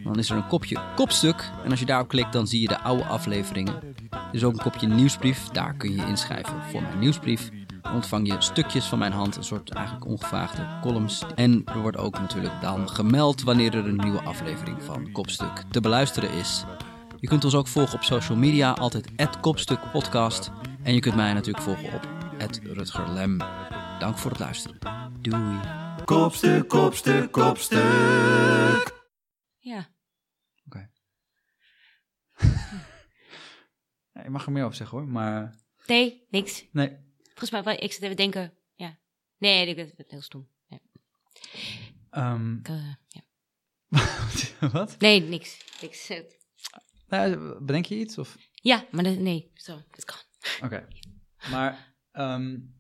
Dan 0.05 0.19
is 0.19 0.31
er 0.31 0.37
een 0.37 0.47
kopje 0.47 0.79
kopstuk 0.95 1.51
en 1.65 1.71
als 1.71 1.81
je 1.81 1.87
daarop 1.87 2.09
klikt 2.09 2.33
dan 2.33 2.47
zie 2.47 2.61
je 2.61 2.69
de 2.69 2.81
oude 2.81 3.05
afleveringen. 3.05 3.75
Er 4.11 4.29
is 4.33 4.45
ook 4.45 4.53
een 4.53 4.63
kopje 4.63 4.87
nieuwsbrief, 4.87 5.49
daar 5.49 5.75
kun 5.75 5.93
je 5.97 6.07
inschrijven 6.07 6.63
voor 6.71 6.83
mijn 6.83 6.99
nieuwsbrief. 6.99 7.51
Dan 7.83 7.95
ontvang 7.95 8.27
je 8.27 8.35
stukjes 8.39 8.85
van 8.85 8.99
mijn 8.99 9.13
hand, 9.13 9.37
een 9.37 9.45
soort 9.45 9.71
eigenlijk 9.71 10.07
ongevraagde 10.07 10.67
columns. 10.83 11.23
En 11.35 11.63
er 11.65 11.81
wordt 11.81 11.97
ook 11.97 12.19
natuurlijk 12.19 12.61
dan 12.61 12.89
gemeld 12.89 13.43
wanneer 13.43 13.75
er 13.75 13.87
een 13.87 13.97
nieuwe 13.97 14.23
aflevering 14.23 14.83
van 14.83 15.13
Kopstuk 15.13 15.63
te 15.71 15.81
beluisteren 15.81 16.31
is. 16.31 16.65
Je 17.21 17.29
kunt 17.29 17.45
ons 17.45 17.55
ook 17.55 17.69
volgen 17.69 17.95
op 17.95 18.05
social 18.05 18.39
media, 18.39 18.73
altijd 18.73 19.09
@kopstukpodcast. 19.41 20.51
En 20.83 20.95
je 20.95 21.01
kunt 21.01 21.17
mij 21.17 21.33
natuurlijk 21.33 21.65
volgen 21.65 21.93
op 21.95 22.09
@rutgerlem. 22.63 23.39
Dank 23.99 24.19
voor 24.19 24.31
het 24.31 24.41
luisteren. 24.41 24.79
Doei. 25.21 25.61
Kopstuk, 26.05 26.69
kopstuk, 26.69 27.33
kopstuk. 27.33 28.93
ja. 29.59 29.93
Ja, 34.14 34.14
je 34.25 34.31
mag 34.31 34.47
er 34.47 34.53
meer 34.53 34.65
over 34.65 34.77
zeggen 34.77 34.99
hoor, 34.99 35.09
maar 35.09 35.63
Nee, 35.87 36.27
niks. 36.31 36.65
nee. 36.73 36.97
Volgens 37.35 37.51
mij, 37.65 37.77
ik 37.77 37.93
zit 37.93 38.03
even 38.03 38.17
denken, 38.17 38.55
ja. 38.75 38.99
Nee, 39.39 39.67
ik 39.67 39.77
het 39.97 40.11
heel 40.11 40.23
stom. 40.23 40.49
Ja. 40.67 40.79
Ehm, 42.11 42.57
Ik, 42.59 42.69
eh, 42.69 42.95
ja. 43.09 43.23
wat? 44.73 44.99
Nee, 44.99 45.21
niks. 45.21 45.81
niks. 45.81 46.11
Nou, 47.09 47.59
bedenk 47.65 47.85
je 47.87 47.95
iets? 47.99 48.19
Of? 48.19 48.37
Ja, 48.53 48.87
maar 48.91 49.05
dat- 49.05 49.19
nee, 49.19 49.51
zo, 49.55 49.81
dat 49.91 50.05
kan. 50.05 50.17
Oké. 50.63 50.89
Maar 51.51 51.95
ehm, 52.13 52.59